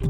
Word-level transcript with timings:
Hey 0.00 0.06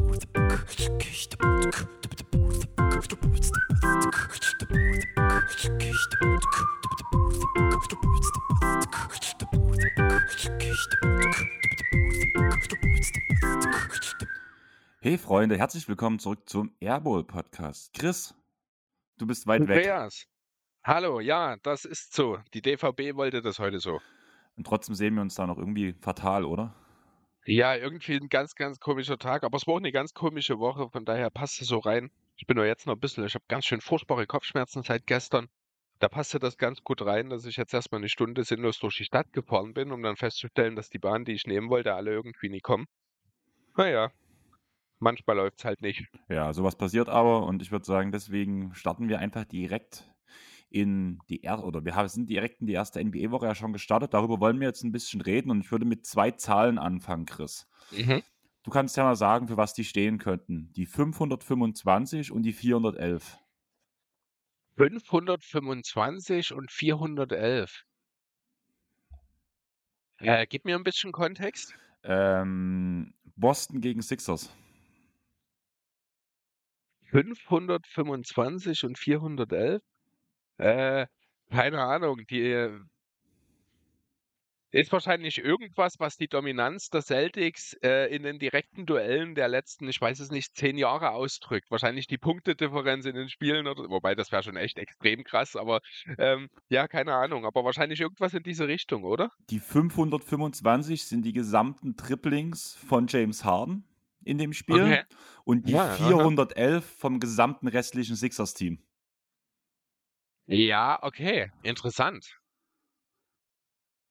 Freunde, 15.16 15.56
herzlich 15.56 15.88
willkommen 15.88 16.18
zurück 16.18 16.46
zum 16.46 16.70
Airbowl 16.80 17.24
Podcast. 17.24 17.94
Chris, 17.94 18.34
du 19.16 19.26
bist 19.26 19.46
weit 19.46 19.62
weg. 19.62 19.78
Andreas, 19.78 20.26
hallo, 20.84 21.20
ja, 21.20 21.56
das 21.62 21.86
ist 21.86 22.14
so. 22.14 22.38
Die 22.52 22.60
DVB 22.60 23.16
wollte 23.16 23.40
das 23.40 23.58
heute 23.58 23.78
so. 23.78 24.00
Und 24.54 24.66
trotzdem 24.66 24.94
sehen 24.94 25.14
wir 25.14 25.22
uns 25.22 25.34
da 25.34 25.46
noch 25.46 25.56
irgendwie 25.56 25.94
fatal, 25.94 26.44
oder? 26.44 26.74
Ja, 27.50 27.74
irgendwie 27.74 28.16
ein 28.16 28.28
ganz, 28.28 28.56
ganz 28.56 28.78
komischer 28.78 29.16
Tag, 29.16 29.42
aber 29.42 29.56
es 29.56 29.66
war 29.66 29.72
auch 29.72 29.78
eine 29.78 29.90
ganz 29.90 30.12
komische 30.12 30.58
Woche, 30.58 30.90
von 30.90 31.06
daher 31.06 31.30
passt 31.30 31.62
es 31.62 31.68
so 31.68 31.78
rein. 31.78 32.10
Ich 32.36 32.46
bin 32.46 32.58
nur 32.58 32.66
jetzt 32.66 32.86
noch 32.86 32.92
ein 32.92 33.00
bisschen, 33.00 33.24
ich 33.24 33.34
habe 33.34 33.44
ganz 33.48 33.64
schön 33.64 33.80
furchtbare 33.80 34.26
Kopfschmerzen 34.26 34.82
seit 34.82 35.06
gestern. 35.06 35.48
Da 35.98 36.10
passte 36.10 36.38
das 36.40 36.58
ganz 36.58 36.84
gut 36.84 37.00
rein, 37.00 37.30
dass 37.30 37.46
ich 37.46 37.56
jetzt 37.56 37.72
erstmal 37.72 38.02
eine 38.02 38.10
Stunde 38.10 38.44
sinnlos 38.44 38.78
durch 38.78 38.98
die 38.98 39.04
Stadt 39.04 39.32
gefahren 39.32 39.72
bin, 39.72 39.92
um 39.92 40.02
dann 40.02 40.16
festzustellen, 40.16 40.76
dass 40.76 40.90
die 40.90 40.98
Bahn, 40.98 41.24
die 41.24 41.32
ich 41.32 41.46
nehmen 41.46 41.70
wollte, 41.70 41.94
alle 41.94 42.10
irgendwie 42.10 42.50
nie 42.50 42.60
kommen. 42.60 42.84
Naja, 43.78 44.10
manchmal 44.98 45.36
läuft 45.36 45.60
es 45.60 45.64
halt 45.64 45.80
nicht. 45.80 46.04
Ja, 46.28 46.52
sowas 46.52 46.76
passiert 46.76 47.08
aber 47.08 47.46
und 47.46 47.62
ich 47.62 47.72
würde 47.72 47.86
sagen, 47.86 48.12
deswegen 48.12 48.74
starten 48.74 49.08
wir 49.08 49.20
einfach 49.20 49.46
direkt 49.46 50.12
in 50.70 51.18
die 51.28 51.42
erste, 51.42 51.66
oder 51.66 51.84
wir 51.84 52.08
sind 52.08 52.28
direkt 52.28 52.60
in 52.60 52.66
die 52.66 52.74
erste 52.74 53.02
NBA-Woche 53.02 53.46
ja 53.46 53.54
schon 53.54 53.72
gestartet. 53.72 54.14
Darüber 54.14 54.40
wollen 54.40 54.60
wir 54.60 54.66
jetzt 54.66 54.84
ein 54.84 54.92
bisschen 54.92 55.20
reden 55.20 55.50
und 55.50 55.60
ich 55.60 55.70
würde 55.70 55.84
mit 55.84 56.06
zwei 56.06 56.30
Zahlen 56.32 56.78
anfangen, 56.78 57.26
Chris. 57.26 57.66
Mhm. 57.90 58.22
Du 58.62 58.70
kannst 58.70 58.96
ja 58.96 59.04
mal 59.04 59.16
sagen, 59.16 59.48
für 59.48 59.56
was 59.56 59.72
die 59.72 59.84
stehen 59.84 60.18
könnten. 60.18 60.72
Die 60.74 60.86
525 60.86 62.32
und 62.32 62.42
die 62.42 62.52
411. 62.52 63.38
525 64.76 66.52
und 66.52 66.70
411. 66.70 67.84
Äh, 70.18 70.46
gib 70.46 70.64
mir 70.64 70.76
ein 70.76 70.84
bisschen 70.84 71.12
Kontext. 71.12 71.74
Ähm, 72.02 73.14
Boston 73.36 73.80
gegen 73.80 74.02
Sixers. 74.02 74.52
525 77.10 78.84
und 78.84 78.98
411? 78.98 79.82
Äh, 80.58 81.06
keine 81.50 81.82
Ahnung. 81.82 82.26
Die 82.28 82.68
ist 84.70 84.92
wahrscheinlich 84.92 85.38
irgendwas, 85.38 85.94
was 85.98 86.16
die 86.16 86.28
Dominanz 86.28 86.90
der 86.90 87.00
Celtics 87.00 87.72
äh, 87.82 88.14
in 88.14 88.22
den 88.22 88.38
direkten 88.38 88.84
Duellen 88.84 89.34
der 89.34 89.48
letzten, 89.48 89.88
ich 89.88 89.98
weiß 89.98 90.20
es 90.20 90.30
nicht, 90.30 90.54
zehn 90.56 90.76
Jahre 90.76 91.12
ausdrückt. 91.12 91.70
Wahrscheinlich 91.70 92.06
die 92.06 92.18
Punktedifferenz 92.18 93.06
in 93.06 93.14
den 93.14 93.30
Spielen, 93.30 93.66
oder, 93.66 93.88
wobei 93.88 94.14
das 94.14 94.30
wäre 94.30 94.42
schon 94.42 94.56
echt 94.56 94.78
extrem 94.78 95.24
krass, 95.24 95.56
aber 95.56 95.80
ähm, 96.18 96.48
ja, 96.68 96.86
keine 96.86 97.14
Ahnung. 97.14 97.46
Aber 97.46 97.64
wahrscheinlich 97.64 98.00
irgendwas 98.00 98.34
in 98.34 98.42
diese 98.42 98.68
Richtung, 98.68 99.04
oder? 99.04 99.30
Die 99.48 99.58
525 99.58 101.04
sind 101.04 101.24
die 101.24 101.32
gesamten 101.32 101.96
Triplings 101.96 102.74
von 102.74 103.06
James 103.06 103.44
Harden 103.44 103.84
in 104.22 104.36
dem 104.36 104.52
Spiel 104.52 104.82
Okay. 104.82 105.02
und 105.44 105.66
die 105.66 105.72
Ja, 105.72 105.86
aha. 105.86 105.96
411 105.96 106.84
vom 106.84 107.20
gesamten 107.20 107.68
restlichen 107.68 108.16
Sixers-Team. 108.16 108.82
Ja, 110.48 110.98
okay. 111.02 111.50
Interessant. 111.62 112.38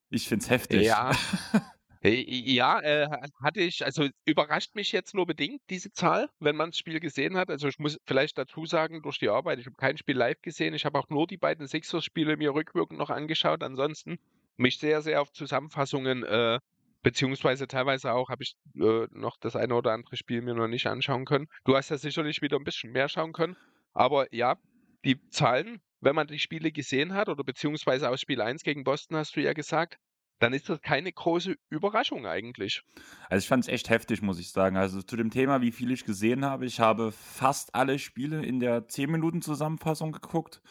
Ich 0.09 0.27
find's 0.27 0.49
heftig. 0.49 0.85
Ja. 0.85 1.11
Äh, 2.03 2.23
Ja, 2.29 2.79
äh, 2.81 3.07
ha- 3.09 3.25
hatte 3.41 3.59
ich, 3.61 3.83
also 3.83 4.07
überrascht 4.23 4.75
mich 4.75 4.91
jetzt 4.91 5.15
nur 5.15 5.25
bedingt 5.25 5.61
diese 5.71 5.91
Zahl, 5.91 6.29
wenn 6.39 6.55
man 6.55 6.69
das 6.69 6.77
Spiel 6.77 6.99
gesehen 6.99 7.35
hat. 7.37 7.49
Also 7.49 7.67
ich 7.67 7.79
muss 7.79 7.97
vielleicht 8.05 8.37
dazu 8.37 8.67
sagen, 8.67 9.01
durch 9.01 9.17
die 9.17 9.29
Arbeit, 9.29 9.57
ich 9.57 9.65
habe 9.65 9.75
kein 9.77 9.97
Spiel 9.97 10.15
live 10.15 10.39
gesehen, 10.43 10.75
ich 10.75 10.85
habe 10.85 10.99
auch 10.99 11.09
nur 11.09 11.25
die 11.25 11.37
beiden 11.37 11.67
Sixers-Spiele 11.67 12.37
mir 12.37 12.53
rückwirkend 12.53 12.99
noch 12.99 13.09
angeschaut. 13.09 13.63
Ansonsten 13.63 14.19
mich 14.57 14.77
sehr, 14.77 15.01
sehr 15.01 15.23
auf 15.23 15.31
Zusammenfassungen, 15.31 16.23
äh, 16.23 16.59
beziehungsweise 17.01 17.67
teilweise 17.67 18.13
auch 18.13 18.29
habe 18.29 18.43
ich 18.43 18.53
äh, 18.75 19.07
noch 19.09 19.37
das 19.39 19.55
eine 19.55 19.73
oder 19.73 19.91
andere 19.93 20.17
Spiel 20.17 20.43
mir 20.43 20.53
noch 20.53 20.67
nicht 20.67 20.85
anschauen 20.85 21.25
können. 21.25 21.47
Du 21.65 21.75
hast 21.75 21.89
ja 21.89 21.97
sicherlich 21.97 22.43
wieder 22.43 22.57
ein 22.57 22.63
bisschen 22.63 22.91
mehr 22.91 23.09
schauen 23.09 23.33
können. 23.33 23.57
Aber 23.93 24.31
ja, 24.31 24.55
die 25.03 25.19
Zahlen, 25.29 25.81
wenn 26.01 26.15
man 26.15 26.27
die 26.27 26.39
Spiele 26.39 26.71
gesehen 26.71 27.13
hat, 27.13 27.29
oder 27.29 27.43
beziehungsweise 27.43 28.09
aus 28.09 28.21
Spiel 28.21 28.41
1 28.41 28.63
gegen 28.63 28.83
Boston 28.83 29.17
hast 29.17 29.35
du 29.35 29.41
ja 29.41 29.53
gesagt, 29.53 29.97
dann 30.39 30.53
ist 30.53 30.69
das 30.69 30.81
keine 30.81 31.11
große 31.11 31.55
Überraschung 31.71 32.27
eigentlich. 32.27 32.83
Also 33.27 33.43
ich 33.43 33.47
fand 33.47 33.63
es 33.63 33.69
echt 33.69 33.89
heftig, 33.89 34.21
muss 34.21 34.39
ich 34.39 34.51
sagen. 34.51 34.77
Also 34.77 35.01
zu 35.01 35.15
dem 35.15 35.31
Thema, 35.31 35.61
wie 35.61 35.71
viel 35.71 35.89
ich 35.89 36.05
gesehen 36.05 36.45
habe, 36.45 36.65
ich 36.67 36.79
habe 36.79 37.11
fast 37.11 37.73
alle 37.73 37.97
Spiele 37.97 38.45
in 38.45 38.59
der 38.59 38.87
10-Minuten-Zusammenfassung 38.87 40.11
geguckt, 40.11 40.61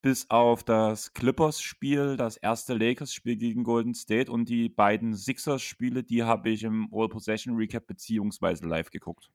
bis 0.00 0.30
auf 0.30 0.62
das 0.62 1.12
Clippers-Spiel, 1.12 2.16
das 2.16 2.36
erste 2.36 2.74
Lakers-Spiel 2.74 3.36
gegen 3.36 3.64
Golden 3.64 3.94
State 3.94 4.30
und 4.30 4.48
die 4.48 4.68
beiden 4.68 5.16
Sixers-Spiele, 5.16 6.04
die 6.04 6.22
habe 6.22 6.50
ich 6.50 6.62
im 6.62 6.88
All-Possession-Recap 6.92 7.84
beziehungsweise 7.84 8.64
live 8.68 8.90
geguckt. 8.90 9.30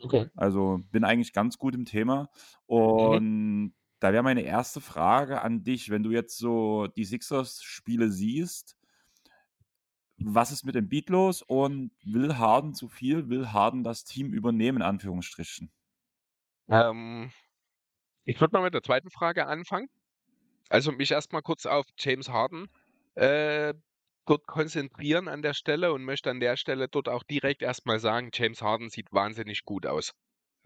Okay. 0.00 0.28
Also 0.36 0.78
bin 0.92 1.02
eigentlich 1.02 1.32
ganz 1.32 1.58
gut 1.58 1.74
im 1.74 1.86
Thema. 1.86 2.28
Und 2.66 3.72
da 4.00 4.12
wäre 4.12 4.22
meine 4.22 4.42
erste 4.42 4.80
Frage 4.80 5.42
an 5.42 5.64
dich, 5.64 5.90
wenn 5.90 6.02
du 6.02 6.10
jetzt 6.10 6.38
so 6.38 6.86
die 6.86 7.04
Sixers-Spiele 7.04 8.10
siehst, 8.10 8.76
was 10.18 10.50
ist 10.52 10.64
mit 10.64 10.74
dem 10.74 10.88
Beat 10.90 11.08
los 11.10 11.40
und 11.42 11.90
will 12.04 12.36
Harden 12.36 12.74
zu 12.74 12.88
viel? 12.88 13.28
Will 13.30 13.52
Harden 13.52 13.82
das 13.84 14.04
Team 14.04 14.32
übernehmen, 14.34 14.78
in 14.78 14.82
Anführungsstrichen? 14.82 15.70
Ähm, 16.68 17.30
ich 18.24 18.40
würde 18.40 18.56
mal 18.56 18.64
mit 18.64 18.74
der 18.74 18.82
zweiten 18.82 19.10
Frage 19.10 19.46
anfangen. 19.46 19.88
Also 20.70 20.92
mich 20.92 21.12
erstmal 21.12 21.42
kurz 21.42 21.66
auf 21.66 21.86
James 21.98 22.28
Harden 22.30 22.68
äh, 23.16 23.74
dort 24.26 24.46
konzentrieren 24.46 25.28
an 25.28 25.42
der 25.42 25.54
Stelle 25.54 25.92
und 25.92 26.04
möchte 26.04 26.30
an 26.30 26.40
der 26.40 26.56
Stelle 26.56 26.88
dort 26.88 27.08
auch 27.08 27.24
direkt 27.24 27.62
erstmal 27.62 28.00
sagen, 28.00 28.30
James 28.34 28.62
Harden 28.62 28.90
sieht 28.90 29.12
wahnsinnig 29.12 29.64
gut 29.64 29.86
aus. 29.86 30.12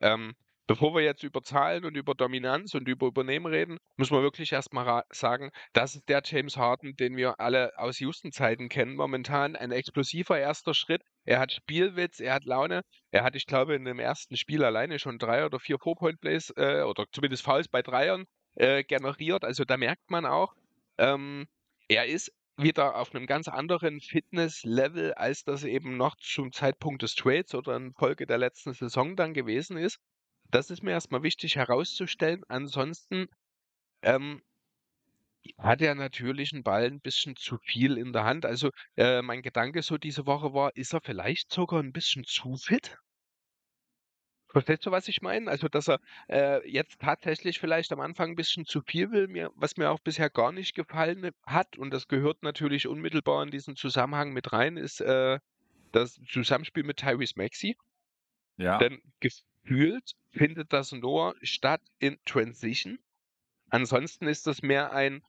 Ähm, 0.01 0.35
bevor 0.71 0.95
wir 0.95 1.03
jetzt 1.03 1.25
über 1.25 1.43
Zahlen 1.43 1.85
und 1.85 1.97
über 1.97 2.15
Dominanz 2.15 2.75
und 2.75 2.87
über 2.87 3.09
Übernehmen 3.09 3.47
reden, 3.47 3.79
müssen 3.97 4.15
wir 4.15 4.23
wirklich 4.23 4.53
erstmal 4.53 5.03
sagen, 5.11 5.51
das 5.73 5.97
ist 5.97 6.09
der 6.09 6.23
James 6.25 6.57
Harden, 6.57 6.95
den 6.95 7.17
wir 7.17 7.41
alle 7.41 7.77
aus 7.77 7.99
Houston-Zeiten 7.99 8.69
kennen 8.69 8.95
momentan. 8.95 9.57
Ein 9.57 9.73
explosiver 9.73 10.39
erster 10.39 10.73
Schritt. 10.73 11.03
Er 11.25 11.41
hat 11.41 11.51
Spielwitz, 11.51 12.21
er 12.21 12.35
hat 12.35 12.45
Laune. 12.45 12.83
Er 13.11 13.25
hat, 13.25 13.35
ich 13.35 13.47
glaube, 13.47 13.75
in 13.75 13.85
dem 13.85 13.99
ersten 13.99 14.37
Spiel 14.37 14.63
alleine 14.63 15.01
schon 15.01 15.19
drei 15.19 15.45
oder 15.45 15.59
vier 15.59 15.77
Four-Point-Plays 15.81 16.53
äh, 16.57 16.83
oder 16.83 17.07
zumindest 17.11 17.43
Fouls 17.43 17.67
bei 17.67 17.83
Dreiern 17.83 18.27
äh, 18.55 18.85
generiert. 18.85 19.43
Also 19.43 19.65
da 19.65 19.77
merkt 19.77 20.09
man 20.09 20.25
auch, 20.25 20.55
ähm, 20.99 21.49
er 21.89 22.07
ist 22.07 22.33
wieder 22.57 22.95
auf 22.95 23.13
einem 23.13 23.27
ganz 23.27 23.49
anderen 23.49 24.01
Fitness-Level, 24.01 25.15
als 25.15 25.43
das 25.43 25.65
eben 25.65 25.97
noch 25.97 26.15
zum 26.15 26.53
Zeitpunkt 26.53 27.03
des 27.03 27.17
Trades 27.17 27.57
oder 27.57 27.75
in 27.75 27.93
Folge 27.95 28.25
der 28.25 28.39
letzten 28.39 28.73
Saison 28.73 29.17
dann 29.17 29.35
gewesen 29.35 29.77
ist. 29.77 29.99
Das 30.51 30.71
ist 30.71 30.83
mir 30.83 30.93
erstmal 30.93 31.23
wichtig 31.23 31.57
herauszustellen. 31.57 32.43
Ansonsten 32.49 33.27
ähm, 34.03 34.43
hat 35.59 35.81
er 35.81 35.95
natürlich 35.95 36.53
einen 36.53 36.63
Ball 36.63 36.85
ein 36.85 37.01
bisschen 37.01 37.37
zu 37.37 37.59
viel 37.59 37.97
in 37.97 38.13
der 38.13 38.25
Hand. 38.25 38.45
Also 38.45 38.71
äh, 38.97 39.23
mein 39.23 39.43
Gedanke 39.43 39.83
so 39.83 39.99
diese 39.99 40.27
Woche 40.27 40.53
war, 40.53 40.77
ist 40.77 40.93
er 40.93 41.01
vielleicht 41.01 41.53
sogar 41.53 41.83
ein 41.83 41.93
bisschen 41.93 42.25
zu 42.25 42.57
fit? 42.57 42.99
Verstehst 44.49 44.85
du, 44.85 44.91
was 44.91 45.07
ich 45.07 45.23
meine? 45.23 45.49
Also, 45.49 45.69
dass 45.69 45.89
er 45.89 46.01
äh, 46.29 46.69
jetzt 46.69 46.99
tatsächlich 47.01 47.61
vielleicht 47.61 47.93
am 47.93 48.01
Anfang 48.01 48.31
ein 48.31 48.37
bisschen 48.37 48.65
zu 48.67 48.81
viel 48.83 49.13
will, 49.13 49.29
mir, 49.29 49.51
was 49.55 49.77
mir 49.77 49.91
auch 49.91 50.01
bisher 50.01 50.29
gar 50.29 50.51
nicht 50.51 50.75
gefallen 50.75 51.31
hat, 51.47 51.79
und 51.79 51.93
das 51.93 52.09
gehört 52.09 52.43
natürlich 52.43 52.89
unmittelbar 52.89 53.45
in 53.45 53.53
diesen 53.53 53.77
Zusammenhang 53.77 54.33
mit 54.33 54.53
rein, 54.53 54.77
ist 54.77 55.01
äh, 55.03 55.39
das 55.93 56.21
Zusammenspiel 56.29 56.83
mit 56.83 56.97
Tyrese 56.97 57.35
Maxey. 57.37 57.77
Ja. 58.57 58.79
Denn 58.79 59.01
gefühlt 59.63 60.13
findet 60.33 60.73
das 60.73 60.93
nur 60.93 61.35
statt 61.43 61.83
in 61.99 62.19
Transition. 62.25 62.99
Ansonsten 63.69 64.27
ist 64.27 64.47
das 64.47 64.63
mehr 64.63 64.93
ein, 64.93 65.23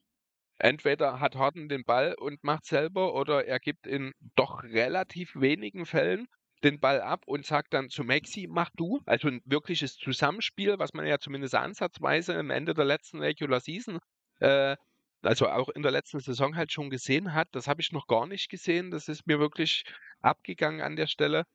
entweder 0.58 1.20
hat 1.20 1.36
Harden 1.36 1.70
den 1.70 1.84
Ball 1.84 2.16
und 2.16 2.44
macht 2.44 2.66
selber 2.66 3.14
oder 3.14 3.46
er 3.46 3.60
gibt 3.60 3.88
in 3.88 4.14
doch 4.36 4.64
relativ 4.64 5.36
wenigen 5.36 5.86
Fällen 5.86 6.28
den 6.64 6.80
Ball 6.80 7.02
ab 7.02 7.24
und 7.26 7.46
sagt 7.46 7.74
dann 7.74 7.90
zu 7.90 8.04
Maxi, 8.04 8.48
mach 8.50 8.70
du. 8.76 9.02
Also 9.06 9.28
ein 9.28 9.42
wirkliches 9.46 9.96
Zusammenspiel, 9.98 10.78
was 10.78 10.94
man 10.94 11.08
ja 11.08 11.18
zumindest 11.20 11.56
ansatzweise 11.56 12.38
am 12.38 12.52
Ende 12.52 12.74
der 12.74 12.86
letzten 12.86 13.20
Regular 13.20 13.60
Season, 13.60 14.00
äh, 14.40 14.76
also 15.24 15.50
auch 15.50 15.70
in 15.70 15.82
der 15.82 15.92
letzten 15.92 16.20
Saison 16.20 16.56
halt 16.56 16.72
schon 16.72 16.90
gesehen 16.90 17.34
hat. 17.34 17.48
Das 17.52 17.68
habe 17.68 17.82
ich 17.82 17.92
noch 17.92 18.08
gar 18.08 18.28
nicht 18.28 18.50
gesehen. 18.50 18.92
Das 18.92 19.08
ist 19.08 19.28
mir 19.28 19.40
wirklich 19.40 19.84
abgegangen 20.22 20.82
an 20.82 20.96
der 20.96 21.08
Stelle. 21.08 21.46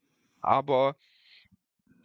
Aber 0.41 0.95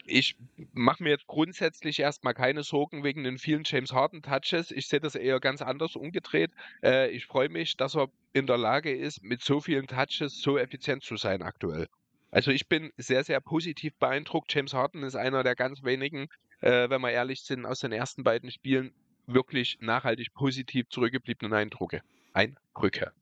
ich 0.04 0.36
mache 0.72 1.02
mir 1.02 1.10
jetzt 1.10 1.26
grundsätzlich 1.26 2.00
erstmal 2.00 2.34
keine 2.34 2.62
Sorgen 2.62 3.04
wegen 3.04 3.24
den 3.24 3.38
vielen 3.38 3.62
James 3.64 3.92
Harden 3.92 4.22
Touches. 4.22 4.70
Ich 4.70 4.88
sehe 4.88 5.00
das 5.00 5.14
eher 5.14 5.40
ganz 5.40 5.62
anders 5.62 5.96
umgedreht. 5.96 6.52
Äh, 6.82 7.10
ich 7.10 7.26
freue 7.26 7.48
mich, 7.48 7.76
dass 7.76 7.96
er 7.96 8.08
in 8.32 8.46
der 8.46 8.58
Lage 8.58 8.94
ist, 8.94 9.22
mit 9.22 9.42
so 9.42 9.60
vielen 9.60 9.86
Touches 9.86 10.40
so 10.40 10.58
effizient 10.58 11.02
zu 11.02 11.16
sein 11.16 11.42
aktuell. 11.42 11.88
Also 12.30 12.50
ich 12.50 12.68
bin 12.68 12.90
sehr, 12.96 13.24
sehr 13.24 13.40
positiv 13.40 13.94
beeindruckt. 13.96 14.52
James 14.54 14.72
Harden 14.72 15.02
ist 15.02 15.16
einer 15.16 15.42
der 15.42 15.54
ganz 15.54 15.82
wenigen, 15.84 16.28
äh, 16.60 16.88
wenn 16.88 17.00
wir 17.02 17.10
ehrlich 17.10 17.42
sind, 17.42 17.66
aus 17.66 17.80
den 17.80 17.92
ersten 17.92 18.24
beiden 18.24 18.50
Spielen 18.50 18.92
wirklich 19.26 19.78
nachhaltig 19.80 20.32
positiv 20.34 20.88
zurückgebliebenen 20.88 21.52
Eindrücke. 21.52 22.02
Eindrücke. 22.32 23.12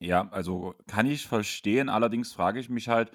Ja, 0.00 0.28
also 0.30 0.74
kann 0.86 1.06
ich 1.06 1.26
verstehen. 1.26 1.88
Allerdings 1.88 2.32
frage 2.32 2.60
ich 2.60 2.68
mich 2.68 2.88
halt, 2.88 3.10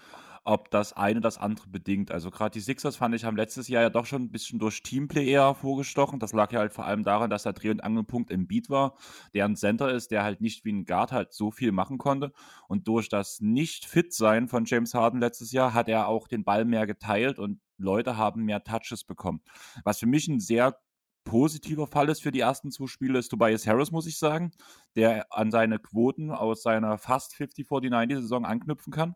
ob 0.50 0.72
das 0.72 0.94
eine 0.94 1.22
das 1.22 1.38
andere 1.38 1.68
bedingt. 1.68 2.10
Also 2.10 2.32
gerade 2.32 2.54
die 2.54 2.60
Sixers 2.60 2.96
fand 2.96 3.14
ich 3.14 3.24
haben 3.24 3.38
letztes 3.38 3.68
Jahr 3.68 3.84
ja 3.84 3.90
doch 3.92 4.08
schon 4.08 4.24
ein 4.24 4.32
bisschen 4.32 4.58
durch 4.58 4.82
Teamplay 4.82 5.30
eher 5.30 5.44
hervorgestochen. 5.44 6.20
Das 6.20 6.34
lag 6.34 6.52
ja 6.52 6.60
halt 6.60 6.74
vor 6.74 6.86
allem 6.86 7.04
daran, 7.04 7.30
dass 7.30 7.44
der 7.44 7.54
Dreh- 7.54 7.70
und 7.70 7.84
Angelpunkt 7.84 8.32
im 8.32 8.48
Beat 8.48 8.68
war, 8.68 8.96
der 9.36 9.46
ein 9.46 9.56
Center 9.56 9.92
ist, 9.92 10.10
der 10.10 10.24
halt 10.24 10.42
nicht 10.42 10.66
wie 10.66 10.72
ein 10.72 10.86
Guard 10.86 11.12
halt 11.12 11.34
so 11.34 11.52
viel 11.52 11.72
machen 11.72 12.00
konnte. 12.00 12.32
Und 12.68 12.88
durch 12.88 13.10
das 13.10 13.42
Nicht-Fit-Sein 13.42 14.48
von 14.48 14.66
James 14.66 14.96
Harden 14.96 15.20
letztes 15.20 15.52
Jahr 15.52 15.76
hat 15.76 15.88
er 15.88 16.08
auch 16.08 16.28
den 16.28 16.44
Ball 16.44 16.66
mehr 16.66 16.88
geteilt 16.88 17.38
und 17.38 17.62
Leute 17.78 18.18
haben 18.18 18.44
mehr 18.44 18.64
Touches 18.64 19.04
bekommen. 19.04 19.42
Was 19.84 20.00
für 20.00 20.08
mich 20.08 20.28
ein 20.28 20.40
sehr 20.40 20.80
positiver 21.26 21.86
Fall 21.86 22.10
ist 22.10 22.24
für 22.24 22.32
die 22.32 22.40
ersten 22.40 22.72
zwei 22.72 22.88
Spiele, 22.88 23.20
ist 23.20 23.30
Tobias 23.30 23.68
Harris, 23.68 23.92
muss 23.92 24.08
ich 24.08 24.18
sagen, 24.18 24.50
der 24.96 25.32
an 25.32 25.52
seine 25.52 25.78
Quoten 25.78 26.32
aus 26.32 26.64
seiner 26.64 26.98
fast 26.98 27.36
50-49-Saison 27.36 28.46
anknüpfen 28.46 28.92
kann 28.92 29.14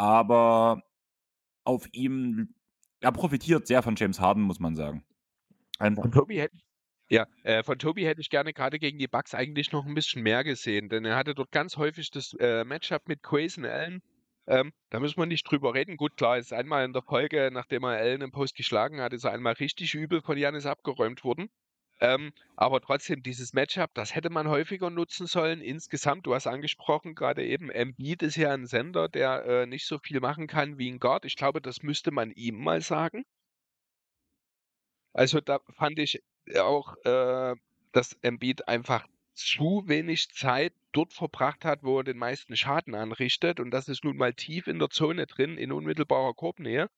aber 0.00 0.82
auf 1.64 1.86
ihm, 1.92 2.54
er 3.00 3.12
profitiert 3.12 3.66
sehr 3.66 3.82
von 3.82 3.96
James 3.96 4.18
Harden, 4.18 4.42
muss 4.42 4.58
man 4.58 4.74
sagen. 4.74 5.04
Von 5.78 6.10
Tobi 6.10 6.40
hätte 6.40 6.56
ja, 7.10 7.26
äh, 7.42 7.64
von 7.64 7.78
Tobi 7.78 8.06
hätte 8.06 8.20
ich 8.20 8.30
gerne 8.30 8.52
gerade 8.52 8.78
gegen 8.78 8.98
die 8.98 9.08
Bucks 9.08 9.34
eigentlich 9.34 9.72
noch 9.72 9.84
ein 9.84 9.94
bisschen 9.94 10.22
mehr 10.22 10.44
gesehen, 10.44 10.88
denn 10.88 11.04
er 11.04 11.16
hatte 11.16 11.34
dort 11.34 11.50
ganz 11.50 11.76
häufig 11.76 12.10
das 12.10 12.34
äh, 12.38 12.64
Matchup 12.64 13.08
mit 13.08 13.22
Quason 13.22 13.64
Allen. 13.64 14.00
Ähm, 14.46 14.72
da 14.90 15.00
müssen 15.00 15.18
wir 15.18 15.26
nicht 15.26 15.42
drüber 15.42 15.74
reden. 15.74 15.96
Gut, 15.96 16.16
klar, 16.16 16.38
ist 16.38 16.52
einmal 16.52 16.84
in 16.84 16.92
der 16.92 17.02
Folge, 17.02 17.50
nachdem 17.52 17.82
er 17.82 17.98
Allen 17.98 18.22
im 18.22 18.30
Post 18.30 18.54
geschlagen 18.54 19.00
hat, 19.00 19.12
ist 19.12 19.24
er 19.24 19.32
einmal 19.32 19.54
richtig 19.54 19.94
übel 19.94 20.22
von 20.22 20.38
Janis 20.38 20.66
abgeräumt 20.66 21.24
worden. 21.24 21.50
Ähm, 22.00 22.32
aber 22.56 22.80
trotzdem, 22.80 23.22
dieses 23.22 23.52
Matchup, 23.52 23.90
das 23.94 24.14
hätte 24.14 24.30
man 24.30 24.48
häufiger 24.48 24.88
nutzen 24.88 25.26
sollen. 25.26 25.60
Insgesamt, 25.60 26.26
du 26.26 26.34
hast 26.34 26.46
angesprochen, 26.46 27.14
gerade 27.14 27.44
eben, 27.44 27.70
Embiid 27.70 28.22
ist 28.22 28.36
ja 28.36 28.52
ein 28.52 28.66
Sender, 28.66 29.08
der 29.08 29.44
äh, 29.44 29.66
nicht 29.66 29.86
so 29.86 29.98
viel 29.98 30.20
machen 30.20 30.46
kann 30.46 30.78
wie 30.78 30.90
ein 30.90 30.98
Guard. 30.98 31.26
Ich 31.26 31.36
glaube, 31.36 31.60
das 31.60 31.82
müsste 31.82 32.10
man 32.10 32.30
ihm 32.30 32.56
mal 32.56 32.80
sagen. 32.80 33.24
Also 35.12 35.40
da 35.40 35.60
fand 35.76 35.98
ich 35.98 36.22
auch, 36.58 36.96
äh, 37.04 37.54
dass 37.92 38.16
Embiid 38.22 38.66
einfach 38.68 39.06
zu 39.34 39.84
wenig 39.86 40.30
Zeit 40.30 40.72
dort 40.92 41.12
verbracht 41.12 41.64
hat, 41.64 41.82
wo 41.82 41.98
er 41.98 42.04
den 42.04 42.18
meisten 42.18 42.56
Schaden 42.56 42.94
anrichtet. 42.94 43.60
Und 43.60 43.70
das 43.72 43.88
ist 43.88 44.04
nun 44.04 44.16
mal 44.16 44.34
tief 44.34 44.66
in 44.66 44.78
der 44.78 44.90
Zone 44.90 45.26
drin, 45.26 45.58
in 45.58 45.72
unmittelbarer 45.72 46.34
Korbnähe. 46.34 46.88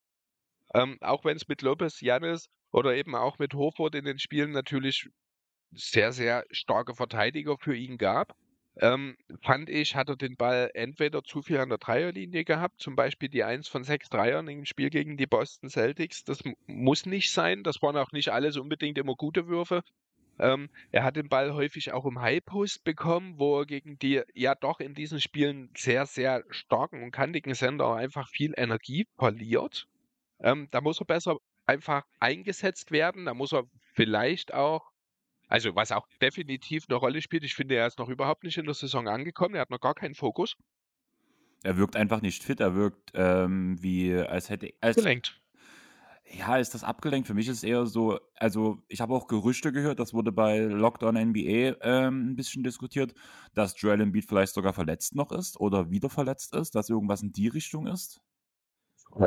Ähm, 0.73 0.97
auch 1.01 1.25
wenn 1.25 1.37
es 1.37 1.47
mit 1.47 1.61
Lopez, 1.61 2.01
Janis 2.01 2.49
oder 2.73 2.95
eben 2.95 3.15
auch 3.15 3.39
mit 3.39 3.53
Hofort 3.53 3.95
in 3.95 4.03
den 4.03 4.19
Spielen 4.19 4.51
natürlich 4.51 5.07
sehr, 5.71 6.11
sehr 6.11 6.43
starke 6.51 6.95
Verteidiger 6.95 7.57
für 7.57 7.75
ihn 7.75 7.97
gab. 7.97 8.35
Ähm, 8.77 9.15
fand 9.43 9.69
ich, 9.69 9.95
hat 9.95 10.09
er 10.09 10.15
den 10.15 10.35
Ball 10.35 10.71
entweder 10.73 11.23
zu 11.23 11.43
viel 11.43 11.59
an 11.59 11.69
der 11.69 11.77
Dreierlinie 11.77 12.43
gehabt, 12.43 12.81
zum 12.81 12.95
Beispiel 12.95 13.29
die 13.29 13.43
1 13.43 13.67
von 13.67 13.83
6 13.83 14.09
Dreiern 14.09 14.47
im 14.47 14.65
Spiel 14.65 14.89
gegen 14.89 15.15
die 15.15 15.27
Boston 15.27 15.69
Celtics. 15.69 16.23
Das 16.23 16.39
muss 16.65 17.05
nicht 17.05 17.31
sein. 17.31 17.61
Das 17.61 17.83
waren 17.83 17.95
auch 17.95 18.11
nicht 18.11 18.29
alles 18.29 18.57
unbedingt 18.57 18.97
immer 18.97 19.13
gute 19.13 19.47
Würfe. 19.47 19.83
Ähm, 20.39 20.69
er 20.91 21.03
hat 21.03 21.15
den 21.15 21.29
Ball 21.29 21.53
häufig 21.53 21.93
auch 21.93 22.05
im 22.05 22.19
High 22.19 22.43
Post 22.43 22.83
bekommen, 22.83 23.37
wo 23.37 23.59
er 23.59 23.67
gegen 23.67 23.99
die 23.99 24.23
ja 24.33 24.55
doch 24.55 24.79
in 24.79 24.95
diesen 24.95 25.21
Spielen 25.21 25.69
sehr, 25.77 26.07
sehr 26.07 26.43
starken 26.49 27.03
und 27.03 27.11
kantigen 27.11 27.53
Sender 27.53 27.93
einfach 27.93 28.27
viel 28.27 28.53
Energie 28.57 29.05
verliert. 29.19 29.87
Ähm, 30.39 30.67
da 30.71 30.81
muss 30.81 30.99
er 30.99 31.05
besser 31.05 31.37
einfach 31.65 32.03
eingesetzt 32.19 32.91
werden. 32.91 33.25
Da 33.25 33.33
muss 33.33 33.53
er 33.53 33.63
vielleicht 33.93 34.53
auch, 34.53 34.91
also 35.47 35.75
was 35.75 35.91
auch 35.91 36.07
definitiv 36.21 36.85
eine 36.89 36.97
Rolle 36.97 37.21
spielt, 37.21 37.43
ich 37.43 37.55
finde, 37.55 37.75
er 37.75 37.87
ist 37.87 37.99
noch 37.99 38.09
überhaupt 38.09 38.43
nicht 38.43 38.57
in 38.57 38.65
der 38.65 38.73
Saison 38.73 39.07
angekommen, 39.07 39.55
er 39.55 39.61
hat 39.61 39.69
noch 39.69 39.81
gar 39.81 39.95
keinen 39.95 40.15
Fokus. 40.15 40.55
Er 41.63 41.77
wirkt 41.77 41.95
einfach 41.95 42.21
nicht 42.21 42.43
fit, 42.43 42.59
er 42.59 42.75
wirkt 42.75 43.11
ähm, 43.13 43.81
wie, 43.81 44.13
als 44.13 44.49
hätte 44.49 44.73
als, 44.81 44.97
Gelenkt. 44.97 45.41
Ja, 46.25 46.57
ist 46.57 46.73
das 46.73 46.83
abgelenkt? 46.83 47.27
Für 47.27 47.33
mich 47.33 47.47
ist 47.47 47.57
es 47.57 47.63
eher 47.63 47.85
so, 47.85 48.19
also 48.35 48.81
ich 48.87 49.01
habe 49.01 49.13
auch 49.13 49.27
Gerüchte 49.27 49.71
gehört, 49.71 49.99
das 49.99 50.13
wurde 50.13 50.31
bei 50.31 50.59
Lockdown 50.59 51.15
NBA 51.15 51.75
ähm, 51.81 52.31
ein 52.31 52.35
bisschen 52.35 52.63
diskutiert, 52.63 53.13
dass 53.53 53.79
Joel 53.79 54.01
Embiid 54.01 54.25
vielleicht 54.25 54.53
sogar 54.53 54.73
verletzt 54.73 55.15
noch 55.15 55.31
ist 55.31 55.59
oder 55.59 55.91
wieder 55.91 56.09
verletzt 56.09 56.55
ist, 56.55 56.75
dass 56.75 56.89
irgendwas 56.89 57.21
in 57.21 57.31
die 57.31 57.49
Richtung 57.49 57.87
ist. 57.87 58.19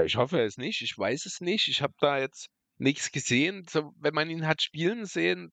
Ich 0.05 0.17
hoffe 0.17 0.41
es 0.41 0.57
nicht. 0.57 0.83
Ich 0.83 0.97
weiß 0.97 1.27
es 1.27 1.41
nicht. 1.41 1.69
Ich 1.69 1.83
habe 1.83 1.95
da 2.01 2.19
jetzt 2.19 2.49
nichts 2.79 3.13
gesehen. 3.13 3.65
So, 3.69 3.93
wenn 3.99 4.15
man 4.15 4.31
ihn 4.31 4.47
hat 4.47 4.63
spielen 4.63 5.07
sehen. 5.07 5.53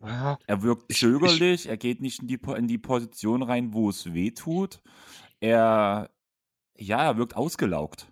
Ah, 0.00 0.38
er 0.46 0.62
wirkt 0.62 0.92
zögerlich, 0.92 1.66
er 1.66 1.76
geht 1.76 2.00
nicht 2.00 2.20
in 2.20 2.26
die, 2.26 2.40
in 2.56 2.66
die 2.66 2.78
Position 2.78 3.42
rein, 3.42 3.74
wo 3.74 3.90
es 3.90 4.14
weh 4.14 4.30
tut. 4.30 4.80
Er, 5.40 6.10
ja, 6.76 7.04
er 7.04 7.18
wirkt 7.18 7.36
ausgelaugt. 7.36 8.10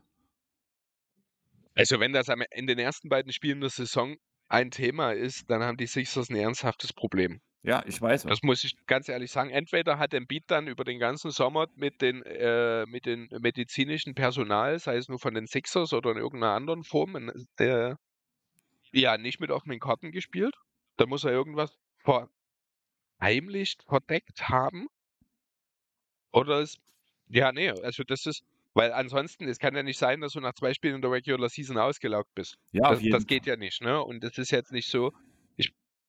Also, 1.74 1.98
wenn 2.00 2.12
das 2.12 2.26
in 2.50 2.66
den 2.66 2.78
ersten 2.78 3.08
beiden 3.08 3.32
Spielen 3.32 3.60
der 3.60 3.70
Saison 3.70 4.16
ein 4.48 4.70
Thema 4.70 5.12
ist, 5.12 5.48
dann 5.48 5.62
haben 5.62 5.78
die 5.78 5.86
Sixers 5.86 6.28
ein 6.28 6.36
ernsthaftes 6.36 6.92
Problem. 6.92 7.40
Ja, 7.62 7.82
ich 7.86 8.00
weiß. 8.00 8.22
Das 8.22 8.42
muss 8.42 8.62
ich 8.64 8.74
ganz 8.86 9.08
ehrlich 9.08 9.32
sagen. 9.32 9.50
Entweder 9.50 9.98
hat 9.98 10.14
Embiid 10.14 10.44
dann 10.46 10.68
über 10.68 10.84
den 10.84 10.98
ganzen 10.98 11.30
Sommer 11.30 11.66
mit 11.74 12.00
den, 12.00 12.22
äh, 12.22 12.86
mit 12.86 13.04
den 13.04 13.28
medizinischen 13.40 14.14
Personal, 14.14 14.78
sei 14.78 14.96
es 14.96 15.08
nur 15.08 15.18
von 15.18 15.34
den 15.34 15.46
Sixers 15.46 15.92
oder 15.92 16.12
in 16.12 16.18
irgendeiner 16.18 16.54
anderen 16.54 16.84
Form, 16.84 17.30
äh, 17.58 17.94
ja, 18.92 19.18
nicht 19.18 19.40
mit 19.40 19.50
offenen 19.50 19.80
Karten 19.80 20.12
gespielt. 20.12 20.54
Da 20.96 21.06
muss 21.06 21.24
er 21.24 21.32
irgendwas 21.32 21.76
verheimlicht, 23.18 23.82
verdeckt 23.88 24.48
haben. 24.48 24.86
Oder 26.32 26.60
es, 26.60 26.78
ja, 27.28 27.52
nee, 27.52 27.70
also 27.70 28.04
das 28.04 28.26
ist, 28.26 28.44
weil 28.74 28.92
ansonsten, 28.92 29.48
es 29.48 29.58
kann 29.58 29.74
ja 29.74 29.82
nicht 29.82 29.98
sein, 29.98 30.20
dass 30.20 30.32
du 30.32 30.40
nach 30.40 30.54
zwei 30.54 30.74
Spielen 30.74 30.96
in 30.96 31.02
der 31.02 31.10
Regular 31.10 31.48
Season 31.48 31.78
ausgelaugt 31.78 32.34
bist. 32.34 32.56
Ja, 32.72 32.90
das, 32.90 33.02
das 33.10 33.26
geht 33.26 33.46
ja 33.46 33.56
nicht, 33.56 33.82
ne? 33.82 34.02
Und 34.02 34.22
das 34.22 34.38
ist 34.38 34.52
jetzt 34.52 34.72
nicht 34.72 34.88
so, 34.88 35.12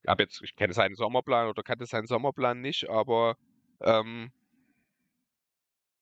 habe 0.08 0.24
jetzt, 0.24 0.42
ich 0.42 0.56
kenne 0.56 0.74
seinen 0.74 0.96
Sommerplan 0.96 1.48
oder 1.48 1.64
kannte 1.64 1.86
seinen 1.86 2.08
Sommerplan 2.08 2.62
nicht, 2.62 2.90
aber 2.90 3.36
ähm, 3.82 4.32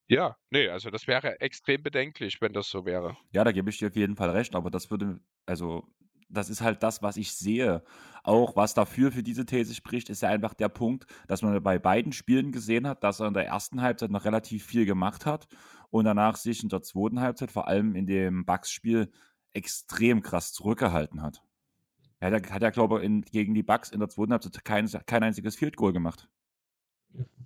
ja, 0.08 0.38
nee, 0.52 0.70
also 0.70 0.90
das 0.90 1.08
wäre 1.08 1.42
extrem 1.42 1.84
bedenklich, 1.84 2.40
wenn 2.40 2.54
das 2.54 2.70
so 2.70 2.86
wäre. 2.86 3.18
Ja, 3.32 3.44
da 3.44 3.52
gebe 3.52 3.70
ich 3.70 3.78
dir 3.78 3.90
auf 3.90 3.96
jeden 3.96 4.16
Fall 4.16 4.30
recht, 4.30 4.56
aber 4.56 4.70
das 4.72 4.90
würde, 4.90 5.20
also 5.46 5.86
das 6.30 6.50
ist 6.50 6.62
halt 6.62 6.84
das, 6.84 7.02
was 7.02 7.18
ich 7.18 7.34
sehe. 7.34 7.84
Auch 8.24 8.56
was 8.56 8.74
dafür 8.74 9.12
für 9.12 9.24
diese 9.24 9.46
These 9.46 9.74
spricht, 9.74 10.10
ist 10.10 10.22
ja 10.22 10.30
einfach 10.30 10.54
der 10.54 10.70
Punkt, 10.70 11.06
dass 11.28 11.42
man 11.42 11.62
bei 11.62 11.80
beiden 11.80 12.12
Spielen 12.12 12.52
gesehen 12.52 12.88
hat, 12.88 13.04
dass 13.04 13.20
er 13.20 13.28
in 13.28 13.34
der 13.34 13.48
ersten 13.48 13.82
Halbzeit 13.82 14.12
noch 14.12 14.26
relativ 14.26 14.66
viel 14.66 14.86
gemacht 14.86 15.26
hat 15.26 15.48
und 15.90 16.06
danach 16.06 16.36
sich 16.36 16.64
in 16.64 16.70
der 16.70 16.82
zweiten 16.82 17.20
Halbzeit, 17.20 17.52
vor 17.52 17.68
allem 17.68 17.96
in 17.96 18.06
dem 18.06 18.46
Bucks-Spiel, 18.46 19.12
extrem 19.54 20.22
krass 20.22 20.54
zurückgehalten 20.54 21.22
hat. 21.22 21.42
Er 22.20 22.32
hat, 22.32 22.50
hat 22.52 22.62
ja, 22.62 22.70
glaube 22.72 23.04
ich, 23.04 23.32
gegen 23.32 23.54
die 23.54 23.64
Bucks 23.64 23.92
in 23.92 24.00
der 24.00 24.10
zweiten 24.10 24.32
Halbzeit 24.32 24.64
kein, 24.66 24.90
kein 25.06 25.24
einziges 25.24 25.56
Field 25.56 25.76
Goal 25.76 25.94
gemacht. 25.94 26.28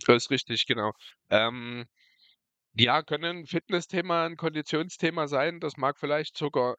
Das 0.05 0.23
ist 0.23 0.31
richtig, 0.31 0.65
genau. 0.65 0.93
Ähm, 1.29 1.85
ja, 2.73 3.03
können 3.03 3.39
ein 3.39 3.45
Fitnessthema, 3.45 4.25
ein 4.25 4.37
Konditionsthema 4.37 5.27
sein. 5.27 5.59
Das 5.59 5.77
mag 5.77 5.97
vielleicht 5.99 6.37
sogar 6.37 6.77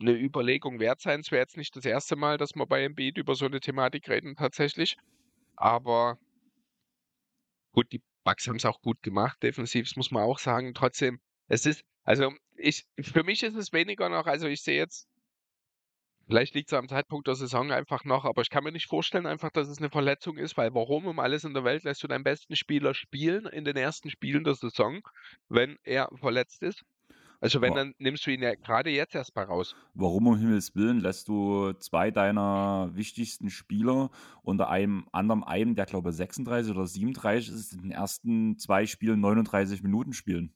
eine 0.00 0.12
Überlegung 0.12 0.78
wert 0.78 1.00
sein. 1.00 1.20
Es 1.20 1.30
wäre 1.30 1.42
jetzt 1.42 1.56
nicht 1.56 1.74
das 1.74 1.84
erste 1.84 2.16
Mal, 2.16 2.38
dass 2.38 2.54
wir 2.54 2.66
bei 2.66 2.84
Embiid 2.84 3.18
über 3.18 3.34
so 3.34 3.46
eine 3.46 3.60
Thematik 3.60 4.08
reden, 4.08 4.36
tatsächlich. 4.36 4.96
Aber 5.56 6.18
gut, 7.72 7.90
die 7.92 8.02
Bucks 8.24 8.46
haben 8.46 8.56
es 8.56 8.64
auch 8.64 8.80
gut 8.80 9.02
gemacht. 9.02 9.42
Defensiv, 9.42 9.88
das 9.88 9.96
muss 9.96 10.10
man 10.10 10.22
auch 10.22 10.38
sagen. 10.38 10.74
Trotzdem, 10.74 11.20
es 11.48 11.66
ist, 11.66 11.82
also 12.04 12.32
ich, 12.56 12.86
für 13.00 13.24
mich 13.24 13.42
ist 13.42 13.56
es 13.56 13.72
weniger 13.72 14.08
noch, 14.08 14.26
also 14.26 14.46
ich 14.46 14.62
sehe 14.62 14.76
jetzt 14.76 15.08
Vielleicht 16.26 16.54
liegt 16.54 16.72
es 16.72 16.78
am 16.78 16.88
Zeitpunkt 16.88 17.26
der 17.26 17.34
Saison 17.34 17.72
einfach 17.72 18.04
noch, 18.04 18.24
aber 18.24 18.42
ich 18.42 18.50
kann 18.50 18.64
mir 18.64 18.72
nicht 18.72 18.86
vorstellen 18.86 19.26
einfach, 19.26 19.50
dass 19.50 19.68
es 19.68 19.78
eine 19.78 19.90
Verletzung 19.90 20.36
ist, 20.38 20.56
weil 20.56 20.74
warum 20.74 21.06
um 21.06 21.18
alles 21.18 21.44
in 21.44 21.54
der 21.54 21.64
Welt 21.64 21.84
lässt 21.84 22.02
du 22.02 22.08
deinen 22.08 22.24
besten 22.24 22.56
Spieler 22.56 22.94
spielen 22.94 23.46
in 23.46 23.64
den 23.64 23.76
ersten 23.76 24.10
Spielen 24.10 24.44
der 24.44 24.54
Saison, 24.54 25.00
wenn 25.48 25.78
er 25.82 26.08
verletzt 26.20 26.62
ist? 26.62 26.84
Also 27.42 27.60
wenn, 27.60 27.74
dann 27.74 27.92
nimmst 27.98 28.24
du 28.24 28.30
ihn 28.30 28.40
ja 28.40 28.54
gerade 28.54 28.90
jetzt 28.90 29.16
erstmal 29.16 29.46
raus. 29.46 29.74
Warum 29.94 30.28
um 30.28 30.38
Himmels 30.38 30.76
Willen 30.76 31.00
lässt 31.00 31.26
du 31.26 31.72
zwei 31.72 32.12
deiner 32.12 32.90
wichtigsten 32.94 33.50
Spieler 33.50 34.10
unter 34.42 34.68
einem 34.68 35.08
anderen 35.10 35.42
einen, 35.42 35.74
der 35.74 35.86
glaube 35.86 36.12
36 36.12 36.70
oder 36.70 36.86
37 36.86 37.52
ist, 37.52 37.72
in 37.72 37.82
den 37.82 37.90
ersten 37.90 38.58
zwei 38.58 38.86
Spielen 38.86 39.20
39 39.20 39.82
Minuten 39.82 40.12
spielen? 40.12 40.54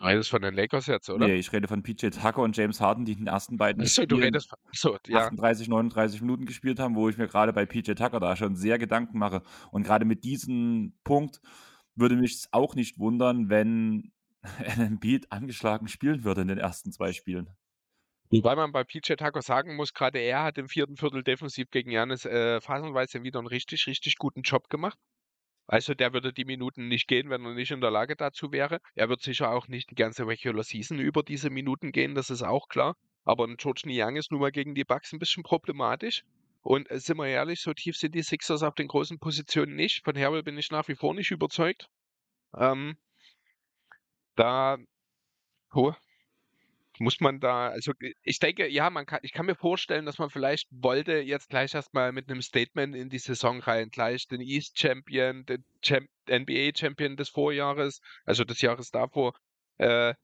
Redest 0.00 0.30
von 0.30 0.40
den 0.40 0.54
Lakers 0.54 0.86
jetzt, 0.86 1.10
oder? 1.10 1.26
Nee, 1.26 1.34
ich 1.34 1.52
rede 1.52 1.68
von 1.68 1.82
PJ 1.82 2.08
Tucker 2.08 2.38
und 2.38 2.56
James 2.56 2.80
Harden, 2.80 3.04
die 3.04 3.12
in 3.12 3.18
den 3.18 3.26
ersten 3.26 3.56
beiden 3.58 3.82
Achso, 3.82 4.06
du 4.06 4.16
redest 4.16 4.48
von, 4.48 4.58
so, 4.72 4.96
ja. 5.06 5.26
38, 5.26 5.68
39 5.68 6.22
Minuten 6.22 6.46
gespielt 6.46 6.78
haben, 6.78 6.94
wo 6.96 7.08
ich 7.08 7.18
mir 7.18 7.28
gerade 7.28 7.52
bei 7.52 7.66
PJ 7.66 7.92
Tucker 7.92 8.20
da 8.20 8.34
schon 8.36 8.56
sehr 8.56 8.78
Gedanken 8.78 9.18
mache. 9.18 9.42
Und 9.70 9.82
gerade 9.82 10.04
mit 10.04 10.24
diesem 10.24 10.94
Punkt, 11.04 11.40
würde 11.94 12.16
mich 12.16 12.46
auch 12.50 12.74
nicht 12.74 12.98
wundern, 12.98 13.50
wenn 13.50 14.12
Embiid 14.78 15.30
angeschlagen 15.30 15.88
spielen 15.88 16.24
würde 16.24 16.42
in 16.42 16.48
den 16.48 16.58
ersten 16.58 16.92
zwei 16.92 17.12
Spielen. 17.12 17.48
Wobei 18.30 18.54
man 18.54 18.70
bei 18.70 18.84
PJ 18.84 19.14
Tucker 19.14 19.42
sagen 19.42 19.74
muss, 19.74 19.92
gerade 19.92 20.20
er 20.20 20.44
hat 20.44 20.56
im 20.56 20.68
vierten 20.68 20.96
Viertel 20.96 21.24
defensiv 21.24 21.68
gegen 21.70 21.90
Janis 21.90 22.24
äh, 22.24 22.60
phasenweise 22.60 23.24
wieder 23.24 23.40
einen 23.40 23.48
richtig, 23.48 23.86
richtig 23.88 24.16
guten 24.18 24.42
Job 24.42 24.68
gemacht. 24.70 24.98
Also 25.70 25.94
der 25.94 26.12
würde 26.12 26.32
die 26.32 26.44
Minuten 26.44 26.88
nicht 26.88 27.06
gehen, 27.06 27.30
wenn 27.30 27.44
er 27.44 27.54
nicht 27.54 27.70
in 27.70 27.80
der 27.80 27.92
Lage 27.92 28.16
dazu 28.16 28.50
wäre. 28.50 28.80
Er 28.96 29.08
wird 29.08 29.22
sicher 29.22 29.52
auch 29.52 29.68
nicht 29.68 29.88
die 29.92 29.94
ganze 29.94 30.26
Regular 30.26 30.64
Season 30.64 30.98
über 30.98 31.22
diese 31.22 31.48
Minuten 31.48 31.92
gehen, 31.92 32.16
das 32.16 32.28
ist 32.28 32.42
auch 32.42 32.66
klar. 32.68 32.96
Aber 33.22 33.46
ein 33.46 33.56
George 33.56 33.82
Niang 33.84 34.16
ist 34.16 34.32
nun 34.32 34.40
mal 34.40 34.50
gegen 34.50 34.74
die 34.74 34.82
Bucks 34.82 35.12
ein 35.12 35.20
bisschen 35.20 35.44
problematisch. 35.44 36.24
Und 36.62 36.90
äh, 36.90 36.98
sind 36.98 37.18
wir 37.18 37.28
ehrlich, 37.28 37.60
so 37.60 37.72
tief 37.72 37.96
sind 37.96 38.16
die 38.16 38.24
Sixers 38.24 38.64
auf 38.64 38.74
den 38.74 38.88
großen 38.88 39.20
Positionen 39.20 39.76
nicht. 39.76 40.02
Von 40.02 40.16
Herbel 40.16 40.42
bin 40.42 40.58
ich 40.58 40.72
nach 40.72 40.88
wie 40.88 40.96
vor 40.96 41.14
nicht 41.14 41.30
überzeugt. 41.30 41.88
Ähm, 42.58 42.96
da, 44.34 44.76
oh, 45.72 45.92
muss 47.00 47.20
man 47.20 47.40
da, 47.40 47.68
also 47.68 47.92
ich 48.22 48.38
denke, 48.40 48.68
ja, 48.68 48.90
man 48.90 49.06
kann, 49.06 49.20
ich 49.22 49.32
kann 49.32 49.46
mir 49.46 49.54
vorstellen, 49.54 50.04
dass 50.04 50.18
man 50.18 50.28
vielleicht 50.28 50.68
wollte 50.70 51.14
jetzt 51.14 51.48
gleich 51.48 51.74
erstmal 51.74 52.12
mit 52.12 52.30
einem 52.30 52.42
Statement 52.42 52.94
in 52.94 53.08
die 53.08 53.18
Saison 53.18 53.60
rein, 53.60 53.88
gleich 53.88 54.28
den 54.28 54.42
East 54.42 54.78
Champion, 54.78 55.46
den 55.46 55.64
Champ 55.82 56.10
NBA 56.28 56.72
Champion 56.76 57.16
des 57.16 57.30
Vorjahres, 57.30 58.02
also 58.26 58.44
des 58.44 58.60
Jahres 58.60 58.90
davor, 58.90 59.32
äh, 59.78 60.14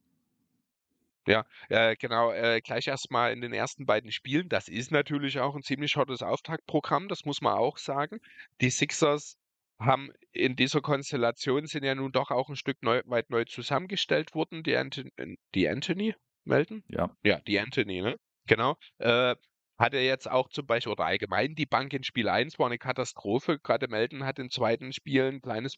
ja, 1.27 1.47
äh, 1.71 1.97
genau, 1.97 2.31
äh, 2.31 2.61
gleich 2.61 2.87
erstmal 2.89 3.33
in 3.33 3.41
den 3.41 3.55
ersten 3.55 3.87
beiden 3.87 4.13
Spielen. 4.13 4.51
Das 4.51 4.69
ist 4.69 4.93
natürlich 4.93 5.41
auch 5.41 5.57
ein 5.57 5.63
ziemlich 5.63 5.97
hartes 5.97 6.23
Auftaktprogramm, 6.23 7.09
das 7.09 7.25
muss 7.25 7.41
man 7.41 7.55
auch 7.55 7.79
sagen. 7.79 8.21
Die 8.61 8.71
Sixers 8.71 9.39
haben 9.79 10.13
in 10.33 10.57
dieser 10.57 10.83
Konstellation 10.83 11.67
sind 11.67 11.85
ja 11.85 11.95
nun 11.95 12.13
doch 12.13 12.31
auch 12.31 12.51
ein 12.51 12.57
Stück 12.57 12.83
neu, 12.83 13.01
weit 13.07 13.31
neu 13.31 13.45
zusammengestellt 13.45 14.35
worden. 14.35 14.63
Die, 14.63 14.77
Anthony, 14.77 15.39
die 15.55 15.69
Anthony, 15.69 16.15
Melton? 16.47 16.83
Ja. 16.89 17.11
Ja, 17.23 17.41
die 17.41 17.59
Anthony, 17.59 18.01
ne? 18.01 18.17
Genau. 18.47 18.77
Äh, 18.99 19.35
hatte 19.79 19.99
jetzt 19.99 20.31
auch 20.31 20.49
zum 20.49 20.67
Beispiel, 20.67 20.93
oder 20.93 21.05
allgemein 21.05 21.55
die 21.55 21.67
Bank 21.67 21.93
in 21.93 22.05
Spiel 22.05 22.29
1 22.29 22.59
war 22.59 22.67
eine 22.67 22.79
Katastrophe. 22.79 23.59
Gerade 23.59 23.89
Melton 23.89 24.25
hat 24.25 24.39
in 24.39 24.51
zweiten 24.51 24.93
Spielen 24.93 25.37
ein 25.37 25.43
kleines, 25.43 25.77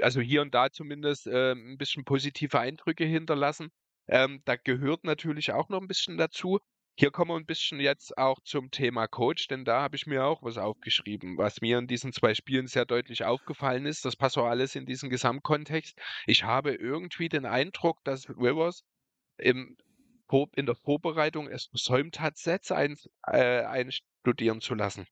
also 0.00 0.20
hier 0.20 0.42
und 0.42 0.54
da 0.54 0.70
zumindest 0.70 1.26
äh, 1.26 1.52
ein 1.52 1.78
bisschen 1.78 2.04
positive 2.04 2.58
Eindrücke 2.58 3.04
hinterlassen. 3.04 3.70
Ähm, 4.08 4.42
da 4.44 4.56
gehört 4.56 5.04
natürlich 5.04 5.52
auch 5.52 5.68
noch 5.68 5.80
ein 5.80 5.88
bisschen 5.88 6.16
dazu. 6.16 6.58
Hier 6.98 7.12
kommen 7.12 7.30
wir 7.30 7.36
ein 7.36 7.46
bisschen 7.46 7.78
jetzt 7.78 8.18
auch 8.18 8.40
zum 8.42 8.72
Thema 8.72 9.06
Coach, 9.06 9.46
denn 9.46 9.64
da 9.64 9.82
habe 9.82 9.94
ich 9.94 10.06
mir 10.06 10.24
auch 10.24 10.42
was 10.42 10.58
aufgeschrieben, 10.58 11.38
was 11.38 11.60
mir 11.60 11.78
in 11.78 11.86
diesen 11.86 12.12
zwei 12.12 12.34
Spielen 12.34 12.66
sehr 12.66 12.86
deutlich 12.86 13.22
aufgefallen 13.22 13.86
ist. 13.86 14.04
Das 14.04 14.16
passt 14.16 14.36
auch 14.36 14.46
alles 14.46 14.74
in 14.74 14.84
diesen 14.84 15.08
Gesamtkontext. 15.08 15.96
Ich 16.26 16.42
habe 16.42 16.74
irgendwie 16.74 17.28
den 17.28 17.44
Eindruck, 17.44 18.02
dass 18.02 18.28
Rivers 18.28 18.82
im 19.36 19.76
in 20.56 20.66
der 20.66 20.74
Vorbereitung 20.74 21.48
es 21.48 21.66
versäumt 21.66 22.20
hat, 22.20 22.36
Sets 22.36 22.70
ein, 22.70 22.96
äh, 23.26 23.64
einstudieren 23.64 24.60
zu 24.60 24.74
lassen. 24.74 25.06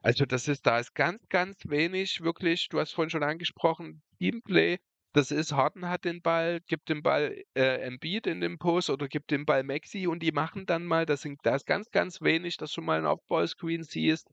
Also 0.00 0.26
das 0.26 0.48
ist, 0.48 0.66
da 0.66 0.78
ist 0.78 0.94
ganz, 0.94 1.28
ganz 1.28 1.56
wenig 1.68 2.22
wirklich, 2.22 2.68
du 2.68 2.80
hast 2.80 2.92
vorhin 2.92 3.10
schon 3.10 3.22
angesprochen, 3.22 4.02
Teamplay. 4.18 4.78
Das 5.12 5.30
ist, 5.30 5.52
Harden 5.52 5.88
hat 5.88 6.04
den 6.04 6.22
Ball, 6.22 6.60
gibt 6.66 6.88
den 6.88 7.02
Ball 7.02 7.44
äh, 7.54 7.82
Embiid 7.82 8.26
in 8.26 8.40
den 8.40 8.58
Post 8.58 8.90
oder 8.90 9.08
gibt 9.08 9.30
den 9.30 9.44
Ball 9.44 9.62
Maxi 9.62 10.06
und 10.06 10.20
die 10.20 10.32
machen 10.32 10.66
dann 10.66 10.86
mal, 10.86 11.06
das 11.06 11.22
sind, 11.22 11.38
da 11.44 11.54
ist 11.54 11.66
ganz, 11.66 11.90
ganz 11.90 12.22
wenig, 12.22 12.56
dass 12.56 12.72
du 12.72 12.80
mal 12.80 12.96
einen 12.96 13.06
Aufballscreen 13.06 13.84
siehst. 13.84 14.28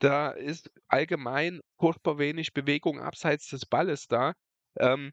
Da 0.00 0.30
ist 0.30 0.70
allgemein 0.88 1.60
furchtbar 1.78 2.18
wenig 2.18 2.52
Bewegung 2.52 3.00
abseits 3.00 3.48
des 3.48 3.64
Balles 3.64 4.08
da. 4.08 4.34
Ähm, 4.78 5.12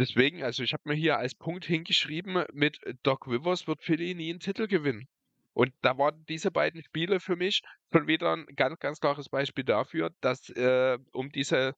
Deswegen, 0.00 0.42
also 0.42 0.62
ich 0.62 0.72
habe 0.72 0.84
mir 0.86 0.94
hier 0.94 1.18
als 1.18 1.34
Punkt 1.34 1.66
hingeschrieben, 1.66 2.42
mit 2.54 2.80
Doc 3.02 3.26
Rivers 3.26 3.66
wird 3.66 3.82
Philly 3.82 4.14
nie 4.14 4.30
einen 4.30 4.40
Titel 4.40 4.66
gewinnen. 4.66 5.06
Und 5.52 5.74
da 5.82 5.98
waren 5.98 6.24
diese 6.26 6.50
beiden 6.50 6.82
Spiele 6.82 7.20
für 7.20 7.36
mich 7.36 7.60
schon 7.92 8.06
wieder 8.06 8.32
ein 8.34 8.46
ganz, 8.56 8.78
ganz 8.78 8.98
klares 9.00 9.28
Beispiel 9.28 9.64
dafür, 9.64 10.10
dass 10.22 10.48
äh, 10.48 10.96
um 11.12 11.30
diese 11.30 11.74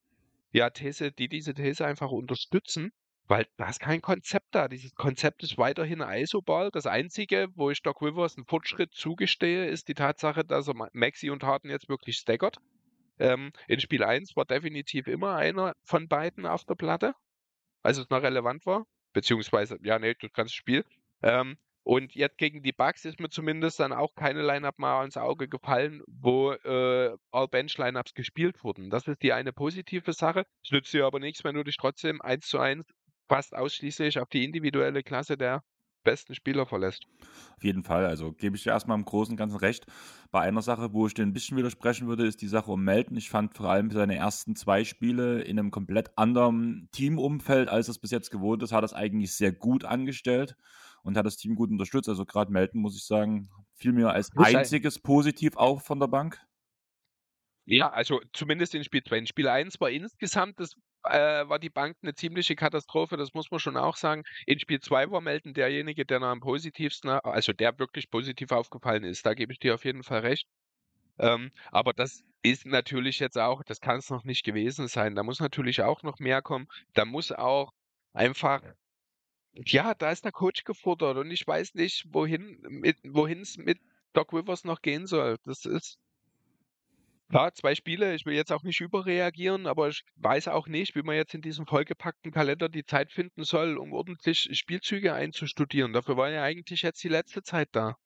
ja, 0.53 0.71
These, 0.71 1.11
die 1.11 1.29
diese 1.29 1.53
These 1.53 1.85
einfach 1.85 2.13
unterstützen, 2.13 2.93
weil 3.27 3.49
da 3.57 3.69
ist 3.69 3.81
kein 3.81 4.01
Konzept 4.01 4.55
da. 4.55 4.69
Dieses 4.69 4.95
Konzept 4.95 5.43
ist 5.43 5.59
weiterhin 5.59 6.01
Isoball. 6.01 6.71
Das 6.71 6.87
Einzige, 6.87 7.49
wo 7.57 7.71
ich 7.71 7.83
Doc 7.83 8.03
Rivers 8.03 8.37
einen 8.37 8.47
Fortschritt 8.47 8.95
zugestehe, 8.95 9.67
ist 9.67 9.89
die 9.89 9.95
Tatsache, 9.95 10.45
dass 10.45 10.69
er 10.69 10.75
Maxi 10.93 11.29
und 11.31 11.43
Harden 11.43 11.71
jetzt 11.71 11.89
wirklich 11.89 12.19
staggert. 12.19 12.59
Ähm, 13.19 13.51
in 13.67 13.81
Spiel 13.81 14.05
1 14.05 14.37
war 14.37 14.45
definitiv 14.45 15.09
immer 15.09 15.35
einer 15.35 15.75
von 15.83 16.07
beiden 16.07 16.47
auf 16.47 16.65
der 16.65 16.77
Platte 16.77 17.15
als 17.83 17.99
es 17.99 18.11
noch 18.11 18.23
relevant 18.23 18.67
war. 18.67 18.87
Beziehungsweise, 19.13 19.79
ja, 19.83 19.99
nee, 19.99 20.15
das 20.21 20.33
ganze 20.33 20.55
Spiel. 20.55 20.85
Ähm, 21.23 21.59
und 21.85 22.15
jetzt 22.15 22.39
gegen 22.39 22.63
die 22.63 22.73
Bucks 22.73 23.05
ist 23.05 23.19
mir 23.19 23.29
zumindest 23.29 23.81
dann 23.81 23.93
auch 23.93 24.15
keine 24.15 24.43
Line-Up 24.43 24.79
mal 24.79 25.05
ins 25.05 25.17
Auge 25.17 25.49
gefallen, 25.49 26.03
wo 26.07 26.53
äh, 26.53 27.17
All-Bench-Line-Ups 27.33 28.15
gespielt 28.15 28.63
wurden. 28.63 28.89
Das 28.89 29.09
ist 29.09 29.23
die 29.23 29.33
eine 29.33 29.53
positive 29.53 30.13
Sache. 30.13 30.47
Es 30.65 30.71
nützt 30.71 30.93
dir 30.93 31.07
aber 31.07 31.19
nichts, 31.19 31.43
wenn 31.43 31.57
du 31.57 31.65
dich 31.65 31.77
trotzdem 31.77 32.23
eins 32.23 32.47
zu 32.47 32.59
eins 32.59 32.87
fast 33.29 33.55
ausschließlich 33.55 34.21
auf 34.21 34.29
die 34.29 34.45
individuelle 34.45 35.03
Klasse 35.03 35.37
der 35.37 35.65
besten 36.03 36.35
Spieler 36.35 36.67
verlässt. 36.67 37.07
Auf 37.57 37.65
jeden 37.65 37.85
Fall, 37.85 38.07
also 38.07 38.33
gebe 38.33 38.57
ich 38.57 38.63
dir 38.63 38.71
erstmal 38.71 38.99
im 38.99 39.05
Großen 39.05 39.33
und 39.33 39.37
Ganzen 39.37 39.57
recht. 39.57 39.87
Bei 40.31 40.41
einer 40.41 40.63
Sache, 40.63 40.93
wo 40.93 41.07
ich 41.07 41.15
dir 41.15 41.23
ein 41.23 41.33
bisschen 41.33 41.57
widersprechen 41.57 42.09
würde, 42.09 42.27
ist 42.27 42.43
die 42.43 42.49
Sache 42.49 42.71
um 42.71 42.83
Melton. 42.83 43.17
Ich 43.17 43.31
fand 43.31 43.57
vor 43.57 43.71
allem 43.71 43.91
seine 43.91 44.17
ersten 44.17 44.57
zwei 44.57 44.85
Spiele 44.85 45.43
in 45.43 45.59
einem 45.59 45.71
komplett 45.71 46.17
anderen 46.17 46.89
Teamumfeld, 46.93 47.69
als 47.69 47.89
es 47.89 47.99
bis 47.99 48.11
jetzt 48.11 48.31
gewohnt 48.31 48.63
ist, 48.63 48.73
hat 48.73 48.85
es 48.85 48.93
eigentlich 48.93 49.35
sehr 49.35 49.53
gut 49.53 49.85
angestellt 49.85 50.57
und 51.03 51.17
hat 51.17 51.27
das 51.27 51.37
Team 51.37 51.55
gut 51.55 51.71
unterstützt. 51.71 52.09
Also 52.09 52.25
gerade 52.25 52.53
Melton, 52.53 52.81
muss 52.81 52.97
ich 52.97 53.05
sagen, 53.05 53.51
fiel 53.75 53.93
mir 53.93 54.11
als 54.11 54.31
einziges 54.37 54.99
positiv 54.99 55.57
auf 55.57 55.85
von 55.85 56.01
der 56.01 56.09
Bank. 56.09 56.41
Ja, 57.65 57.91
also 57.91 58.21
zumindest 58.33 58.75
in 58.75 58.85
Spiel 58.85 59.03
2. 59.05 59.19
In 59.19 59.27
Spiel 59.27 59.49
1 59.49 59.81
war 59.81 59.91
insgesamt 59.91 60.59
das 60.59 60.75
äh, 61.05 61.49
war 61.49 61.59
die 61.59 61.71
Bank 61.71 61.97
eine 62.03 62.15
ziemliche 62.15 62.57
Katastrophe, 62.57 63.17
das 63.17 63.35
muss 63.35 63.51
man 63.51 63.61
schon 63.61 63.77
auch 63.77 63.97
sagen. 63.97 64.23
In 64.47 64.59
Spiel 64.59 64.81
2 64.81 65.11
war 65.11 65.21
Melton 65.21 65.55
derjenige, 65.55 66.05
der 66.07 66.21
noch 66.21 66.29
am 66.29 66.41
positivsten, 66.41 67.11
also 67.11 67.53
der 67.53 67.79
wirklich 67.79 68.11
positiv 68.11 68.53
aufgefallen 68.53 69.05
ist. 69.05 69.27
Da 69.27 69.35
gebe 69.35 69.53
ich 69.53 69.59
dir 69.59 69.75
auf 69.75 69.85
jeden 69.85 70.03
Fall 70.03 70.21
recht. 70.21 70.47
Ähm, 71.19 71.53
aber 71.71 71.93
das 71.93 72.23
ist 72.43 72.67
natürlich 72.67 73.19
jetzt 73.21 73.39
auch, 73.39 73.63
das 73.65 73.81
kann 73.81 73.99
es 73.99 74.11
noch 74.11 74.25
nicht 74.25 74.45
gewesen 74.45 74.89
sein. 74.89 75.15
Da 75.15 75.23
muss 75.23 75.41
natürlich 75.41 75.83
auch 75.83 76.03
noch 76.03 76.19
mehr 76.19 76.43
kommen. 76.43 76.67
Da 76.95 77.05
muss 77.05 77.33
auch 77.33 77.73
einfach, 78.13 78.63
ja, 79.55 79.95
da 79.95 80.11
ist 80.11 80.25
der 80.25 80.33
Coach 80.33 80.65
gefordert 80.65 81.17
und 81.19 81.31
ich 81.31 81.47
weiß 81.47 81.75
nicht, 81.75 82.07
wohin 82.13 83.41
es 83.41 83.57
mit 83.59 83.79
Doc 84.13 84.33
Rivers 84.33 84.65
noch 84.65 84.83
gehen 84.83 85.07
soll. 85.07 85.39
Das 85.45 85.65
ist 85.65 85.99
Klar, 87.33 87.55
zwei 87.55 87.75
Spiele, 87.75 88.15
ich 88.15 88.27
will 88.27 88.35
jetzt 88.35 88.53
auch 88.53 88.63
nicht 88.63 88.83
überreagieren, 88.83 89.67
aber 89.67 89.89
ich 89.89 90.05
weiß 90.17 90.49
auch 90.49 90.69
nicht, 90.69 90.95
wie 90.95 91.03
man 91.03 91.17
jetzt 91.17 91.33
in 91.33 91.41
diesem 91.41 91.65
vollgepackten 91.65 92.31
Kalender 92.31 92.69
die 92.69 92.85
Zeit 92.85 93.11
finden 93.11 93.45
soll, 93.45 93.79
um 93.79 93.95
ordentlich 93.95 94.51
Spielzüge 94.53 95.15
einzustudieren. 95.15 95.95
Dafür 95.95 96.19
war 96.19 96.29
ja 96.29 96.43
eigentlich 96.43 96.83
jetzt 96.83 97.03
die 97.03 97.09
letzte 97.09 97.43
Zeit 97.43 97.71
da. 97.73 97.97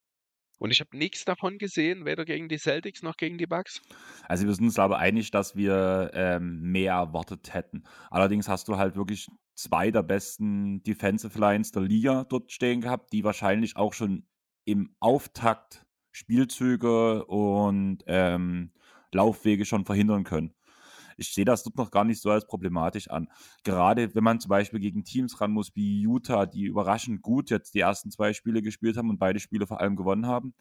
Und 0.61 0.71
ich 0.71 0.79
habe 0.79 0.97
nichts 0.97 1.25
davon 1.25 1.59
gesehen, 1.59 2.05
weder 2.05 2.25
gegen 2.25 2.49
die 2.49 2.57
Celtics 2.57 3.03
noch 3.03 3.17
gegen 3.17 3.37
die 3.37 3.49
Bucks. 3.49 3.83
Also 4.29 4.47
wir 4.47 4.55
sind 4.55 4.67
uns 4.67 4.79
aber 4.79 4.99
einig, 4.99 5.33
dass 5.33 5.57
wir 5.57 6.13
ähm, 6.15 6.61
mehr 6.61 6.93
erwartet 6.93 7.53
hätten. 7.53 7.83
Allerdings 8.13 8.49
hast 8.49 8.69
du 8.69 8.77
halt 8.77 8.95
wirklich 8.95 9.27
zwei 9.57 9.91
der 9.91 10.05
besten 10.05 10.85
Defensive 10.85 11.37
Lines 11.37 11.73
der 11.73 11.83
Liga 11.83 12.23
dort 12.29 12.53
stehen 12.53 12.81
gehabt, 12.81 13.13
die 13.13 13.25
wahrscheinlich 13.25 13.77
auch 13.77 13.93
schon 13.93 14.25
im 14.65 14.95
Auftakt 15.01 15.85
Spielzüge 16.13 17.25
und 17.27 18.05
ähm, 18.07 18.71
Laufwege 19.13 19.65
schon 19.65 19.85
verhindern 19.85 20.25
können. 20.25 20.55
Ich 21.17 21.33
sehe 21.33 21.47
das 21.47 21.63
dort 21.63 21.77
noch 21.77 21.91
gar 21.91 22.05
nicht 22.05 22.21
so 22.21 22.31
als 22.31 22.47
problematisch 22.47 23.09
an. 23.09 23.29
Gerade 23.65 24.15
wenn 24.15 24.25
man 24.25 24.39
zum 24.41 24.51
Beispiel 24.51 24.81
gegen 24.81 25.05
Teams 25.05 25.41
ran 25.41 25.51
muss 25.51 25.75
wie 25.75 26.03
Utah, 26.03 26.47
die 26.47 26.65
überraschend 26.65 27.23
gut 27.23 27.51
jetzt 27.51 27.75
die 27.75 27.81
ersten 27.81 28.11
zwei 28.11 28.33
Spiele 28.35 28.61
gespielt 28.63 28.97
haben 28.97 29.11
und 29.11 29.19
beide 29.19 29.41
Spiele 29.41 29.67
vor 29.67 29.81
allem 29.81 29.97
gewonnen 29.97 30.27
haben, 30.27 30.55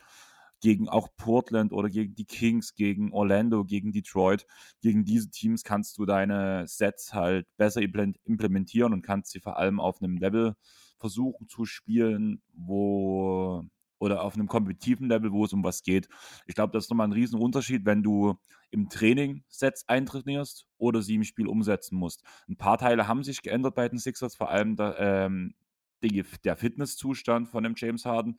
gegen 0.62 0.88
auch 0.90 1.10
Portland 1.18 1.74
oder 1.74 1.90
gegen 1.90 2.16
die 2.16 2.26
Kings, 2.26 2.74
gegen 2.74 3.12
Orlando, 3.12 3.66
gegen 3.66 3.92
Detroit. 3.92 4.46
Gegen 4.82 5.04
diese 5.04 5.30
Teams 5.30 5.64
kannst 5.64 5.98
du 5.98 6.06
deine 6.06 6.68
Sets 6.68 7.14
halt 7.14 7.48
besser 7.58 7.82
implementieren 7.82 8.94
und 8.94 9.02
kannst 9.02 9.32
sie 9.32 9.42
vor 9.42 9.58
allem 9.58 9.80
auf 9.80 10.02
einem 10.02 10.18
Level 10.18 10.56
versuchen 10.98 11.48
zu 11.48 11.66
spielen, 11.66 12.42
wo 12.54 13.64
oder 14.00 14.22
auf 14.22 14.36
einem 14.36 14.48
kompetitiven 14.48 15.08
Level, 15.08 15.32
wo 15.32 15.46
es 15.46 15.54
um 15.54 15.64
was 15.64 15.84
geht. 15.84 16.08
Ich 16.46 16.56
glaube, 16.56 16.74
das 16.74 16.86
ist 16.86 16.90
nochmal 16.90 17.08
ein 17.08 17.14
Riesenunterschied, 17.14 17.86
wenn 17.86 18.04
du 18.04 18.36
im 18.72 18.90
Training 18.90 19.44
Sets 19.48 19.88
eintrainierst 19.88 20.68
oder 20.78 21.02
sie 21.02 21.16
im 21.16 21.24
Spiel 21.24 21.48
umsetzen 21.48 21.98
musst. 21.98 22.24
Ein 22.48 22.58
paar 22.58 22.78
Teile 22.78 23.08
haben 23.08 23.24
sich 23.24 23.42
geändert 23.42 23.76
bei 23.76 23.88
den 23.88 24.00
Sixers, 24.00 24.36
vor 24.36 24.50
allem 24.50 24.76
der, 24.76 24.96
ähm, 25.00 25.56
die, 26.04 26.24
der 26.44 26.58
Fitnesszustand 26.58 27.48
von 27.48 27.64
dem 27.64 27.76
James 27.78 28.06
Harden. 28.06 28.38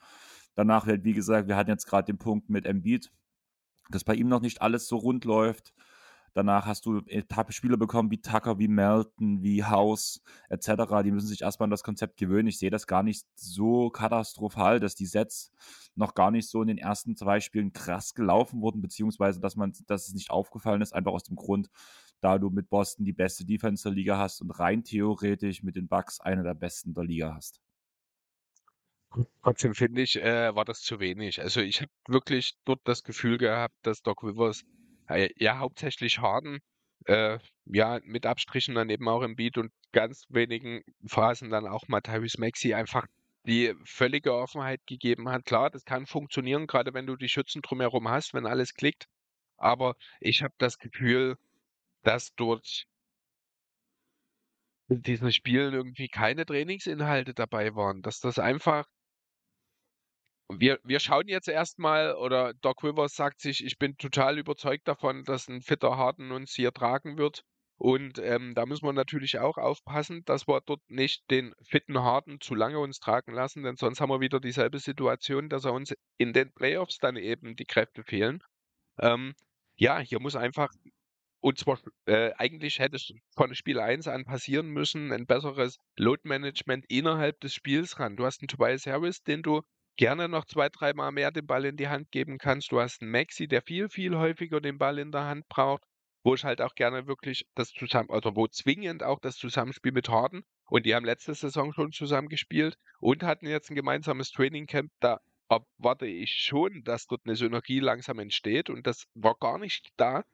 Danach 0.55 0.87
wird, 0.87 1.05
wie 1.05 1.15
gesagt, 1.15 1.49
wir 1.49 1.57
hatten 1.57 1.71
jetzt 1.71 1.87
gerade 1.87 2.07
den 2.07 2.19
Punkt 2.19 2.51
mit 2.51 2.67
Embiid, 2.67 3.11
dass 3.91 4.05
bei 4.05 4.15
ihm 4.15 4.29
noch 4.29 4.41
nicht 4.41 4.63
alles 4.63 4.89
so 4.89 4.97
rund 4.97 5.25
läuft. 5.25 5.75
Danach 6.37 6.67
hast 6.67 6.85
du 6.85 7.01
Spieler 7.49 7.79
bekommen 7.79 8.11
wie 8.11 8.21
Tucker, 8.21 8.59
wie 8.59 8.69
Melton, 8.69 9.43
wie 9.43 9.65
House 9.65 10.21
etc. 10.51 11.03
Die 11.03 11.11
müssen 11.11 11.29
sich 11.29 11.41
erstmal 11.41 11.65
an 11.65 11.71
das 11.71 11.83
Konzept 11.83 12.19
gewöhnen. 12.19 12.49
Ich 12.49 12.59
sehe 12.59 12.69
das 12.69 12.87
gar 12.87 13.03
nicht 13.03 13.27
so 13.37 13.89
katastrophal, 13.89 14.79
dass 14.79 14.95
die 14.95 15.07
Sets 15.07 15.51
noch 15.95 16.15
gar 16.15 16.31
nicht 16.31 16.47
so 16.47 16.61
in 16.61 16.69
den 16.69 16.77
ersten 16.77 17.17
zwei 17.17 17.41
Spielen 17.41 17.73
krass 17.73 18.13
gelaufen 18.13 18.61
wurden, 18.61 18.83
beziehungsweise 18.83 19.41
dass 19.41 19.57
man, 19.57 19.73
dass 19.87 20.09
es 20.09 20.13
nicht 20.13 20.31
aufgefallen 20.31 20.83
ist, 20.83 20.93
einfach 20.93 21.13
aus 21.13 21.25
dem 21.25 21.37
Grund, 21.37 21.71
da 22.21 22.37
du 22.37 22.51
mit 22.51 22.69
Boston 22.69 23.07
die 23.07 23.15
beste 23.15 23.47
Defense 23.47 23.85
der 23.85 23.93
Liga 23.93 24.19
hast 24.19 24.43
und 24.43 24.51
rein 24.51 24.85
theoretisch 24.85 25.63
mit 25.63 25.75
den 25.75 25.89
Bucks 25.89 26.21
eine 26.21 26.43
der 26.43 26.53
besten 26.53 26.93
der 26.93 27.05
Liga 27.05 27.35
hast. 27.35 27.63
Trotzdem 29.43 29.75
finde 29.75 30.03
ich, 30.03 30.21
äh, 30.21 30.55
war 30.55 30.67
das 30.67 30.83
zu 30.83 31.01
wenig. 31.01 31.41
Also 31.41 31.63
ich 31.63 31.81
habe 31.81 31.91
wirklich 32.07 32.59
dort 32.67 32.81
das 32.85 33.05
Gefühl 33.05 33.39
gehabt, 33.39 33.75
dass 33.85 34.03
Doc 34.03 34.23
Rivers 34.23 34.67
ja 35.37 35.59
hauptsächlich 35.59 36.19
Harden, 36.19 36.61
äh, 37.07 37.39
ja 37.65 38.01
mit 38.05 38.27
Abstrichen 38.27 38.75
dann 38.75 38.91
eben 38.91 39.09
auch 39.09 39.23
im 39.23 39.37
Beat 39.37 39.59
und 39.59 39.73
ganz 39.93 40.27
wenigen 40.29 40.83
Phasen 41.07 41.51
dann 41.51 41.67
auch 41.67 41.89
mal 41.89 42.03
Maxi 42.39 42.75
einfach 42.75 43.07
die 43.47 43.75
völlige 43.85 44.35
Offenheit 44.35 44.81
gegeben 44.87 45.29
hat. 45.29 45.45
Klar, 45.45 45.71
das 45.71 45.85
kann 45.85 46.07
funktionieren, 46.07 46.67
gerade 46.67 46.93
wenn 46.95 47.07
du 47.07 47.17
die 47.17 47.29
Schützen 47.29 47.63
drumherum 47.63 48.09
hast, 48.09 48.35
wenn 48.35 48.47
alles 48.47 48.75
klickt. 48.75 49.07
Aber 49.57 49.95
ich 50.21 50.43
habe 50.43 50.55
das 50.59 50.79
Gefühl, 50.79 51.37
dass 52.03 52.35
dort 52.35 52.87
in 54.89 55.03
diesen 55.03 55.33
Spielen 55.33 55.75
irgendwie 55.75 56.09
keine 56.09 56.45
Trainingsinhalte 56.47 57.35
dabei 57.35 57.75
waren, 57.75 58.03
dass 58.03 58.21
das 58.21 58.39
einfach 58.39 58.87
wir, 60.49 60.79
wir 60.85 61.01
schauen 61.01 61.29
jetzt 61.29 61.49
erstmal, 61.49 62.15
oder 62.15 62.55
Doc 62.55 62.85
Rivers 62.85 63.15
sagt 63.15 63.41
sich, 63.41 63.65
ich 63.65 63.79
bin 63.79 63.97
total 63.97 64.39
überzeugt 64.39 64.87
davon, 64.89 65.25
dass 65.25 65.49
ein 65.49 65.61
fitter 65.61 65.97
Harden 65.97 66.31
uns 66.31 66.55
hier 66.55 66.73
tragen 66.73 67.19
wird. 67.19 67.43
Und 67.79 68.19
ähm, 68.19 68.55
da 68.55 68.65
müssen 68.65 68.87
wir 68.87 68.93
natürlich 68.95 69.39
auch 69.39 69.59
aufpassen, 69.59 70.25
dass 70.25 70.49
wir 70.49 70.63
dort 70.63 70.81
nicht 70.89 71.31
den 71.31 71.55
fitten 71.63 71.99
Harden 71.99 72.41
zu 72.41 72.55
lange 72.55 72.79
uns 72.79 73.01
tragen 73.01 73.35
lassen, 73.35 73.65
denn 73.65 73.77
sonst 73.77 74.01
haben 74.01 74.09
wir 74.09 74.21
wieder 74.21 74.41
dieselbe 74.41 74.79
Situation, 74.79 75.51
dass 75.51 75.67
er 75.67 75.75
uns 75.75 75.95
in 76.17 76.33
den 76.33 76.53
Playoffs 76.53 76.99
dann 76.99 77.17
eben 77.17 77.55
die 77.55 77.67
Kräfte 77.67 78.03
fehlen. 78.03 78.43
Ähm, 78.99 79.35
ja, 79.77 79.99
hier 79.99 80.21
muss 80.21 80.37
einfach 80.37 80.71
und 81.41 81.59
zwar 81.59 81.79
äh, 82.07 82.33
eigentlich 82.39 82.79
hätte 82.79 82.97
es 82.97 83.13
von 83.37 83.55
Spiel 83.55 83.79
1 83.79 84.09
an 84.09 84.25
passieren 84.25 84.69
müssen, 84.69 85.13
ein 85.13 85.27
besseres 85.27 85.79
Load-Management 85.97 86.87
innerhalb 86.89 87.39
des 87.41 87.55
Spiels 87.55 88.01
ran. 88.01 88.17
Du 88.17 88.25
hast 88.25 88.41
einen 88.41 88.49
Tobias 88.49 88.87
Harris, 88.87 89.23
den 89.23 89.43
du 89.43 89.63
gerne 89.97 90.29
noch 90.29 90.45
zwei, 90.45 90.69
dreimal 90.69 91.13
mehr 91.13 91.31
den 91.31 91.47
Ball 91.47 91.65
in 91.65 91.77
die 91.77 91.89
Hand 91.89 92.11
geben 92.11 92.39
kannst. 92.39 92.73
Du 92.73 92.81
hast 92.81 93.03
einen 93.03 93.11
Maxi, 93.11 93.49
der 93.49 93.63
viel, 93.63 93.89
viel 93.89 94.17
häufiger 94.17 94.61
den 94.61 94.79
Ball 94.79 94.99
in 94.99 95.13
der 95.13 95.25
Hand 95.25 95.49
braucht, 95.49 95.83
wo 96.23 96.35
ich 96.35 96.45
halt 96.45 96.61
auch 96.61 96.75
gerne 96.75 97.07
wirklich 97.07 97.47
das 97.55 97.73
zusammen, 97.73 98.11
oder 98.11 98.37
wo 98.37 98.47
zwingend 98.47 99.03
auch 99.03 99.21
das 99.21 99.37
Zusammenspiel 99.37 99.93
mit 99.93 100.09
Harden. 100.09 100.45
Und 100.69 100.85
die 100.85 100.95
haben 100.95 101.05
letzte 101.05 101.35
Saison 101.35 101.73
schon 101.73 101.93
zusammen 101.93 102.29
gespielt 102.29 102.77
und 103.01 103.23
hatten 103.23 103.47
jetzt 103.47 103.71
ein 103.71 103.77
gemeinsames 103.77 104.33
Trainingcamp. 104.33 104.91
Da 105.01 105.21
erwarte 105.49 106.07
ich 106.07 106.33
schon, 106.33 106.83
dass 106.85 107.07
dort 107.07 107.23
eine 107.25 107.37
Synergie 107.37 107.81
langsam 107.81 108.19
entsteht 108.19 108.69
und 108.69 108.87
das 108.87 109.07
war 109.15 109.37
gar 109.39 109.59
nicht 109.59 109.91
da. 109.97 110.25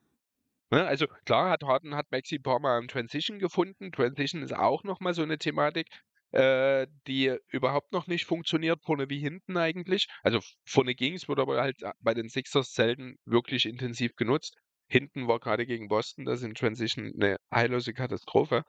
Ne, 0.71 0.87
also 0.87 1.07
klar 1.27 1.51
hat 1.51 1.65
Harden 1.65 1.95
hat 1.95 2.11
Maxi 2.11 2.37
ein 2.37 2.43
paar 2.43 2.59
Mal 2.59 2.79
im 2.79 2.89
Transition 2.89 3.39
gefunden. 3.39 3.93
Transition 3.93 4.43
ist 4.43 4.55
auch 4.55 4.85
nochmal 4.85 5.13
so 5.13 5.23
eine 5.23 5.37
Thematik, 5.37 5.89
äh, 6.33 6.87
die 7.07 7.37
überhaupt 7.49 7.93
noch 7.93 8.07
nicht 8.07 8.25
funktioniert, 8.25 8.83
vorne 8.83 9.09
wie 9.11 9.19
hinten 9.19 9.57
eigentlich. 9.57 10.09
Also 10.23 10.41
vorne 10.65 10.95
ging 10.95 11.15
es, 11.15 11.29
wurde 11.29 11.43
aber 11.43 11.61
halt 11.61 11.83
äh, 11.83 11.93
bei 12.01 12.15
den 12.15 12.29
Sixers 12.29 12.73
selten 12.73 13.17
wirklich 13.25 13.67
intensiv 13.67 14.17
genutzt. 14.17 14.57
Hinten 14.89 15.29
war 15.29 15.41
gerade 15.41 15.67
gegen 15.67 15.89
Boston 15.89 16.25
das 16.25 16.43
in 16.43 16.55
Transition 16.55 17.13
eine 17.15 17.37
heillose 17.53 17.93
Katastrophe. 17.93 18.65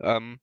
Ähm, 0.00 0.38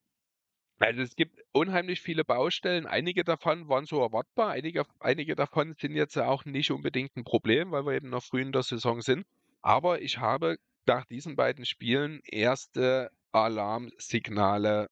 also 0.80 1.02
es 1.02 1.16
gibt 1.16 1.40
unheimlich 1.54 2.02
viele 2.02 2.26
Baustellen. 2.26 2.86
Einige 2.86 3.24
davon 3.24 3.70
waren 3.70 3.86
so 3.86 4.02
erwartbar, 4.02 4.52
einige, 4.52 4.86
einige 5.00 5.36
davon 5.36 5.76
sind 5.80 5.96
jetzt 5.96 6.18
auch 6.18 6.46
nicht 6.46 6.72
unbedingt 6.72 7.16
ein 7.16 7.24
Problem, 7.24 7.72
weil 7.72 7.86
wir 7.86 7.94
eben 7.94 8.10
noch 8.10 8.24
früh 8.24 8.42
in 8.42 8.52
der 8.52 8.64
Saison 8.64 9.02
sind. 9.02 9.26
Aber 9.62 10.02
ich 10.02 10.18
habe 10.18 10.58
nach 10.86 11.06
diesen 11.06 11.36
beiden 11.36 11.66
Spielen 11.66 12.20
erste 12.26 13.10
Alarmsignale 13.32 14.88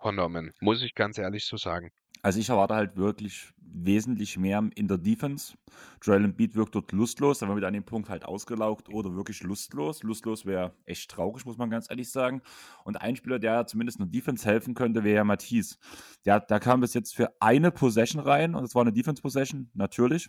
vernommen, 0.00 0.52
muss 0.60 0.82
ich 0.82 0.94
ganz 0.94 1.18
ehrlich 1.18 1.44
so 1.44 1.56
sagen. 1.56 1.90
Also 2.22 2.40
ich 2.40 2.48
erwarte 2.48 2.74
halt 2.74 2.96
wirklich 2.96 3.52
wesentlich 3.60 4.36
mehr 4.38 4.68
in 4.74 4.88
der 4.88 4.98
Defense. 4.98 5.54
Joel 6.02 6.24
Embiid 6.24 6.56
wirkt 6.56 6.74
dort 6.74 6.90
lustlos, 6.90 7.38
dann 7.38 7.54
wird 7.54 7.64
an 7.64 7.74
dem 7.74 7.84
Punkt 7.84 8.08
halt 8.08 8.24
ausgelaugt 8.24 8.88
oder 8.88 9.14
wirklich 9.14 9.42
lustlos. 9.42 10.02
Lustlos 10.02 10.44
wäre 10.44 10.74
echt 10.84 11.10
traurig, 11.10 11.44
muss 11.44 11.58
man 11.58 11.70
ganz 11.70 11.88
ehrlich 11.88 12.10
sagen. 12.10 12.42
Und 12.84 13.00
ein 13.00 13.14
Spieler, 13.14 13.38
der 13.38 13.66
zumindest 13.66 14.00
in 14.00 14.06
der 14.06 14.20
Defense 14.20 14.44
helfen 14.44 14.74
könnte, 14.74 15.04
wäre 15.04 15.16
ja 15.16 15.24
Matisse. 15.24 15.76
Der, 16.24 16.40
der 16.40 16.58
kam 16.58 16.80
bis 16.80 16.94
jetzt 16.94 17.14
für 17.14 17.30
eine 17.40 17.70
Possession 17.70 18.20
rein 18.20 18.54
und 18.54 18.64
es 18.64 18.74
war 18.74 18.82
eine 18.82 18.92
Defense-Possession, 18.92 19.70
natürlich. 19.74 20.28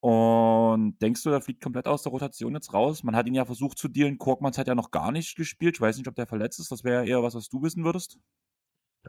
Und 0.00 0.98
denkst 1.00 1.22
du, 1.22 1.30
der 1.30 1.40
fliegt 1.40 1.62
komplett 1.62 1.86
aus 1.86 2.02
der 2.02 2.12
Rotation 2.12 2.54
jetzt 2.54 2.72
raus? 2.72 3.02
Man 3.02 3.16
hat 3.16 3.26
ihn 3.26 3.34
ja 3.34 3.44
versucht 3.44 3.78
zu 3.78 3.88
dealen. 3.88 4.18
Korkmans 4.18 4.58
hat 4.58 4.68
ja 4.68 4.74
noch 4.74 4.90
gar 4.90 5.10
nicht 5.12 5.36
gespielt. 5.36 5.76
Ich 5.76 5.80
weiß 5.80 5.96
nicht, 5.96 6.08
ob 6.08 6.14
der 6.14 6.26
verletzt 6.26 6.60
ist. 6.60 6.70
Das 6.70 6.84
wäre 6.84 7.06
eher 7.06 7.22
was, 7.22 7.34
was 7.34 7.48
du 7.48 7.62
wissen 7.62 7.84
würdest. 7.84 8.18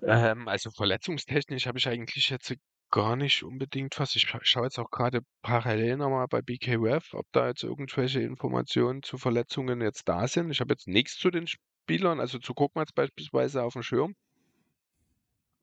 Ähm, 0.03 0.47
also 0.47 0.71
verletzungstechnisch 0.71 1.67
habe 1.67 1.77
ich 1.77 1.87
eigentlich 1.87 2.29
jetzt 2.29 2.53
gar 2.89 3.15
nicht 3.15 3.43
unbedingt 3.43 3.99
was. 3.99 4.15
Ich 4.15 4.27
schaue 4.43 4.63
jetzt 4.63 4.79
auch 4.79 4.89
gerade 4.89 5.21
parallel 5.41 5.97
nochmal 5.97 6.27
bei 6.27 6.41
BKWF, 6.41 7.13
ob 7.13 7.25
da 7.31 7.47
jetzt 7.47 7.63
irgendwelche 7.63 8.21
Informationen 8.21 9.03
zu 9.03 9.17
Verletzungen 9.17 9.81
jetzt 9.81 10.07
da 10.07 10.27
sind. 10.27 10.51
Ich 10.51 10.61
habe 10.61 10.73
jetzt 10.73 10.87
nichts 10.87 11.17
zu 11.17 11.29
den 11.29 11.47
Spielern, 11.47 12.19
also 12.19 12.39
zu 12.39 12.53
Korkmaz 12.53 12.91
beispielsweise 12.93 13.63
auf 13.63 13.73
dem 13.73 13.83
Schirm. 13.83 14.15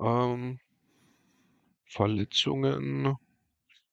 Ähm, 0.00 0.58
Verletzungen 1.86 3.16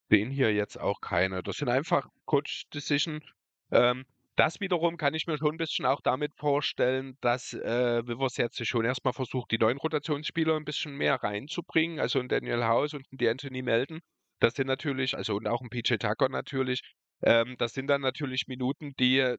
sehen 0.09 0.31
hier 0.31 0.53
jetzt 0.53 0.79
auch 0.79 0.99
keine. 1.01 1.43
Das 1.43 1.57
sind 1.57 1.69
einfach 1.69 2.07
Coach 2.25 2.65
Decision. 2.73 3.23
Ähm, 3.71 4.05
das 4.41 4.59
wiederum 4.59 4.97
kann 4.97 5.13
ich 5.13 5.27
mir 5.27 5.37
schon 5.37 5.51
ein 5.51 5.57
bisschen 5.57 5.85
auch 5.85 6.01
damit 6.01 6.33
vorstellen, 6.33 7.15
dass 7.21 7.53
äh, 7.53 8.01
Wivers 8.07 8.37
jetzt 8.37 8.65
schon 8.65 8.85
erstmal 8.85 9.13
versucht, 9.13 9.51
die 9.51 9.59
neuen 9.59 9.77
Rotationsspieler 9.77 10.55
ein 10.55 10.65
bisschen 10.65 10.97
mehr 10.97 11.17
reinzubringen. 11.21 11.99
Also 11.99 12.19
ein 12.19 12.27
Daniel 12.27 12.63
House 12.63 12.95
und 12.95 13.05
ein 13.13 13.17
D'Anthony 13.19 13.61
Melton. 13.61 13.99
Das 14.39 14.55
sind 14.55 14.65
natürlich, 14.65 15.15
also 15.15 15.35
und 15.35 15.47
auch 15.47 15.61
ein 15.61 15.69
PJ 15.69 15.97
Tucker 15.97 16.27
natürlich. 16.27 16.81
Ähm, 17.21 17.55
das 17.59 17.73
sind 17.73 17.85
dann 17.85 18.01
natürlich 18.01 18.47
Minuten, 18.47 18.95
die 18.99 19.35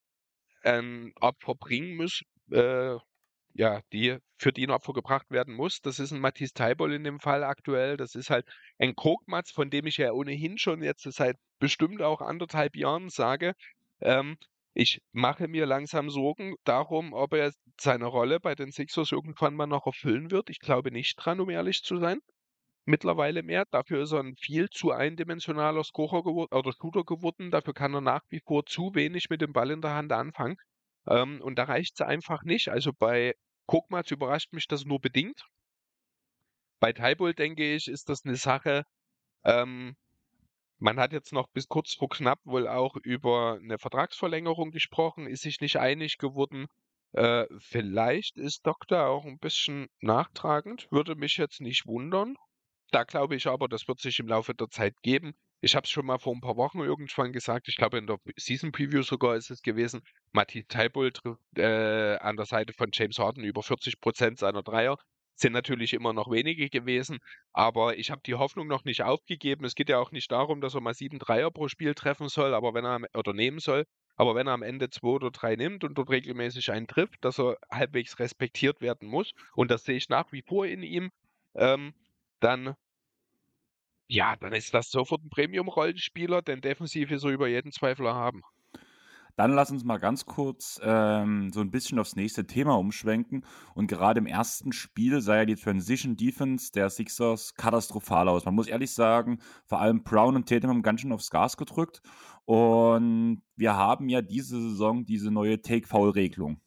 ein 0.62 1.12
Opfer 1.20 1.56
bringen 1.56 1.96
müssen, 1.96 2.28
äh, 2.52 2.94
ja, 3.54 3.80
die 3.92 4.18
für 4.38 4.52
die 4.52 4.68
ein 4.68 4.70
Opfer 4.70 4.92
gebracht 4.92 5.28
werden 5.30 5.54
muss. 5.54 5.80
Das 5.80 5.98
ist 5.98 6.12
ein 6.12 6.20
Matthias 6.20 6.52
Teibol 6.52 6.92
in 6.92 7.02
dem 7.02 7.18
Fall 7.18 7.42
aktuell. 7.42 7.96
Das 7.96 8.14
ist 8.14 8.30
halt 8.30 8.46
ein 8.78 8.94
Krogmatz, 8.94 9.50
von 9.50 9.68
dem 9.68 9.86
ich 9.86 9.96
ja 9.96 10.12
ohnehin 10.12 10.58
schon 10.58 10.80
jetzt 10.80 11.10
seit 11.12 11.38
bestimmt 11.58 12.02
auch 12.02 12.20
anderthalb 12.20 12.76
Jahren 12.76 13.08
sage, 13.08 13.54
ähm, 14.00 14.36
ich 14.74 15.00
mache 15.12 15.48
mir 15.48 15.66
langsam 15.66 16.08
Sorgen 16.10 16.54
darum, 16.64 17.12
ob 17.12 17.34
er 17.34 17.52
seine 17.78 18.06
Rolle 18.06 18.40
bei 18.40 18.54
den 18.54 18.72
Sixers 18.72 19.12
irgendwann 19.12 19.54
mal 19.54 19.66
noch 19.66 19.86
erfüllen 19.86 20.30
wird. 20.30 20.48
Ich 20.50 20.60
glaube 20.60 20.90
nicht 20.90 21.16
dran, 21.16 21.40
um 21.40 21.50
ehrlich 21.50 21.82
zu 21.82 21.98
sein. 21.98 22.20
Mittlerweile 22.84 23.42
mehr. 23.42 23.64
Dafür 23.70 24.02
ist 24.02 24.12
er 24.12 24.20
ein 24.20 24.34
viel 24.36 24.68
zu 24.70 24.90
eindimensionaler 24.90 25.84
Scorer 25.84 26.24
geworden 26.24 26.54
oder 26.54 26.72
Shooter 26.72 27.04
geworden. 27.04 27.50
Dafür 27.50 27.74
kann 27.74 27.94
er 27.94 28.00
nach 28.00 28.22
wie 28.30 28.40
vor 28.40 28.64
zu 28.66 28.94
wenig 28.94 29.28
mit 29.30 29.40
dem 29.40 29.52
Ball 29.52 29.70
in 29.70 29.82
der 29.82 29.94
Hand 29.94 30.12
anfangen. 30.12 30.56
Ähm, 31.06 31.40
und 31.42 31.56
da 31.58 31.64
reicht 31.64 32.00
es 32.00 32.06
einfach 32.06 32.42
nicht. 32.42 32.68
Also 32.68 32.92
bei 32.92 33.34
Kokmaz 33.66 34.10
überrascht 34.10 34.52
mich 34.52 34.66
das 34.66 34.84
nur 34.84 35.00
bedingt. 35.00 35.44
Bei 36.80 36.92
Taibull, 36.92 37.34
denke 37.34 37.74
ich, 37.74 37.88
ist 37.88 38.08
das 38.08 38.24
eine 38.24 38.36
Sache, 38.36 38.84
ähm, 39.44 39.94
man 40.82 40.98
hat 40.98 41.12
jetzt 41.12 41.32
noch 41.32 41.48
bis 41.48 41.68
kurz 41.68 41.94
vor 41.94 42.08
knapp 42.08 42.40
wohl 42.44 42.66
auch 42.66 42.96
über 42.96 43.58
eine 43.62 43.78
Vertragsverlängerung 43.78 44.72
gesprochen, 44.72 45.28
ist 45.28 45.42
sich 45.42 45.60
nicht 45.60 45.76
einig 45.76 46.18
geworden. 46.18 46.66
Äh, 47.12 47.46
vielleicht 47.58 48.36
ist 48.36 48.66
Doktor 48.66 49.06
auch 49.06 49.24
ein 49.24 49.38
bisschen 49.38 49.86
nachtragend, 50.00 50.88
würde 50.90 51.14
mich 51.14 51.36
jetzt 51.36 51.60
nicht 51.60 51.86
wundern. 51.86 52.34
Da 52.90 53.04
glaube 53.04 53.36
ich 53.36 53.46
aber, 53.46 53.68
das 53.68 53.86
wird 53.86 54.00
sich 54.00 54.18
im 54.18 54.26
Laufe 54.26 54.54
der 54.54 54.68
Zeit 54.70 54.94
geben. 55.02 55.34
Ich 55.60 55.76
habe 55.76 55.84
es 55.84 55.90
schon 55.90 56.04
mal 56.04 56.18
vor 56.18 56.34
ein 56.34 56.40
paar 56.40 56.56
Wochen 56.56 56.80
irgendwann 56.80 57.32
gesagt, 57.32 57.68
ich 57.68 57.76
glaube 57.76 57.98
in 57.98 58.08
der 58.08 58.18
Season 58.36 58.72
Preview 58.72 59.02
sogar 59.02 59.36
ist 59.36 59.50
es 59.50 59.62
gewesen, 59.62 60.02
Taibull 60.68 61.12
trifft 61.12 61.58
äh, 61.58 62.16
an 62.16 62.36
der 62.36 62.46
Seite 62.46 62.72
von 62.72 62.90
James 62.92 63.18
Harden 63.20 63.44
über 63.44 63.62
40 63.62 64.00
Prozent 64.00 64.40
seiner 64.40 64.64
Dreier 64.64 64.98
sind 65.34 65.52
natürlich 65.52 65.92
immer 65.94 66.12
noch 66.12 66.30
wenige 66.30 66.68
gewesen, 66.68 67.18
aber 67.52 67.98
ich 67.98 68.10
habe 68.10 68.22
die 68.24 68.34
Hoffnung 68.34 68.68
noch 68.68 68.84
nicht 68.84 69.02
aufgegeben. 69.02 69.64
Es 69.64 69.74
geht 69.74 69.88
ja 69.88 69.98
auch 69.98 70.12
nicht 70.12 70.30
darum, 70.30 70.60
dass 70.60 70.74
er 70.74 70.80
mal 70.80 70.94
sieben 70.94 71.18
Dreier 71.18 71.50
pro 71.50 71.68
Spiel 71.68 71.94
treffen 71.94 72.28
soll, 72.28 72.54
aber 72.54 72.74
wenn 72.74 72.84
er 72.84 73.00
oder 73.14 73.32
nehmen 73.32 73.58
soll, 73.58 73.84
aber 74.16 74.34
wenn 74.34 74.46
er 74.46 74.52
am 74.54 74.62
Ende 74.62 74.90
zwei 74.90 75.08
oder 75.08 75.30
drei 75.30 75.56
nimmt 75.56 75.84
und 75.84 75.96
dort 75.96 76.10
regelmäßig 76.10 76.70
einen 76.70 76.86
trifft, 76.86 77.24
dass 77.24 77.38
er 77.38 77.56
halbwegs 77.70 78.18
respektiert 78.18 78.80
werden 78.80 79.08
muss, 79.08 79.32
und 79.54 79.70
das 79.70 79.84
sehe 79.84 79.96
ich 79.96 80.08
nach 80.08 80.32
wie 80.32 80.42
vor 80.42 80.66
in 80.66 80.82
ihm, 80.82 81.10
ähm, 81.54 81.94
dann 82.40 82.74
ja, 84.08 84.36
dann 84.36 84.52
ist 84.52 84.74
das 84.74 84.90
sofort 84.90 85.24
ein 85.24 85.30
Premium-Rollenspieler, 85.30 86.42
denn 86.42 86.60
defensiv 86.60 87.10
ist 87.10 87.24
er 87.24 87.30
über 87.30 87.48
jeden 87.48 87.72
Zweifel 87.72 88.08
haben. 88.08 88.42
Dann 89.36 89.52
lass 89.52 89.70
uns 89.70 89.84
mal 89.84 89.98
ganz 89.98 90.26
kurz 90.26 90.80
ähm, 90.82 91.50
so 91.52 91.60
ein 91.60 91.70
bisschen 91.70 91.98
aufs 91.98 92.16
nächste 92.16 92.46
Thema 92.46 92.78
umschwenken. 92.78 93.44
Und 93.74 93.86
gerade 93.86 94.18
im 94.18 94.26
ersten 94.26 94.72
Spiel 94.72 95.20
sah 95.20 95.36
ja 95.36 95.44
die 95.44 95.56
Transition 95.56 96.16
Defense 96.16 96.70
der 96.72 96.90
Sixers 96.90 97.54
katastrophal 97.54 98.28
aus. 98.28 98.44
Man 98.44 98.54
muss 98.54 98.66
ehrlich 98.66 98.92
sagen, 98.92 99.38
vor 99.64 99.80
allem 99.80 100.02
Brown 100.02 100.36
und 100.36 100.48
Tatum 100.48 100.70
haben 100.70 100.82
ganz 100.82 101.00
schön 101.00 101.12
aufs 101.12 101.30
Gas 101.30 101.56
gedrückt. 101.56 102.02
Und 102.44 103.42
wir 103.56 103.76
haben 103.76 104.08
ja 104.08 104.20
diese 104.20 104.60
Saison 104.60 105.04
diese 105.04 105.30
neue 105.30 105.62
Take-Foul-Regelung. 105.62 106.60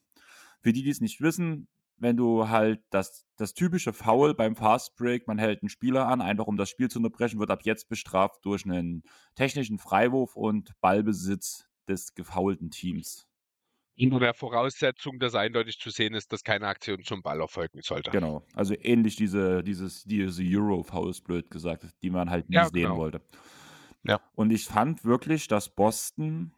Für 0.61 0.73
die, 0.73 0.83
die 0.83 0.89
es 0.89 1.01
nicht 1.01 1.21
wissen, 1.21 1.67
wenn 1.97 2.17
du 2.17 2.49
halt 2.49 2.81
das, 2.89 3.25
das 3.37 3.53
typische 3.53 3.93
Foul 3.93 4.33
beim 4.33 4.55
Fast 4.55 4.95
Break, 4.95 5.27
man 5.27 5.37
hält 5.37 5.61
einen 5.61 5.69
Spieler 5.69 6.07
an, 6.07 6.21
einfach 6.21 6.47
um 6.47 6.57
das 6.57 6.69
Spiel 6.69 6.89
zu 6.89 6.99
unterbrechen, 6.99 7.39
wird 7.39 7.51
ab 7.51 7.61
jetzt 7.63 7.87
bestraft 7.87 8.43
durch 8.43 8.65
einen 8.65 9.03
technischen 9.35 9.77
Freiwurf 9.77 10.35
und 10.35 10.71
Ballbesitz 10.81 11.67
des 11.87 12.13
gefoulten 12.13 12.69
Teams. 12.69 13.27
Unter 13.97 14.19
der 14.19 14.33
Voraussetzung, 14.33 15.19
dass 15.19 15.35
eindeutig 15.35 15.79
zu 15.79 15.89
sehen 15.89 16.15
ist, 16.15 16.33
dass 16.33 16.43
keine 16.43 16.67
Aktion 16.67 17.03
zum 17.03 17.21
Ball 17.21 17.39
erfolgen 17.39 17.81
sollte. 17.81 18.11
Genau, 18.11 18.45
also 18.53 18.75
ähnlich 18.77 19.15
diese, 19.15 19.63
dieses, 19.63 20.03
diese 20.03 20.43
Euro-Fouls, 20.43 21.21
blöd 21.21 21.49
gesagt, 21.49 21.85
die 22.01 22.09
man 22.09 22.29
halt 22.29 22.49
nie 22.49 22.55
ja, 22.55 22.65
sehen 22.65 22.83
genau. 22.83 22.97
wollte. 22.97 23.21
Ja. 24.03 24.19
Und 24.35 24.51
ich 24.51 24.65
fand 24.65 25.05
wirklich, 25.05 25.47
dass 25.47 25.73
Boston 25.73 26.51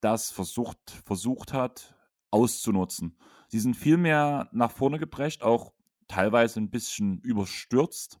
das 0.00 0.30
versucht, 0.30 0.78
versucht 1.04 1.52
hat, 1.52 1.94
auszunutzen. 2.30 3.16
Sie 3.48 3.60
sind 3.60 3.76
viel 3.76 3.98
mehr 3.98 4.48
nach 4.52 4.70
vorne 4.70 4.98
geprescht, 4.98 5.42
auch 5.42 5.72
teilweise 6.08 6.58
ein 6.58 6.70
bisschen 6.70 7.20
überstürzt. 7.20 8.18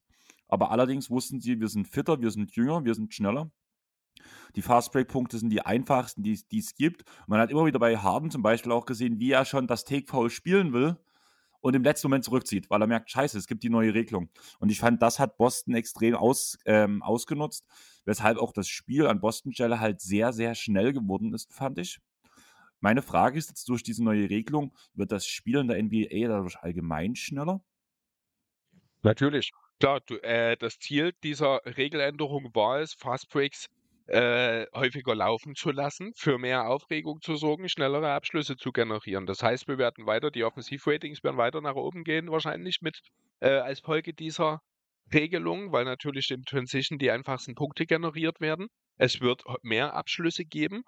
Aber 0.48 0.70
allerdings 0.70 1.08
wussten 1.08 1.40
sie, 1.40 1.58
wir 1.60 1.68
sind 1.68 1.88
fitter, 1.88 2.20
wir 2.20 2.30
sind 2.30 2.54
jünger, 2.54 2.84
wir 2.84 2.94
sind 2.94 3.14
schneller. 3.14 3.50
Die 4.56 4.62
Fast-Break-Punkte 4.62 5.38
sind 5.38 5.50
die 5.50 5.62
einfachsten, 5.62 6.22
die, 6.22 6.42
es 6.58 6.74
gibt. 6.74 7.04
Man 7.26 7.40
hat 7.40 7.50
immer 7.50 7.66
wieder 7.66 7.78
bei 7.78 7.96
Harden 7.96 8.30
zum 8.30 8.42
Beispiel 8.42 8.72
auch 8.72 8.86
gesehen, 8.86 9.18
wie 9.18 9.32
er 9.32 9.44
schon 9.44 9.66
das 9.66 9.84
Take-Foul 9.84 10.30
spielen 10.30 10.72
will 10.72 10.96
und 11.60 11.74
im 11.74 11.84
letzten 11.84 12.08
Moment 12.08 12.24
zurückzieht, 12.24 12.68
weil 12.68 12.82
er 12.82 12.86
merkt, 12.86 13.10
scheiße, 13.10 13.38
es 13.38 13.46
gibt 13.46 13.62
die 13.62 13.70
neue 13.70 13.94
Regelung. 13.94 14.28
Und 14.58 14.70
ich 14.70 14.80
fand, 14.80 15.00
das 15.00 15.18
hat 15.18 15.38
Boston 15.38 15.74
extrem 15.74 16.14
aus, 16.14 16.58
ähm, 16.66 17.02
ausgenutzt, 17.02 17.64
weshalb 18.04 18.36
auch 18.38 18.52
das 18.52 18.68
Spiel 18.68 19.06
an 19.06 19.20
Boston-Stelle 19.20 19.80
halt 19.80 20.00
sehr, 20.00 20.32
sehr 20.32 20.54
schnell 20.54 20.92
geworden 20.92 21.32
ist, 21.32 21.52
fand 21.52 21.78
ich. 21.78 22.00
Meine 22.80 23.00
Frage 23.00 23.38
ist 23.38 23.48
jetzt, 23.48 23.68
durch 23.68 23.84
diese 23.84 24.02
neue 24.02 24.28
Regelung, 24.28 24.74
wird 24.94 25.12
das 25.12 25.24
Spiel 25.24 25.58
in 25.58 25.68
der 25.68 25.80
NBA 25.80 26.26
dadurch 26.26 26.58
allgemein 26.58 27.14
schneller? 27.14 27.62
Natürlich. 29.02 29.52
Klar, 29.78 30.00
du, 30.00 30.16
äh, 30.16 30.56
das 30.56 30.78
Ziel 30.80 31.12
dieser 31.22 31.60
Regeländerung 31.64 32.52
war 32.54 32.80
es, 32.80 32.94
Fastbreaks 32.94 33.68
äh, 34.12 34.66
häufiger 34.74 35.14
laufen 35.14 35.54
zu 35.54 35.70
lassen, 35.70 36.12
für 36.14 36.36
mehr 36.36 36.68
Aufregung 36.68 37.22
zu 37.22 37.34
sorgen, 37.36 37.70
schnellere 37.70 38.12
Abschlüsse 38.12 38.56
zu 38.56 38.70
generieren. 38.70 39.24
Das 39.24 39.42
heißt, 39.42 39.68
wir 39.68 39.78
werden 39.78 40.04
weiter, 40.06 40.30
die 40.30 40.44
Offensivratings 40.44 41.24
werden 41.24 41.38
weiter 41.38 41.62
nach 41.62 41.76
oben 41.76 42.04
gehen, 42.04 42.30
wahrscheinlich 42.30 42.82
mit 42.82 43.00
äh, 43.40 43.48
als 43.48 43.80
Folge 43.80 44.12
dieser 44.12 44.60
Regelung, 45.14 45.72
weil 45.72 45.86
natürlich 45.86 46.30
in 46.30 46.42
Transition 46.42 46.98
die 46.98 47.10
einfachsten 47.10 47.54
Punkte 47.54 47.86
generiert 47.86 48.38
werden. 48.40 48.68
Es 48.98 49.22
wird 49.22 49.42
mehr 49.62 49.94
Abschlüsse 49.94 50.44
geben. 50.44 50.82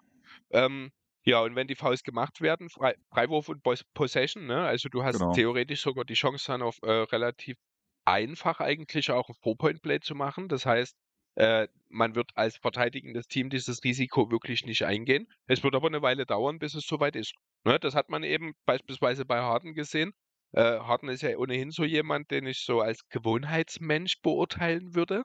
Ähm, 0.50 0.90
ja, 1.24 1.40
und 1.40 1.56
wenn 1.56 1.66
die 1.66 1.76
Fouls 1.76 2.02
gemacht 2.02 2.42
werden, 2.42 2.68
Frei 2.68 2.94
Freiwurf 3.10 3.48
und 3.48 3.62
Possession, 3.94 4.44
ne? 4.44 4.66
Also 4.66 4.90
du 4.90 5.02
hast 5.02 5.18
genau. 5.18 5.32
theoretisch 5.32 5.80
sogar 5.80 6.04
die 6.04 6.12
Chance 6.12 6.44
dann 6.48 6.60
auf 6.60 6.76
äh, 6.82 6.90
relativ 6.90 7.56
einfach 8.04 8.60
eigentlich 8.60 9.10
auch 9.10 9.30
ein 9.30 9.34
Four-Point-Play 9.42 10.00
zu 10.00 10.14
machen. 10.14 10.48
Das 10.48 10.66
heißt, 10.66 10.94
äh, 11.37 11.68
man 11.88 12.14
wird 12.14 12.31
als 12.35 12.57
verteidigendes 12.57 13.27
Team 13.27 13.51
dieses 13.51 13.83
Risiko 13.85 14.31
wirklich 14.31 14.64
nicht 14.66 14.85
eingehen. 14.85 15.27
Es 15.47 15.62
wird 15.62 15.75
aber 15.75 15.88
eine 15.88 16.03
Weile 16.03 16.27
dauern, 16.27 16.59
bis 16.59 16.75
es 16.75 16.87
soweit 16.87 17.16
ist. 17.16 17.35
Ne? 17.64 17.79
Das 17.79 17.94
hat 17.94 18.09
man 18.09 18.23
eben 18.23 18.55
beispielsweise 18.66 19.25
bei 19.25 19.40
Harden 19.40 19.75
gesehen. 19.75 20.12
Äh, 20.53 20.79
Harden 20.79 21.09
ist 21.09 21.23
ja 21.23 21.37
ohnehin 21.37 21.70
so 21.70 21.85
jemand, 21.85 22.31
den 22.31 22.47
ich 22.47 22.61
so 22.64 22.81
als 22.81 23.09
Gewohnheitsmensch 23.09 24.20
beurteilen 24.23 24.94
würde, 24.94 25.25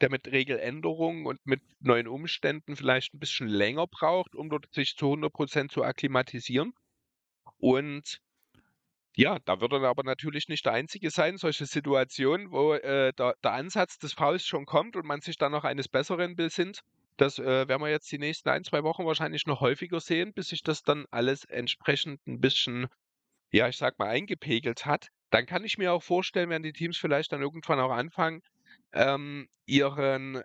der 0.00 0.10
mit 0.10 0.26
Regeländerungen 0.28 1.26
und 1.26 1.38
mit 1.44 1.60
neuen 1.80 2.08
Umständen 2.08 2.76
vielleicht 2.76 3.14
ein 3.14 3.18
bisschen 3.18 3.48
länger 3.48 3.86
braucht, 3.86 4.34
um 4.34 4.50
sich 4.72 4.96
zu 4.96 5.06
100% 5.06 5.68
zu 5.68 5.84
akklimatisieren. 5.84 6.72
Und 7.58 8.20
ja, 9.16 9.38
da 9.44 9.60
wird 9.60 9.72
er 9.72 9.82
aber 9.82 10.02
natürlich 10.02 10.48
nicht 10.48 10.66
der 10.66 10.72
Einzige 10.72 11.10
sein. 11.10 11.36
Solche 11.36 11.66
Situationen, 11.66 12.50
wo 12.50 12.74
äh, 12.74 13.12
der, 13.12 13.34
der, 13.42 13.52
Ansatz 13.52 13.98
des 13.98 14.12
Fouls 14.12 14.44
schon 14.44 14.66
kommt 14.66 14.96
und 14.96 15.06
man 15.06 15.20
sich 15.20 15.38
dann 15.38 15.52
noch 15.52 15.64
eines 15.64 15.88
Besseren 15.88 16.34
besinnt, 16.34 16.80
das 17.16 17.38
äh, 17.38 17.68
werden 17.68 17.80
wir 17.80 17.90
jetzt 17.90 18.10
die 18.10 18.18
nächsten 18.18 18.48
ein, 18.48 18.64
zwei 18.64 18.82
Wochen 18.82 19.06
wahrscheinlich 19.06 19.46
noch 19.46 19.60
häufiger 19.60 20.00
sehen, 20.00 20.32
bis 20.32 20.48
sich 20.48 20.62
das 20.62 20.82
dann 20.82 21.06
alles 21.12 21.44
entsprechend 21.44 22.26
ein 22.26 22.40
bisschen, 22.40 22.88
ja, 23.52 23.68
ich 23.68 23.76
sag 23.76 24.00
mal, 24.00 24.08
eingepegelt 24.08 24.84
hat. 24.84 25.08
Dann 25.30 25.46
kann 25.46 25.64
ich 25.64 25.78
mir 25.78 25.92
auch 25.92 26.02
vorstellen, 26.02 26.50
werden 26.50 26.64
die 26.64 26.72
Teams 26.72 26.96
vielleicht 26.96 27.30
dann 27.30 27.40
irgendwann 27.40 27.78
auch 27.78 27.92
anfangen, 27.92 28.42
ähm, 28.92 29.48
ihren 29.64 30.42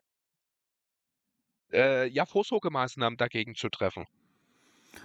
äh, 1.72 2.08
ja, 2.08 2.26
Vorsorgemaßnahmen 2.28 3.18
dagegen 3.18 3.56
zu 3.56 3.70
treffen. 3.70 4.06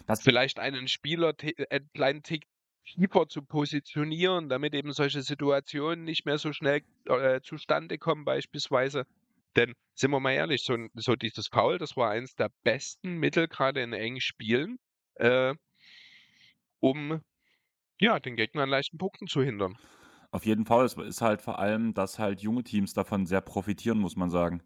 Das 0.07 0.23
vielleicht 0.23 0.59
einen 0.59 0.89
Spieler 0.89 1.33
äh, 1.41 1.67
einen 1.71 1.91
kleinen 1.95 2.23
Tick 2.23 2.45
tiefer 2.85 3.29
zu 3.29 3.43
positionieren, 3.43 4.49
damit 4.49 4.75
eben 4.75 4.93
solche 4.93 5.23
Situationen 5.23 6.05
nicht 6.05 6.27
mehr 6.27 6.39
so 6.39 6.53
schnell 6.53 6.83
äh, 7.07 7.41
zustande 7.43 7.99
kommen 7.99 8.25
beispielsweise. 8.25 9.07
Denn 9.57 9.75
sind 9.95 10.11
wir 10.11 10.21
mal 10.21 10.33
ehrlich, 10.33 10.65
so, 10.65 10.77
so, 10.95 11.15
dieses 11.15 11.49
Foul, 11.49 11.79
das 11.79 11.97
war 11.97 12.11
eines 12.11 12.35
der 12.35 12.51
besten 12.65 13.17
Mittel 13.19 13.49
gerade 13.49 13.83
in 13.83 13.93
engen 13.93 14.21
Spielen, 14.21 14.79
äh, 15.15 15.55
um 16.81 17.21
ja, 18.01 18.19
den 18.19 18.37
Gegner 18.37 18.63
an 18.63 18.69
leichten 18.69 18.99
Punkten 18.99 19.27
zu 19.27 19.43
hindern. 19.43 19.79
Auf 20.31 20.45
jeden 20.45 20.67
Fall. 20.67 20.85
Es 20.85 20.97
ist 20.97 21.21
halt 21.21 21.41
vor 21.41 21.61
allem, 21.61 21.95
dass 21.95 22.19
halt 22.19 22.41
junge 22.41 22.65
Teams 22.65 22.93
davon 22.93 23.25
sehr 23.25 23.41
profitieren, 23.41 23.99
muss 23.99 24.17
man 24.17 24.31
sagen. 24.31 24.63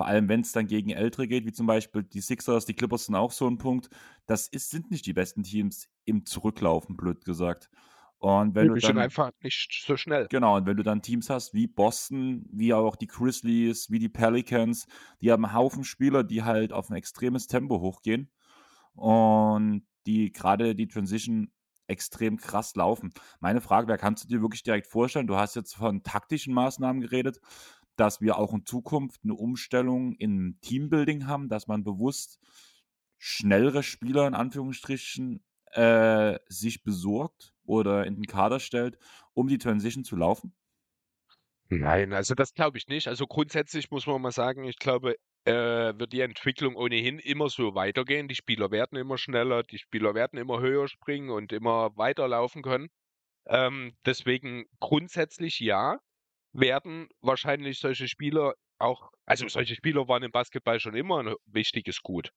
Vor 0.00 0.06
allem, 0.06 0.30
wenn 0.30 0.40
es 0.40 0.52
dann 0.52 0.66
gegen 0.66 0.88
Ältere 0.88 1.28
geht, 1.28 1.44
wie 1.44 1.52
zum 1.52 1.66
Beispiel 1.66 2.02
die 2.02 2.22
Sixers, 2.22 2.64
die 2.64 2.72
Clippers 2.72 3.04
sind 3.04 3.16
auch 3.16 3.32
so 3.32 3.46
ein 3.46 3.58
Punkt. 3.58 3.90
Das 4.24 4.48
ist, 4.48 4.70
sind 4.70 4.90
nicht 4.90 5.04
die 5.04 5.12
besten 5.12 5.42
Teams 5.42 5.90
im 6.06 6.24
Zurücklaufen, 6.24 6.96
blöd 6.96 7.22
gesagt. 7.22 7.68
Und 8.16 8.54
wenn 8.54 8.72
die 8.72 8.80
du 8.80 8.86
dann, 8.86 8.96
einfach 8.96 9.30
nicht 9.42 9.84
so 9.86 9.98
schnell. 9.98 10.26
Genau, 10.30 10.56
und 10.56 10.64
wenn 10.64 10.78
du 10.78 10.82
dann 10.82 11.02
Teams 11.02 11.28
hast 11.28 11.52
wie 11.52 11.66
Boston, 11.66 12.46
wie 12.50 12.72
auch 12.72 12.96
die 12.96 13.08
Grizzlies, 13.08 13.90
wie 13.90 13.98
die 13.98 14.08
Pelicans, 14.08 14.86
die 15.20 15.30
haben 15.30 15.44
einen 15.44 15.52
Haufen 15.52 15.84
Spieler, 15.84 16.24
die 16.24 16.44
halt 16.44 16.72
auf 16.72 16.88
ein 16.88 16.96
extremes 16.96 17.46
Tempo 17.46 17.78
hochgehen 17.80 18.30
und 18.94 19.82
die 20.06 20.32
gerade 20.32 20.74
die 20.74 20.88
Transition 20.88 21.52
extrem 21.88 22.38
krass 22.38 22.74
laufen. 22.74 23.12
Meine 23.40 23.60
Frage 23.60 23.88
wäre, 23.88 23.98
kannst 23.98 24.24
du 24.24 24.28
dir 24.28 24.40
wirklich 24.40 24.62
direkt 24.62 24.86
vorstellen, 24.86 25.26
du 25.26 25.36
hast 25.36 25.56
jetzt 25.56 25.74
von 25.74 26.02
taktischen 26.02 26.54
Maßnahmen 26.54 27.02
geredet, 27.02 27.40
dass 28.00 28.22
wir 28.22 28.38
auch 28.38 28.54
in 28.54 28.64
Zukunft 28.64 29.20
eine 29.24 29.34
Umstellung 29.34 30.14
im 30.14 30.58
Teambuilding 30.62 31.26
haben, 31.26 31.50
dass 31.50 31.66
man 31.66 31.84
bewusst 31.84 32.40
schnellere 33.18 33.82
Spieler 33.82 34.26
in 34.26 34.32
Anführungsstrichen 34.32 35.44
äh, 35.72 36.38
sich 36.46 36.82
besorgt 36.82 37.52
oder 37.64 38.06
in 38.06 38.14
den 38.14 38.24
Kader 38.24 38.58
stellt, 38.58 38.98
um 39.34 39.48
die 39.48 39.58
Transition 39.58 40.02
zu 40.02 40.16
laufen? 40.16 40.54
Nein, 41.68 42.14
also 42.14 42.34
das 42.34 42.54
glaube 42.54 42.78
ich 42.78 42.88
nicht. 42.88 43.06
Also 43.06 43.26
grundsätzlich 43.26 43.90
muss 43.90 44.06
man 44.06 44.22
mal 44.22 44.32
sagen, 44.32 44.64
ich 44.64 44.78
glaube, 44.78 45.16
äh, 45.44 45.52
wird 45.52 46.14
die 46.14 46.22
Entwicklung 46.22 46.76
ohnehin 46.76 47.18
immer 47.18 47.50
so 47.50 47.74
weitergehen. 47.74 48.28
Die 48.28 48.34
Spieler 48.34 48.70
werden 48.70 48.96
immer 48.96 49.18
schneller, 49.18 49.62
die 49.62 49.78
Spieler 49.78 50.14
werden 50.14 50.38
immer 50.38 50.60
höher 50.60 50.88
springen 50.88 51.28
und 51.28 51.52
immer 51.52 51.96
weiterlaufen 51.96 52.62
können. 52.62 52.88
Ähm, 53.46 53.92
deswegen 54.06 54.64
grundsätzlich 54.80 55.60
ja, 55.60 55.98
werden 56.52 57.08
wahrscheinlich 57.20 57.78
solche 57.78 58.08
Spieler 58.08 58.54
auch, 58.78 59.10
also 59.26 59.46
solche 59.48 59.74
Spieler 59.74 60.08
waren 60.08 60.22
im 60.22 60.32
Basketball 60.32 60.80
schon 60.80 60.94
immer 60.94 61.22
ein 61.22 61.34
wichtiges 61.46 62.02
Gut. 62.02 62.32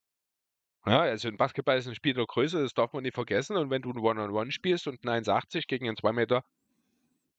Ja, 0.86 1.02
also 1.02 1.30
im 1.30 1.38
Basketball 1.38 1.78
ist 1.78 1.88
ein 1.88 1.96
Spiel 1.96 2.14
der 2.14 2.26
Größe, 2.26 2.62
das 2.62 2.74
darf 2.74 2.92
man 2.92 3.04
nicht 3.04 3.16
vergessen. 3.16 3.56
Und 3.56 3.70
wenn 3.70 3.82
du 3.82 3.92
ein 3.92 3.98
One-on-One 3.98 4.32
-on 4.32 4.48
-One 4.48 4.52
spielst 4.52 4.88
und 4.88 5.06
ein 5.06 5.24
1,80 5.24 5.68
gegen 5.68 5.88
einen 5.88 5.98
2 5.98 6.12
Meter 6.12 6.44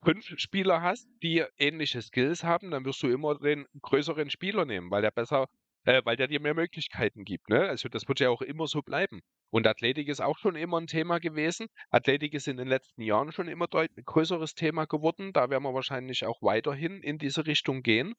fünf 0.03 0.27
Spieler 0.39 0.83
hast, 0.83 1.09
die 1.23 1.45
ähnliche 1.59 2.01
Skills 2.03 2.45
haben, 2.45 2.71
dann 2.71 2.85
wirst 2.85 3.03
du 3.03 3.09
immer 3.09 3.39
den 3.39 3.67
größeren 3.83 4.31
Spieler 4.31 4.65
nehmen, 4.65 4.91
weil 4.91 5.03
der 5.03 5.11
besser, 5.11 5.49
äh, 5.85 6.03
weil 6.05 6.17
der 6.17 6.29
dir 6.29 6.41
mehr 6.41 6.55
Möglichkeiten 6.55 7.25
gibt. 7.25 7.49
Ne? 7.49 7.69
Also 7.69 7.89
das 7.89 8.09
wird 8.09 8.21
ja 8.21 8.31
auch 8.31 8.43
immer 8.43 8.67
so 8.67 8.83
bleiben. 8.83 9.21
Und 9.51 9.67
Athletik 9.67 10.09
ist 10.09 10.21
auch 10.21 10.39
schon 10.39 10.57
immer 10.57 10.81
ein 10.81 10.87
Thema 10.87 11.19
gewesen. 11.21 11.69
Athletik 11.91 12.35
ist 12.35 12.49
in 12.49 12.57
den 12.57 12.69
letzten 12.69 13.03
Jahren 13.03 13.33
schon 13.33 13.49
immer 13.49 13.69
ein 13.75 13.89
größeres 14.05 14.55
Thema 14.55 14.87
geworden. 14.87 15.33
Da 15.33 15.51
werden 15.51 15.63
wir 15.63 15.75
wahrscheinlich 15.75 16.25
auch 16.27 16.43
weiterhin 16.43 17.03
in 17.03 17.19
diese 17.19 17.47
Richtung 17.47 17.83
gehen. 17.83 18.15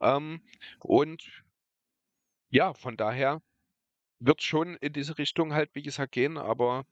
Ähm, 0.00 0.42
und 0.80 1.42
ja, 2.50 2.74
von 2.74 2.96
daher 2.96 3.42
wird 4.20 4.42
schon 4.42 4.76
in 4.76 4.92
diese 4.92 5.18
Richtung 5.18 5.54
halt, 5.54 5.70
wie 5.74 5.82
gesagt, 5.82 6.12
gehen. 6.12 6.38
Aber 6.38 6.86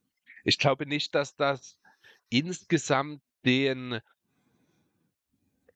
ich 0.44 0.59
glaube 0.59 0.87
nicht, 0.87 1.14
dass 1.14 1.37
das 1.37 1.79
insgesamt 2.31 3.23
den 3.44 4.01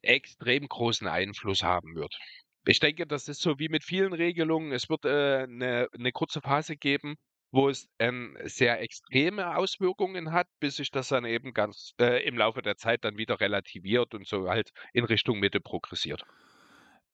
extrem 0.03 0.67
großen 0.69 1.07
Einfluss 1.07 1.63
haben 1.63 1.95
wird. 1.95 2.19
Ich 2.65 2.81
denke, 2.81 3.07
das 3.07 3.29
ist 3.29 3.41
so 3.41 3.59
wie 3.59 3.69
mit 3.69 3.85
vielen 3.85 4.13
Regelungen. 4.13 4.73
Es 4.73 4.89
wird 4.89 5.05
äh, 5.05 5.45
eine, 5.45 5.89
eine 5.93 6.13
kurze 6.13 6.41
Phase 6.41 6.77
geben, 6.77 7.17
wo 7.51 7.69
es 7.69 7.89
ähm, 7.99 8.37
sehr 8.45 8.81
extreme 8.81 9.57
Auswirkungen 9.57 10.33
hat, 10.33 10.47
bis 10.61 10.77
sich 10.77 10.91
das 10.91 11.09
dann 11.09 11.25
eben 11.25 11.53
ganz 11.53 11.93
äh, 12.01 12.27
im 12.27 12.39
Laufe 12.39 12.63
der 12.63 12.77
Zeit 12.77 13.05
dann 13.05 13.19
wieder 13.19 13.41
relativiert 13.41 14.15
und 14.15 14.27
so 14.27 14.49
halt 14.49 14.73
in 14.93 15.05
Richtung 15.05 15.41
Mitte 15.41 15.61
progressiert. 15.61 16.25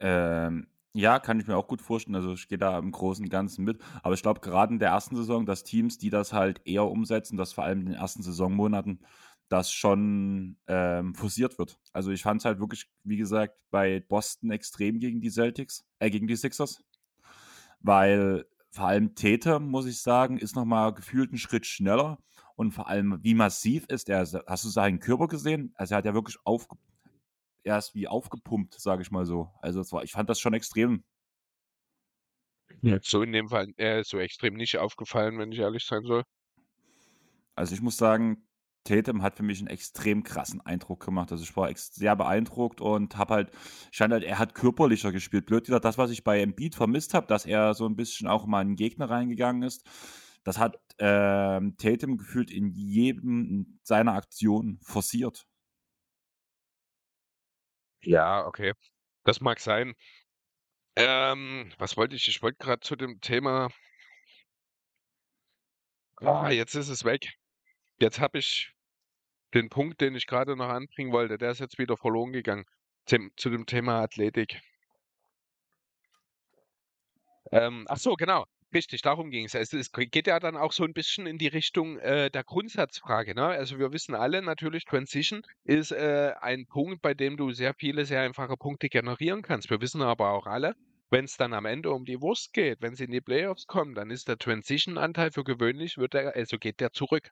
Ähm, 0.01 0.69
ja, 0.95 1.19
kann 1.19 1.39
ich 1.39 1.47
mir 1.47 1.57
auch 1.57 1.67
gut 1.67 1.81
vorstellen. 1.81 2.17
Also 2.17 2.33
ich 2.33 2.49
gehe 2.49 2.59
da 2.59 2.79
im 2.79 2.93
Großen 2.93 3.25
und 3.25 3.31
Ganzen 3.31 3.65
mit. 3.65 3.81
Aber 4.03 4.15
ich 4.15 4.23
glaube, 4.23 4.41
gerade 4.41 4.73
in 4.73 4.79
der 4.79 4.91
ersten 4.91 5.17
Saison, 5.17 5.47
dass 5.47 5.65
Teams, 5.65 5.99
die 5.99 6.11
das 6.11 6.33
halt 6.33 6.61
eher 6.67 6.85
umsetzen, 6.85 7.37
dass 7.37 7.53
vor 7.53 7.65
allem 7.65 7.81
in 7.81 7.87
den 7.87 7.95
ersten 7.95 8.23
Saisonmonaten 8.23 9.01
das 9.49 9.73
schon 9.73 10.57
ähm, 10.67 11.15
forciert 11.15 11.59
wird. 11.59 11.79
Also 11.93 12.11
ich 12.11 12.23
fand 12.23 12.41
es 12.41 12.45
halt 12.45 12.61
wirklich, 12.61 12.91
wie 13.05 13.17
gesagt, 13.17 13.57
bei 13.71 14.01
Boston 14.01 14.51
extrem 14.51 14.99
gegen 14.99 15.21
die 15.21 15.31
Celtics, 15.31 15.87
äh, 15.99 16.11
gegen 16.11 16.27
die 16.27 16.37
Sixers. 16.37 16.83
Weil 17.81 18.47
vor 18.71 18.87
allem 18.87 19.15
Täter, 19.15 19.61
muss 19.61 19.87
ich 19.87 20.03
sagen, 20.03 20.39
ist 20.39 20.57
nochmal 20.57 20.93
gefühlt 20.93 21.31
einen 21.31 21.39
Schritt 21.39 21.67
schneller. 21.67 22.19
Und 22.57 22.73
vor 22.73 22.89
allem, 22.89 23.19
wie 23.23 23.35
massiv 23.35 23.87
ist 23.89 24.09
er? 24.09 24.27
Hast 24.47 24.65
du 24.65 24.69
seinen 24.69 24.99
Körper 24.99 25.29
gesehen? 25.29 25.73
Also 25.77 25.95
er 25.95 25.99
hat 25.99 26.05
ja 26.05 26.15
wirklich 26.15 26.37
aufge 26.45 26.77
er 27.65 27.79
ist 27.79 27.95
wie 27.95 28.09
aufgepumpt, 28.09 28.75
sage 28.81 29.03
ich 29.03 29.11
mal 29.11 29.27
so. 29.27 29.53
Also 29.61 29.81
war, 29.93 30.03
ich 30.03 30.13
fand 30.13 30.31
das 30.31 30.41
schon 30.41 30.55
extrem. 30.55 31.05
Ja. 32.81 32.99
So 33.03 33.23
in 33.23 33.33
dem 33.33 33.49
Fall 33.49 33.73
äh, 33.77 34.03
so 34.05 34.19
extrem 34.19 34.55
nicht 34.55 34.79
aufgefallen, 34.79 35.39
wenn 35.39 35.53
ich 35.53 35.59
ehrlich 35.59 35.85
sein 35.85 36.05
soll. 36.05 36.25
Also 37.55 37.75
ich 37.75 37.83
muss 37.83 37.97
sagen, 37.97 38.48
Tatum 38.89 39.23
hat 39.23 39.37
für 39.37 39.43
mich 39.43 39.59
einen 39.59 39.69
extrem 39.69 40.23
krassen 40.23 40.61
Eindruck 40.63 41.05
gemacht. 41.05 41.31
Also 41.31 41.45
ich 41.45 41.55
war 41.57 41.71
sehr 41.75 42.17
beeindruckt 42.17 42.81
und 42.81 43.17
habe 43.17 43.35
halt, 43.35 43.51
stand 43.91 44.13
halt, 44.15 44.25
er 44.25 44.39
hat 44.39 44.55
körperlicher 44.55 45.13
gespielt. 45.13 45.47
Blöd 45.47 45.67
gesagt, 45.67 45.85
das, 45.85 45.99
was 45.99 46.11
ich 46.11 46.25
bei 46.25 46.41
Embiid 46.41 46.75
vermisst 46.75 47.13
habe, 47.13 47.27
dass 47.27 47.45
er 47.45 47.75
so 47.75 47.87
ein 47.87 47.97
bisschen 47.97 48.27
auch 48.27 48.47
mal 48.47 48.63
in 48.63 48.77
Gegner 48.77 49.11
reingegangen 49.11 49.63
ist, 49.63 49.87
das 50.43 50.59
hat 50.59 50.79
ähm, 50.99 51.77
Tatum 51.77 52.17
gefühlt 52.17 52.51
in 52.51 52.71
jedem 52.71 53.79
seiner 53.83 54.15
Aktionen 54.15 54.81
forciert. 54.81 55.47
Ja, 58.01 58.47
okay. 58.47 58.73
Das 59.25 59.43
mag 59.43 59.61
sein. 59.61 59.95
Ähm, 60.97 61.71
was 61.79 61.99
wollte 61.99 62.17
ich? 62.17 62.27
Ich 62.29 62.41
wollte 62.41 62.57
gerade 62.59 62.81
zu 62.81 62.97
dem 62.97 63.21
Thema. 63.21 63.69
Ah, 66.17 66.49
jetzt 66.51 66.75
ist 66.75 66.89
es 66.89 67.05
weg. 67.05 67.35
Jetzt 68.01 68.21
habe 68.21 68.39
ich 68.39 68.73
den 69.55 69.69
Punkt, 69.69 70.01
den 70.01 70.15
ich 70.15 70.27
gerade 70.27 70.57
noch 70.57 70.69
anbringen 70.69 71.13
wollte, 71.13 71.39
der 71.39 71.51
ist 71.51 71.61
jetzt 71.61 71.79
wieder 71.79 71.97
verloren 71.97 72.33
gegangen. 72.33 72.65
Zu 73.07 73.51
dem 73.51 73.65
Thema 73.65 74.03
Athletik. 74.03 74.61
Ähm, 77.51 77.87
ach 77.89 77.97
so, 77.97 78.15
genau. 78.15 78.45
Richtig, 78.75 79.01
darum 79.01 79.31
ging 79.31 79.47
es. 79.47 79.55
Also, 79.55 79.79
es 79.79 79.91
geht 79.93 80.27
ja 80.27 80.39
dann 80.41 80.59
auch 80.59 80.73
so 80.73 80.85
ein 80.85 80.93
bisschen 80.93 81.27
in 81.27 81.39
die 81.39 81.47
Richtung 81.47 81.99
äh, 82.01 82.31
der 82.31 82.45
Grundsatzfrage. 82.45 83.35
Ne? 83.35 83.47
Also 83.47 83.79
wir 83.79 83.93
wissen 83.93 84.15
alle 84.15 84.43
natürlich, 84.43 84.85
Transition 84.85 85.41
ist 85.65 85.91
äh, 85.91 86.35
ein 86.39 86.67
Punkt, 86.67 87.01
bei 87.01 87.15
dem 87.15 87.39
du 87.39 87.51
sehr 87.53 87.73
viele, 87.73 88.05
sehr 88.05 88.21
einfache 88.21 88.59
Punkte 88.59 88.91
generieren 88.91 89.41
kannst. 89.41 89.71
Wir 89.71 89.81
wissen 89.81 90.03
aber 90.03 90.33
auch 90.33 90.47
alle, 90.47 90.75
wenn 91.09 91.25
es 91.25 91.39
dann 91.39 91.55
am 91.55 91.65
Ende 91.65 91.91
um 91.93 92.05
die 92.05 92.21
Wurst 92.21 92.53
geht, 92.53 92.83
wenn 92.83 92.95
sie 92.95 93.05
in 93.05 93.11
die 93.11 93.23
Playoffs 93.23 93.67
kommen, 93.67 93.95
dann 93.95 94.11
ist 94.11 94.29
der 94.29 94.37
Transition-Anteil 94.37 95.31
für 95.31 95.45
gewöhnlich, 95.45 95.97
wird 95.97 96.13
der, 96.13 96.37
also 96.37 96.59
geht 96.59 96.81
der 96.81 96.93
zurück. 96.93 97.31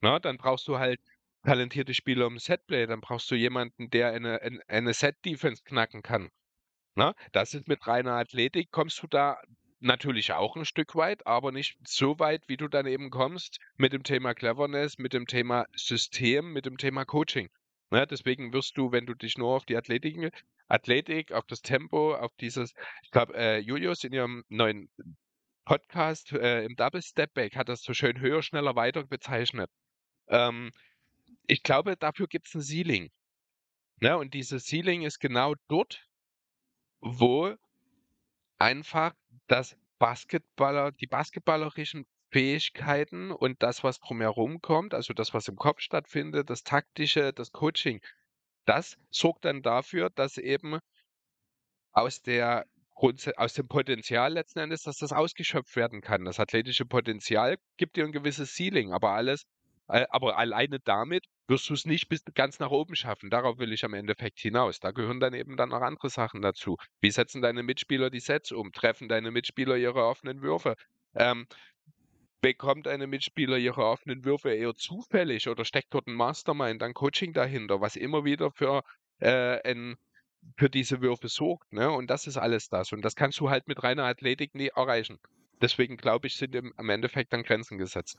Ne? 0.00 0.18
Dann 0.20 0.38
brauchst 0.38 0.66
du 0.66 0.78
halt 0.80 0.98
talentierte 1.44 1.94
Spieler 1.94 2.26
im 2.26 2.38
Setplay, 2.38 2.86
dann 2.86 3.00
brauchst 3.00 3.30
du 3.30 3.34
jemanden, 3.34 3.90
der 3.90 4.12
eine, 4.12 4.40
eine, 4.68 4.94
Set-Defense 4.94 5.62
knacken 5.64 6.02
kann. 6.02 6.30
Ne? 6.96 7.14
Das 7.32 7.54
ist 7.54 7.68
mit 7.68 7.86
reiner 7.86 8.14
Athletik, 8.14 8.70
kommst 8.70 9.02
du 9.02 9.06
da 9.06 9.40
natürlich 9.80 10.32
auch 10.32 10.56
ein 10.56 10.64
Stück 10.64 10.94
weit, 10.96 11.26
aber 11.26 11.52
nicht 11.52 11.76
so 11.86 12.18
weit, 12.18 12.48
wie 12.48 12.56
du 12.56 12.68
dann 12.68 12.86
eben 12.86 13.10
kommst 13.10 13.58
mit 13.76 13.92
dem 13.92 14.02
Thema 14.02 14.34
Cleverness, 14.34 14.98
mit 14.98 15.12
dem 15.12 15.26
Thema 15.26 15.66
System, 15.76 16.52
mit 16.52 16.66
dem 16.66 16.78
Thema 16.78 17.04
Coaching. 17.04 17.48
Ja, 17.92 18.06
deswegen 18.06 18.52
wirst 18.52 18.76
du, 18.78 18.92
wenn 18.92 19.06
du 19.06 19.14
dich 19.14 19.36
nur 19.36 19.54
auf 19.54 19.66
die 19.66 19.76
Athletik, 19.76 20.32
Athletik, 20.68 21.32
auf 21.32 21.44
das 21.46 21.60
Tempo, 21.60 22.14
auf 22.14 22.32
dieses, 22.40 22.72
ich 23.02 23.10
glaube, 23.10 23.34
äh, 23.34 23.58
Julius 23.58 24.02
in 24.04 24.12
ihrem 24.12 24.44
neuen 24.48 24.88
Podcast 25.64 26.32
äh, 26.32 26.64
im 26.64 26.76
Double 26.76 27.02
Step 27.02 27.34
Back 27.34 27.56
hat 27.56 27.68
das 27.68 27.82
so 27.82 27.92
schön 27.94 28.20
höher, 28.20 28.42
schneller, 28.42 28.74
weiter 28.74 29.04
bezeichnet. 29.04 29.70
Ähm, 30.28 30.70
ich 31.46 31.62
glaube, 31.62 31.96
dafür 31.96 32.26
gibt 32.26 32.46
es 32.48 32.54
ein 32.54 32.62
Ceiling. 32.62 33.10
Ja, 34.00 34.16
und 34.16 34.34
dieses 34.34 34.66
Ceiling 34.66 35.02
ist 35.02 35.20
genau 35.20 35.54
dort, 35.68 36.06
wo 37.00 37.54
einfach 38.58 39.14
das 39.46 39.76
Basketballer, 39.98 40.92
die 40.92 41.06
basketballerischen 41.06 42.06
Fähigkeiten 42.30 43.30
und 43.30 43.62
das, 43.62 43.84
was 43.84 44.00
drumherum 44.00 44.60
kommt, 44.60 44.94
also 44.94 45.14
das, 45.14 45.34
was 45.34 45.48
im 45.48 45.56
Kopf 45.56 45.80
stattfindet, 45.80 46.50
das 46.50 46.64
Taktische, 46.64 47.32
das 47.32 47.52
Coaching, 47.52 48.00
das 48.64 48.96
sorgt 49.10 49.44
dann 49.44 49.62
dafür, 49.62 50.10
dass 50.10 50.38
eben 50.38 50.78
aus 51.92 52.22
der 52.22 52.66
aus 53.36 53.54
dem 53.54 53.66
Potenzial 53.66 54.32
letzten 54.32 54.60
Endes, 54.60 54.82
dass 54.82 54.98
das 54.98 55.12
ausgeschöpft 55.12 55.74
werden 55.74 56.00
kann. 56.00 56.24
Das 56.24 56.38
athletische 56.38 56.86
Potenzial 56.86 57.58
gibt 57.76 57.96
dir 57.96 58.04
ein 58.04 58.12
gewisses 58.12 58.54
Ceiling, 58.54 58.92
aber 58.92 59.10
alles, 59.10 59.44
aber 59.86 60.38
alleine 60.38 60.80
damit 60.80 61.26
wirst 61.46 61.68
du 61.68 61.74
es 61.74 61.84
nicht 61.84 62.08
bis 62.08 62.24
ganz 62.34 62.58
nach 62.58 62.70
oben 62.70 62.96
schaffen. 62.96 63.30
Darauf 63.30 63.58
will 63.58 63.72
ich 63.72 63.84
am 63.84 63.94
Endeffekt 63.94 64.38
hinaus. 64.40 64.80
Da 64.80 64.92
gehören 64.92 65.20
dann 65.20 65.34
eben 65.34 65.56
dann 65.56 65.68
noch 65.68 65.82
andere 65.82 66.08
Sachen 66.08 66.40
dazu. 66.40 66.76
Wie 67.00 67.10
setzen 67.10 67.42
deine 67.42 67.62
Mitspieler 67.62 68.10
die 68.10 68.20
Sets 68.20 68.52
um? 68.52 68.72
Treffen 68.72 69.08
deine 69.08 69.30
Mitspieler 69.30 69.76
ihre 69.76 70.04
offenen 70.06 70.40
Würfe? 70.40 70.74
Ähm, 71.14 71.46
bekommt 72.40 72.88
eine 72.88 73.06
Mitspieler 73.06 73.56
ihre 73.58 73.84
offenen 73.84 74.24
Würfe 74.24 74.50
eher 74.50 74.74
zufällig 74.74 75.48
oder 75.48 75.64
steckt 75.64 75.92
dort 75.94 76.06
ein 76.06 76.14
Mastermind, 76.14 76.82
ein 76.82 76.94
Coaching 76.94 77.32
dahinter, 77.32 77.80
was 77.80 77.96
immer 77.96 78.24
wieder 78.24 78.50
für, 78.50 78.82
äh, 79.18 79.60
ein, 79.66 79.96
für 80.56 80.68
diese 80.68 81.00
Würfe 81.00 81.28
sorgt. 81.28 81.72
Ne? 81.72 81.90
Und 81.90 82.08
das 82.08 82.26
ist 82.26 82.36
alles 82.36 82.68
das. 82.68 82.92
Und 82.92 83.02
das 83.02 83.16
kannst 83.16 83.40
du 83.40 83.50
halt 83.50 83.66
mit 83.68 83.82
reiner 83.82 84.04
Athletik 84.04 84.54
nie 84.54 84.68
erreichen. 84.68 85.18
Deswegen 85.62 85.96
glaube 85.96 86.26
ich, 86.26 86.36
sind 86.36 86.54
im, 86.54 86.74
im 86.78 86.88
Endeffekt 86.90 87.32
dann 87.32 87.44
Grenzen 87.44 87.78
gesetzt. 87.78 88.18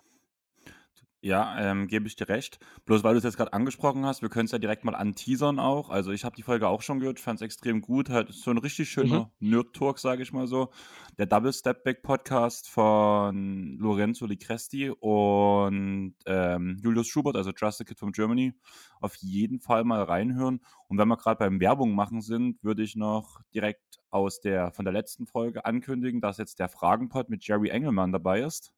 Ja, 1.25 1.57
ähm, 1.57 1.87
gebe 1.87 2.05
ich 2.05 2.15
dir 2.15 2.29
recht. 2.29 2.59
Bloß 2.85 3.03
weil 3.03 3.15
du 3.15 3.17
es 3.17 3.23
jetzt 3.23 3.37
gerade 3.37 3.51
angesprochen 3.51 4.05
hast, 4.05 4.21
wir 4.21 4.29
können 4.29 4.45
es 4.45 4.51
ja 4.51 4.59
direkt 4.59 4.85
mal 4.85 4.93
anteasern 4.93 5.57
auch. 5.57 5.89
Also 5.89 6.11
ich 6.11 6.23
habe 6.23 6.35
die 6.35 6.43
Folge 6.43 6.67
auch 6.67 6.83
schon 6.83 6.99
gehört, 6.99 7.19
fand 7.19 7.39
es 7.39 7.41
extrem 7.41 7.81
gut. 7.81 8.11
Halt 8.11 8.31
so 8.31 8.51
ein 8.51 8.59
richtig 8.59 8.91
schöner 8.91 9.31
mhm. 9.39 9.49
Nerd-Talk, 9.49 9.97
sage 9.97 10.21
ich 10.21 10.33
mal 10.33 10.45
so. 10.45 10.69
Der 11.17 11.25
Double 11.25 11.51
Step 11.51 11.83
Back 11.83 12.03
Podcast 12.03 12.69
von 12.69 13.75
Lorenzo 13.79 14.27
Licresti 14.27 14.91
und 14.91 16.13
ähm, 16.27 16.77
Julius 16.83 17.07
Schubert, 17.07 17.35
also 17.35 17.51
Just 17.59 17.81
a 17.81 17.85
Kid 17.85 17.97
from 17.97 18.11
Germany. 18.11 18.53
Auf 18.99 19.15
jeden 19.15 19.59
Fall 19.59 19.83
mal 19.83 20.03
reinhören. 20.03 20.61
Und 20.89 20.99
wenn 20.99 21.07
wir 21.07 21.17
gerade 21.17 21.39
beim 21.39 21.59
Werbung 21.59 21.95
machen 21.95 22.21
sind, 22.21 22.63
würde 22.63 22.83
ich 22.83 22.95
noch 22.95 23.41
direkt 23.51 23.99
aus 24.11 24.41
der 24.41 24.71
von 24.73 24.85
der 24.85 24.93
letzten 24.93 25.25
Folge 25.25 25.65
ankündigen, 25.65 26.21
dass 26.21 26.37
jetzt 26.37 26.59
der 26.59 26.69
Fragenpod 26.69 27.31
mit 27.31 27.47
Jerry 27.47 27.69
Engelmann 27.69 28.11
dabei 28.11 28.41
ist. 28.41 28.73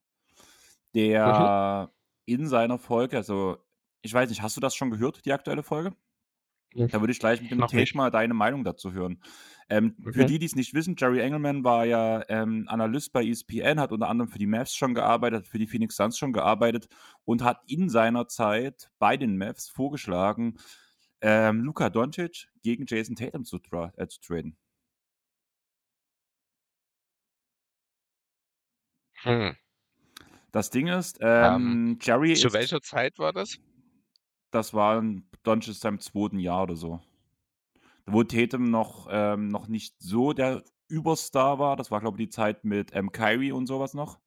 Der 0.96 1.90
mhm 1.92 1.97
in 2.28 2.48
seiner 2.48 2.78
Folge, 2.78 3.18
also 3.18 3.58
ich 4.02 4.14
weiß 4.14 4.30
nicht, 4.30 4.42
hast 4.42 4.56
du 4.56 4.62
das 4.62 4.76
schon 4.76 4.92
gehört, 4.92 5.26
die 5.26 5.34
aktuelle 5.34 5.64
Folge? 5.64 5.96
Ja. 6.74 6.88
Da 6.88 7.00
würde 7.00 7.12
ich 7.12 7.20
gleich 7.20 7.42
mit 7.42 7.50
dem 7.50 7.66
Thema 7.66 8.04
mal 8.04 8.12
deine 8.12 8.34
Meinung 8.34 8.64
dazu 8.64 8.92
hören. 8.92 9.22
Ähm, 9.70 9.96
okay. 10.02 10.14
Für 10.14 10.26
die, 10.26 10.38
die 10.38 10.46
es 10.46 10.56
nicht 10.56 10.74
wissen, 10.74 10.96
Jerry 10.98 11.22
Engelman 11.22 11.64
war 11.64 11.86
ja 11.86 12.24
ähm, 12.30 12.66
Analyst 12.68 13.14
bei 13.14 13.26
ESPN, 13.26 13.80
hat 13.80 13.92
unter 13.92 14.10
anderem 14.10 14.30
für 14.30 14.38
die 14.38 14.46
Mavs 14.46 14.76
schon 14.76 14.94
gearbeitet, 14.94 15.48
für 15.48 15.58
die 15.58 15.68
Phoenix 15.68 15.96
Suns 15.96 16.18
schon 16.18 16.34
gearbeitet 16.34 16.88
und 17.26 17.44
hat 17.44 17.62
in 17.68 17.90
seiner 17.90 18.28
Zeit 18.28 18.92
bei 19.00 19.18
den 19.18 19.38
Mavs 19.38 19.70
vorgeschlagen, 19.70 20.58
ähm, 21.22 21.64
Luka 21.64 21.90
Doncic 21.90 22.50
gegen 22.62 22.86
Jason 22.88 23.16
Tatum 23.16 23.46
zu, 23.46 23.60
tra 23.60 23.94
äh, 23.98 24.08
zu 24.08 24.20
traden. 24.22 24.58
Hm. 29.24 29.56
Das 30.52 30.70
Ding 30.70 30.88
ist, 30.88 31.18
ähm, 31.22 31.56
ähm, 31.56 32.00
Jerry. 32.02 32.34
Zu 32.36 32.48
ist, 32.48 32.54
welcher 32.54 32.82
Zeit 32.82 33.20
war 33.20 33.34
das? 33.34 33.58
Das 34.52 34.74
war 34.74 35.04
Doncic 35.44 35.76
seinem 35.76 36.00
zweiten 36.00 36.40
Jahr 36.40 36.64
oder 36.64 36.76
so. 36.76 37.02
Wo 38.06 38.24
Tatum 38.24 38.70
noch, 38.70 39.08
ähm, 39.12 39.50
noch 39.50 39.68
nicht 39.68 39.96
so 40.00 40.34
der 40.34 40.64
Überstar 40.88 41.60
war. 41.60 41.76
Das 41.76 41.92
war, 41.92 42.00
glaube 42.00 42.22
ich, 42.22 42.28
die 42.28 42.34
Zeit 42.34 42.64
mit 42.64 42.92
ähm, 42.96 43.12
Kyrie 43.12 43.52
und 43.52 43.68
sowas 43.68 43.94
noch. 43.94 44.20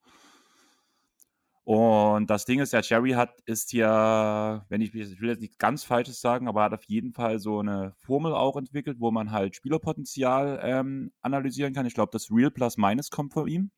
Und 1.64 2.28
das 2.28 2.46
Ding 2.46 2.58
ist, 2.58 2.72
ja, 2.72 2.80
Jerry 2.80 3.12
hat, 3.12 3.40
ist 3.44 3.72
ja, 3.72 4.64
wenn 4.68 4.80
ich, 4.80 4.94
ich 4.94 5.20
will 5.20 5.28
jetzt 5.28 5.40
nicht 5.40 5.58
ganz 5.58 5.84
Falsches 5.84 6.20
sagen, 6.20 6.48
aber 6.48 6.64
hat 6.64 6.72
auf 6.72 6.84
jeden 6.84 7.12
Fall 7.12 7.38
so 7.38 7.60
eine 7.60 7.92
Formel 7.98 8.34
auch 8.34 8.56
entwickelt, 8.56 8.98
wo 8.98 9.10
man 9.10 9.30
halt 9.30 9.54
Spielerpotenzial 9.54 10.58
ähm, 10.62 11.12
analysieren 11.22 11.72
kann. 11.72 11.86
Ich 11.86 11.94
glaube, 11.94 12.10
das 12.12 12.30
Real 12.30 12.50
Plus 12.50 12.76
Minus 12.76 13.10
kommt 13.10 13.32
von 13.32 13.46
ihm. 13.46 13.70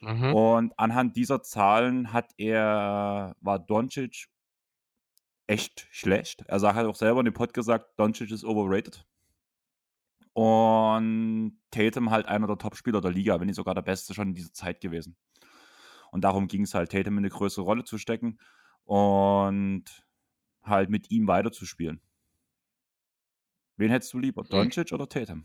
Mhm. 0.00 0.34
Und 0.34 0.78
anhand 0.78 1.16
dieser 1.16 1.42
Zahlen 1.42 2.12
hat 2.12 2.32
er, 2.38 3.34
war 3.40 3.58
Doncic 3.58 4.28
echt 5.46 5.86
schlecht. 5.90 6.44
Er 6.46 6.60
hat 6.74 6.86
auch 6.86 6.94
selber 6.94 7.20
in 7.20 7.26
dem 7.26 7.34
Pod 7.34 7.52
gesagt, 7.52 7.98
Doncic 7.98 8.30
ist 8.30 8.44
overrated. 8.44 9.04
Und 10.32 11.58
Tatum 11.70 12.10
halt 12.10 12.26
einer 12.26 12.46
der 12.46 12.58
Top-Spieler 12.58 13.00
der 13.00 13.10
Liga, 13.10 13.38
wenn 13.40 13.46
nicht 13.46 13.56
sogar 13.56 13.74
der 13.74 13.82
Beste 13.82 14.14
schon 14.14 14.28
in 14.28 14.34
dieser 14.34 14.52
Zeit 14.52 14.80
gewesen. 14.80 15.16
Und 16.12 16.22
darum 16.24 16.48
ging 16.48 16.62
es 16.62 16.74
halt, 16.74 16.92
Tatum 16.92 17.14
in 17.14 17.18
eine 17.20 17.30
größere 17.30 17.64
Rolle 17.64 17.84
zu 17.84 17.98
stecken 17.98 18.38
und 18.84 19.84
halt 20.62 20.90
mit 20.90 21.10
ihm 21.10 21.26
weiterzuspielen. 21.28 22.00
Wen 23.76 23.90
hättest 23.90 24.12
du 24.12 24.18
lieber, 24.20 24.44
Mhm. 24.44 24.48
Doncic 24.48 24.92
oder 24.92 25.08
Tatum? 25.08 25.44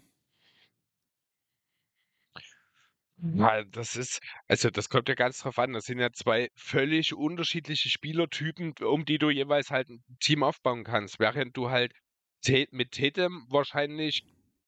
Ja, 3.17 3.63
das 3.63 3.95
ist, 3.95 4.19
also 4.47 4.69
das 4.69 4.89
kommt 4.89 5.07
ja 5.09 5.15
ganz 5.15 5.39
drauf 5.39 5.57
an. 5.59 5.73
Das 5.73 5.85
sind 5.85 5.99
ja 5.99 6.11
zwei 6.11 6.49
völlig 6.55 7.13
unterschiedliche 7.13 7.89
Spielertypen, 7.89 8.73
um 8.81 9.05
die 9.05 9.17
du 9.17 9.29
jeweils 9.29 9.69
halt 9.71 9.89
ein 9.89 10.03
Team 10.19 10.43
aufbauen 10.43 10.83
kannst. 10.83 11.19
Während 11.19 11.55
du 11.57 11.69
halt 11.69 11.93
mit 12.71 12.91
Tatum 12.91 13.45
wahrscheinlich 13.49 14.23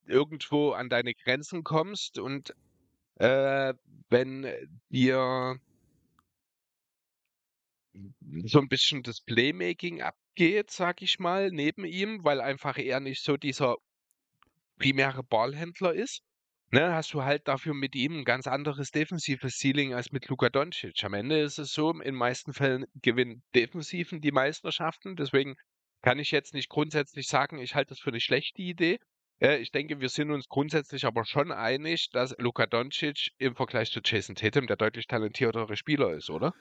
irgendwo 0.05 0.71
an 0.71 0.89
deine 0.89 1.13
Grenzen 1.13 1.63
kommst 1.63 2.17
und 2.17 2.55
äh, 3.15 3.73
wenn 4.09 4.47
dir 4.89 5.59
so 8.45 8.59
ein 8.59 8.67
bisschen 8.69 9.03
das 9.03 9.21
Playmaking 9.21 10.01
abgeht, 10.01 10.71
sag 10.71 11.01
ich 11.01 11.19
mal, 11.19 11.51
neben 11.51 11.85
ihm, 11.85 12.23
weil 12.23 12.41
einfach 12.41 12.77
er 12.77 12.99
nicht 12.99 13.23
so 13.23 13.37
dieser 13.37 13.75
primäre 14.79 15.23
Ballhändler 15.23 15.93
ist, 15.93 16.21
ne, 16.71 16.93
hast 16.93 17.13
du 17.13 17.23
halt 17.23 17.47
dafür 17.47 17.73
mit 17.73 17.95
ihm 17.95 18.19
ein 18.19 18.25
ganz 18.25 18.47
anderes 18.47 18.91
defensives 18.91 19.57
Ceiling 19.57 19.93
als 19.93 20.11
mit 20.11 20.27
Luka 20.27 20.49
Doncic. 20.49 21.03
Am 21.03 21.13
Ende 21.13 21.39
ist 21.39 21.57
es 21.57 21.73
so, 21.73 21.91
in 21.91 21.99
den 21.99 22.15
meisten 22.15 22.53
Fällen 22.53 22.85
gewinnen 23.01 23.43
Defensiven 23.55 24.21
die 24.21 24.31
Meisterschaften. 24.31 25.15
Deswegen 25.15 25.55
kann 26.01 26.19
ich 26.19 26.31
jetzt 26.31 26.53
nicht 26.53 26.69
grundsätzlich 26.69 27.27
sagen, 27.27 27.59
ich 27.59 27.75
halte 27.75 27.89
das 27.89 27.99
für 27.99 28.09
eine 28.09 28.19
schlechte 28.19 28.61
Idee. 28.61 28.99
Äh, 29.39 29.57
ich 29.57 29.71
denke, 29.71 29.99
wir 29.99 30.09
sind 30.09 30.31
uns 30.31 30.47
grundsätzlich 30.47 31.05
aber 31.05 31.25
schon 31.25 31.51
einig, 31.51 32.09
dass 32.11 32.35
Luka 32.37 32.65
Doncic 32.65 33.31
im 33.37 33.55
Vergleich 33.55 33.91
zu 33.91 33.99
Jason 34.03 34.35
Tatum 34.35 34.67
der 34.67 34.77
deutlich 34.77 35.07
talentiertere 35.07 35.75
Spieler 35.75 36.11
ist, 36.11 36.29
oder? 36.29 36.53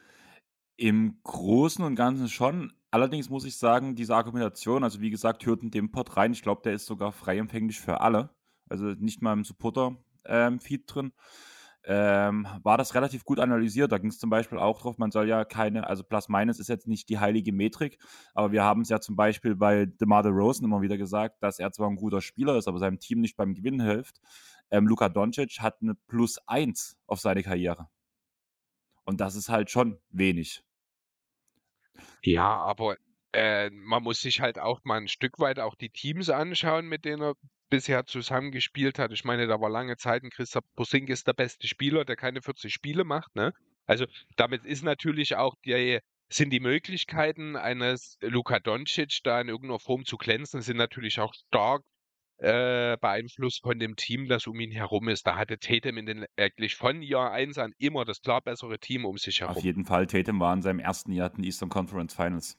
Im 0.78 1.20
Großen 1.22 1.84
und 1.84 1.94
Ganzen 1.94 2.28
schon. 2.28 2.72
Allerdings 2.90 3.30
muss 3.30 3.44
ich 3.44 3.56
sagen, 3.56 3.94
diese 3.94 4.14
Argumentation, 4.14 4.84
also 4.84 5.00
wie 5.00 5.10
gesagt, 5.10 5.46
hört 5.46 5.62
in 5.62 5.70
den 5.70 5.90
Pod 5.90 6.16
rein. 6.16 6.32
Ich 6.32 6.42
glaube, 6.42 6.62
der 6.64 6.74
ist 6.74 6.86
sogar 6.86 7.12
frei 7.12 7.38
empfänglich 7.38 7.80
für 7.80 8.00
alle. 8.00 8.30
Also 8.68 8.86
nicht 8.86 9.22
mal 9.22 9.32
im 9.32 9.44
Supporter-Feed 9.44 10.82
drin. 10.86 11.12
Ähm, 11.88 12.48
war 12.64 12.78
das 12.78 12.96
relativ 12.96 13.24
gut 13.24 13.38
analysiert. 13.38 13.92
Da 13.92 13.98
ging 13.98 14.10
es 14.10 14.18
zum 14.18 14.28
Beispiel 14.28 14.58
auch 14.58 14.80
drauf, 14.80 14.98
man 14.98 15.12
soll 15.12 15.28
ja 15.28 15.44
keine, 15.44 15.86
also 15.86 16.02
Plus 16.02 16.28
Minus 16.28 16.58
ist 16.58 16.68
jetzt 16.68 16.88
nicht 16.88 17.08
die 17.08 17.20
heilige 17.20 17.52
Metrik, 17.52 17.98
aber 18.34 18.50
wir 18.50 18.64
haben 18.64 18.80
es 18.80 18.88
ja 18.88 18.98
zum 19.00 19.14
Beispiel 19.14 19.54
bei 19.54 19.86
DeMar 19.86 20.24
DeRozan 20.24 20.64
immer 20.64 20.82
wieder 20.82 20.98
gesagt, 20.98 21.40
dass 21.44 21.60
er 21.60 21.70
zwar 21.70 21.88
ein 21.88 21.94
guter 21.94 22.20
Spieler 22.20 22.56
ist, 22.56 22.66
aber 22.66 22.80
seinem 22.80 22.98
Team 22.98 23.20
nicht 23.20 23.36
beim 23.36 23.54
Gewinnen 23.54 23.80
hilft. 23.80 24.20
Ähm, 24.72 24.88
Luka 24.88 25.08
Doncic 25.08 25.60
hat 25.60 25.80
eine 25.80 25.94
Plus 25.94 26.38
1 26.48 26.98
auf 27.06 27.20
seine 27.20 27.44
Karriere. 27.44 27.88
Und 29.04 29.20
das 29.20 29.36
ist 29.36 29.48
halt 29.48 29.70
schon 29.70 30.00
wenig. 30.10 30.64
Ja, 32.22 32.56
aber 32.56 32.96
äh, 33.36 33.68
man 33.70 34.02
muss 34.02 34.20
sich 34.22 34.40
halt 34.40 34.58
auch 34.58 34.80
mal 34.84 34.96
ein 34.96 35.08
Stück 35.08 35.38
weit 35.38 35.58
auch 35.58 35.74
die 35.74 35.90
Teams 35.90 36.30
anschauen, 36.30 36.86
mit 36.86 37.04
denen 37.04 37.22
er 37.22 37.34
bisher 37.68 38.06
zusammengespielt 38.06 38.98
hat. 38.98 39.12
Ich 39.12 39.24
meine, 39.24 39.46
da 39.46 39.60
war 39.60 39.68
lange 39.68 39.98
Zeit 39.98 40.22
ein 40.22 40.30
Christoph 40.30 40.64
Porzingis 40.74 41.22
der 41.24 41.34
beste 41.34 41.68
Spieler, 41.68 42.06
der 42.06 42.16
keine 42.16 42.40
40 42.40 42.72
Spiele 42.72 43.04
macht, 43.04 43.34
ne? 43.36 43.52
Also 43.84 44.06
damit 44.36 44.64
ist 44.64 44.82
natürlich 44.82 45.36
auch 45.36 45.54
die, 45.66 46.00
sind 46.30 46.50
die 46.50 46.60
Möglichkeiten 46.60 47.56
eines 47.56 48.16
Luka 48.22 48.58
Doncic 48.58 49.20
da 49.22 49.40
in 49.40 49.48
irgendeiner 49.48 49.80
Form 49.80 50.06
zu 50.06 50.16
glänzen, 50.16 50.62
sind 50.62 50.78
natürlich 50.78 51.20
auch 51.20 51.34
stark 51.34 51.82
äh, 52.38 52.96
beeinflusst 53.00 53.62
von 53.62 53.78
dem 53.78 53.96
Team, 53.96 54.28
das 54.28 54.46
um 54.46 54.58
ihn 54.60 54.70
herum 54.72 55.08
ist. 55.08 55.26
Da 55.26 55.36
hatte 55.36 55.58
Tatum 55.58 55.98
in 55.98 56.06
den 56.06 56.26
eigentlich 56.36 56.76
von 56.76 57.02
Jahr 57.02 57.32
1 57.32 57.58
an 57.58 57.72
immer 57.78 58.04
das 58.04 58.20
klar 58.22 58.42
bessere 58.42 58.78
Team 58.78 59.04
um 59.04 59.16
sich 59.18 59.42
Auf 59.44 59.56
herum. 59.56 59.64
jeden 59.64 59.84
Fall, 59.86 60.06
Tatum 60.06 60.38
war 60.40 60.52
in 60.54 60.62
seinem 60.62 60.78
ersten 60.78 61.10
Jahr 61.12 61.30
in 61.30 61.36
den 61.36 61.44
Eastern 61.44 61.68
Conference 61.68 62.14
Finals. 62.14 62.58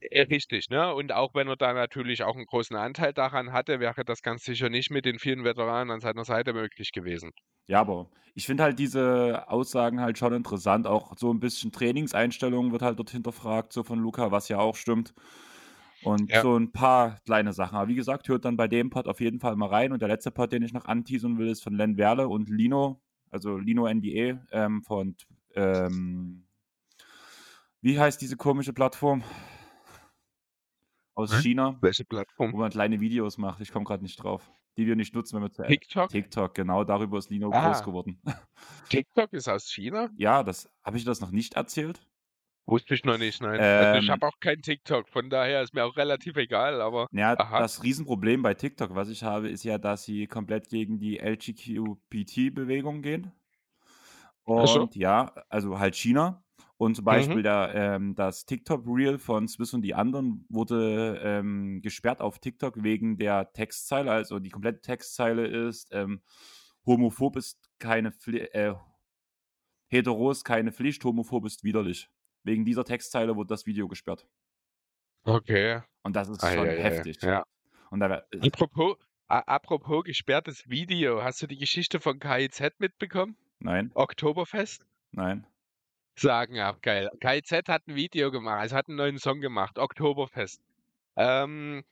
Äh, 0.00 0.22
Richtig, 0.22 0.70
ne? 0.70 0.94
Und 0.94 1.12
auch 1.12 1.34
wenn 1.34 1.48
er 1.48 1.56
da 1.56 1.72
natürlich 1.74 2.22
auch 2.22 2.34
einen 2.36 2.46
großen 2.46 2.76
Anteil 2.76 3.12
daran 3.12 3.52
hatte, 3.52 3.80
wäre 3.80 4.04
das 4.04 4.22
ganz 4.22 4.44
sicher 4.44 4.68
nicht 4.70 4.90
mit 4.90 5.04
den 5.04 5.18
vielen 5.18 5.44
Veteranen 5.44 5.90
an 5.90 6.00
seiner 6.00 6.24
Seite 6.24 6.52
möglich 6.54 6.92
gewesen. 6.92 7.32
Ja, 7.68 7.80
aber 7.80 8.10
ich 8.34 8.46
finde 8.46 8.62
halt 8.62 8.78
diese 8.78 9.48
Aussagen 9.48 10.00
halt 10.00 10.18
schon 10.18 10.32
interessant. 10.32 10.86
Auch 10.86 11.16
so 11.16 11.32
ein 11.32 11.40
bisschen 11.40 11.72
Trainingseinstellungen 11.72 12.70
wird 12.72 12.82
halt 12.82 12.98
dort 12.98 13.10
hinterfragt, 13.10 13.72
so 13.72 13.82
von 13.82 13.98
Luca, 13.98 14.30
was 14.30 14.48
ja 14.48 14.58
auch 14.58 14.76
stimmt. 14.76 15.14
Und 16.06 16.30
Ja. 16.30 16.42
so 16.42 16.56
ein 16.56 16.72
paar 16.72 17.18
kleine 17.24 17.52
Sachen. 17.52 17.76
Aber 17.76 17.88
wie 17.88 17.94
gesagt, 17.94 18.28
hört 18.28 18.44
dann 18.44 18.56
bei 18.56 18.68
dem 18.68 18.90
Pod 18.90 19.08
auf 19.08 19.20
jeden 19.20 19.40
Fall 19.40 19.56
mal 19.56 19.68
rein. 19.68 19.92
Und 19.92 20.00
der 20.00 20.08
letzte 20.08 20.30
Pod, 20.30 20.52
den 20.52 20.62
ich 20.62 20.72
noch 20.72 20.84
anteasern 20.86 21.36
will, 21.38 21.48
ist 21.48 21.62
von 21.62 21.74
Len 21.74 21.96
Werle 21.96 22.28
und 22.28 22.48
Lino, 22.48 23.00
also 23.30 23.58
Lino 23.58 23.86
NBA 23.92 24.40
ähm, 24.52 24.82
von, 24.82 25.16
ähm, 25.54 26.46
wie 27.80 27.98
heißt 27.98 28.20
diese 28.20 28.36
komische 28.36 28.72
Plattform? 28.72 29.22
Aus 31.14 31.32
Hä? 31.32 31.40
China, 31.40 31.78
Welche 31.80 32.04
wo 32.04 32.08
Plattform? 32.08 32.50
man 32.52 32.70
kleine 32.70 33.00
Videos 33.00 33.38
macht. 33.38 33.60
Ich 33.60 33.72
komme 33.72 33.84
gerade 33.84 34.02
nicht 34.02 34.22
drauf. 34.22 34.50
Die 34.76 34.86
wir 34.86 34.94
nicht 34.96 35.14
nutzen, 35.14 35.36
wenn 35.36 35.42
wir 35.44 35.50
zu 35.50 35.62
TikTok? 35.62 36.10
TikTok, 36.10 36.54
genau, 36.54 36.84
darüber 36.84 37.16
ist 37.16 37.30
Lino 37.30 37.50
groß 37.50 37.80
Ah. 37.80 37.84
geworden. 37.84 38.20
TikTok 38.90 39.32
ist 39.32 39.48
aus 39.48 39.70
China? 39.72 40.10
Ja, 40.16 40.42
das 40.42 40.68
habe 40.84 40.98
ich 40.98 41.04
das 41.04 41.20
noch 41.22 41.30
nicht 41.30 41.54
erzählt. 41.54 42.06
Wusste 42.66 42.94
ich 42.94 43.04
noch 43.04 43.18
nicht, 43.18 43.40
nein. 43.42 43.66
Also 43.74 43.96
ich 43.96 44.08
Ähm, 44.08 44.10
habe 44.10 44.26
auch 44.26 44.38
kein 44.40 44.60
TikTok, 44.62 45.08
von 45.08 45.30
daher 45.30 45.62
ist 45.62 45.74
mir 45.74 45.84
auch 45.84 45.96
relativ 45.96 46.36
egal, 46.36 46.80
aber 46.80 47.08
ja, 47.10 47.36
aha. 47.36 47.62
das 47.62 47.82
Riesenproblem 47.82 48.42
bei 48.42 48.54
TikTok, 48.54 48.94
was 48.94 49.08
ich 49.08 49.22
habe, 49.24 49.48
ist 49.48 49.64
ja, 49.64 49.78
dass 49.78 50.04
sie 50.04 50.26
komplett 50.26 50.68
gegen 50.68 50.98
die 51.00 51.18
LGBTQ-Bewegung 51.18 53.02
gehen. 53.02 53.32
Ach 54.54 54.66
so. 54.68 54.88
Und 54.88 54.96
ja, 54.96 55.34
also 55.48 55.78
halt 55.78 55.96
China. 55.96 56.44
Und 56.78 56.94
zum 56.96 57.04
Mhm. 57.08 57.36
Beispiel 57.36 57.42
der, 57.42 57.72
ähm, 57.74 58.14
das 58.14 58.44
TikTok-Reel 58.44 59.18
von 59.18 59.48
Swiss 59.48 59.72
und 59.72 59.80
die 59.82 59.94
anderen 59.94 60.44
wurde 60.50 61.18
ähm, 61.22 61.80
gesperrt 61.82 62.20
auf 62.20 62.38
TikTok 62.38 62.82
wegen 62.82 63.16
der 63.16 63.52
Textzeile. 63.52 64.10
Also 64.12 64.38
die 64.40 64.50
komplette 64.50 64.82
Textzeile 64.82 65.46
ist, 65.46 65.88
ähm, 65.92 66.20
homophob 66.84 67.36
ist 67.36 67.70
keine 67.78 68.12
Pflicht, 68.12 68.54
äh, 68.54 68.74
hetero 69.88 70.30
ist 70.30 70.44
keine 70.44 70.70
Pflicht, 70.70 71.02
homophob 71.04 71.44
ist 71.44 71.64
widerlich. 71.64 72.08
Wegen 72.46 72.64
dieser 72.64 72.84
Textzeile 72.84 73.34
wurde 73.34 73.48
das 73.48 73.66
Video 73.66 73.88
gesperrt. 73.88 74.24
Okay. 75.24 75.80
Und 76.04 76.14
das 76.14 76.28
ist 76.28 76.42
Ah, 76.44 76.52
schon 76.52 76.66
ja, 76.66 76.72
heftig. 76.72 77.20
ja. 77.22 77.44
Und 77.90 77.98
da 78.00 78.08
wär, 78.08 78.26
Apropos, 78.40 78.96
apropos 79.26 80.04
gesperrtes 80.04 80.68
Video, 80.68 81.22
hast 81.24 81.42
du 81.42 81.48
die 81.48 81.58
Geschichte 81.58 81.98
von 82.00 82.20
KIZ 82.20 82.78
mitbekommen? 82.78 83.36
nein, 83.58 83.90
Oktoberfest? 83.94 84.86
nein. 85.10 85.46
Sagen 86.18 86.60
ab, 86.60 86.80
geil. 86.82 87.10
KIZ 87.20 87.68
hat 87.68 87.88
ein 87.88 87.96
Video 87.96 88.30
gemacht, 88.30 88.60
also 88.60 88.76
hat 88.76 88.88
einen 88.88 88.96
neuen 88.96 89.18
Song 89.18 89.40
gemacht, 89.40 89.78
Oktoberfest. 89.78 90.62
Ähm, 91.16 91.82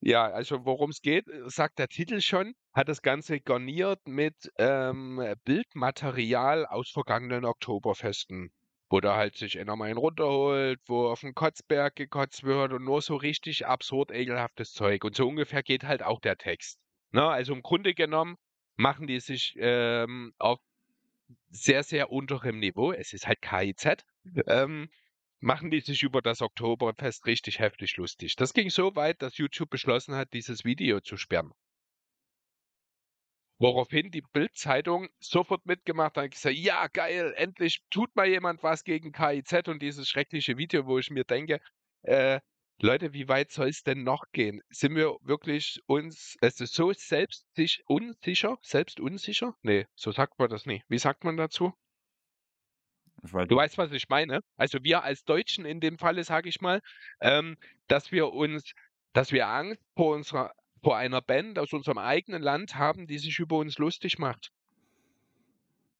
ja, 0.00 0.24
also 0.26 0.64
worum 0.64 0.90
es 0.90 1.02
geht, 1.02 1.28
äh, 1.28 1.42
sagt 1.50 1.78
der 1.78 1.88
Titel 1.88 2.20
schon, 2.22 2.54
hat 2.72 2.88
das 2.88 3.02
Ganze 3.02 3.40
garniert 3.40 4.08
mit 4.08 4.50
ähm, 4.58 5.22
Bildmaterial 5.44 6.66
aus 6.66 6.90
vergangenen 6.90 7.44
Oktoberfesten, 7.44 8.50
wo 8.90 9.00
da 9.00 9.16
halt 9.16 9.36
sich 9.36 9.58
einer 9.58 9.76
mal 9.76 9.86
einen 9.86 9.98
runterholt, 9.98 10.80
wo 10.86 11.06
auf 11.06 11.20
den 11.20 11.34
Kotzberg 11.34 11.94
gekotzt 11.94 12.42
wird 12.42 12.72
und 12.72 12.84
nur 12.84 13.00
so 13.00 13.14
richtig 13.14 13.66
absurd 13.66 14.10
ekelhaftes 14.10 14.72
Zeug. 14.72 15.04
Und 15.04 15.14
so 15.14 15.28
ungefähr 15.28 15.62
geht 15.62 15.84
halt 15.84 16.02
auch 16.02 16.20
der 16.20 16.36
Text. 16.36 16.80
Ne? 17.12 17.22
Also 17.22 17.54
im 17.54 17.62
Grunde 17.62 17.94
genommen 17.94 18.36
machen 18.76 19.06
die 19.06 19.20
sich 19.20 19.54
ähm, 19.58 20.34
auf 20.38 20.58
sehr, 21.50 21.84
sehr 21.84 22.10
unterem 22.10 22.58
Niveau, 22.58 22.92
es 22.92 23.12
ist 23.12 23.28
halt 23.28 23.40
KIZ, 23.40 24.04
ähm, 24.48 24.90
machen 25.38 25.70
die 25.70 25.80
sich 25.80 26.02
über 26.02 26.20
das 26.20 26.42
Oktoberfest 26.42 27.26
richtig 27.26 27.60
heftig 27.60 27.96
lustig. 27.96 28.34
Das 28.36 28.52
ging 28.52 28.70
so 28.70 28.96
weit, 28.96 29.22
dass 29.22 29.38
YouTube 29.38 29.70
beschlossen 29.70 30.16
hat, 30.16 30.32
dieses 30.32 30.64
Video 30.64 31.00
zu 31.00 31.16
sperren. 31.16 31.52
Woraufhin 33.60 34.10
die 34.10 34.22
Bild-Zeitung 34.22 35.08
sofort 35.20 35.66
mitgemacht 35.66 36.16
hat 36.16 36.24
und 36.24 36.30
gesagt, 36.30 36.56
ja, 36.56 36.86
geil, 36.88 37.34
endlich 37.36 37.82
tut 37.90 38.16
mal 38.16 38.26
jemand 38.26 38.62
was 38.62 38.84
gegen 38.84 39.12
KIZ 39.12 39.68
und 39.68 39.82
dieses 39.82 40.08
schreckliche 40.08 40.56
Video, 40.56 40.86
wo 40.86 40.98
ich 40.98 41.10
mir 41.10 41.24
denke, 41.24 41.60
äh, 42.02 42.40
Leute, 42.80 43.12
wie 43.12 43.28
weit 43.28 43.52
soll 43.52 43.68
es 43.68 43.82
denn 43.82 44.02
noch 44.02 44.24
gehen? 44.32 44.62
Sind 44.70 44.96
wir 44.96 45.18
wirklich 45.20 45.80
uns, 45.84 46.38
es 46.40 46.58
ist 46.60 46.72
so 46.72 46.90
selbst 46.94 47.44
sich 47.54 47.82
unsicher, 47.86 48.56
selbst 48.62 48.98
unsicher? 48.98 49.54
Nee, 49.60 49.86
so 49.94 50.10
sagt 50.10 50.38
man 50.38 50.48
das 50.48 50.64
nicht. 50.64 50.86
Wie 50.88 50.98
sagt 50.98 51.24
man 51.24 51.36
dazu? 51.36 51.74
Ich 53.22 53.34
weiß 53.34 53.46
Du 53.48 53.56
weißt, 53.56 53.76
was 53.76 53.92
ich 53.92 54.08
meine. 54.08 54.40
Also 54.56 54.78
wir 54.82 55.04
als 55.04 55.24
Deutschen 55.24 55.66
in 55.66 55.80
dem 55.80 55.98
Falle, 55.98 56.24
sage 56.24 56.48
ich 56.48 56.62
mal, 56.62 56.80
ähm, 57.20 57.58
dass 57.88 58.10
wir 58.10 58.32
uns, 58.32 58.72
dass 59.12 59.32
wir 59.32 59.46
Angst 59.48 59.82
vor 59.94 60.14
unserer, 60.14 60.50
vor 60.82 60.96
einer 60.96 61.20
Band 61.20 61.58
aus 61.58 61.72
unserem 61.72 61.98
eigenen 61.98 62.42
Land 62.42 62.76
haben, 62.76 63.06
die 63.06 63.18
sich 63.18 63.38
über 63.38 63.58
uns 63.58 63.78
lustig 63.78 64.18
macht. 64.18 64.52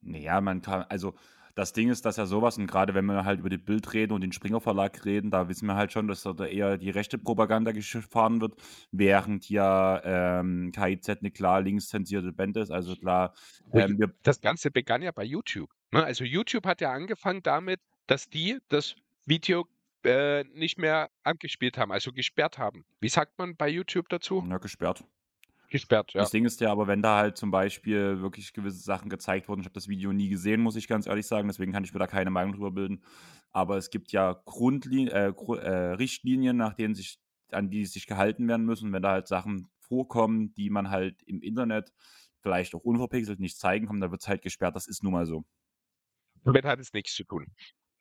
Naja, 0.03 0.41
man 0.41 0.63
kann, 0.63 0.85
also 0.89 1.15
das 1.55 1.73
Ding 1.73 1.91
ist, 1.91 2.07
dass 2.07 2.17
ja 2.17 2.27
sowas, 2.27 2.57
und 2.59 2.67
gerade 2.67 2.95
wenn 2.95 3.05
wir 3.07 3.25
halt 3.25 3.41
über 3.41 3.51
die 3.51 3.59
Bild 3.59 3.93
reden 3.93 4.13
und 4.13 4.23
den 4.23 4.33
Springer 4.33 4.61
Verlag 4.61 5.05
reden, 5.05 5.31
da 5.31 5.49
wissen 5.49 5.67
wir 5.67 5.75
halt 5.75 5.93
schon, 5.93 6.09
dass 6.09 6.23
da 6.23 6.47
eher 6.47 6.79
die 6.79 6.91
rechte 6.91 7.19
Propaganda 7.19 7.73
gefahren 7.73 8.41
wird, 8.41 8.55
während 8.93 9.49
ja 9.51 10.01
ähm, 10.41 10.73
KIZ 10.73 11.09
eine 11.09 11.31
klar 11.31 11.61
linkszensierte 11.61 12.33
Band 12.33 12.57
ist. 12.57 12.71
Also 12.71 12.97
klar, 12.97 13.35
Ui, 13.73 13.83
ähm, 13.83 14.13
Das 14.23 14.41
Ganze 14.41 14.71
begann 14.71 15.03
ja 15.03 15.13
bei 15.13 15.25
YouTube. 15.25 15.71
Ne? 15.93 16.03
Also 16.03 16.25
YouTube 16.25 16.65
hat 16.67 16.81
ja 16.81 16.93
angefangen 16.93 17.43
damit, 17.43 17.81
dass 18.07 18.29
die 18.31 18.59
das 18.69 18.95
Video 19.27 19.67
äh, 20.05 20.45
nicht 20.55 20.79
mehr 20.79 21.11
abgespielt 21.23 21.79
haben, 21.79 21.93
also 21.93 22.13
gesperrt 22.13 22.59
haben. 22.59 22.85
Wie 23.01 23.09
sagt 23.09 23.39
man 23.39 23.57
bei 23.57 23.69
YouTube 23.69 24.09
dazu? 24.09 24.45
Ja, 24.49 24.59
gesperrt. 24.59 25.05
Gesperrt, 25.71 26.15
ja. 26.15 26.23
Das 26.23 26.33
Ding 26.33 26.45
ist 26.45 26.61
ja 26.61 26.73
aber, 26.73 26.89
wenn 26.89 27.01
da 27.01 27.19
halt 27.19 27.37
zum 27.37 27.53
Beispiel 27.53 28.21
wirklich 28.21 28.53
gewisse 28.53 28.81
Sachen 28.81 29.09
gezeigt 29.09 29.49
wurden, 29.49 29.61
ich 29.61 29.67
habe 29.67 29.75
das 29.75 29.87
Video 29.87 30.13
nie 30.13 30.29
gesehen, 30.29 30.61
muss 30.61 30.75
ich 30.75 30.89
ganz 30.89 31.07
ehrlich 31.07 31.29
sagen, 31.29 31.47
deswegen 31.47 31.73
kann 31.73 31.85
ich 31.85 31.93
mir 31.93 32.01
da 32.01 32.09
keine 32.09 32.31
Meinung 32.31 32.55
drüber 32.55 32.73
bilden. 32.73 33.05
Aber 33.53 33.77
es 33.77 33.91
gibt 33.91 34.11
ja 34.11 34.41
Grundlin 34.47 35.07
äh, 35.09 35.29
äh, 35.29 35.93
Richtlinien, 35.95 36.57
nach 36.57 36.75
denen 36.75 36.97
sich, 36.97 37.21
an 37.53 37.71
die 37.71 37.87
sich 37.87 38.07
gehalten 38.07 38.49
werden 38.49 38.67
müssen. 38.67 38.93
Wenn 38.93 39.03
da 39.03 39.13
halt 39.13 39.29
Sachen 39.29 39.69
vorkommen, 39.79 40.53
die 40.55 40.71
man 40.71 40.91
halt 40.91 41.23
im 41.23 41.41
Internet 41.41 41.93
vielleicht 42.41 42.75
auch 42.75 42.83
unverpixelt 42.83 43.39
nicht 43.39 43.59
zeigen 43.59 43.87
kann, 43.87 44.01
dann 44.01 44.11
wird 44.11 44.23
es 44.23 44.29
halt 44.29 44.43
gesperrt. 44.43 44.75
Das 44.75 44.89
ist 44.89 45.05
nun 45.05 45.13
mal 45.13 45.27
so. 45.27 45.45
Damit 46.43 46.65
hat 46.65 46.81
es 46.81 46.93
nichts 46.93 47.15
zu 47.15 47.25
tun. 47.25 47.47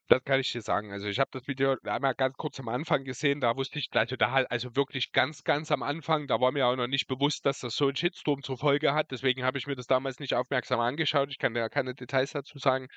Das 0.09 0.23
kann 0.23 0.39
ich 0.39 0.51
dir 0.51 0.63
sagen. 0.63 0.91
Also 0.91 1.07
ich 1.07 1.19
habe 1.19 1.29
das 1.31 1.47
Video 1.47 1.77
einmal 1.83 2.15
ganz 2.15 2.35
kurz 2.35 2.59
am 2.59 2.67
Anfang 2.67 3.03
gesehen, 3.03 3.41
da 3.41 3.55
wusste 3.55 3.77
ich, 3.77 3.89
also 3.93 4.15
da 4.15 4.31
halt, 4.31 4.49
also 4.49 4.75
wirklich 4.75 5.11
ganz, 5.11 5.43
ganz 5.43 5.71
am 5.71 5.83
Anfang, 5.83 6.25
da 6.25 6.41
war 6.41 6.51
mir 6.51 6.65
auch 6.65 6.75
noch 6.75 6.87
nicht 6.87 7.07
bewusst, 7.07 7.45
dass 7.45 7.59
das 7.59 7.75
so 7.75 7.85
einen 7.85 7.95
Shitstorm 7.95 8.41
zur 8.41 8.57
Folge 8.57 8.95
hat. 8.95 9.11
Deswegen 9.11 9.43
habe 9.43 9.59
ich 9.59 9.67
mir 9.67 9.75
das 9.75 9.85
damals 9.85 10.19
nicht 10.19 10.33
aufmerksam 10.33 10.79
angeschaut. 10.79 11.29
Ich 11.29 11.37
kann 11.37 11.55
ja 11.55 11.69
keine 11.69 11.93
Details 11.93 12.31
dazu 12.31 12.57
sagen. 12.57 12.87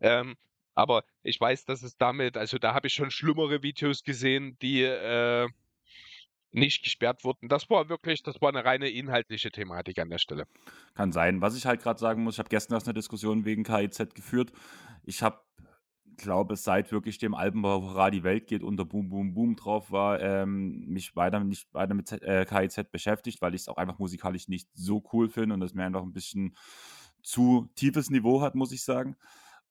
Ähm, 0.00 0.34
aber 0.74 1.04
ich 1.22 1.40
weiß, 1.40 1.66
dass 1.66 1.84
es 1.84 1.96
damit, 1.96 2.36
also 2.36 2.58
da 2.58 2.74
habe 2.74 2.88
ich 2.88 2.94
schon 2.94 3.12
schlimmere 3.12 3.62
Videos 3.62 4.02
gesehen, 4.02 4.58
die 4.60 4.82
äh, 4.82 5.48
nicht 6.50 6.82
gesperrt 6.82 7.22
wurden. 7.22 7.48
Das 7.48 7.70
war 7.70 7.88
wirklich, 7.88 8.24
das 8.24 8.40
war 8.42 8.48
eine 8.48 8.64
reine 8.64 8.88
inhaltliche 8.88 9.52
Thematik 9.52 10.00
an 10.00 10.10
der 10.10 10.18
Stelle. 10.18 10.48
Kann 10.94 11.12
sein. 11.12 11.40
Was 11.40 11.56
ich 11.56 11.64
halt 11.64 11.80
gerade 11.80 12.00
sagen 12.00 12.24
muss, 12.24 12.34
ich 12.34 12.38
habe 12.40 12.48
gestern 12.48 12.74
erst 12.74 12.88
eine 12.88 12.94
Diskussion 12.94 13.44
wegen 13.44 13.62
KIZ 13.62 14.14
geführt. 14.14 14.50
Ich 15.04 15.22
habe 15.22 15.38
glaube, 16.16 16.56
seit 16.56 16.92
wirklich 16.92 17.18
dem 17.18 17.34
Album 17.34 17.64
Hurra, 17.64 18.10
die 18.10 18.24
Welt 18.24 18.46
geht 18.46 18.62
unter 18.62 18.84
Boom 18.84 19.08
Boom 19.08 19.34
Boom 19.34 19.56
drauf 19.56 19.90
war, 19.90 20.20
ähm, 20.20 20.86
mich 20.86 21.16
weiter 21.16 21.42
nicht 21.44 21.72
weiter 21.72 21.94
mit 21.94 22.08
Z 22.08 22.22
äh, 22.22 22.44
KIZ 22.44 22.90
beschäftigt, 22.90 23.42
weil 23.42 23.54
ich 23.54 23.62
es 23.62 23.68
auch 23.68 23.76
einfach 23.76 23.98
musikalisch 23.98 24.48
nicht 24.48 24.68
so 24.74 25.02
cool 25.12 25.28
finde 25.28 25.54
und 25.54 25.62
es 25.62 25.74
mir 25.74 25.84
einfach 25.84 26.02
ein 26.02 26.12
bisschen 26.12 26.56
zu 27.22 27.68
tiefes 27.74 28.10
Niveau 28.10 28.40
hat, 28.40 28.54
muss 28.54 28.72
ich 28.72 28.84
sagen. 28.84 29.16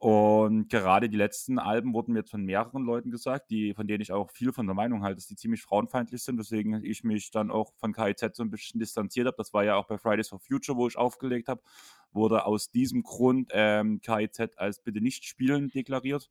Und 0.05 0.69
gerade 0.69 1.09
die 1.09 1.17
letzten 1.17 1.57
Alben 1.57 1.95
wurden 1.95 2.13
mir 2.13 2.19
jetzt 2.19 2.29
von 2.29 2.45
mehreren 2.45 2.83
Leuten 2.83 3.09
gesagt, 3.09 3.49
die, 3.49 3.73
von 3.73 3.87
denen 3.87 4.03
ich 4.03 4.11
auch 4.11 4.29
viel 4.29 4.53
von 4.53 4.67
der 4.67 4.75
Meinung 4.75 5.01
halte, 5.01 5.15
dass 5.15 5.25
die 5.25 5.35
ziemlich 5.35 5.63
frauenfeindlich 5.63 6.21
sind, 6.21 6.37
weswegen 6.37 6.83
ich 6.83 7.03
mich 7.03 7.31
dann 7.31 7.49
auch 7.49 7.73
von 7.77 7.91
KIZ 7.91 8.35
so 8.35 8.43
ein 8.43 8.51
bisschen 8.51 8.79
distanziert 8.79 9.25
habe. 9.25 9.37
Das 9.37 9.51
war 9.51 9.63
ja 9.63 9.77
auch 9.77 9.87
bei 9.87 9.97
Fridays 9.97 10.29
for 10.29 10.37
Future, 10.37 10.77
wo 10.77 10.87
ich 10.87 10.95
aufgelegt 10.95 11.47
habe, 11.47 11.63
wurde 12.11 12.45
aus 12.45 12.69
diesem 12.69 13.01
Grund 13.01 13.49
ähm, 13.51 13.99
KIZ 13.99 14.57
als 14.57 14.79
bitte 14.79 15.01
nicht 15.01 15.25
spielen 15.25 15.69
deklariert, 15.69 16.29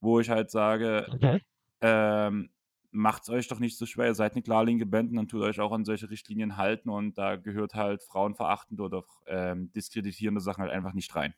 wo 0.00 0.20
ich 0.20 0.30
halt 0.30 0.52
sage, 0.52 1.08
okay. 1.12 1.40
ähm, 1.80 2.50
macht 2.92 3.24
es 3.24 3.30
euch 3.30 3.48
doch 3.48 3.58
nicht 3.58 3.78
so 3.78 3.84
schwer, 3.84 4.06
ihr 4.06 4.14
seid 4.14 4.34
eine 4.34 4.42
klar 4.42 4.64
linke 4.64 4.86
Band 4.86 5.10
und 5.10 5.16
dann 5.16 5.26
tut 5.26 5.42
euch 5.42 5.58
auch 5.58 5.72
an 5.72 5.84
solche 5.84 6.08
Richtlinien 6.08 6.56
halten 6.56 6.88
und 6.88 7.18
da 7.18 7.34
gehört 7.34 7.74
halt 7.74 8.04
frauenverachtende 8.04 8.80
oder 8.80 9.02
ähm, 9.26 9.72
diskreditierende 9.72 10.40
Sachen 10.40 10.62
halt 10.62 10.70
einfach 10.70 10.92
nicht 10.92 11.12
rein. 11.16 11.34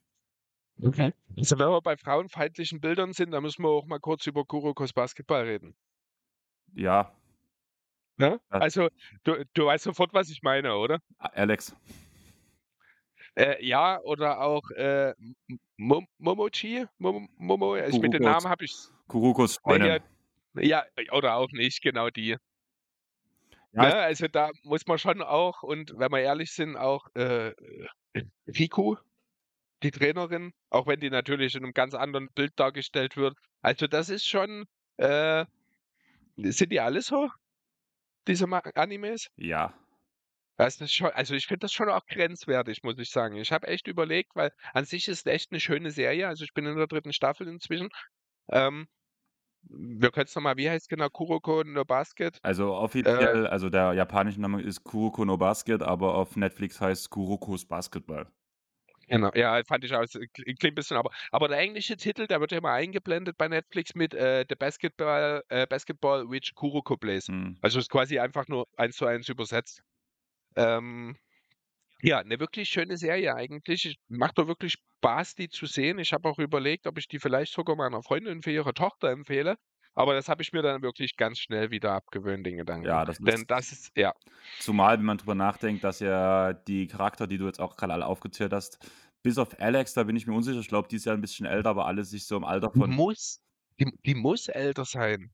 Okay. 0.83 1.13
Also 1.37 1.59
wenn 1.59 1.69
wir 1.69 1.81
bei 1.81 1.97
frauenfeindlichen 1.97 2.81
Bildern 2.81 3.13
sind, 3.13 3.31
dann 3.31 3.43
müssen 3.43 3.63
wir 3.63 3.71
auch 3.71 3.87
mal 3.87 4.01
kurz 4.01 4.27
über 4.27 4.45
Kurokos 4.45 4.93
Basketball 4.93 5.45
reden. 5.45 5.75
Ja. 6.75 7.13
Ne? 8.17 8.41
Also, 8.49 8.89
du, 9.25 9.45
du 9.55 9.67
weißt 9.67 9.85
sofort, 9.85 10.15
was 10.15 10.31
ich 10.31 10.43
meine, 10.43 10.77
oder? 10.77 11.01
Alex. 11.19 11.75
Äh, 13.37 13.65
ja, 13.65 14.01
oder 14.03 14.41
auch 14.41 14.71
äh, 14.71 15.15
Momochi? 15.77 16.87
Momo, 16.99 17.75
also 17.75 17.99
mit 17.99 18.13
dem 18.13 18.23
Namen 18.23 18.49
habe 18.49 18.65
ich. 18.65 18.75
Kurokos 19.09 19.57
Freundin. 19.57 20.01
Ja, 20.55 20.85
oder 21.11 21.35
auch 21.35 21.51
nicht, 21.51 21.83
genau 21.83 22.11
die. 22.11 22.37
Ja, 23.73 23.83
ne? 23.83 23.95
Also 23.97 24.29
da 24.29 24.51
muss 24.63 24.87
man 24.87 24.99
schon 24.99 25.21
auch, 25.21 25.65
und 25.65 25.99
wenn 25.99 26.13
wir 26.13 26.21
ehrlich 26.21 26.53
sind, 26.53 26.77
auch 26.77 27.09
äh, 27.15 27.53
Riku 28.47 28.97
die 29.85 29.91
Trainerin, 29.91 30.53
auch 30.71 30.87
wenn 30.87 31.01
die 31.01 31.11
natürlich 31.11 31.55
in 31.55 31.63
einem 31.63 31.73
ganz 31.73 31.95
anderen 31.95 32.29
Bild 32.35 32.53
dargestellt 32.57 33.17
wird. 33.17 33.37
Also 33.63 33.87
das 33.87 34.09
ist 34.09 34.27
schon, 34.27 34.65
äh, 34.97 35.45
sind 36.37 36.73
die 36.73 36.81
alle 36.81 37.03
so, 37.03 37.31
diese 38.27 38.47
Animes? 38.75 39.29
Ja. 39.37 39.75
Ist 40.57 40.95
schon, 40.95 41.11
also 41.11 41.35
ich 41.35 41.47
finde 41.47 41.61
das 41.61 41.73
schon 41.73 41.89
auch 41.89 42.07
grenzwertig, 42.07 42.83
muss 42.83 42.99
ich 42.99 43.11
sagen. 43.11 43.37
Ich 43.37 43.53
habe 43.53 43.67
echt 43.67 43.89
überlegt, 43.89 44.35
weil 44.35 44.53
an 44.73 44.85
sich 44.85 45.09
ist 45.09 45.27
es 45.27 45.33
echt 45.33 45.51
eine 45.51 45.61
schöne 45.61 45.91
Serie. 45.91 46.29
Also 46.29 46.45
ich 46.45 46.55
bin 46.55 46.65
in 46.65 46.77
der 46.77 46.87
dritten 46.87 47.13
Staffel 47.13 47.49
inzwischen. 47.49 47.89
Ähm, 48.51 48.87
wir 49.63 50.11
können 50.11 50.27
es 50.27 50.35
nochmal, 50.35 50.57
wie 50.57 50.71
heißt 50.71 50.89
genau 50.89 51.09
Kuroko 51.09 51.65
no 51.65 51.85
Basket? 51.85 52.39
Also 52.43 52.75
offiziell, 52.75 53.47
äh, 53.47 53.49
also 53.49 53.69
der 53.69 53.95
japanische 53.95 54.41
Name 54.41 54.63
ist 54.63 54.85
Kuroko 54.85 55.25
no 55.25 55.37
Basket, 55.37 55.83
aber 55.83 56.15
auf 56.15 56.37
Netflix 56.37 56.81
heißt 56.81 57.11
Kurokos 57.11 57.67
Basketball. 57.67 58.31
Genau, 59.15 59.31
ja, 59.35 59.63
fand 59.65 59.85
ich 59.85 59.95
auch, 59.95 60.05
klingt 60.33 60.65
ein 60.65 60.75
bisschen, 60.75 60.97
aber, 60.97 61.11
aber 61.31 61.47
der 61.47 61.59
englische 61.59 61.97
Titel, 61.97 62.27
der 62.27 62.41
wird 62.41 62.51
ja 62.51 62.59
immer 62.59 62.73
eingeblendet 62.73 63.39
bei 63.39 63.47
Netflix 63.47 63.95
mit 63.95 64.13
äh, 64.13 64.45
The 64.49 64.57
Basketball, 64.57 65.45
äh, 65.49 65.67
Basketball 65.69 66.29
which 66.29 66.53
Kuroko 66.55 66.97
plays. 66.97 67.29
Mhm. 67.29 67.57
Also 67.63 67.79
ist 67.79 67.91
quasi 67.91 68.19
einfach 68.19 68.49
nur 68.49 68.67
eins 68.77 68.97
zu 68.97 69.07
eins 69.07 69.29
übersetzt. 69.29 69.83
Ähm, 70.57 71.17
ja, 72.03 72.19
eine 72.19 72.41
wirklich 72.41 72.69
schöne 72.69 72.97
Serie 72.97 73.35
eigentlich. 73.37 73.97
Macht 74.09 74.39
doch 74.39 74.49
wirklich 74.49 74.73
Spaß, 74.73 75.37
die 75.37 75.49
zu 75.49 75.67
sehen. 75.67 75.99
Ich 76.01 76.13
habe 76.13 76.29
auch 76.29 76.39
überlegt, 76.39 76.87
ob 76.87 76.99
ich 76.99 77.07
die 77.07 77.21
vielleicht 77.21 77.53
sogar 77.53 77.77
meiner 77.77 78.03
Freundin 78.03 78.43
für 78.43 78.51
ihre 78.51 78.75
Tochter 78.75 79.11
empfehle. 79.11 79.57
Aber 79.95 80.15
das 80.15 80.29
habe 80.29 80.43
ich 80.43 80.53
mir 80.53 80.63
dann 80.63 80.83
wirklich 80.83 81.17
ganz 81.17 81.39
schnell 81.39 81.71
wieder 81.71 81.93
abgewöhnt, 81.93 82.45
den 82.45 82.57
Gedanken. 82.57 82.87
Ja, 82.87 83.05
das 83.05 83.19
Denn 83.19 83.45
das 83.47 83.71
ist, 83.71 83.97
ja. 83.97 84.13
Zumal, 84.59 84.99
wenn 84.99 85.05
man 85.05 85.19
drüber 85.19 85.37
nachdenkt, 85.37 85.85
dass 85.85 86.01
ja 86.01 86.53
die 86.53 86.89
Charakter, 86.89 87.29
die 87.29 87.39
du 87.39 87.47
jetzt 87.47 87.61
auch 87.61 87.77
gerade 87.77 87.93
alle 87.93 88.07
aufgezählt 88.07 88.53
hast, 88.53 88.79
bis 89.25 89.39
auf 89.39 89.59
Alex, 89.61 89.95
da 89.95 90.05
bin 90.05 90.15
ich 90.15 90.27
mir 90.29 90.35
unsicher, 90.35 90.61
ich 90.61 90.69
glaube, 90.69 90.87
die 90.87 90.97
ist 90.97 91.07
ja 91.07 91.13
ein 91.15 91.21
bisschen 91.21 91.47
älter, 91.47 91.71
aber 91.71 91.87
alle 91.87 92.05
sich 92.05 92.27
so 92.27 92.37
im 92.37 92.45
Alter 92.45 92.71
von. 92.71 92.91
Die 92.91 92.97
muss, 92.97 93.41
die, 93.81 93.91
die 94.07 94.15
muss 94.15 94.47
älter 94.49 94.85
sein. 94.85 95.33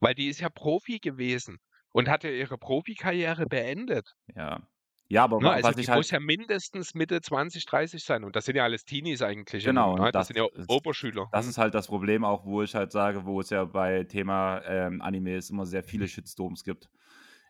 Weil 0.00 0.14
die 0.14 0.28
ist 0.28 0.40
ja 0.40 0.48
Profi 0.48 0.98
gewesen 1.00 1.58
und 1.92 2.08
hat 2.08 2.24
ja 2.24 2.30
ihre 2.30 2.56
Profikarriere 2.56 3.46
beendet. 3.46 4.14
Ja. 4.34 4.66
Ja, 5.08 5.24
aber 5.24 5.38
ne, 5.40 5.50
also 5.50 5.68
was 5.68 5.76
die 5.76 5.82
ich 5.82 5.88
muss 5.88 5.96
halt. 5.96 6.12
ja 6.12 6.20
mindestens 6.20 6.94
Mitte 6.94 7.20
20, 7.20 7.66
30 7.66 8.02
sein. 8.02 8.24
Und 8.24 8.36
das 8.36 8.46
sind 8.46 8.56
ja 8.56 8.64
alles 8.64 8.84
Teenies 8.84 9.20
eigentlich. 9.22 9.64
Genau, 9.64 9.96
Ne? 9.96 10.04
Das, 10.12 10.12
das 10.12 10.26
sind 10.28 10.36
ja 10.38 10.46
ist- 10.54 10.70
Oberschüler. 10.70 11.28
Das 11.32 11.44
Hm. 11.44 11.50
ist 11.50 11.58
halt 11.58 11.74
das 11.74 11.88
Problem 11.88 12.24
auch, 12.24 12.44
wo 12.46 12.62
ich 12.62 12.74
halt 12.74 12.90
sage, 12.92 13.24
wo 13.26 13.40
es 13.40 13.50
ja 13.50 13.64
bei 13.64 14.04
Thema 14.04 14.62
ähm, 14.64 15.02
Anime 15.02 15.38
immer 15.50 15.66
sehr 15.66 15.82
viele 15.82 16.08
Shitstorms 16.08 16.64
gibt 16.64 16.88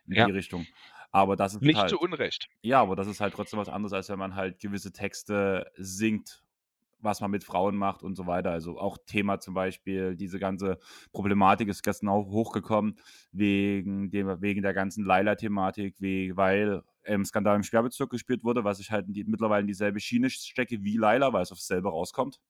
in 0.07 0.15
Ja. 0.15 0.25
die 0.25 0.33
Richtung. 0.33 0.65
Aber 1.15 1.37
das 1.37 1.55
ist 1.55 1.61
Nicht 1.61 1.79
halt. 1.79 1.89
zu 1.89 1.97
Unrecht. 1.97 2.49
Ja, 2.61 2.81
aber 2.81 2.97
das 2.97 3.07
ist 3.07 3.21
halt 3.21 3.33
trotzdem 3.33 3.57
was 3.57 3.69
anderes, 3.69 3.93
als 3.93 4.09
wenn 4.09 4.19
man 4.19 4.35
halt 4.35 4.59
gewisse 4.59 4.91
Texte 4.91 5.71
singt, 5.77 6.43
was 6.99 7.21
man 7.21 7.31
mit 7.31 7.45
Frauen 7.45 7.77
macht 7.77 8.03
und 8.03 8.15
so 8.15 8.27
weiter. 8.27 8.51
Also 8.51 8.77
auch 8.77 8.97
Thema 9.05 9.39
zum 9.39 9.53
Beispiel, 9.53 10.17
diese 10.17 10.39
ganze 10.39 10.77
Problematik 11.13 11.69
ist 11.69 11.83
gestern 11.83 12.09
auch 12.09 12.25
hochgekommen, 12.25 12.97
wegen, 13.31 14.09
dem, 14.09 14.41
wegen 14.41 14.61
der 14.61 14.73
ganzen 14.73 15.05
Laila-Thematik, 15.05 15.95
weil 16.35 16.83
im 17.03 17.23
Skandal 17.23 17.55
im 17.55 17.63
Sperrbezirk 17.63 18.09
gespielt 18.09 18.43
wurde, 18.43 18.65
was 18.65 18.81
ich 18.81 18.91
halt 18.91 19.07
in 19.07 19.13
die, 19.13 19.23
mittlerweile 19.23 19.61
in 19.61 19.67
dieselbe 19.67 20.01
Schiene 20.01 20.29
stecke 20.29 20.83
wie 20.83 20.97
Laila, 20.97 21.31
weil 21.31 21.43
es 21.43 21.51
auf 21.53 21.59
dasselbe 21.59 21.87
rauskommt. 21.87 22.41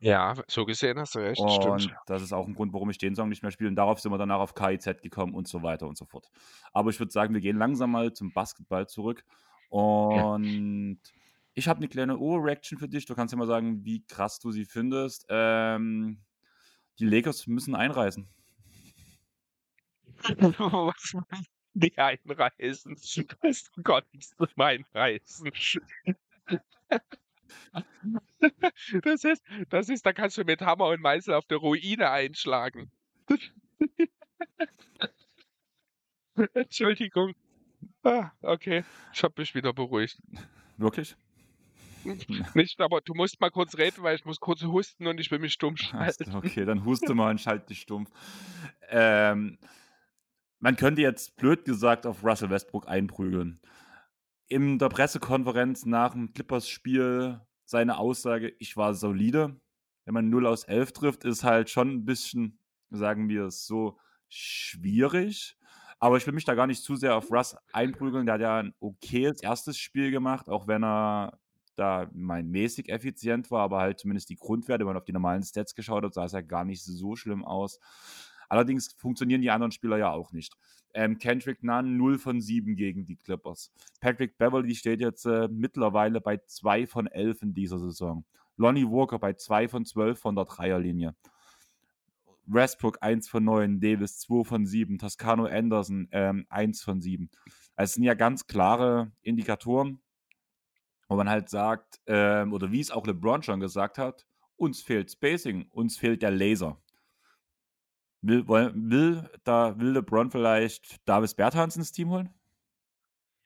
Ja, 0.00 0.34
so 0.48 0.64
gesehen 0.64 0.98
hast 0.98 1.14
du 1.14 1.20
recht. 1.20 1.40
Und 1.40 1.50
Stimmt. 1.80 1.96
das 2.06 2.22
ist 2.22 2.32
auch 2.32 2.46
ein 2.46 2.54
Grund, 2.54 2.72
warum 2.72 2.90
ich 2.90 2.98
den 2.98 3.14
Song 3.14 3.28
nicht 3.28 3.42
mehr 3.42 3.50
spiele. 3.50 3.70
Und 3.70 3.76
darauf 3.76 4.00
sind 4.00 4.12
wir 4.12 4.18
danach 4.18 4.40
auf 4.40 4.54
KIZ 4.54 5.02
gekommen 5.02 5.34
und 5.34 5.48
so 5.48 5.62
weiter 5.62 5.86
und 5.86 5.96
so 5.96 6.04
fort. 6.04 6.28
Aber 6.72 6.90
ich 6.90 6.98
würde 6.98 7.12
sagen, 7.12 7.32
wir 7.32 7.40
gehen 7.40 7.56
langsam 7.56 7.92
mal 7.92 8.12
zum 8.12 8.32
Basketball 8.32 8.86
zurück. 8.86 9.24
Und 9.70 10.98
ich 11.54 11.68
habe 11.68 11.78
eine 11.78 11.88
kleine 11.88 12.18
Overreaction 12.18 12.78
für 12.78 12.88
dich. 12.88 13.06
Du 13.06 13.14
kannst 13.14 13.32
ja 13.32 13.38
mal 13.38 13.46
sagen, 13.46 13.84
wie 13.84 14.04
krass 14.04 14.38
du 14.40 14.52
sie 14.52 14.64
findest. 14.64 15.26
Ähm, 15.28 16.18
die 16.98 17.06
Lakers 17.06 17.46
müssen 17.46 17.74
einreisen. 17.74 18.28
Was 20.18 21.16
die 21.74 21.96
einreißen? 21.98 22.96
Weißt 22.96 23.70
du 23.76 24.46
zum 24.46 24.48
Einreißen. 24.56 25.50
Das 29.02 29.24
ist, 29.24 29.42
das 29.70 29.88
ist, 29.88 30.04
da 30.04 30.12
kannst 30.12 30.36
du 30.38 30.44
mit 30.44 30.60
Hammer 30.60 30.88
und 30.88 31.00
Meißel 31.00 31.34
auf 31.34 31.46
der 31.46 31.58
Ruine 31.58 32.10
einschlagen. 32.10 32.90
Entschuldigung. 36.54 37.34
Ah, 38.02 38.30
okay, 38.42 38.84
ich 39.12 39.22
habe 39.22 39.34
mich 39.38 39.54
wieder 39.54 39.72
beruhigt. 39.72 40.20
Wirklich? 40.76 41.16
Nicht, 42.54 42.80
aber 42.80 43.00
du 43.00 43.14
musst 43.14 43.40
mal 43.40 43.50
kurz 43.50 43.78
reden, 43.78 44.02
weil 44.02 44.16
ich 44.16 44.24
muss 44.24 44.40
kurz 44.40 44.62
husten 44.62 45.06
und 45.06 45.20
ich 45.20 45.30
will 45.30 45.38
mich 45.38 45.56
Ach 45.56 45.60
so, 45.60 45.76
schalten. 45.76 46.34
Okay, 46.34 46.64
dann 46.64 46.84
huste 46.84 47.14
mal 47.18 47.30
und 47.30 47.40
schalte 47.40 47.66
dich 47.66 47.80
stumpf. 47.80 48.10
Ähm, 48.88 49.58
man 50.60 50.76
könnte 50.76 51.02
jetzt 51.02 51.36
blöd 51.36 51.64
gesagt 51.64 52.06
auf 52.06 52.24
Russell 52.24 52.50
Westbrook 52.50 52.88
einprügeln. 52.88 53.60
In 54.48 54.78
der 54.78 54.90
Pressekonferenz 54.90 55.86
nach 55.86 56.12
dem 56.12 56.34
Clippers-Spiel 56.34 57.40
seine 57.64 57.96
Aussage, 57.96 58.52
ich 58.58 58.76
war 58.76 58.92
solide. 58.94 59.58
Wenn 60.04 60.14
man 60.14 60.28
0 60.28 60.46
aus 60.46 60.64
11 60.64 60.92
trifft, 60.92 61.24
ist 61.24 61.44
halt 61.44 61.70
schon 61.70 61.88
ein 61.90 62.04
bisschen, 62.04 62.58
sagen 62.90 63.28
wir 63.30 63.44
es 63.44 63.66
so, 63.66 63.98
schwierig. 64.28 65.56
Aber 65.98 66.18
ich 66.18 66.26
will 66.26 66.34
mich 66.34 66.44
da 66.44 66.54
gar 66.54 66.66
nicht 66.66 66.82
zu 66.82 66.96
sehr 66.96 67.16
auf 67.16 67.30
Russ 67.30 67.56
einprügeln. 67.72 68.26
Der 68.26 68.34
hat 68.34 68.40
ja 68.42 68.58
ein 68.58 68.74
okayes 68.80 69.42
erstes 69.42 69.78
Spiel 69.78 70.10
gemacht, 70.10 70.50
auch 70.50 70.66
wenn 70.66 70.84
er 70.84 71.38
da 71.76 72.10
mein 72.12 72.50
mäßig 72.50 72.90
effizient 72.90 73.50
war, 73.50 73.62
aber 73.62 73.80
halt 73.80 73.98
zumindest 73.98 74.28
die 74.28 74.36
Grundwerte, 74.36 74.80
wenn 74.80 74.88
man 74.92 74.96
auf 74.98 75.04
die 75.04 75.12
normalen 75.12 75.42
Stats 75.42 75.74
geschaut 75.74 76.04
hat, 76.04 76.14
sah 76.14 76.26
es 76.26 76.32
ja 76.32 76.42
gar 76.42 76.64
nicht 76.64 76.84
so 76.84 77.16
schlimm 77.16 77.44
aus. 77.44 77.80
Allerdings 78.48 78.92
funktionieren 78.98 79.40
die 79.40 79.50
anderen 79.50 79.72
Spieler 79.72 79.96
ja 79.96 80.10
auch 80.12 80.32
nicht. 80.32 80.54
Ähm, 80.94 81.18
Kendrick 81.18 81.62
Nunn 81.62 81.96
0 81.96 82.18
von 82.18 82.40
7 82.40 82.76
gegen 82.76 83.04
die 83.04 83.16
Clippers. 83.16 83.72
Patrick 84.00 84.38
Beverly 84.38 84.74
steht 84.74 85.00
jetzt 85.00 85.26
äh, 85.26 85.48
mittlerweile 85.48 86.20
bei 86.20 86.38
2 86.38 86.86
von 86.86 87.06
11 87.06 87.42
in 87.42 87.54
dieser 87.54 87.78
Saison. 87.78 88.24
Lonnie 88.56 88.84
Walker 88.84 89.18
bei 89.18 89.32
2 89.32 89.68
von 89.68 89.84
12 89.84 90.18
von 90.18 90.36
der 90.36 90.44
Dreierlinie. 90.44 91.14
Westbrook 92.46 92.98
1 93.00 93.28
von 93.28 93.44
9, 93.44 93.80
Davis 93.80 94.18
2 94.20 94.44
von 94.44 94.66
7, 94.66 94.98
Toscano 94.98 95.46
Anderson 95.46 96.08
ähm, 96.12 96.46
1 96.48 96.82
von 96.82 97.00
7. 97.00 97.30
Also 97.74 97.90
es 97.90 97.94
sind 97.94 98.04
ja 98.04 98.14
ganz 98.14 98.46
klare 98.46 99.12
Indikatoren, 99.22 100.00
wo 101.08 101.16
man 101.16 101.28
halt 101.28 101.48
sagt, 101.48 102.00
ähm, 102.06 102.52
oder 102.52 102.70
wie 102.70 102.80
es 102.80 102.90
auch 102.90 103.06
LeBron 103.06 103.42
schon 103.42 103.60
gesagt 103.60 103.98
hat, 103.98 104.26
uns 104.56 104.82
fehlt 104.82 105.10
Spacing, 105.10 105.66
uns 105.70 105.96
fehlt 105.96 106.22
der 106.22 106.30
Laser. 106.30 106.80
Will, 108.26 108.48
will, 108.48 109.28
da, 109.44 109.78
will 109.78 109.92
LeBron 109.92 110.30
vielleicht 110.30 110.96
Davis 111.06 111.34
Bertans 111.34 111.76
ins 111.76 111.92
Team 111.92 112.08
holen? 112.08 112.32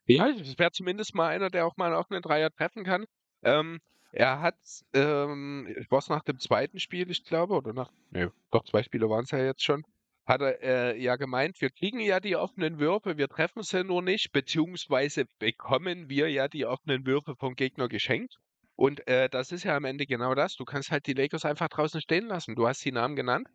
Ja, 0.07 0.29
es 0.29 0.57
wäre 0.57 0.71
zumindest 0.71 1.17
mal 1.17 1.29
einer, 1.29 1.51
der 1.51 1.67
auch 1.67 1.77
mal 1.77 1.87
einen 1.87 1.97
offenen 1.97 2.23
Dreier 2.23 2.51
treffen 2.51 2.85
kann. 2.85 3.05
Ähm, 3.43 3.81
er 4.13 4.41
hat, 4.41 4.57
ähm, 4.95 5.75
was 5.91 6.09
nach 6.09 6.23
dem 6.23 6.39
zweiten 6.39 6.79
Spiel, 6.79 7.11
ich 7.11 7.25
glaube, 7.25 7.55
oder 7.55 7.73
nach, 7.73 7.91
nee, 8.11 8.29
doch 8.53 8.65
zwei 8.65 8.83
Spiele 8.85 9.11
waren 9.11 9.25
es 9.25 9.33
ja 9.33 9.39
jetzt 9.39 9.65
schon, 9.65 9.85
hat 10.25 10.41
er 10.41 10.63
äh, 10.63 11.03
ja 11.03 11.17
gemeint, 11.17 11.61
wir 11.61 11.71
kriegen 11.71 11.99
ja 11.99 12.21
die 12.21 12.37
offenen 12.37 12.79
Würfe, 12.79 13.19
wir 13.19 13.29
treffen 13.29 13.65
sie 13.65 13.83
nur 13.83 14.01
nicht, 14.01 14.31
beziehungsweise 14.31 15.25
bekommen 15.41 16.09
wir 16.09 16.31
ja 16.31 16.47
die 16.47 16.67
offenen 16.67 17.05
Würfe 17.05 17.35
vom 17.35 17.55
Gegner 17.57 17.89
geschenkt. 17.89 18.39
Und 18.77 19.09
äh, 19.09 19.29
das 19.29 19.51
ist 19.51 19.65
ja 19.65 19.77
am 19.77 19.85
Ende 19.85 20.07
genau 20.07 20.37
das. 20.37 20.55
Du 20.55 20.65
kannst 20.65 20.93
halt 20.93 21.09
die 21.09 21.15
Lakers 21.15 21.45
einfach 21.45 21.69
draußen 21.69 22.01
stehen 22.01 22.29
lassen. 22.29 22.55
Du 22.55 22.69
hast 22.69 22.85
die 22.85 22.93
Namen 22.93 23.17
genannt. 23.17 23.49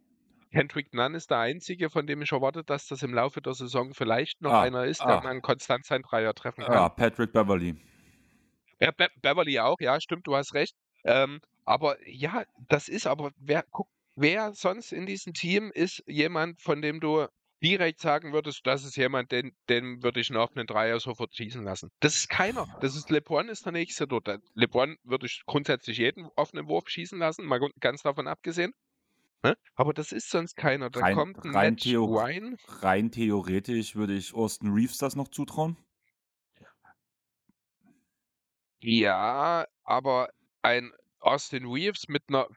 Kendrick 0.53 0.93
Nunn 0.93 1.15
ist 1.15 1.31
der 1.31 1.39
einzige, 1.39 1.89
von 1.89 2.05
dem 2.05 2.21
ich 2.21 2.31
erwarte, 2.31 2.63
dass 2.63 2.87
das 2.87 3.01
im 3.01 3.13
Laufe 3.13 3.41
der 3.41 3.53
Saison 3.53 3.93
vielleicht 3.93 4.41
noch 4.41 4.53
ah, 4.53 4.61
einer 4.61 4.85
ist, 4.85 5.01
ah. 5.01 5.07
der 5.07 5.23
man 5.23 5.41
konstant 5.41 5.85
sein 5.85 6.03
Dreier 6.03 6.33
treffen 6.35 6.63
kann. 6.63 6.73
Ja, 6.73 6.89
Patrick 6.89 7.33
Beverly. 7.33 7.75
Ja, 8.79 8.91
Be 8.91 9.07
Beverly 9.21 9.59
auch, 9.59 9.79
ja, 9.79 9.99
stimmt, 9.99 10.27
du 10.27 10.35
hast 10.35 10.53
recht. 10.53 10.75
Ähm, 11.05 11.41
aber 11.65 11.97
ja, 12.07 12.43
das 12.69 12.87
ist 12.87 13.07
aber, 13.07 13.31
wer, 13.37 13.63
guck, 13.71 13.87
wer 14.15 14.53
sonst 14.53 14.93
in 14.93 15.05
diesem 15.05 15.33
Team 15.33 15.71
ist 15.73 16.03
jemand, 16.05 16.61
von 16.61 16.81
dem 16.81 16.99
du 16.99 17.25
direkt 17.63 18.01
sagen 18.01 18.33
würdest, 18.33 18.67
das 18.67 18.83
ist 18.83 18.97
jemand, 18.97 19.31
den, 19.31 19.55
den 19.69 20.03
würde 20.03 20.19
ich 20.19 20.29
noch 20.29 20.53
einen 20.53 20.67
Dreier 20.67 20.99
sofort 20.99 21.35
schießen 21.35 21.63
lassen. 21.63 21.89
Das 22.01 22.15
ist 22.15 22.29
keiner. 22.29 22.67
Das 22.81 22.95
ist 22.95 23.09
LeBron 23.09 23.47
ist 23.47 23.65
der 23.65 23.71
nächste 23.71 24.05
dort. 24.05 24.29
LeBron 24.53 24.97
würde 25.03 25.25
ich 25.25 25.43
grundsätzlich 25.45 25.97
jeden 25.97 26.25
offenen 26.35 26.67
Wurf 26.67 26.89
schießen 26.89 27.17
lassen, 27.17 27.45
mal 27.45 27.61
ganz 27.79 28.03
davon 28.03 28.27
abgesehen. 28.27 28.73
Ne? 29.43 29.57
Aber 29.75 29.93
das 29.93 30.13
ist 30.13 30.29
sonst 30.29 30.55
keiner. 30.55 30.89
Da 30.89 31.01
rein, 31.01 31.15
kommt 31.15 31.43
ein 31.43 31.51
rein, 31.51 31.77
Theo 31.77 32.05
rein. 32.15 32.57
rein 32.67 33.11
theoretisch 33.11 33.95
würde 33.95 34.13
ich 34.13 34.33
Austin 34.33 34.71
Reeves 34.71 34.97
das 34.97 35.15
noch 35.15 35.27
zutrauen. 35.27 35.77
Ja, 38.79 39.65
aber 39.83 40.29
ein 40.61 40.91
Austin 41.19 41.65
Reeves 41.65 42.07
mit 42.07 42.23
einer 42.27 42.47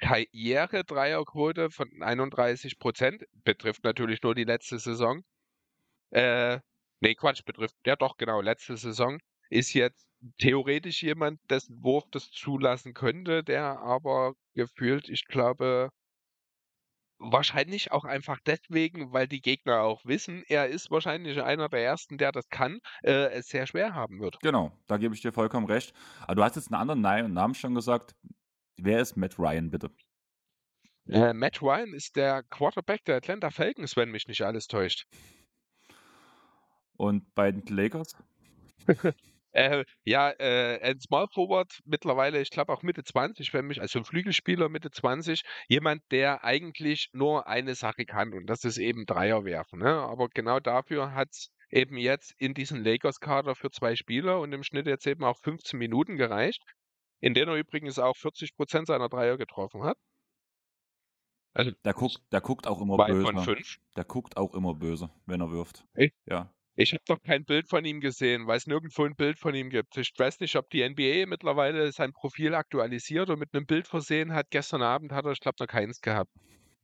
Karriere-Dreierquote 0.00 1.70
von 1.70 1.88
31 2.02 2.78
Prozent 2.78 3.24
betrifft 3.44 3.82
natürlich 3.84 4.22
nur 4.22 4.34
die 4.34 4.44
letzte 4.44 4.78
Saison. 4.78 5.24
Äh, 6.10 6.60
nee, 7.00 7.14
Quatsch, 7.14 7.44
betrifft, 7.44 7.76
ja 7.84 7.96
doch, 7.96 8.16
genau, 8.16 8.40
letzte 8.40 8.76
Saison 8.76 9.18
ist 9.50 9.72
jetzt 9.74 10.06
theoretisch 10.38 11.02
jemand, 11.02 11.40
dessen 11.50 11.82
Wurf 11.82 12.04
das 12.10 12.30
zulassen 12.30 12.94
könnte, 12.94 13.42
der 13.42 13.80
aber 13.80 14.34
gefühlt, 14.54 15.08
ich 15.08 15.26
glaube, 15.26 15.90
wahrscheinlich 17.18 17.92
auch 17.92 18.04
einfach 18.04 18.38
deswegen, 18.46 19.12
weil 19.12 19.28
die 19.28 19.40
Gegner 19.40 19.82
auch 19.82 20.04
wissen, 20.04 20.42
er 20.48 20.68
ist 20.68 20.90
wahrscheinlich 20.90 21.42
einer 21.42 21.68
der 21.68 21.84
ersten, 21.84 22.18
der 22.18 22.32
das 22.32 22.48
kann, 22.48 22.80
äh, 23.02 23.30
es 23.30 23.48
sehr 23.48 23.66
schwer 23.66 23.94
haben 23.94 24.20
wird. 24.20 24.38
Genau, 24.40 24.72
da 24.86 24.96
gebe 24.96 25.14
ich 25.14 25.20
dir 25.20 25.32
vollkommen 25.32 25.66
recht. 25.66 25.92
Aber 26.22 26.36
du 26.36 26.44
hast 26.44 26.56
jetzt 26.56 26.72
einen 26.72 26.80
anderen 26.88 27.32
Namen 27.32 27.54
schon 27.54 27.74
gesagt. 27.74 28.14
Wer 28.76 29.00
ist 29.00 29.16
Matt 29.16 29.38
Ryan, 29.38 29.70
bitte? 29.70 29.90
Äh, 31.08 31.32
Matt 31.32 31.62
Ryan 31.62 31.94
ist 31.94 32.16
der 32.16 32.42
Quarterback 32.44 33.04
der 33.04 33.16
Atlanta 33.16 33.50
Falcons, 33.50 33.96
wenn 33.96 34.10
mich 34.10 34.28
nicht 34.28 34.42
alles 34.42 34.66
täuscht. 34.66 35.06
Und 36.96 37.34
bei 37.34 37.50
den 37.52 37.64
Lakers? 37.74 38.16
Äh, 39.58 39.84
ja, 40.04 40.30
äh, 40.38 40.78
ein 40.82 41.00
Small 41.00 41.26
Forward 41.34 41.80
mittlerweile, 41.84 42.40
ich 42.40 42.50
glaube 42.50 42.72
auch 42.72 42.84
Mitte 42.84 43.02
20, 43.02 43.52
wenn 43.52 43.66
mich, 43.66 43.80
also 43.80 43.98
ein 43.98 44.04
Flügelspieler 44.04 44.68
Mitte 44.68 44.92
20, 44.92 45.42
jemand, 45.66 46.00
der 46.12 46.44
eigentlich 46.44 47.08
nur 47.12 47.48
eine 47.48 47.74
Sache 47.74 48.04
kann 48.04 48.34
und 48.34 48.46
das 48.46 48.62
ist 48.62 48.78
eben 48.78 49.04
Dreier 49.04 49.44
werfen. 49.44 49.80
Ne? 49.80 49.88
Aber 49.88 50.28
genau 50.28 50.60
dafür 50.60 51.12
hat 51.12 51.30
es 51.32 51.50
eben 51.70 51.96
jetzt 51.96 52.34
in 52.38 52.54
diesen 52.54 52.84
Lakers-Kader 52.84 53.56
für 53.56 53.72
zwei 53.72 53.96
Spieler 53.96 54.38
und 54.38 54.52
im 54.52 54.62
Schnitt 54.62 54.86
jetzt 54.86 55.08
eben 55.08 55.24
auch 55.24 55.38
15 55.42 55.76
Minuten 55.76 56.16
gereicht, 56.16 56.62
in 57.18 57.34
denen 57.34 57.48
er 57.48 57.56
übrigens 57.56 57.98
auch 57.98 58.16
40 58.16 58.54
Prozent 58.54 58.86
seiner 58.86 59.08
Dreier 59.08 59.38
getroffen 59.38 59.82
hat. 59.82 59.98
Also 61.52 61.72
der 61.84 61.94
guckt, 61.94 62.22
der 62.30 62.40
guckt 62.40 62.68
auch 62.68 62.80
immer 62.80 62.96
böse. 62.96 63.56
Der 63.96 64.04
guckt 64.04 64.36
auch 64.36 64.54
immer 64.54 64.74
böse, 64.74 65.10
wenn 65.26 65.40
er 65.40 65.50
wirft. 65.50 65.84
Echt? 65.94 66.14
Ja. 66.26 66.54
Ich 66.80 66.92
habe 66.92 67.02
doch 67.06 67.20
kein 67.20 67.44
Bild 67.44 67.68
von 67.68 67.84
ihm 67.84 67.98
gesehen, 67.98 68.46
weil 68.46 68.56
es 68.56 68.68
nirgendwo 68.68 69.02
ein 69.02 69.16
Bild 69.16 69.40
von 69.40 69.52
ihm 69.52 69.68
gibt. 69.68 69.96
Ich 69.96 70.12
weiß 70.16 70.38
nicht, 70.38 70.54
ob 70.54 70.70
die 70.70 70.88
NBA 70.88 71.26
mittlerweile 71.26 71.90
sein 71.90 72.12
Profil 72.12 72.54
aktualisiert 72.54 73.30
und 73.30 73.40
mit 73.40 73.52
einem 73.52 73.66
Bild 73.66 73.88
versehen 73.88 74.32
hat. 74.32 74.46
Gestern 74.50 74.82
Abend 74.82 75.10
hat 75.10 75.24
er, 75.24 75.32
ich 75.32 75.40
glaube, 75.40 75.56
noch 75.58 75.66
keins 75.66 76.00
gehabt. 76.00 76.30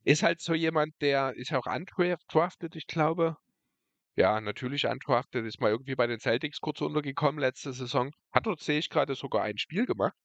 Ist 0.03 0.25
halt 0.25 0.41
so 0.41 0.53
jemand, 0.53 1.01
der 1.01 1.35
ist 1.37 1.53
auch 1.53 1.67
undrafted, 1.67 2.75
ich 2.75 2.89
glaube. 2.89 3.37
Ja, 4.17 4.41
natürlich 4.41 4.85
undrafted, 4.85 5.45
ist 5.45 5.61
mal 5.61 5.71
irgendwie 5.71 5.95
bei 5.95 6.09
den 6.09 6.19
Celtics 6.19 6.61
kurz 6.61 6.81
untergekommen 6.81 7.39
letzte 7.39 7.73
Saison. 7.73 8.11
Hat 8.33 8.47
dort, 8.47 8.61
sehe 8.61 8.81
ich 8.81 8.91
gerade, 8.91 9.15
sogar 9.15 9.45
ein 9.45 9.59
Spiel 9.59 9.87
gemacht. 9.87 10.17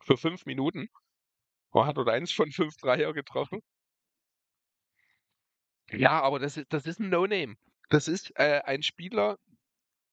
Für 0.00 0.16
fünf 0.16 0.46
Minuten. 0.46 0.86
Und 1.70 1.86
hat 1.86 1.96
dort 1.96 2.08
eins 2.08 2.30
von 2.30 2.52
fünf 2.52 2.76
Dreier 2.76 3.12
getroffen. 3.14 3.62
Ja, 5.90 6.22
aber 6.22 6.38
das 6.38 6.56
ist, 6.56 6.72
das 6.72 6.86
ist 6.86 7.00
ein 7.00 7.08
No-Name. 7.08 7.56
Das 7.92 8.08
ist 8.08 8.32
äh, 8.36 8.62
ein 8.64 8.82
Spieler, 8.82 9.36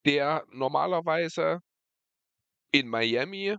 der 0.05 0.43
normalerweise 0.51 1.61
in 2.73 2.89
Miami 2.89 3.55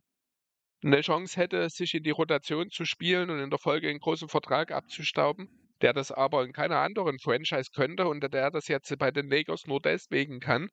eine 0.84 1.00
Chance 1.00 1.40
hätte, 1.40 1.70
sich 1.70 1.94
in 1.94 2.02
die 2.02 2.10
Rotation 2.10 2.68
zu 2.68 2.84
spielen 2.84 3.30
und 3.30 3.38
in 3.38 3.48
der 3.48 3.58
Folge 3.58 3.88
einen 3.88 3.98
großen 3.98 4.28
Vertrag 4.28 4.72
abzustauben, 4.72 5.48
der 5.80 5.94
das 5.94 6.12
aber 6.12 6.44
in 6.44 6.52
keiner 6.52 6.80
anderen 6.80 7.18
Franchise 7.18 7.70
könnte 7.74 8.08
und 8.08 8.20
der 8.20 8.50
das 8.50 8.68
jetzt 8.68 8.94
bei 8.98 9.10
den 9.10 9.30
Lakers 9.30 9.66
nur 9.66 9.80
deswegen 9.80 10.38
kann, 10.38 10.68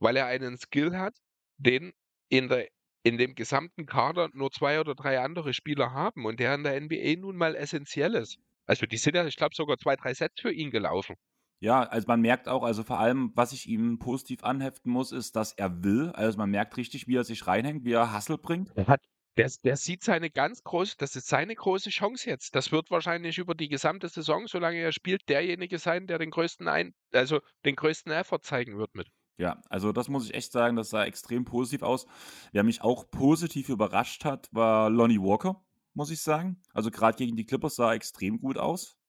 weil 0.00 0.16
er 0.16 0.26
einen 0.26 0.58
Skill 0.58 0.98
hat, 0.98 1.14
den 1.58 1.92
in, 2.28 2.48
der, 2.48 2.66
in 3.04 3.18
dem 3.18 3.36
gesamten 3.36 3.86
Kader 3.86 4.30
nur 4.32 4.50
zwei 4.50 4.80
oder 4.80 4.96
drei 4.96 5.20
andere 5.20 5.54
Spieler 5.54 5.92
haben 5.92 6.24
und 6.24 6.40
der 6.40 6.56
in 6.56 6.64
der 6.64 6.80
NBA 6.80 7.20
nun 7.20 7.36
mal 7.36 7.54
essentiell 7.54 8.16
ist. 8.16 8.36
Also 8.66 8.86
die 8.86 8.96
sind 8.96 9.14
ja, 9.14 9.24
ich 9.26 9.36
glaube, 9.36 9.54
sogar 9.54 9.78
zwei, 9.78 9.94
drei 9.94 10.12
Sets 10.12 10.40
für 10.40 10.50
ihn 10.52 10.72
gelaufen. 10.72 11.14
Ja, 11.60 11.82
also 11.82 12.06
man 12.06 12.22
merkt 12.22 12.48
auch, 12.48 12.62
also 12.62 12.82
vor 12.82 12.98
allem, 12.98 13.32
was 13.34 13.52
ich 13.52 13.68
ihm 13.68 13.98
positiv 13.98 14.44
anheften 14.44 14.90
muss, 14.90 15.12
ist, 15.12 15.36
dass 15.36 15.52
er 15.52 15.84
will. 15.84 16.10
Also 16.14 16.38
man 16.38 16.50
merkt 16.50 16.76
richtig, 16.78 17.06
wie 17.06 17.16
er 17.16 17.24
sich 17.24 17.46
reinhängt, 17.46 17.84
wie 17.84 17.92
er 17.92 18.12
Hassel 18.12 18.38
bringt. 18.38 18.72
Er 18.74 18.86
hat, 18.86 19.02
der, 19.36 19.50
der 19.62 19.76
sieht 19.76 20.02
seine 20.02 20.30
ganz 20.30 20.62
große, 20.64 20.96
das 20.98 21.16
ist 21.16 21.28
seine 21.28 21.54
große 21.54 21.90
Chance 21.90 22.30
jetzt. 22.30 22.54
Das 22.54 22.72
wird 22.72 22.90
wahrscheinlich 22.90 23.36
über 23.36 23.54
die 23.54 23.68
gesamte 23.68 24.08
Saison, 24.08 24.46
solange 24.46 24.78
er 24.78 24.92
spielt, 24.92 25.28
derjenige 25.28 25.78
sein, 25.78 26.06
der 26.06 26.18
den 26.18 26.30
größten 26.30 26.66
ein, 26.66 26.94
also 27.12 27.40
den 27.66 27.76
größten 27.76 28.10
Effort 28.10 28.40
zeigen 28.42 28.78
wird 28.78 28.94
mit. 28.94 29.08
Ja, 29.36 29.62
also 29.68 29.92
das 29.92 30.08
muss 30.08 30.26
ich 30.26 30.34
echt 30.34 30.52
sagen, 30.52 30.76
das 30.76 30.90
sah 30.90 31.04
extrem 31.04 31.44
positiv 31.44 31.82
aus. 31.82 32.06
Wer 32.52 32.62
mich 32.62 32.82
auch 32.82 33.10
positiv 33.10 33.68
überrascht 33.68 34.24
hat, 34.24 34.48
war 34.52 34.88
Lonnie 34.88 35.20
Walker, 35.20 35.62
muss 35.92 36.10
ich 36.10 36.22
sagen. 36.22 36.62
Also 36.72 36.90
gerade 36.90 37.16
gegen 37.16 37.36
die 37.36 37.46
Clippers 37.46 37.76
sah 37.76 37.90
er 37.90 37.94
extrem 37.94 38.40
gut 38.40 38.56
aus. 38.58 38.99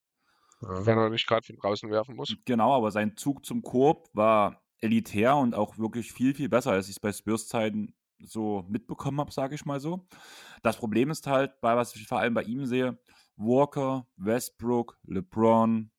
Wenn 0.61 0.97
er 0.97 1.09
nicht 1.09 1.27
gerade 1.27 1.45
von 1.45 1.57
draußen 1.57 1.89
werfen 1.89 2.15
muss. 2.15 2.35
Genau, 2.45 2.73
aber 2.73 2.91
sein 2.91 3.17
Zug 3.17 3.45
zum 3.45 3.61
Korb 3.61 4.09
war 4.13 4.61
elitär 4.79 5.35
und 5.35 5.55
auch 5.55 5.77
wirklich 5.77 6.11
viel, 6.11 6.33
viel 6.33 6.49
besser, 6.49 6.71
als 6.71 6.87
ich 6.87 6.95
es 6.95 6.99
bei 6.99 7.11
Spurs-Zeiten 7.11 7.95
so 8.19 8.65
mitbekommen 8.69 9.19
habe, 9.19 9.31
sage 9.31 9.55
ich 9.55 9.65
mal 9.65 9.79
so. 9.79 10.07
Das 10.61 10.77
Problem 10.77 11.09
ist 11.09 11.27
halt, 11.27 11.59
bei 11.61 11.75
was 11.75 11.95
ich 11.95 12.07
vor 12.07 12.19
allem 12.19 12.33
bei 12.33 12.43
ihm 12.43 12.65
sehe, 12.65 12.99
Walker, 13.35 14.07
Westbrook, 14.17 14.97
LeBron, 15.03 15.91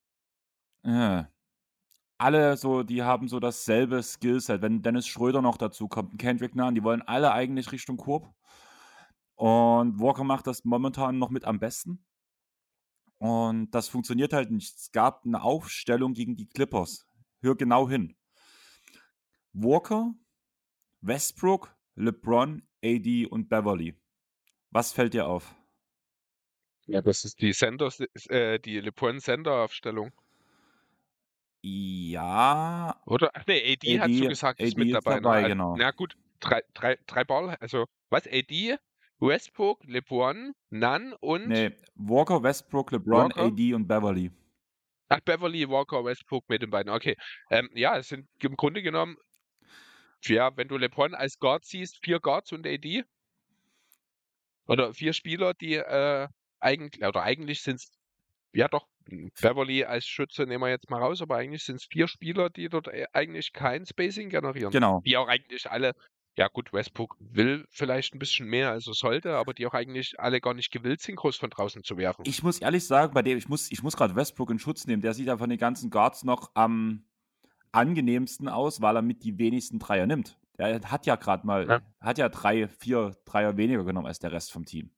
äh, 0.84 1.24
alle 2.18 2.56
so, 2.56 2.84
die 2.84 3.02
haben 3.02 3.26
so 3.26 3.40
dasselbe 3.40 4.02
Skillset. 4.02 4.62
Wenn 4.62 4.82
Dennis 4.82 5.08
Schröder 5.08 5.42
noch 5.42 5.56
dazu 5.56 5.88
kommt, 5.88 6.18
Kendrick 6.18 6.54
Nunn, 6.54 6.74
die 6.74 6.84
wollen 6.84 7.02
alle 7.02 7.32
eigentlich 7.32 7.72
Richtung 7.72 7.96
Korb. 7.96 8.32
Und 9.34 9.98
Walker 9.98 10.22
macht 10.22 10.46
das 10.46 10.64
momentan 10.64 11.18
noch 11.18 11.30
mit 11.30 11.44
am 11.44 11.58
besten. 11.58 12.04
Und 13.22 13.70
das 13.70 13.88
funktioniert 13.88 14.32
halt 14.32 14.50
nicht. 14.50 14.76
Es 14.76 14.90
gab 14.90 15.24
eine 15.24 15.44
Aufstellung 15.44 16.12
gegen 16.12 16.34
die 16.34 16.48
Clippers. 16.48 17.06
Hör 17.40 17.54
genau 17.54 17.88
hin. 17.88 18.16
Walker, 19.52 20.12
Westbrook, 21.02 21.72
LeBron, 21.94 22.66
AD 22.84 23.26
und 23.26 23.48
Beverly. 23.48 23.94
Was 24.72 24.90
fällt 24.90 25.14
dir 25.14 25.28
auf? 25.28 25.54
Ja, 26.86 27.00
das 27.00 27.24
ist 27.24 27.40
die 27.40 27.52
Sender, 27.52 27.92
äh, 28.28 28.58
die 28.58 28.80
LeBron 28.80 29.20
Sender 29.20 29.62
Aufstellung. 29.62 30.10
Ja. 31.60 33.00
Oder? 33.06 33.30
Ach 33.34 33.44
nee, 33.46 33.72
AD, 33.72 34.00
hat 34.00 34.10
so 34.10 34.26
gesagt, 34.26 34.60
ist 34.60 34.72
AD 34.74 34.78
mit 34.80 34.88
ist 34.88 34.94
dabei. 34.94 35.20
dabei, 35.20 35.42
Na, 35.42 35.48
genau. 35.48 35.76
na 35.76 35.92
gut, 35.92 36.16
drei, 36.40 36.64
drei, 36.74 36.98
drei 37.06 37.22
Ball, 37.22 37.54
also 37.60 37.86
was? 38.10 38.26
AD, 38.26 38.78
Westbrook, 39.22 39.84
LeBron, 39.86 40.52
Nunn 40.70 41.14
und 41.20 41.48
Nee, 41.48 41.70
Walker, 41.94 42.42
Westbrook, 42.42 42.90
LeBron, 42.90 43.30
Walker? 43.30 43.42
AD 43.44 43.74
und 43.74 43.86
Beverly. 43.86 44.32
ach, 45.08 45.20
Beverly, 45.20 45.68
Walker, 45.68 46.04
Westbrook 46.04 46.48
mit 46.48 46.60
den 46.62 46.70
beiden. 46.70 46.92
Okay. 46.92 47.16
Ähm, 47.50 47.70
ja, 47.74 47.96
es 47.98 48.08
sind 48.08 48.26
im 48.40 48.56
Grunde 48.56 48.82
genommen, 48.82 49.16
ja, 50.24 50.56
wenn 50.56 50.66
du 50.68 50.76
LeBron 50.76 51.14
als 51.14 51.38
Guard 51.38 51.64
siehst, 51.64 51.98
vier 52.02 52.18
Guards 52.18 52.52
und 52.52 52.66
AD. 52.66 53.04
Oder 54.66 54.92
vier 54.92 55.12
Spieler, 55.12 55.54
die 55.54 55.74
äh, 55.74 56.26
eigentlich, 56.60 57.04
oder 57.04 57.22
eigentlich 57.22 57.62
sind 57.62 57.76
es, 57.76 57.90
ja 58.52 58.68
doch, 58.68 58.86
Beverly 59.40 59.84
als 59.84 60.04
Schütze 60.06 60.44
nehmen 60.44 60.62
wir 60.62 60.70
jetzt 60.70 60.90
mal 60.90 61.00
raus, 61.00 61.20
aber 61.22 61.36
eigentlich 61.36 61.64
sind 61.64 61.76
es 61.76 61.86
vier 61.90 62.08
Spieler, 62.08 62.50
die 62.50 62.68
dort 62.68 62.88
äh, 62.88 63.06
eigentlich 63.12 63.52
kein 63.52 63.86
Spacing 63.86 64.30
generieren. 64.30 64.70
Genau. 64.70 65.00
Die 65.04 65.16
auch 65.16 65.28
eigentlich 65.28 65.70
alle, 65.70 65.92
ja 66.36 66.48
gut, 66.48 66.72
Westbrook 66.72 67.16
will 67.20 67.66
vielleicht 67.70 68.14
ein 68.14 68.18
bisschen 68.18 68.46
mehr, 68.48 68.70
als 68.70 68.86
er 68.86 68.94
sollte, 68.94 69.36
aber 69.36 69.52
die 69.54 69.66
auch 69.66 69.74
eigentlich 69.74 70.18
alle 70.18 70.40
gar 70.40 70.54
nicht 70.54 70.70
gewillt 70.70 71.00
sind, 71.02 71.16
groß 71.16 71.36
von 71.36 71.50
draußen 71.50 71.84
zu 71.84 71.96
werfen. 71.98 72.24
Ich 72.26 72.42
muss 72.42 72.58
ehrlich 72.58 72.86
sagen, 72.86 73.12
bei 73.12 73.22
dem, 73.22 73.36
ich 73.36 73.48
muss, 73.48 73.70
ich 73.70 73.82
muss 73.82 73.96
gerade 73.96 74.16
Westbrook 74.16 74.50
in 74.50 74.58
Schutz 74.58 74.86
nehmen. 74.86 75.02
Der 75.02 75.12
sieht 75.14 75.26
ja 75.26 75.36
von 75.36 75.50
den 75.50 75.58
ganzen 75.58 75.90
Guards 75.90 76.24
noch 76.24 76.50
am 76.54 77.04
angenehmsten 77.72 78.48
aus, 78.48 78.80
weil 78.80 78.96
er 78.96 79.02
mit 79.02 79.24
die 79.24 79.38
wenigsten 79.38 79.78
Dreier 79.78 80.06
nimmt. 80.06 80.38
Der 80.58 80.80
hat 80.90 81.06
ja 81.06 81.16
gerade 81.16 81.46
mal, 81.46 81.68
Ja. 81.68 81.80
hat 82.00 82.18
ja 82.18 82.28
drei, 82.28 82.68
vier 82.68 83.16
Dreier 83.24 83.56
weniger 83.56 83.84
genommen 83.84 84.06
als 84.06 84.18
der 84.18 84.32
Rest 84.32 84.52
vom 84.52 84.64
Team. 84.64 84.90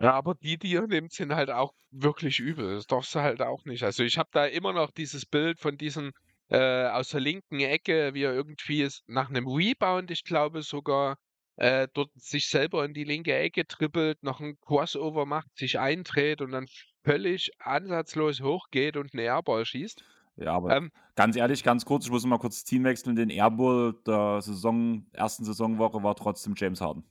Ja, 0.00 0.14
aber 0.14 0.34
die, 0.34 0.58
die 0.58 0.74
er 0.74 0.86
nimmt, 0.86 1.12
sind 1.12 1.34
halt 1.34 1.50
auch 1.50 1.74
wirklich 1.90 2.40
übel. 2.40 2.74
Das 2.74 2.86
darfst 2.86 3.14
du 3.14 3.20
halt 3.20 3.40
auch 3.40 3.64
nicht. 3.66 3.84
Also 3.84 4.02
ich 4.02 4.18
habe 4.18 4.30
da 4.32 4.46
immer 4.46 4.72
noch 4.72 4.90
dieses 4.90 5.26
Bild 5.26 5.60
von 5.60 5.76
diesem 5.76 6.12
äh, 6.52 6.86
aus 6.88 7.08
der 7.10 7.20
linken 7.20 7.60
Ecke, 7.60 8.14
wie 8.14 8.24
er 8.24 8.34
irgendwie 8.34 8.82
ist, 8.82 9.02
nach 9.08 9.28
einem 9.30 9.46
Rebound, 9.48 10.10
ich 10.10 10.24
glaube 10.24 10.62
sogar, 10.62 11.16
äh, 11.56 11.88
dort 11.94 12.10
sich 12.14 12.48
selber 12.48 12.84
in 12.84 12.94
die 12.94 13.04
linke 13.04 13.34
Ecke 13.36 13.66
trippelt, 13.66 14.22
noch 14.22 14.40
ein 14.40 14.56
Crossover 14.60 15.26
macht, 15.26 15.48
sich 15.56 15.78
eindreht 15.80 16.40
und 16.42 16.52
dann 16.52 16.66
völlig 17.04 17.50
ansatzlos 17.58 18.40
hochgeht 18.42 18.96
und 18.96 19.14
einen 19.14 19.24
Airball 19.24 19.64
schießt. 19.66 20.04
Ja, 20.36 20.54
aber 20.54 20.76
Ähm, 20.76 20.90
ganz 21.14 21.36
ehrlich, 21.36 21.62
ganz 21.62 21.84
kurz, 21.84 22.06
ich 22.06 22.10
muss 22.10 22.24
mal 22.26 22.38
kurz 22.38 22.56
das 22.56 22.64
Team 22.64 22.84
wechseln. 22.84 23.16
Den 23.16 23.30
Airball 23.30 23.94
der 24.06 24.40
Saison, 24.42 25.06
ersten 25.12 25.44
Saisonwoche 25.44 26.02
war 26.02 26.14
trotzdem 26.16 26.54
James 26.56 26.80
Harden. 26.80 27.04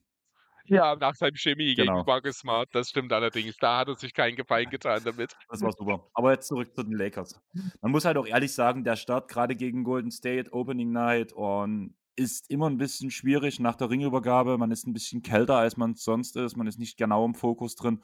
Ja, 0.66 0.95
nach 0.95 1.16
seinem 1.16 1.36
Chemie 1.36 1.76
Genau. 1.76 1.95
gegen 1.97 2.05
Marcus 2.05 2.38
Smart, 2.38 2.70
das 2.74 2.89
stimmt 2.89 3.12
allerdings. 3.14 3.57
Da 3.57 3.80
hat 3.80 3.88
er 3.88 3.95
sich 3.95 4.14
keinen 4.14 4.36
Gefallen 4.36 4.70
getan 4.70 5.01
damit. 5.03 5.36
Das 5.49 5.62
war 5.62 5.72
super. 5.72 6.07
Aber 6.14 6.32
jetzt 6.32 6.47
zurück 6.47 6.74
zu 6.76 6.84
den 6.84 6.93
Lakers. 6.93 7.39
Man 7.82 7.91
muss 7.91 8.05
halt 8.05 8.18
auch 8.18 8.28
ehrlich 8.28 8.53
sagen, 8.53 8.84
der 8.84 8.95
Start 8.95 9.28
gerade 9.30 9.55
gegen 9.55 9.84
Golden 9.84 10.12
State, 10.12 10.51
Opening 10.53 10.91
Night 10.91 11.34
und 11.34 11.95
ist 12.16 12.49
immer 12.51 12.70
ein 12.70 12.78
bisschen 12.78 13.09
schwierig 13.09 13.59
nach 13.59 13.76
der 13.76 13.89
Ringübergabe. 13.89 14.57
Man 14.57 14.72
ist 14.72 14.86
ein 14.86 14.93
bisschen 14.93 15.22
kälter, 15.24 15.55
als 15.57 15.78
man 15.78 15.95
sonst 15.95 16.36
ist. 16.36 16.55
Man 16.57 16.68
ist 16.68 16.78
nicht 16.78 16.97
genau 16.97 17.26
im 17.26 17.34
Fokus 17.36 17.76
drin. 17.76 18.01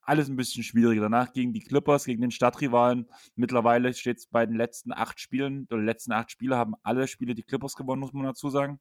Alles 0.00 0.28
ein 0.28 0.36
bisschen 0.36 0.62
schwieriger. 0.62 1.02
Danach 1.02 1.32
gegen 1.32 1.52
die 1.52 1.60
Clippers, 1.60 2.04
gegen 2.04 2.20
den 2.20 2.30
Stadtrivalen. 2.30 3.06
Mittlerweile 3.36 3.92
steht 3.94 4.18
es 4.18 4.26
bei 4.26 4.44
den 4.44 4.56
letzten 4.56 4.92
acht 4.92 5.18
Spielen, 5.20 5.66
die 5.68 5.76
letzten 5.76 6.12
acht 6.12 6.30
Spiele 6.30 6.56
haben 6.56 6.74
alle 6.82 7.06
Spiele 7.06 7.34
die 7.34 7.42
Clippers 7.42 7.74
gewonnen, 7.74 8.00
muss 8.00 8.12
man 8.12 8.24
dazu 8.24 8.50
sagen. 8.50 8.80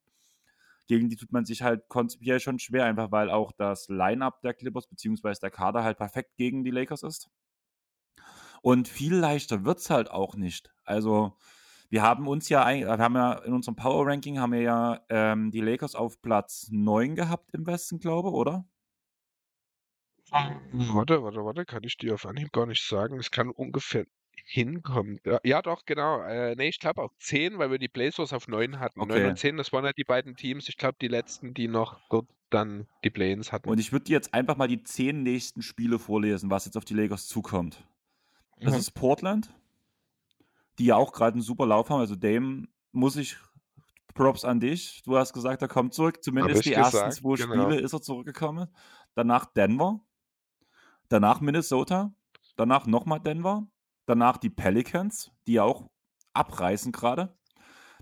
Gegen 0.87 1.09
die 1.09 1.15
tut 1.15 1.31
man 1.31 1.45
sich 1.45 1.61
halt 1.61 1.87
konzipiell 1.89 2.39
schon 2.39 2.59
schwer, 2.59 2.85
einfach 2.85 3.11
weil 3.11 3.29
auch 3.29 3.51
das 3.53 3.87
Line-Up 3.89 4.41
der 4.41 4.53
Clippers 4.53 4.87
beziehungsweise 4.87 5.41
der 5.41 5.51
Kader 5.51 5.83
halt 5.83 5.97
perfekt 5.97 6.35
gegen 6.37 6.63
die 6.63 6.71
Lakers 6.71 7.03
ist. 7.03 7.29
Und 8.61 8.87
viel 8.87 9.15
leichter 9.15 9.65
wird 9.65 9.79
es 9.79 9.89
halt 9.89 10.09
auch 10.09 10.35
nicht. 10.35 10.73
Also, 10.85 11.37
wir 11.89 12.01
haben 12.01 12.27
uns 12.27 12.49
ja, 12.49 12.67
wir 12.67 12.97
haben 12.97 13.15
ja 13.15 13.33
in 13.43 13.53
unserem 13.53 13.75
Power 13.75 14.07
Ranking 14.07 14.39
haben 14.39 14.53
wir 14.53 14.61
ja 14.61 15.01
ähm, 15.09 15.51
die 15.51 15.61
Lakers 15.61 15.95
auf 15.95 16.21
Platz 16.21 16.69
9 16.71 17.15
gehabt 17.15 17.51
im 17.53 17.67
Westen, 17.67 17.99
glaube 17.99 18.29
ich, 18.29 18.35
oder? 18.35 18.65
Warte, 20.73 21.23
warte, 21.23 21.45
warte, 21.45 21.65
kann 21.65 21.83
ich 21.83 21.97
dir 21.97 22.15
auf 22.15 22.25
Anhieb 22.25 22.51
gar 22.51 22.65
nicht 22.65 22.85
sagen. 22.87 23.17
Es 23.19 23.31
kann 23.31 23.49
ungefähr 23.49 24.05
hinkommen. 24.43 25.19
Ja, 25.43 25.61
doch, 25.61 25.85
genau. 25.85 26.21
Äh, 26.21 26.55
nee, 26.55 26.67
ich 26.67 26.79
glaube 26.79 27.01
auf 27.01 27.11
10, 27.19 27.57
weil 27.57 27.71
wir 27.71 27.79
die 27.79 27.87
Blazers 27.87 28.33
auf 28.33 28.47
9 28.47 28.79
hatten. 28.79 28.99
9 28.99 29.09
Okay. 29.11 29.27
und 29.29 29.37
10, 29.39 29.57
das 29.57 29.71
waren 29.71 29.85
ja 29.85 29.93
die 29.93 30.03
beiden 30.03 30.35
Teams. 30.35 30.67
Ich 30.69 30.77
glaube, 30.77 30.97
die 31.01 31.07
letzten, 31.07 31.53
die 31.53 31.67
noch 31.67 31.99
dort 32.09 32.27
dann 32.49 32.87
die 33.03 33.09
Play-ins 33.09 33.51
hatten. 33.51 33.69
Und 33.69 33.79
ich 33.79 33.91
würde 33.91 34.05
dir 34.05 34.13
jetzt 34.13 34.33
einfach 34.33 34.57
mal 34.57 34.67
die 34.67 34.83
zehn 34.83 35.23
nächsten 35.23 35.61
Spiele 35.63 35.97
vorlesen, 35.97 36.51
was 36.51 36.65
jetzt 36.65 36.77
auf 36.77 36.85
die 36.85 36.93
Lakers 36.93 37.27
zukommt. 37.27 37.87
Das 38.59 38.73
Mhm. 38.73 38.79
ist 38.79 38.91
Portland, 38.91 39.53
die 40.77 40.85
ja 40.85 40.95
auch 40.97 41.13
gerade 41.13 41.33
einen 41.33 41.41
super 41.41 41.65
Lauf 41.65 41.89
haben. 41.89 41.99
Also 41.99 42.15
Dame 42.15 42.67
muss 42.91 43.15
ich 43.15 43.37
Props 44.13 44.45
an 44.45 44.59
dich. 44.59 45.01
Du 45.03 45.17
hast 45.17 45.33
gesagt, 45.33 45.63
er 45.63 45.67
kommt 45.67 45.95
zurück. 45.95 46.23
Zumindest 46.23 46.65
die 46.65 46.73
ersten 46.73 46.91
gesagt, 47.09 47.13
zwei 47.15 47.35
genau. 47.35 47.63
Spiele 47.63 47.79
ist 47.81 47.93
er 47.93 48.01
zurückgekommen. 48.01 48.67
Danach 49.15 49.45
Denver, 49.45 50.01
danach 51.09 51.41
Minnesota, 51.41 52.13
danach 52.55 52.85
nochmal 52.85 53.19
Denver, 53.19 53.67
danach 54.05 54.37
die 54.37 54.49
Pelicans, 54.49 55.31
die 55.47 55.59
auch 55.59 55.89
abreißen 56.33 56.91
gerade. 56.91 57.37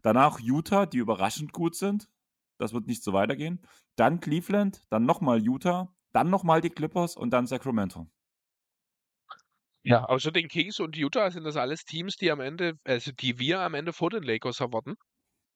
Danach 0.01 0.39
Utah, 0.39 0.85
die 0.85 0.97
überraschend 0.97 1.53
gut 1.53 1.75
sind. 1.75 2.09
Das 2.57 2.73
wird 2.73 2.87
nicht 2.87 3.03
so 3.03 3.13
weitergehen. 3.13 3.61
Dann 3.95 4.19
Cleveland, 4.19 4.81
dann 4.89 5.05
nochmal 5.05 5.41
Utah, 5.41 5.95
dann 6.13 6.29
nochmal 6.29 6.61
die 6.61 6.69
Clippers 6.69 7.15
und 7.15 7.31
dann 7.31 7.47
Sacramento. 7.47 8.07
Ja, 9.83 10.05
außer 10.05 10.31
den 10.31 10.47
Kings 10.47 10.79
und 10.79 10.95
Utah 10.95 11.31
sind 11.31 11.43
das 11.43 11.55
alles 11.57 11.85
Teams, 11.85 12.15
die 12.15 12.29
am 12.31 12.39
Ende, 12.39 12.73
also 12.83 13.11
die 13.11 13.39
wir 13.39 13.61
am 13.61 13.73
Ende 13.73 13.93
vor 13.93 14.11
den 14.11 14.23
Lakers 14.23 14.59
erwarten. 14.59 14.95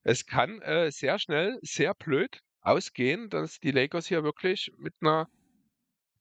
Es 0.04 0.26
kann 0.26 0.62
äh, 0.62 0.92
sehr 0.92 1.20
schnell, 1.20 1.60
sehr 1.62 1.94
blöd 1.96 2.40
ausgehen, 2.62 3.30
dass 3.30 3.60
die 3.60 3.72
Lakers 3.72 4.08
hier 4.08 4.24
wirklich 4.24 4.72
mit 4.78 4.94
einer, 5.02 5.28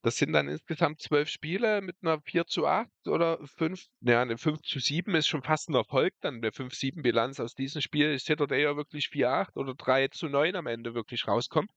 das 0.05 0.17
sind 0.17 0.33
dann 0.33 0.47
insgesamt 0.47 1.01
zwölf 1.01 1.29
Spiele 1.29 1.81
mit 1.81 1.95
einer 2.03 2.21
4 2.21 2.45
zu 2.45 2.67
8 2.67 2.87
oder 3.07 3.39
5, 3.47 3.87
naja, 4.01 4.21
eine 4.21 4.37
5 4.37 4.61
zu 4.61 4.77
7 4.77 5.15
ist 5.15 5.27
schon 5.27 5.41
fast 5.41 5.67
ein 5.67 5.73
Erfolg, 5.73 6.13
dann 6.21 6.35
eine 6.35 6.51
5-7-Bilanz 6.51 7.39
aus 7.39 7.55
diesem 7.55 7.81
Spiel. 7.81 8.15
Hätte 8.15 8.45
da 8.45 8.53
ja 8.55 8.77
wirklich 8.77 9.07
4-8 9.07 9.55
oder 9.55 9.73
3 9.73 10.09
zu 10.09 10.27
9 10.27 10.55
am 10.55 10.67
Ende 10.67 10.93
wirklich 10.93 11.27
rauskommen. 11.27 11.67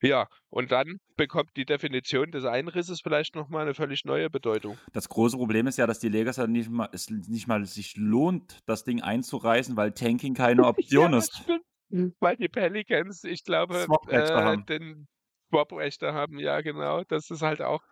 Ja, 0.00 0.28
und 0.50 0.70
dann 0.70 0.98
bekommt 1.16 1.50
die 1.56 1.64
Definition 1.64 2.30
des 2.30 2.44
Einrisses 2.44 3.00
vielleicht 3.02 3.34
nochmal 3.34 3.62
eine 3.62 3.74
völlig 3.74 4.04
neue 4.04 4.30
Bedeutung. 4.30 4.78
Das 4.92 5.08
große 5.08 5.36
Problem 5.36 5.66
ist 5.66 5.78
ja, 5.78 5.88
dass 5.88 5.98
die 5.98 6.10
Lakers 6.10 6.36
ja 6.36 6.46
nicht 6.46 6.70
mal, 6.70 6.88
es 6.92 7.10
nicht 7.10 7.48
mal 7.48 7.66
sich 7.66 7.96
lohnt, 7.96 8.60
das 8.66 8.84
Ding 8.84 9.02
einzureißen, 9.02 9.76
weil 9.76 9.90
Tanking 9.90 10.34
keine 10.34 10.62
Option 10.64 11.10
Ja, 11.12 11.18
ist. 11.18 11.38
stimmt. 11.42 12.14
Weil 12.20 12.36
die 12.36 12.48
Pelicans, 12.48 13.24
ich 13.24 13.42
glaube, 13.42 13.86
äh, 14.08 14.56
den 14.68 15.08
Swap-Rechte 15.48 16.14
haben, 16.14 16.38
ja 16.38 16.60
genau. 16.60 17.04
Das 17.04 17.30
ist 17.30 17.42
halt 17.42 17.62
auch, 17.62 17.82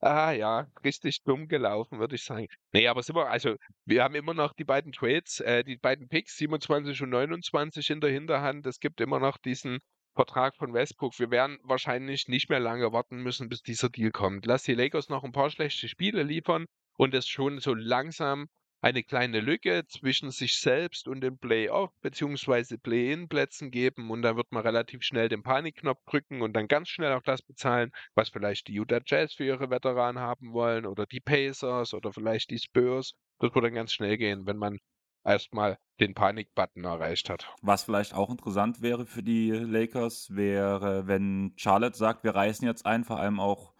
ah 0.00 0.32
ja, 0.32 0.66
richtig 0.84 1.22
dumm 1.24 1.48
gelaufen, 1.48 1.98
würde 1.98 2.16
ich 2.16 2.24
sagen. 2.24 2.48
Nee, 2.72 2.88
aber 2.88 3.02
sind 3.02 3.16
wir, 3.16 3.28
also 3.28 3.56
wir 3.84 4.02
haben 4.02 4.14
immer 4.14 4.34
noch 4.34 4.52
die 4.54 4.64
beiden 4.64 4.92
Trades, 4.92 5.40
äh, 5.40 5.64
die 5.64 5.76
beiden 5.76 6.08
Picks, 6.08 6.36
27 6.36 7.02
und 7.02 7.10
29 7.10 7.90
in 7.90 8.00
der 8.00 8.10
Hinterhand. 8.10 8.66
Es 8.66 8.80
gibt 8.80 9.00
immer 9.00 9.20
noch 9.20 9.38
diesen 9.38 9.78
Vertrag 10.14 10.56
von 10.56 10.74
Westbrook. 10.74 11.18
Wir 11.18 11.30
werden 11.30 11.58
wahrscheinlich 11.62 12.28
nicht 12.28 12.50
mehr 12.50 12.60
lange 12.60 12.92
warten 12.92 13.22
müssen, 13.22 13.48
bis 13.48 13.62
dieser 13.62 13.88
Deal 13.88 14.10
kommt. 14.10 14.46
Lass 14.46 14.64
die 14.64 14.74
Lakers 14.74 15.08
noch 15.08 15.24
ein 15.24 15.32
paar 15.32 15.50
schlechte 15.50 15.88
Spiele 15.88 16.22
liefern 16.22 16.66
und 16.96 17.14
es 17.14 17.28
schon 17.28 17.60
so 17.60 17.74
langsam 17.74 18.48
eine 18.82 19.04
kleine 19.04 19.40
Lücke 19.40 19.84
zwischen 19.88 20.30
sich 20.32 20.58
selbst 20.58 21.06
und 21.06 21.20
den 21.20 21.38
Playoff- 21.38 21.94
bzw. 22.02 22.76
Play-In-Plätzen 22.76 23.70
geben 23.70 24.10
und 24.10 24.22
dann 24.22 24.36
wird 24.36 24.50
man 24.50 24.62
relativ 24.62 25.02
schnell 25.04 25.28
den 25.28 25.44
Panikknopf 25.44 26.00
drücken 26.04 26.42
und 26.42 26.52
dann 26.54 26.66
ganz 26.66 26.88
schnell 26.88 27.12
auch 27.12 27.22
das 27.22 27.42
bezahlen, 27.42 27.92
was 28.14 28.28
vielleicht 28.28 28.66
die 28.66 28.74
Utah 28.74 29.00
Jazz 29.06 29.34
für 29.34 29.44
ihre 29.44 29.70
Veteranen 29.70 30.20
haben 30.20 30.52
wollen 30.52 30.84
oder 30.84 31.06
die 31.06 31.20
Pacers 31.20 31.94
oder 31.94 32.12
vielleicht 32.12 32.50
die 32.50 32.58
Spurs. 32.58 33.12
Das 33.38 33.54
wird 33.54 33.64
dann 33.64 33.74
ganz 33.74 33.92
schnell 33.92 34.18
gehen, 34.18 34.46
wenn 34.46 34.56
man 34.56 34.78
erstmal 35.24 35.78
den 36.00 36.14
Panik-Button 36.14 36.84
erreicht 36.84 37.30
hat. 37.30 37.54
Was 37.62 37.84
vielleicht 37.84 38.14
auch 38.14 38.30
interessant 38.30 38.82
wäre 38.82 39.06
für 39.06 39.22
die 39.22 39.50
Lakers, 39.50 40.28
wäre, 40.30 41.06
wenn 41.06 41.52
Charlotte 41.56 41.96
sagt, 41.96 42.24
wir 42.24 42.34
reißen 42.34 42.66
jetzt 42.66 42.84
ein, 42.84 43.04
vor 43.04 43.20
allem 43.20 43.38
auch, 43.38 43.74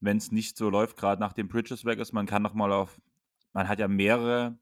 wenn 0.00 0.16
es 0.16 0.32
nicht 0.32 0.56
so 0.56 0.70
läuft, 0.70 0.96
gerade 0.96 1.20
nachdem 1.20 1.48
Bridges 1.48 1.84
weg 1.84 1.98
ist, 1.98 2.14
man 2.14 2.26
kann 2.26 2.42
noch 2.42 2.54
mal 2.54 2.72
auf, 2.72 2.98
man 3.58 3.68
hat 3.68 3.80
ja 3.80 3.88
mehrere 3.88 4.58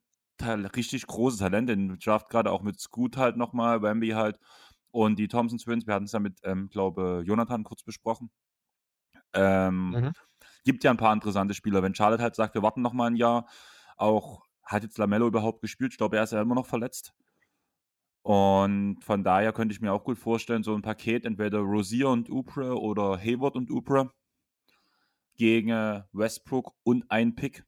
richtig 0.75 1.07
große 1.07 1.37
Talente 1.39 1.73
im 1.73 1.99
Draft, 1.99 2.29
gerade 2.29 2.51
auch 2.51 2.63
mit 2.63 2.79
Scoot 2.79 3.17
halt 3.17 3.37
nochmal, 3.37 3.81
Wemby 3.83 4.09
halt 4.09 4.39
und 4.91 5.19
die 5.19 5.27
Thompson 5.27 5.59
Twins, 5.59 5.87
wir 5.87 5.93
hatten 5.95 6.05
es 6.05 6.13
ja 6.13 6.19
mit, 6.19 6.39
ähm, 6.43 6.69
glaube 6.69 7.23
Jonathan 7.25 7.63
kurz 7.63 7.83
besprochen. 7.83 8.31
Ähm, 9.33 9.97
Mhm. 9.97 10.13
Gibt 10.65 10.83
ja 10.83 10.91
ein 10.91 10.97
paar 10.97 11.13
interessante 11.13 11.53
Spieler. 11.55 11.83
Wenn 11.83 11.95
Charlotte 11.95 12.23
halt 12.23 12.35
sagt, 12.35 12.55
wir 12.55 12.63
warten 12.63 12.81
noch 12.81 12.93
mal 12.93 13.07
ein 13.07 13.15
Jahr, 13.17 13.47
auch 13.97 14.43
hat 14.63 14.83
jetzt 14.83 14.97
Lamello 14.97 15.27
überhaupt 15.27 15.61
gespielt? 15.61 15.93
Ich 15.93 15.97
glaube, 15.97 16.17
er 16.17 16.23
ist 16.23 16.33
ja 16.33 16.41
immer 16.41 16.55
noch 16.55 16.67
verletzt. 16.67 17.13
Und 18.21 19.03
von 19.03 19.23
daher 19.23 19.53
könnte 19.53 19.73
ich 19.73 19.81
mir 19.81 19.91
auch 19.93 20.03
gut 20.03 20.17
vorstellen, 20.19 20.61
so 20.63 20.75
ein 20.75 20.81
Paket, 20.83 21.25
entweder 21.25 21.59
Rosier 21.59 22.09
und 22.09 22.29
Upre 22.29 22.79
oder 22.79 23.17
Hayward 23.17 23.55
und 23.55 23.71
Upre 23.71 24.11
gegen 25.37 26.03
Westbrook 26.11 26.73
und 26.83 27.09
ein 27.09 27.35
Pick. 27.35 27.63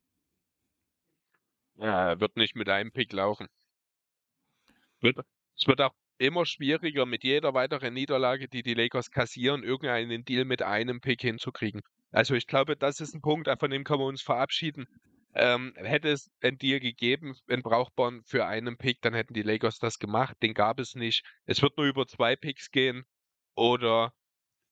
Ja, 1.80 2.20
wird 2.20 2.36
nicht 2.36 2.56
mit 2.56 2.70
einem 2.70 2.92
Pick 2.92 3.14
laufen. 3.14 3.48
Wird, 5.02 5.18
es 5.56 5.66
wird 5.66 5.82
auch 5.82 5.94
immer 6.18 6.46
schwieriger, 6.46 7.06
mit 7.06 7.24
jeder 7.24 7.54
weiteren 7.54 7.94
Niederlage, 7.94 8.50
die 8.50 8.64
die 8.64 8.74
Lakers 8.74 9.12
kassieren, 9.12 9.64
irgendeinen 9.64 10.26
Deal 10.26 10.44
mit 10.44 10.62
einem 10.62 11.00
Pick 11.00 11.22
hinzukriegen. 11.22 11.82
Also 12.12 12.36
ich 12.36 12.48
glaube, 12.48 12.76
das 12.76 13.00
ist 13.00 13.14
ein 13.14 13.22
Punkt, 13.22 13.50
von 13.60 13.72
dem 13.72 13.84
können 13.86 14.02
wir 14.02 14.08
uns 14.08 14.22
verabschieden. 14.22 14.88
Ähm, 15.36 15.74
hätte 15.78 16.10
es 16.10 16.30
einen 16.42 16.58
Deal 16.58 16.80
gegeben, 16.80 17.36
einen 17.48 17.62
brauchbaren 17.62 18.24
für 18.24 18.46
einen 18.46 18.78
Pick, 18.78 19.02
dann 19.02 19.14
hätten 19.14 19.34
die 19.34 19.44
Lakers 19.44 19.80
das 19.80 20.00
gemacht. 20.00 20.36
Den 20.42 20.54
gab 20.54 20.80
es 20.80 20.96
nicht. 20.96 21.24
Es 21.46 21.62
wird 21.62 21.78
nur 21.78 21.86
über 21.86 22.08
zwei 22.08 22.36
Picks 22.36 22.72
gehen 22.72 23.06
oder 23.56 24.12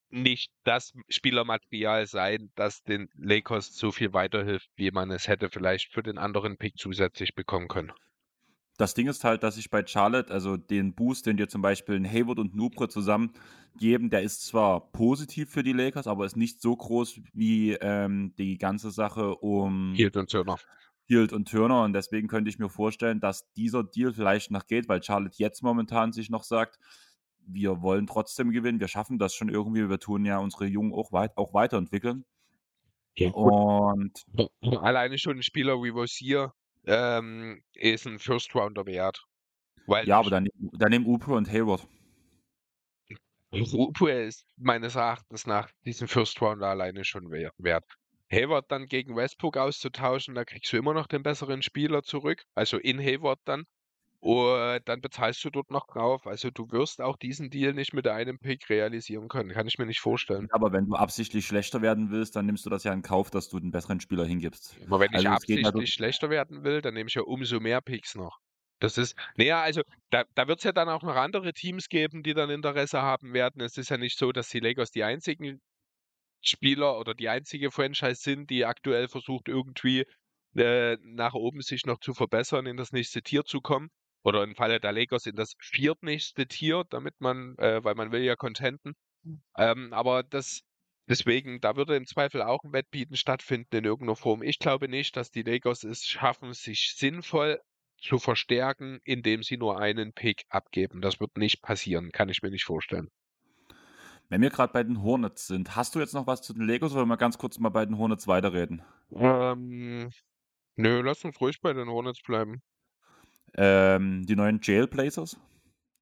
nicht 0.09 0.51
das 0.63 0.93
Spielermaterial 1.09 2.07
sein, 2.07 2.51
das 2.55 2.83
den 2.83 3.09
Lakers 3.15 3.75
so 3.75 3.91
viel 3.91 4.13
weiterhilft, 4.13 4.69
wie 4.75 4.91
man 4.91 5.11
es 5.11 5.27
hätte 5.27 5.49
vielleicht 5.49 5.91
für 5.91 6.03
den 6.03 6.17
anderen 6.17 6.57
Pick 6.57 6.77
zusätzlich 6.77 7.35
bekommen 7.35 7.67
können. 7.67 7.91
Das 8.77 8.93
Ding 8.93 9.07
ist 9.07 9.23
halt, 9.23 9.41
dass 9.41 9.57
ich 9.57 9.71
bei 9.71 9.85
Charlotte, 9.85 10.31
also 10.31 10.55
den 10.55 10.93
Boost, 10.93 11.25
den 11.25 11.37
dir 11.37 11.47
zum 11.47 11.63
Beispiel 11.63 11.95
ein 11.95 12.05
Hayward 12.05 12.37
und 12.37 12.55
Nubre 12.55 12.87
zusammen 12.87 13.33
geben, 13.79 14.11
der 14.11 14.21
ist 14.21 14.45
zwar 14.45 14.91
positiv 14.91 15.49
für 15.49 15.63
die 15.63 15.73
Lakers, 15.73 16.05
aber 16.05 16.25
ist 16.25 16.37
nicht 16.37 16.61
so 16.61 16.75
groß 16.75 17.19
wie 17.33 17.73
ähm, 17.73 18.35
die 18.37 18.59
ganze 18.59 18.91
Sache 18.91 19.35
um 19.35 19.93
Hield 19.95 20.15
und 20.15 20.29
Turner. 20.29 20.57
Hield 21.07 21.33
und 21.33 21.49
Turner. 21.49 21.83
Und 21.83 21.93
deswegen 21.93 22.27
könnte 22.27 22.49
ich 22.49 22.59
mir 22.59 22.69
vorstellen, 22.69 23.19
dass 23.19 23.51
dieser 23.53 23.83
Deal 23.83 24.13
vielleicht 24.13 24.51
noch 24.51 24.67
geht, 24.67 24.87
weil 24.87 25.01
Charlotte 25.01 25.37
jetzt 25.37 25.63
momentan 25.63 26.11
sich 26.11 26.29
noch 26.29 26.43
sagt, 26.43 26.77
wir 27.47 27.81
wollen 27.81 28.07
trotzdem 28.07 28.51
gewinnen, 28.51 28.79
wir 28.79 28.87
schaffen 28.87 29.17
das 29.17 29.33
schon 29.33 29.49
irgendwie, 29.49 29.89
wir 29.89 29.99
tun 29.99 30.25
ja 30.25 30.37
unsere 30.39 30.65
Jungen 30.65 30.93
auch, 30.93 31.11
weit, 31.11 31.35
auch 31.37 31.53
weiterentwickeln. 31.53 32.25
Ja, 33.15 33.31
Und 33.31 34.25
Alleine 34.61 35.17
schon 35.17 35.37
ein 35.37 35.43
Spieler 35.43 35.81
wie 35.81 35.89
Rosier 35.89 36.51
ähm, 36.85 37.61
ist 37.73 38.05
ein 38.05 38.19
First 38.19 38.53
Rounder 38.53 38.85
wert. 38.85 39.23
Weil 39.87 40.07
ja, 40.07 40.19
aber 40.19 40.29
dann, 40.29 40.47
dann 40.73 40.89
nehmen 40.89 41.05
Upre 41.05 41.33
und 41.33 41.49
Hayward. 41.51 41.87
Upue 43.51 44.11
ist 44.11 44.45
meines 44.57 44.95
Erachtens 44.95 45.47
nach 45.47 45.71
diesen 45.85 46.07
First 46.07 46.41
Rounder 46.41 46.67
alleine 46.67 47.05
schon 47.05 47.31
we- 47.31 47.49
wert. 47.57 47.85
Hayward 48.29 48.69
dann 48.69 48.87
gegen 48.87 49.15
Westbrook 49.15 49.55
auszutauschen, 49.55 50.35
da 50.35 50.43
kriegst 50.43 50.71
du 50.73 50.77
immer 50.77 50.93
noch 50.93 51.07
den 51.07 51.23
besseren 51.23 51.61
Spieler 51.61 52.03
zurück, 52.03 52.43
also 52.55 52.77
in 52.77 52.99
Hayward 52.99 53.39
dann. 53.45 53.63
Und 54.19 54.81
dann 54.85 54.99
bezahlst 54.99 55.43
du 55.45 55.49
dort 55.51 55.69
noch 55.69 55.85
drauf. 55.87 56.25
Also 56.25 56.49
du 56.49 56.71
wirst 56.71 57.01
auch 57.01 57.17
diesen 57.17 57.49
Deal 57.51 57.73
nicht 57.73 57.93
mit 57.93 58.07
einem 58.07 58.39
Pick 58.39 58.67
realisieren 58.69 59.27
können. 59.27 59.51
Kann 59.51 59.67
ich 59.67 59.77
mir 59.77 59.85
nicht 59.85 59.99
vorstellen. 59.99 60.47
Aber 60.51 60.71
wenn 60.71 60.87
du 60.87 60.95
absichtlich 60.95 61.45
schlechter 61.45 61.81
werden 61.83 62.09
willst, 62.09 62.35
dann 62.35 62.47
nimmst 62.47 62.65
du 62.65 62.69
das 62.71 62.83
ja 62.83 62.93
in 62.93 63.03
Kauf, 63.03 63.29
dass 63.29 63.47
du 63.47 63.59
den 63.59 63.71
besseren 63.71 63.99
Spieler 63.99 64.25
hingibst. 64.25 64.75
Aber 64.87 64.99
wenn 64.99 65.11
ich 65.11 65.17
Also 65.17 65.29
es 65.29 65.45
geht 65.45 65.57
absichtlich 65.59 65.65
halt- 65.75 65.89
schlechter 65.89 66.29
werden 66.29 66.63
will, 66.63 66.81
dann 66.81 66.95
nehme 66.95 67.07
ich 67.09 67.13
ja 67.13 67.21
umso 67.21 67.59
mehr 67.59 67.79
Picks 67.81 68.15
noch. 68.15 68.39
Das 68.79 68.97
ist, 68.97 69.15
naja, 69.35 69.61
also 69.61 69.81
da, 70.09 70.23
da 70.35 70.47
wird 70.47 70.59
es 70.59 70.63
ja 70.63 70.71
dann 70.71 70.89
auch 70.89 71.03
noch 71.03 71.15
andere 71.15 71.53
Teams 71.53 71.87
geben, 71.87 72.21
die 72.23 72.33
dann 72.33 72.49
Interesse 72.49 73.01
haben 73.01 73.33
werden. 73.33 73.61
Es 73.61 73.77
ist 73.77 73.89
ja 73.89 73.97
nicht 73.97 74.17
so, 74.17 74.31
dass 74.31 74.49
die 74.49 74.59
Lakers 74.59 74.91
die 74.91 75.03
einzigen 75.03 75.61
Spieler 76.41 76.99
oder 76.99 77.13
die 77.13 77.29
einzige 77.29 77.71
Franchise 77.71 78.21
sind, 78.21 78.49
die 78.49 78.65
aktuell 78.65 79.07
versucht, 79.07 79.47
irgendwie 79.47 80.05
äh, 80.55 80.97
nach 81.01 81.33
oben 81.33 81.61
sich 81.61 81.85
noch 81.85 81.99
zu 81.99 82.13
verbessern, 82.13 82.65
in 82.65 82.77
das 82.77 82.91
nächste 82.91 83.21
Tier 83.21 83.43
zu 83.45 83.61
kommen. 83.61 83.89
Oder 84.23 84.43
im 84.43 84.55
Falle 84.55 84.79
der 84.79 84.91
Lakers 84.91 85.25
in 85.25 85.35
das 85.35 85.53
viertnächste 85.59 86.47
Tier, 86.47 86.83
damit 86.89 87.15
man, 87.19 87.57
äh, 87.57 87.83
weil 87.83 87.95
man 87.95 88.11
will 88.11 88.21
ja 88.21 88.35
contenten. 88.35 88.93
Ähm, 89.57 89.93
aber 89.93 90.23
das, 90.23 90.61
deswegen, 91.07 91.59
da 91.61 91.75
würde 91.75 91.95
im 91.95 92.05
Zweifel 92.05 92.41
auch 92.41 92.63
ein 92.63 92.73
Wettbieten 92.73 93.15
stattfinden 93.17 93.75
in 93.75 93.85
irgendeiner 93.85 94.15
Form. 94.15 94.41
Ich 94.43 94.59
glaube 94.59 94.87
nicht, 94.87 95.15
dass 95.17 95.31
die 95.31 95.43
Lakers 95.43 95.83
es 95.83 96.05
schaffen, 96.05 96.53
sich 96.53 96.95
sinnvoll 96.97 97.59
zu 97.99 98.19
verstärken, 98.19 98.99
indem 99.03 99.43
sie 99.43 99.57
nur 99.57 99.79
einen 99.79 100.13
Pick 100.13 100.43
abgeben. 100.49 101.01
Das 101.01 101.19
wird 101.19 101.37
nicht 101.37 101.61
passieren, 101.61 102.11
kann 102.11 102.29
ich 102.29 102.41
mir 102.41 102.51
nicht 102.51 102.65
vorstellen. 102.65 103.09
Wenn 104.29 104.41
wir 104.41 104.49
gerade 104.49 104.73
bei 104.73 104.83
den 104.83 105.01
Hornets 105.01 105.47
sind, 105.47 105.75
hast 105.75 105.95
du 105.95 105.99
jetzt 105.99 106.13
noch 106.13 106.27
was 106.27 106.41
zu 106.41 106.53
den 106.53 106.63
Legos 106.63 106.91
oder 106.91 107.01
wollen 107.01 107.09
wir 107.09 107.17
ganz 107.17 107.37
kurz 107.37 107.59
mal 107.59 107.69
bei 107.69 107.85
den 107.85 107.97
Hornets 107.97 108.27
weiterreden? 108.27 108.83
Ähm, 109.11 110.09
nö, 110.75 111.01
lass 111.01 111.23
uns 111.23 111.39
ruhig 111.39 111.61
bei 111.61 111.73
den 111.73 111.87
Hornets 111.87 112.21
bleiben. 112.21 112.61
Ähm, 113.55 114.25
die 114.25 114.35
neuen 114.35 114.59
Jailblazers? 114.61 115.37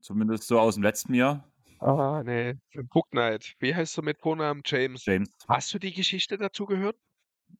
Zumindest 0.01 0.47
so 0.47 0.59
aus 0.59 0.75
dem 0.75 0.83
letzten 0.83 1.13
Jahr. 1.13 1.51
Ah, 1.79 2.23
nee. 2.23 2.55
Book 2.91 3.09
Knight. 3.11 3.55
Wie 3.59 3.75
heißt 3.75 3.97
du 3.97 4.01
mit 4.01 4.19
Vornamen? 4.19 4.61
James. 4.65 5.05
James. 5.05 5.29
Hast 5.47 5.73
du 5.73 5.79
die 5.79 5.93
Geschichte 5.93 6.37
dazu 6.37 6.65
gehört? 6.65 6.97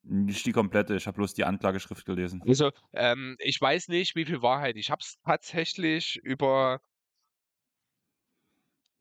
Nicht 0.02 0.46
die 0.46 0.52
komplette, 0.52 0.96
ich 0.96 1.06
habe 1.06 1.16
bloß 1.16 1.34
die 1.34 1.44
Anklageschrift 1.44 2.04
gelesen. 2.04 2.42
Also, 2.46 2.70
ähm, 2.92 3.36
ich 3.40 3.60
weiß 3.60 3.88
nicht, 3.88 4.14
wie 4.14 4.24
viel 4.24 4.42
Wahrheit. 4.42 4.76
Ich 4.76 4.90
habe 4.90 5.00
es 5.00 5.16
tatsächlich 5.24 6.16
über 6.22 6.80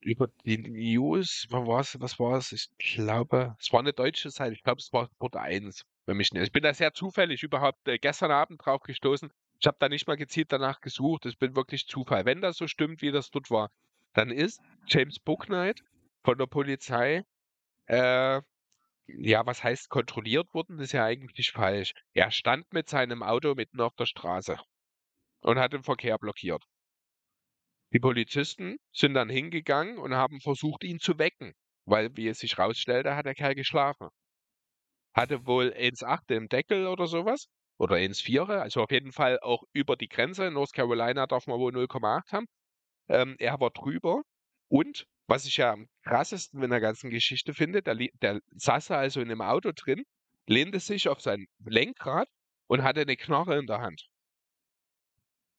über 0.01 0.27
die 0.45 0.57
News, 0.57 1.47
was 1.49 1.99
was 1.99 2.19
war 2.19 2.37
es? 2.37 2.51
Ich 2.51 2.69
glaube, 2.77 3.55
es 3.59 3.73
war 3.73 3.79
eine 3.79 3.93
deutsche 3.93 4.29
Seite. 4.29 4.53
Ich 4.53 4.63
glaube, 4.63 4.79
es 4.79 4.93
war 4.93 5.07
Sport 5.07 5.35
1, 5.35 5.83
wenn 6.05 6.17
mich 6.17 6.31
nicht. 6.31 6.43
Ich 6.43 6.51
bin 6.51 6.63
da 6.63 6.73
sehr 6.73 6.93
zufällig 6.93 7.43
überhaupt 7.43 7.87
äh, 7.87 7.97
gestern 7.97 8.31
Abend 8.31 8.63
drauf 8.63 8.81
gestoßen. 8.81 9.31
Ich 9.59 9.67
habe 9.67 9.77
da 9.79 9.89
nicht 9.89 10.07
mal 10.07 10.17
gezielt 10.17 10.51
danach 10.51 10.81
gesucht. 10.81 11.25
Es 11.25 11.35
bin 11.35 11.55
wirklich 11.55 11.87
Zufall. 11.87 12.25
Wenn 12.25 12.41
das 12.41 12.57
so 12.57 12.67
stimmt, 12.67 13.01
wie 13.01 13.11
das 13.11 13.31
dort 13.31 13.49
war, 13.49 13.71
dann 14.13 14.31
ist 14.31 14.61
James 14.87 15.19
Booknight 15.19 15.81
von 16.23 16.37
der 16.37 16.47
Polizei 16.47 17.23
äh, 17.87 18.41
ja, 19.07 19.45
was 19.45 19.63
heißt 19.63 19.89
kontrolliert 19.89 20.53
worden? 20.53 20.79
Ist 20.79 20.93
ja 20.93 21.05
eigentlich 21.05 21.51
falsch. 21.51 21.93
Er 22.13 22.31
stand 22.31 22.71
mit 22.73 22.89
seinem 22.89 23.21
Auto 23.23 23.53
mitten 23.55 23.79
auf 23.81 23.95
der 23.95 24.05
Straße 24.05 24.57
und 25.41 25.59
hat 25.59 25.73
den 25.73 25.83
Verkehr 25.83 26.17
blockiert. 26.17 26.63
Die 27.93 27.99
Polizisten 27.99 28.77
sind 28.91 29.13
dann 29.13 29.29
hingegangen 29.29 29.97
und 29.99 30.15
haben 30.15 30.41
versucht, 30.41 30.83
ihn 30.83 30.99
zu 30.99 31.19
wecken, 31.19 31.53
weil, 31.85 32.15
wie 32.17 32.27
es 32.27 32.39
sich 32.39 32.57
rausstellte, 32.57 33.15
hat 33.15 33.25
der 33.25 33.35
Kerl 33.35 33.55
geschlafen. 33.55 34.09
Hatte 35.13 35.45
wohl 35.45 35.67
1,8 35.67 36.35
im 36.35 36.49
Deckel 36.49 36.87
oder 36.87 37.07
sowas. 37.07 37.47
Oder 37.77 37.97
1,4, 37.97 38.59
also 38.59 38.81
auf 38.81 38.91
jeden 38.91 39.11
Fall 39.11 39.39
auch 39.41 39.63
über 39.73 39.95
die 39.97 40.07
Grenze. 40.07 40.45
In 40.45 40.53
North 40.53 40.73
Carolina 40.73 41.27
darf 41.27 41.47
man 41.47 41.59
wohl 41.59 41.73
0,8 41.73 42.31
haben. 42.31 42.45
Ähm, 43.09 43.35
er 43.39 43.59
war 43.59 43.71
drüber 43.71 44.21
und 44.69 45.05
was 45.27 45.45
ich 45.45 45.57
ja 45.57 45.71
am 45.73 45.87
krassesten 46.03 46.61
in 46.63 46.69
der 46.69 46.79
ganzen 46.79 47.09
Geschichte 47.09 47.53
finde, 47.53 47.81
der, 47.81 47.95
der 48.21 48.41
saß 48.55 48.91
er 48.91 48.99
also 48.99 49.21
in 49.21 49.31
einem 49.31 49.41
Auto 49.41 49.71
drin, 49.75 50.03
lehnte 50.47 50.79
sich 50.79 51.09
auf 51.09 51.21
sein 51.21 51.45
Lenkrad 51.65 52.27
und 52.67 52.83
hatte 52.83 53.01
eine 53.01 53.15
Knarre 53.15 53.57
in 53.57 53.65
der 53.65 53.81
Hand. 53.81 54.07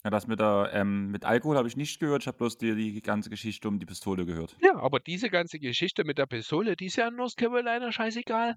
Ja, 0.05 0.11
das 0.11 0.29
mit, 0.29 0.39
der, 0.39 0.71
ähm, 0.73 1.11
mit 1.11 1.25
Alkohol 1.25 1.57
habe 1.57 1.67
ich 1.67 1.77
nicht 1.77 1.99
gehört, 1.99 2.23
ich 2.23 2.29
habe 2.29 2.39
bloß 2.39 2.59
die, 2.59 2.77
die 2.77 3.03
ganze 3.03 3.29
Geschichte 3.29 3.67
um 3.67 3.81
die 3.81 3.87
Pistole 3.87 4.25
gehört. 4.25 4.57
Ja, 4.63 4.77
aber 4.77 5.01
diese 5.01 5.31
ganze 5.31 5.59
Geschichte 5.59 6.05
mit 6.05 6.19
der 6.19 6.27
Pistole, 6.27 6.77
die 6.77 6.87
ist 6.87 6.97
ja 6.97 7.09
in 7.09 7.17
North 7.17 7.37
Carolina 7.37 7.91
scheißegal. 7.91 8.55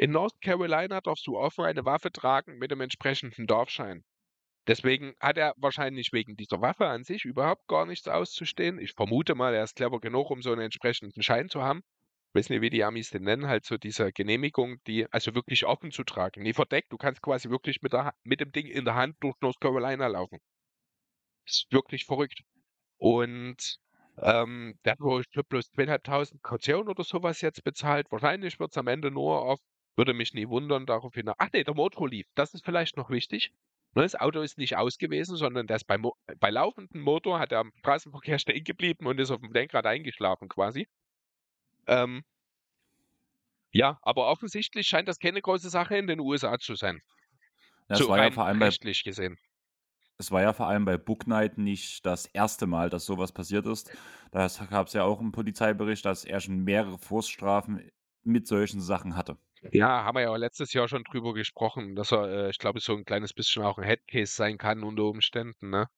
In 0.00 0.12
North 0.12 0.40
Carolina 0.40 1.00
darfst 1.00 1.26
du 1.26 1.36
offen 1.36 1.64
eine 1.64 1.84
Waffe 1.84 2.12
tragen 2.12 2.58
mit 2.58 2.70
dem 2.70 2.80
entsprechenden 2.80 3.48
Dorfschein. 3.48 4.04
Deswegen 4.68 5.14
hat 5.18 5.36
er 5.36 5.54
wahrscheinlich 5.56 6.12
wegen 6.12 6.36
dieser 6.36 6.60
Waffe 6.60 6.86
an 6.86 7.02
sich 7.02 7.24
überhaupt 7.24 7.66
gar 7.66 7.84
nichts 7.84 8.06
auszustehen. 8.06 8.78
Ich 8.78 8.92
vermute 8.92 9.34
mal, 9.34 9.54
er 9.54 9.64
ist 9.64 9.74
clever 9.74 9.98
genug, 9.98 10.30
um 10.30 10.40
so 10.40 10.52
einen 10.52 10.60
entsprechenden 10.60 11.20
Schein 11.24 11.48
zu 11.48 11.62
haben. 11.62 11.80
Ich 12.28 12.34
weiß 12.38 12.50
nicht, 12.50 12.60
wie 12.60 12.70
die 12.70 12.84
Amis 12.84 13.10
den 13.10 13.24
nennen, 13.24 13.48
halt 13.48 13.64
so 13.64 13.76
diese 13.76 14.12
Genehmigung, 14.12 14.76
die 14.86 15.12
also 15.12 15.34
wirklich 15.34 15.66
offen 15.66 15.90
zu 15.90 16.04
tragen. 16.04 16.44
Nie 16.44 16.52
verdeckt, 16.52 16.92
du 16.92 16.96
kannst 16.96 17.20
quasi 17.20 17.50
wirklich 17.50 17.82
mit, 17.82 17.92
der, 17.92 18.14
mit 18.22 18.38
dem 18.38 18.52
Ding 18.52 18.68
in 18.68 18.84
der 18.84 18.94
Hand 18.94 19.16
durch 19.18 19.34
North 19.40 19.58
Carolina 19.58 20.06
laufen. 20.06 20.38
Das 21.44 21.56
ist 21.56 21.72
wirklich 21.72 22.04
verrückt. 22.04 22.42
Und 22.98 23.80
ähm, 24.18 24.78
der 24.84 24.92
hat 24.92 25.00
wohl 25.00 25.24
bloß 25.48 25.72
2.500 25.72 26.40
Kaution 26.42 26.88
oder 26.88 27.02
sowas 27.02 27.40
jetzt 27.40 27.64
bezahlt. 27.64 28.06
Wahrscheinlich 28.12 28.60
wird 28.60 28.70
es 28.70 28.78
am 28.78 28.86
Ende 28.86 29.10
nur 29.10 29.42
auf, 29.42 29.58
würde 29.98 30.14
mich 30.14 30.32
nie 30.32 30.48
wundern, 30.48 30.86
darauf 30.86 31.14
hin. 31.14 31.30
Ach 31.36 31.48
nee, 31.52 31.64
der 31.64 31.74
Motor 31.74 32.08
lief. 32.08 32.26
Das 32.34 32.54
ist 32.54 32.64
vielleicht 32.64 32.96
noch 32.96 33.10
wichtig. 33.10 33.52
Ne, 33.94 34.02
Das 34.02 34.14
Auto 34.14 34.40
ist 34.40 34.58
nicht 34.58 34.76
aus 34.76 34.98
gewesen, 34.98 35.36
sondern 35.36 35.66
der 35.66 35.76
ist 35.76 35.86
bei, 35.86 35.98
Mo 35.98 36.16
bei 36.38 36.50
laufendem 36.50 37.02
Motor 37.02 37.40
hat 37.40 37.52
er 37.52 37.60
am 37.60 37.72
Straßenverkehr 37.80 38.38
stehen 38.38 38.64
geblieben 38.64 39.06
und 39.06 39.20
ist 39.20 39.30
auf 39.30 39.40
dem 39.40 39.52
Lenkrad 39.52 39.86
eingeschlafen 39.86 40.48
quasi. 40.48 40.88
Ähm, 41.88 42.22
ja, 43.72 43.98
aber 44.02 44.28
offensichtlich 44.28 44.86
scheint 44.86 45.08
das 45.08 45.18
keine 45.18 45.40
große 45.42 45.70
Sache 45.70 45.96
in 45.96 46.06
den 46.06 46.20
USA 46.20 46.58
zu 46.58 46.74
sein. 46.74 47.00
Ja, 47.88 47.96
so 47.96 48.08
war 48.08 48.18
ja 48.18 48.30
vor 48.30 48.44
allem 48.44 48.58
bei, 48.58 48.70
gesehen. 48.70 49.38
es 50.18 50.30
war 50.30 50.42
ja 50.42 50.52
vor 50.52 50.66
allem 50.68 50.84
bei 50.84 50.96
Book 50.96 51.26
Night 51.26 51.58
nicht 51.58 52.04
das 52.06 52.26
erste 52.26 52.66
Mal, 52.66 52.90
dass 52.90 53.06
sowas 53.06 53.32
passiert 53.32 53.66
ist. 53.66 53.90
Da 54.32 54.48
gab 54.70 54.88
es 54.88 54.92
ja 54.92 55.04
auch 55.04 55.20
einen 55.20 55.32
Polizeibericht, 55.32 56.04
dass 56.04 56.24
er 56.24 56.40
schon 56.40 56.64
mehrere 56.64 56.98
Vorstrafen 56.98 57.88
mit 58.24 58.46
solchen 58.46 58.80
Sachen 58.80 59.16
hatte. 59.16 59.38
Ja, 59.72 60.04
haben 60.04 60.16
wir 60.16 60.22
ja 60.22 60.30
auch 60.30 60.36
letztes 60.36 60.72
Jahr 60.72 60.88
schon 60.88 61.04
drüber 61.04 61.34
gesprochen, 61.34 61.94
dass 61.94 62.12
er, 62.12 62.28
äh, 62.28 62.50
ich 62.50 62.58
glaube, 62.58 62.80
so 62.80 62.94
ein 62.94 63.04
kleines 63.04 63.32
bisschen 63.32 63.62
auch 63.62 63.78
ein 63.78 63.84
Headcase 63.84 64.32
sein 64.32 64.58
kann 64.58 64.84
unter 64.84 65.04
Umständen, 65.04 65.70
ne? 65.70 65.88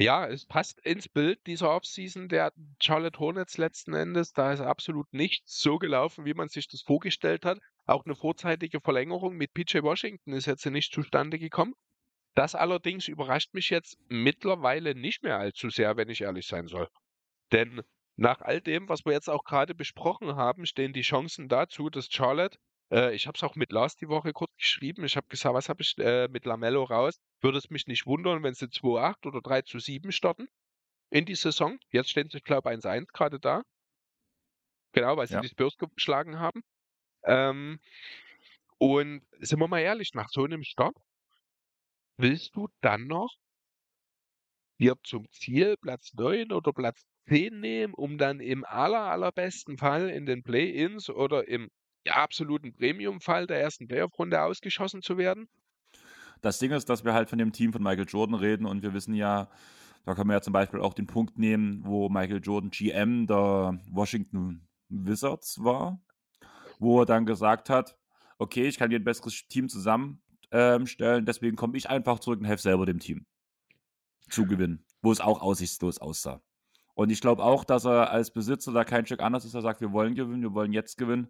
Ja, 0.00 0.28
es 0.28 0.46
passt 0.46 0.78
ins 0.86 1.08
Bild 1.08 1.44
dieser 1.48 1.70
Offseason 1.70 2.28
der 2.28 2.52
Charlotte 2.80 3.18
Hornets 3.18 3.58
letzten 3.58 3.94
Endes. 3.94 4.32
Da 4.32 4.52
ist 4.52 4.60
absolut 4.60 5.12
nichts 5.12 5.60
so 5.60 5.78
gelaufen, 5.78 6.24
wie 6.24 6.34
man 6.34 6.48
sich 6.48 6.68
das 6.68 6.82
vorgestellt 6.82 7.44
hat. 7.44 7.58
Auch 7.84 8.04
eine 8.04 8.14
vorzeitige 8.14 8.80
Verlängerung 8.80 9.36
mit 9.36 9.54
PJ 9.54 9.82
Washington 9.82 10.34
ist 10.34 10.46
jetzt 10.46 10.64
nicht 10.66 10.92
zustande 10.92 11.40
gekommen. 11.40 11.74
Das 12.36 12.54
allerdings 12.54 13.08
überrascht 13.08 13.52
mich 13.54 13.70
jetzt 13.70 13.98
mittlerweile 14.08 14.94
nicht 14.94 15.24
mehr 15.24 15.38
allzu 15.38 15.68
sehr, 15.68 15.96
wenn 15.96 16.08
ich 16.08 16.20
ehrlich 16.20 16.46
sein 16.46 16.68
soll. 16.68 16.88
Denn 17.50 17.82
nach 18.14 18.40
all 18.40 18.60
dem, 18.60 18.88
was 18.88 19.04
wir 19.04 19.12
jetzt 19.12 19.28
auch 19.28 19.42
gerade 19.42 19.74
besprochen 19.74 20.36
haben, 20.36 20.64
stehen 20.64 20.92
die 20.92 21.02
Chancen 21.02 21.48
dazu, 21.48 21.90
dass 21.90 22.08
Charlotte, 22.08 22.56
äh, 22.92 23.14
ich 23.14 23.26
habe 23.26 23.36
es 23.36 23.42
auch 23.42 23.56
mit 23.56 23.72
Lars 23.72 23.96
die 23.96 24.08
Woche 24.08 24.32
kurz 24.32 24.54
geschrieben, 24.56 25.04
ich 25.04 25.16
habe 25.16 25.26
gesagt, 25.28 25.54
was 25.54 25.68
habe 25.68 25.82
ich 25.82 25.96
äh, 25.98 26.28
mit 26.28 26.44
Lamello 26.46 26.84
raus? 26.84 27.18
Würde 27.40 27.58
es 27.58 27.70
mich 27.70 27.86
nicht 27.86 28.06
wundern, 28.06 28.42
wenn 28.42 28.54
sie 28.54 28.68
2-8 28.70 29.26
oder 29.26 29.40
3 29.42 29.62
zu 29.62 29.78
7 29.78 30.12
starten 30.12 30.48
in 31.10 31.26
die 31.26 31.36
Saison. 31.36 31.78
Jetzt 31.92 32.10
stehen 32.10 32.28
sie, 32.30 32.38
ich 32.38 32.44
glaube, 32.44 32.70
1-1 32.70 33.12
gerade 33.14 33.40
da. 33.40 33.62
Genau, 34.92 35.16
weil 35.16 35.26
sie 35.26 35.38
Ja. 35.38 35.40
die 35.40 35.48
Spurs 35.48 35.76
geschlagen 35.78 36.38
haben. 36.38 36.62
Ähm, 37.24 37.80
und 38.78 39.22
sind 39.38 39.60
wir 39.60 39.68
mal 39.68 39.80
ehrlich, 39.80 40.14
nach 40.14 40.28
so 40.30 40.44
einem 40.44 40.62
Start 40.64 40.96
willst 42.16 42.54
du 42.54 42.68
dann 42.80 43.06
noch 43.08 43.34
dir 44.80 44.96
zum 45.04 45.30
Ziel 45.30 45.76
Platz 45.80 46.12
9 46.14 46.52
oder 46.52 46.72
Platz 46.72 47.02
10 47.28 47.60
nehmen, 47.60 47.94
um 47.94 48.18
dann 48.18 48.40
im 48.40 48.64
aller, 48.64 49.02
allerbesten 49.02 49.78
Fall 49.78 50.08
in 50.10 50.26
den 50.26 50.42
Play-Ins 50.42 51.10
oder 51.10 51.46
im 51.46 51.68
ja, 52.04 52.14
absoluten 52.14 52.72
Premium-Fall 52.72 53.46
der 53.46 53.60
ersten 53.60 53.88
Playoff-Runde 53.88 54.42
ausgeschossen 54.42 55.02
zu 55.02 55.18
werden? 55.18 55.48
Das 56.40 56.58
Ding 56.58 56.70
ist, 56.70 56.88
dass 56.88 57.04
wir 57.04 57.14
halt 57.14 57.28
von 57.28 57.38
dem 57.38 57.52
Team 57.52 57.72
von 57.72 57.82
Michael 57.82 58.06
Jordan 58.08 58.36
reden 58.36 58.64
und 58.66 58.82
wir 58.82 58.94
wissen 58.94 59.14
ja, 59.14 59.50
da 60.04 60.14
können 60.14 60.28
wir 60.28 60.34
ja 60.34 60.40
zum 60.40 60.52
Beispiel 60.52 60.80
auch 60.80 60.94
den 60.94 61.06
Punkt 61.06 61.38
nehmen, 61.38 61.84
wo 61.84 62.08
Michael 62.08 62.40
Jordan 62.42 62.70
GM 62.70 63.26
der 63.26 63.78
Washington 63.90 64.66
Wizards 64.88 65.62
war, 65.62 66.00
wo 66.78 67.00
er 67.00 67.06
dann 67.06 67.26
gesagt 67.26 67.68
hat, 67.68 67.98
okay, 68.38 68.68
ich 68.68 68.78
kann 68.78 68.90
dir 68.90 69.00
ein 69.00 69.04
besseres 69.04 69.46
Team 69.48 69.68
zusammenstellen, 69.68 71.26
deswegen 71.26 71.56
komme 71.56 71.76
ich 71.76 71.90
einfach 71.90 72.20
zurück 72.20 72.38
und 72.38 72.46
helfe 72.46 72.62
selber 72.62 72.86
dem 72.86 73.00
Team 73.00 73.26
zu 74.30 74.46
gewinnen, 74.46 74.84
wo 75.02 75.10
es 75.10 75.20
auch 75.20 75.42
aussichtslos 75.42 75.98
aussah. 75.98 76.40
Und 76.98 77.10
ich 77.10 77.20
glaube 77.20 77.44
auch, 77.44 77.62
dass 77.62 77.84
er 77.84 78.10
als 78.10 78.32
Besitzer 78.32 78.72
da 78.72 78.82
kein 78.82 79.06
Stück 79.06 79.22
anders 79.22 79.44
ist. 79.44 79.54
Er 79.54 79.62
sagt, 79.62 79.80
wir 79.80 79.92
wollen 79.92 80.16
gewinnen, 80.16 80.42
wir 80.42 80.52
wollen 80.52 80.72
jetzt 80.72 80.98
gewinnen. 80.98 81.28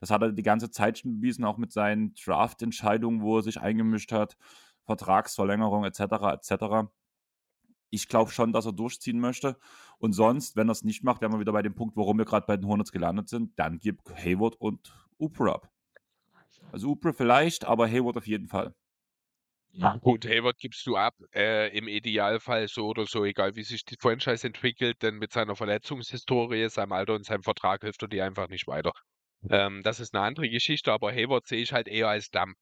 Das 0.00 0.10
hat 0.10 0.22
er 0.22 0.32
die 0.32 0.42
ganze 0.42 0.70
Zeit 0.70 0.96
schon 0.96 1.16
bewiesen, 1.16 1.44
auch 1.44 1.58
mit 1.58 1.72
seinen 1.72 2.14
Draft-Entscheidungen, 2.14 3.20
wo 3.20 3.36
er 3.36 3.42
sich 3.42 3.60
eingemischt 3.60 4.12
hat, 4.12 4.38
Vertragsverlängerung 4.86 5.84
etc. 5.84 6.00
etc. 6.00 6.88
Ich 7.90 8.08
glaube 8.08 8.30
schon, 8.30 8.54
dass 8.54 8.64
er 8.64 8.72
durchziehen 8.72 9.20
möchte. 9.20 9.58
Und 9.98 10.14
sonst, 10.14 10.56
wenn 10.56 10.70
er 10.70 10.72
es 10.72 10.84
nicht 10.84 11.04
macht, 11.04 11.20
wären 11.20 11.32
wir 11.32 11.40
wieder 11.40 11.52
bei 11.52 11.60
dem 11.60 11.74
Punkt, 11.74 11.98
warum 11.98 12.16
wir 12.16 12.24
gerade 12.24 12.46
bei 12.46 12.56
den 12.56 12.66
Hornets 12.66 12.90
gelandet 12.90 13.28
sind. 13.28 13.58
Dann 13.58 13.78
gibt 13.78 14.08
Hayward 14.08 14.56
und 14.58 14.90
Upra 15.18 15.52
ab. 15.52 15.70
Also 16.72 16.88
Upra 16.88 17.12
vielleicht, 17.12 17.66
aber 17.66 17.86
Hayward 17.86 18.16
auf 18.16 18.26
jeden 18.26 18.48
Fall. 18.48 18.74
Ja, 19.72 19.96
gut, 19.96 20.26
Hayward 20.26 20.58
gibst 20.58 20.84
du 20.86 20.96
ab, 20.96 21.14
äh, 21.32 21.68
im 21.76 21.86
Idealfall 21.88 22.66
so 22.68 22.86
oder 22.88 23.06
so, 23.06 23.24
egal 23.24 23.54
wie 23.56 23.62
sich 23.62 23.84
die 23.84 23.96
Franchise 24.00 24.46
entwickelt, 24.46 25.02
denn 25.02 25.16
mit 25.16 25.32
seiner 25.32 25.54
Verletzungshistorie, 25.56 26.68
seinem 26.68 26.92
Alter 26.92 27.14
und 27.14 27.24
seinem 27.24 27.42
Vertrag 27.42 27.82
hilft 27.82 28.02
er 28.02 28.08
dir 28.08 28.24
einfach 28.24 28.48
nicht 28.48 28.66
weiter. 28.66 28.92
Ähm, 29.48 29.82
das 29.82 30.00
ist 30.00 30.14
eine 30.14 30.24
andere 30.24 30.48
Geschichte, 30.50 30.92
aber 30.92 31.12
Hayward 31.12 31.46
sehe 31.46 31.62
ich 31.62 31.72
halt 31.72 31.88
eher 31.88 32.08
als 32.08 32.30
Damm. 32.30 32.54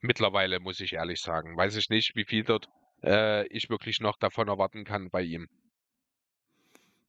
Mittlerweile, 0.00 0.60
muss 0.60 0.80
ich 0.80 0.92
ehrlich 0.94 1.20
sagen. 1.20 1.56
Weiß 1.56 1.76
ich 1.76 1.88
nicht, 1.88 2.14
wie 2.14 2.24
viel 2.24 2.44
dort 2.44 2.68
äh, 3.02 3.46
ich 3.48 3.70
wirklich 3.70 4.00
noch 4.00 4.16
davon 4.16 4.48
erwarten 4.48 4.84
kann 4.84 5.10
bei 5.10 5.22
ihm. 5.22 5.46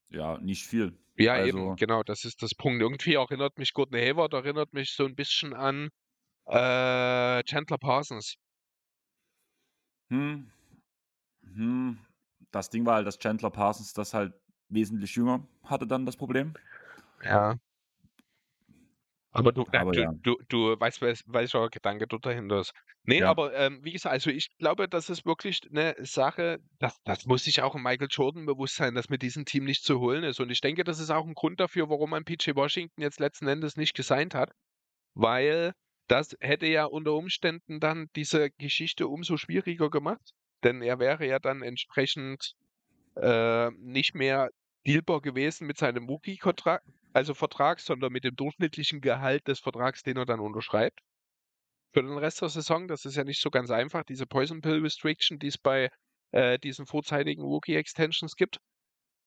Ja, 0.10 0.38
nicht 0.40 0.66
viel. 0.66 0.98
Ja, 1.18 1.34
Also- 1.34 1.48
eben, 1.48 1.76
genau, 1.76 2.04
das 2.04 2.26
ist 2.26 2.42
das 2.42 2.56
Punkt. 2.56 2.82
Irgendwie 2.82 3.16
erinnert 3.16 3.58
mich 3.58 3.74
Gordon 3.74 4.00
Hayward, 4.00 4.34
erinnert 4.34 4.74
mich 4.74 4.92
so 4.92 5.06
ein 5.06 5.16
bisschen 5.16 5.54
an 5.54 5.90
äh, 6.46 7.44
Chandler 7.44 7.78
Parsons. 7.78 8.36
Hm. 10.10 10.50
Hm. 11.54 11.98
Das 12.52 12.70
Ding 12.70 12.86
war 12.86 12.96
halt, 12.96 13.08
dass 13.08 13.20
Chandler 13.20 13.52
Parsons 13.52 13.94
das 13.94 14.14
halt 14.14 14.34
wesentlich 14.70 15.16
jünger 15.16 15.48
hatte 15.64 15.88
dann 15.88 16.06
das 16.06 16.18
Problem. 16.18 16.54
Ja. 17.24 17.58
Aber 19.32 19.52
du, 19.52 19.64
Aber 19.74 19.92
du, 19.92 20.02
ja. 20.02 20.12
du, 20.24 20.38
du 20.48 20.76
weißt, 20.80 21.02
wel- 21.04 21.22
welcher 21.28 21.70
Gedanke 21.70 22.08
dort 22.08 22.26
dahinter 22.26 22.62
ist. 22.62 22.74
Nee, 23.04 23.20
Ja. 23.20 23.30
aber 23.30 23.54
ähm, 23.54 23.80
wie 23.84 23.92
gesagt, 23.92 24.12
also 24.14 24.32
ich 24.32 24.50
glaube, 24.58 24.88
das 24.90 25.10
ist 25.10 25.24
wirklich 25.26 25.62
eine 25.70 25.96
Sache, 26.00 26.58
das, 26.80 26.98
das 27.04 27.26
muss 27.28 27.44
sich 27.44 27.62
auch 27.62 27.76
Michael 27.76 28.08
Jordan 28.10 28.48
bewusst 28.48 28.76
sein, 28.76 28.96
dass 28.96 29.10
mit 29.10 29.22
diesem 29.22 29.46
Team 29.46 29.66
nicht 29.66 29.84
zu 29.84 30.00
holen 30.00 30.24
ist. 30.24 30.40
Und 30.40 30.50
ich 30.50 30.62
denke, 30.62 30.84
das 30.84 31.00
ist 31.00 31.12
auch 31.12 31.26
ein 31.28 31.36
Grund 31.36 31.60
dafür, 31.60 31.90
warum 31.90 32.10
man 32.10 32.26
PJ 32.26 32.56
Washington 32.56 33.02
jetzt 33.02 33.20
letzten 33.20 33.48
Endes 33.48 33.78
nicht 33.78 33.94
gesigned 33.96 34.34
hat. 34.34 34.52
Weil 35.14 35.74
das 36.10 36.36
hätte 36.40 36.66
ja 36.66 36.86
unter 36.86 37.14
Umständen 37.14 37.80
dann 37.80 38.10
diese 38.16 38.50
Geschichte 38.52 39.08
umso 39.08 39.38
schwieriger 39.38 39.90
gemacht. 39.90 40.34
Denn 40.64 40.82
er 40.82 41.00
wäre 41.00 41.26
ja 41.26 41.40
dann 41.40 41.62
entsprechend 41.62 42.56
äh, 43.16 43.70
nicht 43.72 44.16
mehr 44.16 44.50
dealbar 44.86 45.22
gewesen 45.22 45.68
mit 45.68 45.78
seinem 45.78 46.08
Rookie-Vertrag, 46.08 46.84
also 47.14 47.34
Vertrag, 47.34 47.80
sondern 47.80 48.12
mit 48.12 48.24
dem 48.24 48.36
durchschnittlichen 48.36 49.02
Gehalt 49.02 49.48
des 49.48 49.60
Vertrags, 49.60 50.04
den 50.04 50.18
er 50.18 50.26
dann 50.26 50.40
unterschreibt. 50.40 51.00
Für 51.94 52.02
den 52.02 52.18
Rest 52.18 52.42
der 52.42 52.50
Saison, 52.50 52.88
das 52.88 53.06
ist 53.06 53.16
ja 53.16 53.24
nicht 53.24 53.42
so 53.42 53.50
ganz 53.50 53.70
einfach, 53.72 54.04
diese 54.04 54.26
Poison 54.26 54.62
Pill 54.62 54.82
Restriction, 54.82 55.40
die 55.40 55.48
es 55.48 55.58
bei 55.58 55.90
äh, 56.32 56.60
diesen 56.60 56.86
vorzeitigen 56.86 57.42
Rookie-Extensions 57.42 58.36
gibt. 58.36 58.60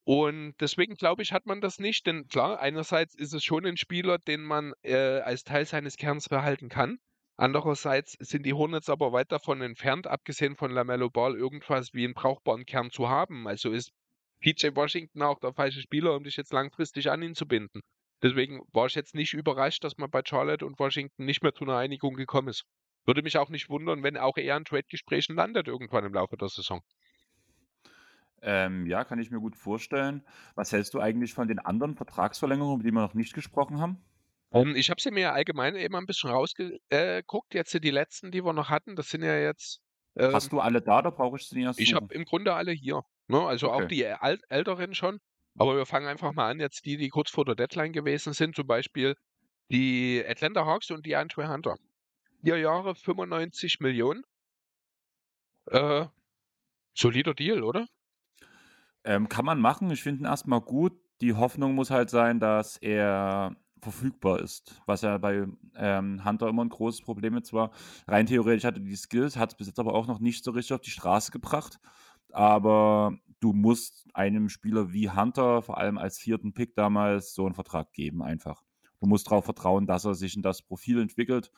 Und 0.05 0.55
deswegen 0.61 0.95
glaube 0.95 1.23
ich, 1.23 1.33
hat 1.33 1.47
man 1.47 1.61
das 1.61 1.79
nicht, 1.79 2.07
denn 2.07 2.27
klar, 2.27 2.59
einerseits 2.61 3.15
ist 3.15 3.35
es 3.35 3.45
schon 3.45 3.65
ein 3.65 3.77
Spieler, 3.77 4.19
den 4.19 4.43
man 4.43 4.73
äh, 4.83 5.21
als 5.21 5.45
Teil 5.45 5.65
seines 5.65 5.97
Kerns 5.97 6.29
behalten 6.29 6.69
kann. 6.69 6.99
Andererseits 7.37 8.13
sind 8.21 8.45
die 8.45 8.53
Hornets 8.53 8.89
aber 8.89 9.13
weit 9.13 9.33
davon 9.33 9.63
entfernt, 9.63 10.07
abgesehen 10.07 10.57
von 10.57 10.71
LaMelo 10.71 11.09
Ball, 11.09 11.37
irgendwas 11.37 11.95
wie 11.95 12.05
einen 12.05 12.15
brauchbaren 12.15 12.67
Kern 12.67 12.91
zu 12.91 13.09
haben. 13.09 13.47
Also 13.47 13.71
ist 13.71 13.93
PJ 14.41 14.75
Washington 14.75 15.23
auch 15.23 15.39
der 15.39 15.55
falsche 15.55 15.81
Spieler, 15.81 16.15
um 16.17 16.25
dich 16.25 16.37
jetzt 16.37 16.53
langfristig 16.53 17.11
an 17.11 17.23
ihn 17.23 17.35
zu 17.35 17.47
binden. 17.47 17.81
Deswegen 18.23 18.61
war 18.73 18.87
ich 18.87 18.95
jetzt 18.95 19.15
nicht 19.15 19.35
überrascht, 19.35 19.83
dass 19.85 19.99
man 19.99 20.11
bei 20.11 20.23
Charlotte 20.25 20.67
und 20.67 20.79
Washington 20.79 21.25
nicht 21.25 21.43
mehr 21.43 21.55
zu 21.55 21.65
einer 21.65 21.77
Einigung 21.77 22.15
gekommen 22.15 22.49
ist. 22.49 22.65
Würde 23.05 23.23
mich 23.23 23.39
auch 23.39 23.51
nicht 23.51 23.69
wundern, 23.69 24.03
wenn 24.03 24.17
auch 24.17 24.37
er 24.37 24.57
an 24.57 24.65
Trade-Gesprächen 24.65 25.35
landet 25.35 25.67
irgendwann 25.67 26.05
im 26.05 26.15
Laufe 26.15 26.37
der 26.37 26.49
Saison. 26.49 26.83
Ähm, 28.43 28.87
ja, 28.87 29.05
kann 29.05 29.21
ich 29.21 29.31
mir 29.31 29.39
gut 29.41 29.57
vorstellen. 29.57 30.23
Was 30.57 30.73
hältst 30.73 30.95
du 30.95 31.01
eigentlich 31.01 31.33
von 31.33 31.49
den 31.49 31.61
anderen 31.61 31.95
Vertragsverlängerungen, 31.95 32.81
über 32.81 32.89
die 32.89 32.95
wir 32.95 33.01
noch 33.01 33.15
nicht 33.15 33.35
gesprochen 33.35 33.81
haben? 33.81 33.99
Ähm, 34.53 34.75
ich 34.77 34.91
habe 34.91 35.01
sie 35.01 35.11
mir 35.11 35.33
allgemein 35.33 35.77
eben 35.77 35.95
ein 35.97 36.07
bisschen 36.07 36.31
rausgeguckt. 36.31 37.55
Jetzt 37.55 37.73
die 37.73 37.91
letzten, 37.91 38.31
die 38.33 38.45
wir 38.45 38.53
noch 38.53 38.69
hatten, 38.69 38.97
das 38.97 39.09
sind 39.11 39.23
ja 39.23 39.37
jetzt. 39.39 39.81
Ähm, 40.17 40.33
Hast 40.33 40.53
du 40.53 40.61
alle 40.61 40.83
da, 40.83 40.99
oder 40.99 41.13
brauche 41.13 41.37
ich 41.37 41.47
sie 41.49 41.63
erst 41.63 41.81
ich 41.81 41.95
habe 41.95 42.13
im 42.15 42.25
Grunde 42.25 42.53
alle 42.55 42.73
hier. 42.73 43.03
Ne? 43.29 43.41
Also 43.41 43.71
auch 43.71 43.83
Okay. 43.83 43.89
die 43.89 44.03
äl 44.03 44.39
älteren 44.49 44.95
schon. 44.95 45.19
Aber 45.57 45.77
wir 45.77 45.87
fangen 45.87 46.07
einfach 46.07 46.33
mal 46.33 46.51
an, 46.51 46.61
jetzt 46.61 46.85
die, 46.87 46.97
die 46.97 47.09
kurz 47.09 47.31
vor 47.31 47.45
der 47.45 47.55
Deadline 47.55 47.93
gewesen 47.93 48.33
sind. 48.33 48.57
Zum 48.57 48.67
Beispiel 48.67 49.15
die 49.71 50.25
Atlanta 50.27 50.67
Hawks 50.67 50.91
und 50.91 51.07
die 51.07 51.17
Andre 51.17 51.49
Hunter. 51.49 51.77
Vier 52.45 52.59
Jahre, 52.59 52.95
95 52.95 53.81
Millionen. 53.81 54.23
Äh, 55.67 56.07
solider 56.95 57.35
Deal, 57.35 57.63
oder? 57.65 57.87
Ähm, 59.05 59.29
kann 59.29 59.45
man 59.45 59.61
machen. 59.61 59.91
Ich 59.91 60.03
finde 60.03 60.23
ihn 60.23 60.27
erstmal 60.27 60.61
gut. 60.61 60.93
Die 61.21 61.35
Hoffnung 61.35 61.75
muss 61.75 61.91
halt 61.91 62.11
sein, 62.11 62.41
dass 62.41 62.77
er 62.77 63.57
verfügbar 63.81 64.41
ist, 64.41 64.81
was 64.87 65.03
ja 65.03 65.19
bei 65.19 65.47
ähm, 65.77 66.25
Hunter 66.25 66.49
immer 66.49 66.65
ein 66.65 66.69
großes 66.69 67.03
Problem 67.03 67.35
jetzt 67.35 67.53
war. 67.53 67.73
Rein 68.07 68.27
theoretisch 68.27 68.65
hatte 68.65 68.81
die 68.81 68.97
Skills, 68.97 69.37
hat 69.37 69.51
es 69.51 69.57
bis 69.57 69.67
jetzt 69.67 69.81
aber 69.81 69.95
auch 69.95 70.07
noch 70.07 70.21
nicht 70.21 70.45
so 70.45 70.53
richtig 70.53 70.75
auf 70.75 70.81
die 70.81 70.91
Straße 70.91 71.33
gebracht. 71.33 71.81
Aber 72.33 73.17
du 73.41 73.53
musst 73.53 74.07
einem 74.15 74.49
Spieler 74.49 74.93
wie 74.93 75.11
Hunter, 75.11 75.63
vor 75.63 75.79
allem 75.79 75.99
als 75.99 76.19
vierten 76.19 76.55
Pick 76.55 76.75
damals, 76.77 77.35
so 77.35 77.45
einen 77.45 77.55
Vertrag 77.55 77.93
geben 77.93 78.23
einfach. 78.23 78.63
Du 79.01 79.09
musst 79.09 79.27
darauf 79.27 79.45
vertrauen, 79.45 79.87
dass 79.87 80.05
er 80.05 80.15
sich 80.15 80.37
in 80.37 80.43
das 80.43 80.63
Profil 80.63 81.01
entwickelt, 81.01 81.51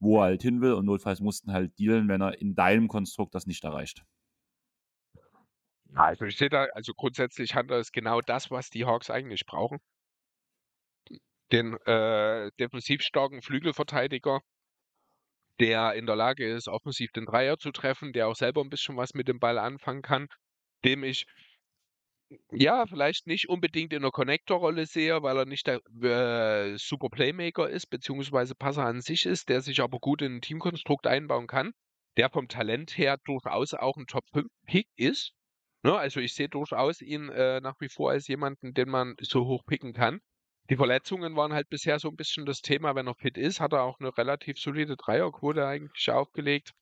wo 0.00 0.18
er 0.18 0.24
halt 0.24 0.42
hin 0.42 0.60
will 0.60 0.72
und 0.72 0.84
notfalls 0.84 1.20
mussten 1.20 1.52
halt 1.52 1.78
dealen, 1.78 2.08
wenn 2.08 2.20
er 2.20 2.40
in 2.40 2.56
deinem 2.56 2.88
Konstrukt 2.88 3.36
das 3.36 3.46
nicht 3.46 3.62
erreicht. 3.62 4.04
Also 5.94 6.26
ich 6.26 6.36
sehe 6.36 6.48
da, 6.48 6.66
also 6.74 6.92
grundsätzlich 6.94 7.54
Hunter 7.54 7.78
ist 7.78 7.92
genau 7.92 8.20
das, 8.20 8.50
was 8.50 8.70
die 8.70 8.84
Hawks 8.84 9.10
eigentlich 9.10 9.46
brauchen. 9.46 9.78
Den 11.50 11.74
äh, 11.86 12.50
defensiv 12.58 13.02
starken 13.02 13.40
Flügelverteidiger, 13.40 14.40
der 15.60 15.94
in 15.94 16.06
der 16.06 16.16
Lage 16.16 16.46
ist, 16.46 16.68
offensiv 16.68 17.10
den 17.12 17.24
Dreier 17.24 17.58
zu 17.58 17.72
treffen, 17.72 18.12
der 18.12 18.28
auch 18.28 18.36
selber 18.36 18.60
ein 18.60 18.68
bisschen 18.68 18.96
was 18.96 19.14
mit 19.14 19.28
dem 19.28 19.40
Ball 19.40 19.58
anfangen 19.58 20.02
kann, 20.02 20.28
dem 20.84 21.04
ich 21.04 21.26
ja, 22.50 22.86
vielleicht 22.86 23.26
nicht 23.26 23.48
unbedingt 23.48 23.92
in 23.92 24.02
der 24.02 24.10
Connector-Rolle 24.10 24.86
sehe, 24.86 25.22
weil 25.22 25.38
er 25.38 25.46
nicht 25.46 25.66
der 25.66 25.80
äh, 26.02 26.76
super 26.76 27.08
Playmaker 27.08 27.68
ist, 27.68 27.86
beziehungsweise 27.86 28.54
Passer 28.54 28.84
an 28.84 29.00
sich 29.00 29.24
ist, 29.24 29.48
der 29.48 29.62
sich 29.62 29.80
aber 29.80 29.98
gut 29.98 30.22
in 30.22 30.36
ein 30.36 30.40
Teamkonstrukt 30.42 31.06
einbauen 31.06 31.46
kann, 31.46 31.72
der 32.16 32.28
vom 32.28 32.48
Talent 32.48 32.98
her 32.98 33.16
durchaus 33.24 33.74
auch 33.74 33.96
ein 33.96 34.06
Top-5-Pick 34.06 34.88
ist. 34.96 35.32
Ne? 35.82 35.96
Also 35.96 36.20
ich 36.20 36.34
sehe 36.34 36.48
durchaus 36.48 37.00
ihn 37.00 37.28
äh, 37.28 37.60
nach 37.60 37.80
wie 37.80 37.88
vor 37.88 38.10
als 38.10 38.28
jemanden, 38.28 38.74
den 38.74 38.88
man 38.88 39.14
so 39.20 39.46
hoch 39.46 39.64
picken 39.64 39.92
kann. 39.92 40.20
Die 40.70 40.76
Verletzungen 40.76 41.34
waren 41.36 41.52
halt 41.52 41.70
bisher 41.70 41.98
so 41.98 42.08
ein 42.08 42.16
bisschen 42.16 42.44
das 42.44 42.60
Thema. 42.60 42.94
Wenn 42.94 43.06
er 43.06 43.14
fit 43.14 43.38
ist, 43.38 43.60
hat 43.60 43.72
er 43.72 43.82
auch 43.82 43.98
eine 44.00 44.16
relativ 44.16 44.58
solide 44.58 44.96
Dreierquote 44.96 45.66
eigentlich 45.66 46.10
aufgelegt. 46.10 46.72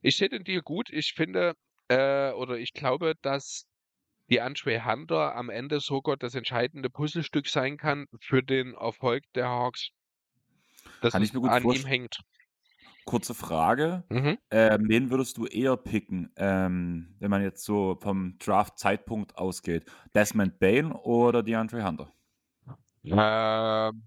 Ich 0.00 0.16
sehe 0.16 0.28
den 0.28 0.44
Deal 0.44 0.62
gut. 0.62 0.90
Ich 0.90 1.12
finde 1.12 1.54
äh, 1.88 2.32
oder 2.32 2.58
ich 2.58 2.72
glaube, 2.72 3.14
dass 3.22 3.66
die 4.28 4.40
Andre 4.40 4.84
Hunter 4.84 5.34
am 5.36 5.50
Ende 5.50 5.80
sogar 5.80 6.16
das 6.16 6.34
entscheidende 6.34 6.90
Puzzlestück 6.90 7.46
sein 7.48 7.76
kann 7.76 8.06
für 8.20 8.42
den 8.42 8.74
Erfolg 8.74 9.24
der 9.34 9.48
Hawks. 9.48 9.90
Das 11.00 11.12
kann 11.12 11.22
ich 11.22 11.32
mir 11.32 11.40
gut 11.40 11.50
an 11.50 11.64
ihm 11.70 11.86
hängt. 11.86 12.18
Kurze 13.08 13.32
Frage. 13.32 14.04
Mhm. 14.10 14.36
Ähm, 14.50 14.84
wen 14.86 15.10
würdest 15.10 15.38
du 15.38 15.46
eher 15.46 15.78
picken, 15.78 16.30
ähm, 16.36 17.16
wenn 17.18 17.30
man 17.30 17.42
jetzt 17.42 17.64
so 17.64 17.96
vom 18.02 18.36
Draft-Zeitpunkt 18.38 19.38
ausgeht? 19.38 19.90
Desmond 20.14 20.58
Bain 20.58 20.92
oder 20.92 21.42
DeAndre 21.42 21.86
Hunter? 21.86 22.12
Ähm, 23.04 24.02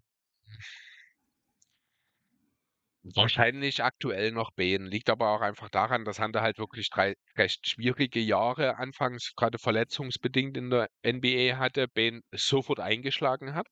Wahrscheinlich 3.15 3.83
aktuell 3.83 4.31
noch 4.31 4.51
Bain. 4.51 4.85
Liegt 4.85 5.09
aber 5.09 5.31
auch 5.31 5.41
einfach 5.41 5.69
daran, 5.69 6.05
dass 6.05 6.19
Hunter 6.19 6.43
halt 6.43 6.59
wirklich 6.59 6.91
drei 6.91 7.15
recht 7.35 7.67
schwierige 7.67 8.19
Jahre 8.19 8.77
anfangs, 8.77 9.33
gerade 9.35 9.57
verletzungsbedingt 9.57 10.55
in 10.57 10.69
der 10.69 10.91
NBA 11.03 11.57
hatte, 11.57 11.87
Bain 11.87 12.21
sofort 12.31 12.79
eingeschlagen 12.79 13.55
hat. 13.55 13.65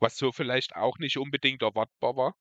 Was 0.00 0.16
so 0.16 0.32
vielleicht 0.32 0.74
auch 0.74 0.96
nicht 0.96 1.18
unbedingt 1.18 1.60
erwartbar 1.60 2.16
war. 2.16 2.34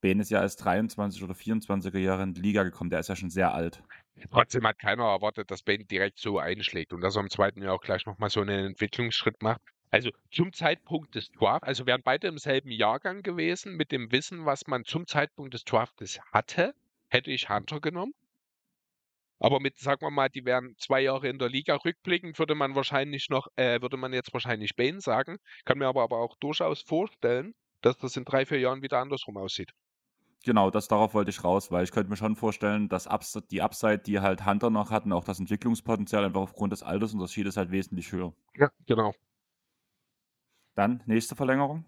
Bain 0.00 0.20
ist 0.20 0.30
ja 0.30 0.40
als 0.40 0.56
23 0.56 1.22
oder 1.22 1.34
24er 1.34 1.98
Jahre 1.98 2.22
in 2.22 2.34
die 2.34 2.40
Liga 2.40 2.62
gekommen, 2.62 2.90
der 2.90 3.00
ist 3.00 3.08
ja 3.08 3.16
schon 3.16 3.30
sehr 3.30 3.54
alt. 3.54 3.82
Trotzdem 4.30 4.66
hat 4.66 4.78
keiner 4.78 5.04
erwartet, 5.04 5.50
dass 5.50 5.62
Bain 5.62 5.86
direkt 5.86 6.18
so 6.18 6.38
einschlägt 6.38 6.92
und 6.92 7.00
dass 7.00 7.16
er 7.16 7.22
im 7.22 7.30
zweiten 7.30 7.62
Jahr 7.62 7.74
auch 7.74 7.82
gleich 7.82 8.06
nochmal 8.06 8.30
so 8.30 8.40
einen 8.40 8.66
Entwicklungsschritt 8.66 9.42
macht. 9.42 9.60
Also 9.90 10.10
zum 10.30 10.52
Zeitpunkt 10.52 11.14
des 11.14 11.30
Drafts, 11.30 11.66
also 11.66 11.86
wären 11.86 12.02
beide 12.02 12.28
im 12.28 12.38
selben 12.38 12.70
Jahrgang 12.70 13.22
gewesen, 13.22 13.76
mit 13.76 13.92
dem 13.92 14.10
Wissen, 14.12 14.44
was 14.44 14.66
man 14.66 14.84
zum 14.84 15.06
Zeitpunkt 15.06 15.54
des 15.54 15.64
Draftes 15.64 16.20
hatte, 16.32 16.74
hätte 17.08 17.30
ich 17.30 17.48
Hunter 17.48 17.80
genommen. 17.80 18.12
Aber 19.38 19.60
mit, 19.60 19.78
sagen 19.78 20.00
wir 20.00 20.10
mal, 20.10 20.28
die 20.28 20.44
wären 20.44 20.74
zwei 20.78 21.02
Jahre 21.02 21.28
in 21.28 21.38
der 21.38 21.50
Liga 21.50 21.76
rückblickend, 21.76 22.38
würde 22.38 22.54
man 22.54 22.74
wahrscheinlich 22.74 23.28
noch, 23.28 23.48
äh, 23.56 23.80
würde 23.82 23.96
man 23.96 24.12
jetzt 24.12 24.32
wahrscheinlich 24.32 24.76
Bane 24.76 25.00
sagen. 25.00 25.38
Kann 25.64 25.78
mir 25.78 25.86
aber, 25.86 26.02
aber 26.02 26.18
auch 26.18 26.36
durchaus 26.36 26.82
vorstellen, 26.82 27.54
dass 27.82 27.98
das 27.98 28.16
in 28.16 28.24
drei, 28.24 28.46
vier 28.46 28.58
Jahren 28.60 28.82
wieder 28.82 28.98
andersrum 28.98 29.36
aussieht. 29.36 29.72
Genau, 30.44 30.70
das 30.70 30.86
darauf 30.86 31.14
wollte 31.14 31.30
ich 31.30 31.42
raus, 31.42 31.72
weil 31.72 31.82
ich 31.84 31.90
könnte 31.90 32.08
mir 32.08 32.16
schon 32.16 32.36
vorstellen, 32.36 32.88
dass 32.88 33.06
Ups 33.06 33.38
die 33.50 33.62
Upside, 33.62 33.98
die 33.98 34.20
halt 34.20 34.46
Hunter 34.46 34.70
noch 34.70 34.90
hatten, 34.90 35.12
auch 35.12 35.24
das 35.24 35.40
Entwicklungspotenzial 35.40 36.24
einfach 36.24 36.40
aufgrund 36.40 36.72
des 36.72 36.82
Altersunterschieds 36.82 37.56
halt 37.56 37.70
wesentlich 37.72 38.12
höher. 38.12 38.32
Ja, 38.54 38.70
genau. 38.86 39.12
Dann 40.76 41.02
nächste 41.06 41.34
Verlängerung. 41.34 41.84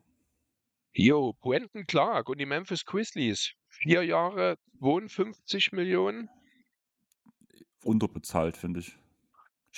Jo, 0.92 1.34
Quentin 1.34 1.86
Clark 1.86 2.28
und 2.28 2.38
die 2.38 2.46
Memphis 2.46 2.84
Grizzlies. 2.84 3.52
Vier 3.68 4.02
Jahre, 4.02 4.56
52 4.80 5.72
Millionen. 5.72 6.28
Unterbezahlt, 7.84 8.56
finde 8.56 8.80
ich. 8.80 8.98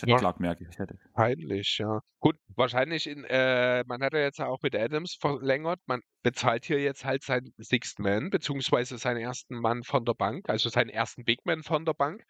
Ich 0.00 0.02
hätte 0.02 0.12
ja. 0.12 0.18
Clark 0.18 0.40
mehr 0.40 0.56
ich 0.58 0.78
hätte. 0.78 0.98
Peinlich, 1.14 1.78
ja. 1.78 2.00
Gut, 2.20 2.36
wahrscheinlich 2.56 3.06
in, 3.06 3.24
äh, 3.24 3.84
man 3.86 4.02
hat 4.02 4.12
ja 4.12 4.20
jetzt 4.20 4.40
auch 4.40 4.62
mit 4.62 4.74
Adams 4.74 5.16
verlängert. 5.20 5.80
Man 5.86 6.00
bezahlt 6.22 6.64
hier 6.64 6.80
jetzt 6.80 7.04
halt 7.04 7.22
seinen 7.22 7.52
Sixth 7.58 7.98
Man, 7.98 8.30
beziehungsweise 8.30 8.98
seinen 8.98 9.18
ersten 9.18 9.56
Mann 9.56 9.82
von 9.82 10.04
der 10.04 10.14
Bank, 10.14 10.48
also 10.48 10.68
seinen 10.68 10.90
ersten 10.90 11.24
Big 11.24 11.44
Man 11.44 11.62
von 11.62 11.84
der 11.84 11.94
Bank. 11.94 12.22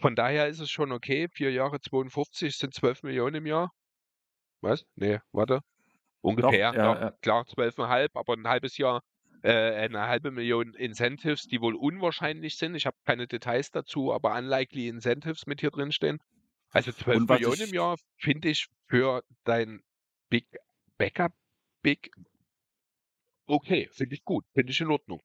Von 0.00 0.14
daher 0.14 0.46
ist 0.48 0.60
es 0.60 0.70
schon 0.70 0.92
okay. 0.92 1.28
Vier 1.32 1.50
Jahre 1.50 1.80
52 1.80 2.56
sind 2.56 2.74
12 2.74 3.02
Millionen 3.02 3.36
im 3.36 3.46
Jahr. 3.46 3.70
Was? 4.60 4.84
Nee, 4.94 5.20
warte. 5.32 5.60
Ungefähr, 6.20 6.72
Doch, 6.72 6.78
ja, 6.78 7.00
ja. 7.00 7.10
klar, 7.22 7.44
12,5, 7.44 8.10
aber 8.14 8.34
ein 8.34 8.48
halbes 8.48 8.76
Jahr, 8.78 9.02
äh, 9.42 9.52
eine 9.52 10.08
halbe 10.08 10.30
Million 10.30 10.74
Incentives, 10.74 11.44
die 11.44 11.60
wohl 11.60 11.76
unwahrscheinlich 11.76 12.56
sind. 12.56 12.74
Ich 12.74 12.86
habe 12.86 12.96
keine 13.04 13.26
Details 13.26 13.70
dazu, 13.70 14.12
aber 14.12 14.34
unlikely 14.36 14.88
Incentives 14.88 15.46
mit 15.46 15.60
hier 15.60 15.70
drin 15.70 15.92
stehen. 15.92 16.18
Also 16.76 16.92
12 16.92 17.28
Millionen 17.28 17.60
im 17.62 17.74
Jahr 17.74 17.96
finde 18.18 18.50
ich 18.50 18.68
für 18.86 19.22
dein 19.44 19.80
Big 20.28 20.46
Backup 20.98 21.32
Big 21.82 22.10
okay, 23.46 23.88
finde 23.92 24.14
ich 24.14 24.24
gut, 24.24 24.44
finde 24.52 24.72
ich 24.72 24.80
in 24.80 24.90
Ordnung. 24.90 25.20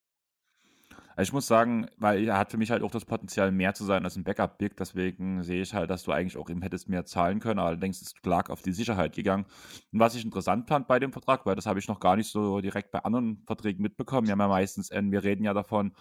Also 1.15 1.29
ich 1.29 1.33
muss 1.33 1.47
sagen, 1.47 1.87
weil 1.97 2.25
er 2.25 2.37
hat 2.37 2.51
für 2.51 2.57
mich 2.57 2.71
halt 2.71 2.83
auch 2.83 2.91
das 2.91 3.05
Potenzial, 3.05 3.51
mehr 3.51 3.73
zu 3.73 3.83
sein 3.83 4.05
als 4.05 4.15
ein 4.15 4.23
Backup-Big. 4.23 4.77
Deswegen 4.77 5.43
sehe 5.43 5.61
ich 5.61 5.73
halt, 5.73 5.89
dass 5.89 6.03
du 6.03 6.11
eigentlich 6.11 6.37
auch 6.37 6.49
ihm 6.49 6.61
hättest 6.61 6.87
mehr 6.87 7.05
zahlen 7.05 7.39
können. 7.39 7.59
Allerdings 7.59 8.01
ist 8.01 8.23
Clark 8.23 8.49
auf 8.49 8.61
die 8.61 8.71
Sicherheit 8.71 9.13
gegangen. 9.13 9.45
Und 9.91 9.99
was 9.99 10.15
ich 10.15 10.23
interessant 10.23 10.67
fand 10.67 10.87
bei 10.87 10.99
dem 10.99 11.11
Vertrag, 11.11 11.45
weil 11.45 11.55
das 11.55 11.65
habe 11.65 11.79
ich 11.79 11.87
noch 11.87 11.99
gar 11.99 12.15
nicht 12.15 12.31
so 12.31 12.61
direkt 12.61 12.91
bei 12.91 12.99
anderen 12.99 13.43
Verträgen 13.45 13.81
mitbekommen. 13.81 14.27
Wir 14.27 14.31
haben 14.31 14.39
ja 14.39 14.47
meistens, 14.47 14.89
äh, 14.89 15.01
wir 15.03 15.23
reden 15.23 15.43
ja 15.43 15.53
davon, 15.53 15.93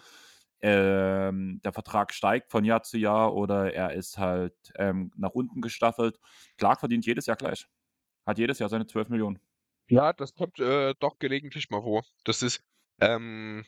ähm, 0.61 1.59
der 1.63 1.73
Vertrag 1.73 2.13
steigt 2.13 2.51
von 2.51 2.63
Jahr 2.63 2.83
zu 2.83 2.97
Jahr 2.97 3.33
oder 3.33 3.73
er 3.73 3.93
ist 3.93 4.17
halt 4.17 4.55
ähm, 4.75 5.11
nach 5.15 5.31
unten 5.31 5.61
gestaffelt. 5.61 6.19
Clark 6.57 6.79
verdient 6.79 7.05
jedes 7.05 7.25
Jahr 7.25 7.37
gleich. 7.37 7.67
Hat 8.25 8.37
jedes 8.37 8.59
Jahr 8.59 8.69
seine 8.69 8.85
12 8.87 9.09
Millionen. 9.09 9.39
Ja, 9.87 10.13
das 10.13 10.33
kommt 10.33 10.59
äh, 10.59 10.93
doch 10.99 11.19
gelegentlich 11.19 11.69
mal 11.69 11.81
vor. 11.81 12.03
Das 12.23 12.43
ist, 12.43 12.63
ähm, 13.01 13.65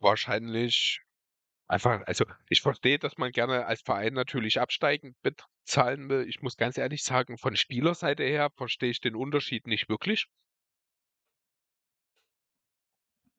wahrscheinlich 0.00 1.02
einfach, 1.68 2.02
also 2.06 2.24
ich 2.48 2.62
verstehe, 2.62 2.98
dass 2.98 3.18
man 3.18 3.32
gerne 3.32 3.66
als 3.66 3.82
Verein 3.82 4.14
natürlich 4.14 4.60
absteigend 4.60 5.16
bezahlen 5.22 6.08
will. 6.08 6.28
Ich 6.28 6.42
muss 6.42 6.56
ganz 6.56 6.78
ehrlich 6.78 7.02
sagen, 7.02 7.38
von 7.38 7.56
Spielerseite 7.56 8.22
her 8.22 8.50
verstehe 8.56 8.90
ich 8.90 9.00
den 9.00 9.16
Unterschied 9.16 9.66
nicht 9.66 9.88
wirklich. 9.88 10.28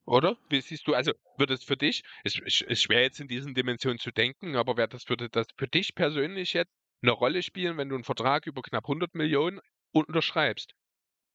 Oder? 0.08 0.38
Wie 0.50 0.60
siehst 0.62 0.88
du, 0.88 0.96
also 0.96 1.12
wird 1.38 1.52
es 1.52 1.64
für 1.64 1.78
dich, 1.78 2.02
es 2.24 2.40
ist 2.40 2.82
schwer 2.82 3.04
jetzt 3.04 3.20
in 3.20 3.28
diesen 3.28 3.54
Dimensionen 3.54 4.00
zu 4.00 4.10
denken, 4.12 4.56
aber 4.56 4.76
wäre 4.76 4.88
das, 4.88 5.08
würde 5.08 5.30
das 5.30 5.46
für 5.56 5.68
dich 5.68 5.94
persönlich 5.94 6.54
jetzt 6.54 6.72
eine 7.04 7.12
Rolle 7.12 7.44
spielen, 7.44 7.78
wenn 7.78 7.90
du 7.90 7.96
einen 7.96 8.04
Vertrag 8.04 8.48
über 8.48 8.64
knapp 8.64 8.88
100 8.88 9.14
Millionen 9.14 9.60
unterschreibst? 9.92 10.74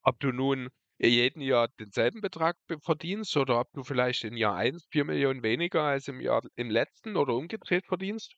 Ob 0.02 0.20
du 0.20 0.32
nun 0.32 0.70
jeden 0.98 1.42
Jahr 1.42 1.68
denselben 1.80 2.20
Betrag 2.22 2.56
verdienst 2.82 3.36
oder 3.36 3.60
ob 3.60 3.72
du 3.72 3.84
vielleicht 3.84 4.24
in 4.24 4.36
Jahr 4.36 4.56
1 4.56 4.86
4 4.90 5.04
Millionen 5.04 5.42
weniger 5.42 5.82
als 5.84 6.08
im 6.08 6.20
Jahr 6.20 6.42
im 6.56 6.70
letzten 6.70 7.16
oder 7.16 7.34
umgedreht 7.34 7.86
verdienst? 7.86 8.36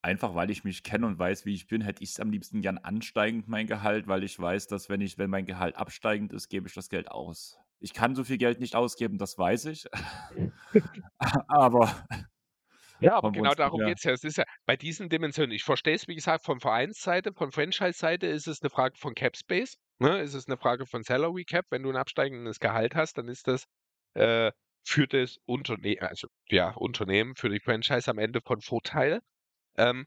Einfach 0.00 0.34
weil 0.34 0.50
ich 0.50 0.62
mich 0.64 0.82
kenne 0.84 1.06
und 1.06 1.18
weiß, 1.18 1.44
wie 1.46 1.54
ich 1.54 1.66
bin, 1.66 1.80
hätte 1.80 2.02
ich 2.04 2.10
es 2.10 2.20
am 2.20 2.30
liebsten 2.30 2.60
gern 2.60 2.78
ansteigend, 2.78 3.48
mein 3.48 3.66
Gehalt, 3.66 4.06
weil 4.08 4.22
ich 4.24 4.38
weiß, 4.38 4.66
dass 4.68 4.88
wenn 4.88 5.00
ich, 5.00 5.16
wenn 5.18 5.30
mein 5.30 5.46
Gehalt 5.46 5.76
absteigend 5.76 6.32
ist, 6.32 6.48
gebe 6.48 6.68
ich 6.68 6.74
das 6.74 6.88
Geld 6.88 7.10
aus. 7.10 7.58
Ich 7.82 7.92
kann 7.92 8.14
so 8.14 8.24
viel 8.24 8.38
Geld 8.38 8.60
nicht 8.60 8.76
ausgeben, 8.76 9.18
das 9.18 9.36
weiß 9.36 9.66
ich. 9.66 9.86
Aber 11.48 12.06
ja, 13.00 13.16
aber 13.16 13.32
genau 13.32 13.52
darum 13.54 13.80
ja. 13.80 13.88
geht 13.88 13.98
es 13.98 14.04
ja. 14.04 14.12
Es 14.12 14.22
ist 14.22 14.36
ja 14.36 14.44
bei 14.64 14.76
diesen 14.76 15.08
Dimensionen, 15.08 15.50
ich 15.50 15.64
verstehe 15.64 15.94
es, 15.94 16.06
wie 16.06 16.14
gesagt, 16.14 16.44
von 16.44 16.60
Vereinsseite, 16.60 17.32
von 17.32 17.50
Franchise-Seite 17.50 18.28
ist 18.28 18.46
es 18.46 18.62
eine 18.62 18.70
Frage 18.70 18.96
von 18.96 19.14
Cap 19.14 19.36
Space. 19.36 19.76
Ne? 19.98 20.20
Ist 20.20 20.34
es 20.34 20.46
eine 20.46 20.56
Frage 20.56 20.86
von 20.86 21.02
Salary 21.02 21.44
Cap. 21.44 21.66
Wenn 21.70 21.82
du 21.82 21.90
ein 21.90 21.96
absteigendes 21.96 22.60
Gehalt 22.60 22.94
hast, 22.94 23.18
dann 23.18 23.26
ist 23.26 23.48
das 23.48 23.64
äh, 24.14 24.52
für 24.84 25.08
das 25.08 25.38
Unternehmen, 25.46 26.00
also 26.02 26.28
ja, 26.48 26.70
Unternehmen, 26.70 27.34
für 27.34 27.48
die 27.48 27.60
Franchise 27.60 28.08
am 28.08 28.18
Ende 28.18 28.40
von 28.40 28.60
Vorteil. 28.60 29.20
Ähm, 29.76 30.06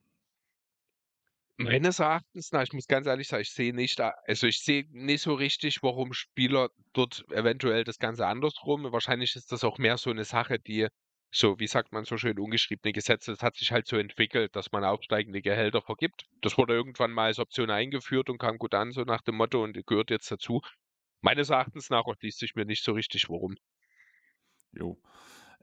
meines 1.58 2.00
Erachtens, 2.00 2.52
na, 2.52 2.64
ich 2.64 2.74
muss 2.74 2.88
ganz 2.88 3.08
ehrlich 3.08 3.28
sagen, 3.28 3.42
ich 3.42 3.52
sehe 3.52 3.74
nicht, 3.74 4.00
also 4.00 4.48
ich 4.48 4.62
sehe 4.62 4.86
nicht 4.92 5.22
so 5.22 5.34
richtig, 5.34 5.82
warum 5.84 6.14
Spieler 6.14 6.70
dort 6.94 7.26
eventuell 7.32 7.84
das 7.84 8.00
Ganze 8.00 8.28
andersrum. 8.28 8.92
Wahrscheinlich 8.92 9.36
ist 9.36 9.52
das 9.52 9.64
auch 9.64 9.78
mehr 9.78 9.98
so 9.98 10.10
eine 10.10 10.26
Sache, 10.26 10.60
die 10.60 10.88
so, 11.32 11.60
wie 11.60 11.68
sagt 11.68 11.92
man 11.92 12.06
so 12.06 12.18
schön, 12.18 12.40
ungeschriebene 12.40 12.94
Gesetze, 12.94 13.32
das 13.32 13.42
hat 13.42 13.58
sich 13.58 13.72
halt 13.72 13.88
so 13.88 13.98
entwickelt, 13.98 14.56
dass 14.56 14.72
man 14.72 14.86
aufsteigende 14.86 15.42
Gehälter 15.42 15.82
vergibt. 15.82 16.26
Das 16.42 16.58
wurde 16.58 16.74
irgendwann 16.74 17.12
mal 17.12 17.26
als 17.26 17.40
Option 17.40 17.70
eingeführt 17.70 18.30
und 18.30 18.38
kam 18.38 18.58
gut 18.58 18.74
an, 18.74 18.92
so 18.92 19.02
nach 19.02 19.22
dem 19.22 19.36
Motto, 19.36 19.64
und 19.64 19.86
gehört 19.86 20.12
jetzt 20.12 20.32
dazu. 20.32 20.62
Meines 21.22 21.50
Erachtens 21.50 21.90
nach 21.90 22.06
erschließt 22.08 22.40
sich 22.40 22.56
mir 22.56 22.66
nicht 22.66 22.84
so 22.84 22.94
richtig, 22.94 23.30
warum. 23.30 23.56
Jo. 24.72 24.98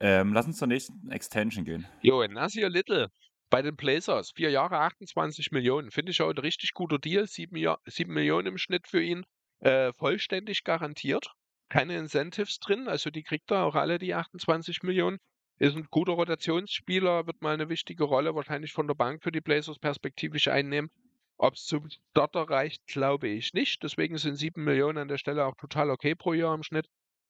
Ähm, 0.00 0.32
lass 0.34 0.46
uns 0.46 0.58
zur 0.58 0.68
nächsten 0.68 1.10
Extension 1.10 1.64
gehen. 1.64 1.86
Jo, 2.02 2.26
Nasir 2.26 2.68
Little 2.68 3.10
bei 3.52 3.60
den 3.60 3.76
Blazers. 3.76 4.32
Vier 4.34 4.50
Jahre, 4.50 4.78
28 4.78 5.52
Millionen. 5.52 5.90
Finde 5.90 6.10
ich 6.10 6.22
auch 6.22 6.30
ein 6.30 6.38
richtig 6.38 6.72
guter 6.72 6.98
Deal. 6.98 7.26
Sieben, 7.26 7.56
Jahr, 7.56 7.78
sieben 7.84 8.14
Millionen 8.14 8.46
im 8.46 8.56
Schnitt 8.56 8.88
für 8.88 9.02
ihn. 9.02 9.26
Äh, 9.60 9.92
vollständig 9.92 10.64
garantiert. 10.64 11.26
Keine 11.68 11.98
Incentives 11.98 12.60
drin. 12.60 12.88
Also 12.88 13.10
die 13.10 13.22
kriegt 13.22 13.50
er 13.50 13.64
auch 13.64 13.74
alle, 13.74 13.98
die 13.98 14.14
28 14.14 14.82
Millionen. 14.84 15.18
Ist 15.58 15.76
ein 15.76 15.86
guter 15.90 16.12
Rotationsspieler, 16.12 17.26
wird 17.26 17.42
mal 17.42 17.52
eine 17.52 17.68
wichtige 17.68 18.04
Rolle 18.04 18.34
wahrscheinlich 18.34 18.72
von 18.72 18.86
der 18.86 18.94
Bank 18.94 19.22
für 19.22 19.30
die 19.30 19.42
Blazers 19.42 19.78
perspektivisch 19.78 20.48
einnehmen. 20.48 20.90
Ob 21.36 21.52
es 21.52 21.66
zum 21.66 21.90
Starter 22.12 22.48
reicht, 22.48 22.86
glaube 22.86 23.28
ich 23.28 23.52
nicht. 23.52 23.82
Deswegen 23.82 24.16
sind 24.16 24.36
7 24.36 24.64
Millionen 24.64 24.96
an 24.96 25.08
der 25.08 25.18
Stelle 25.18 25.44
auch 25.44 25.56
total 25.56 25.90
okay 25.90 26.14
pro 26.14 26.32
Jahr 26.32 26.54
im 26.54 26.62
Schnitt. 26.62 26.86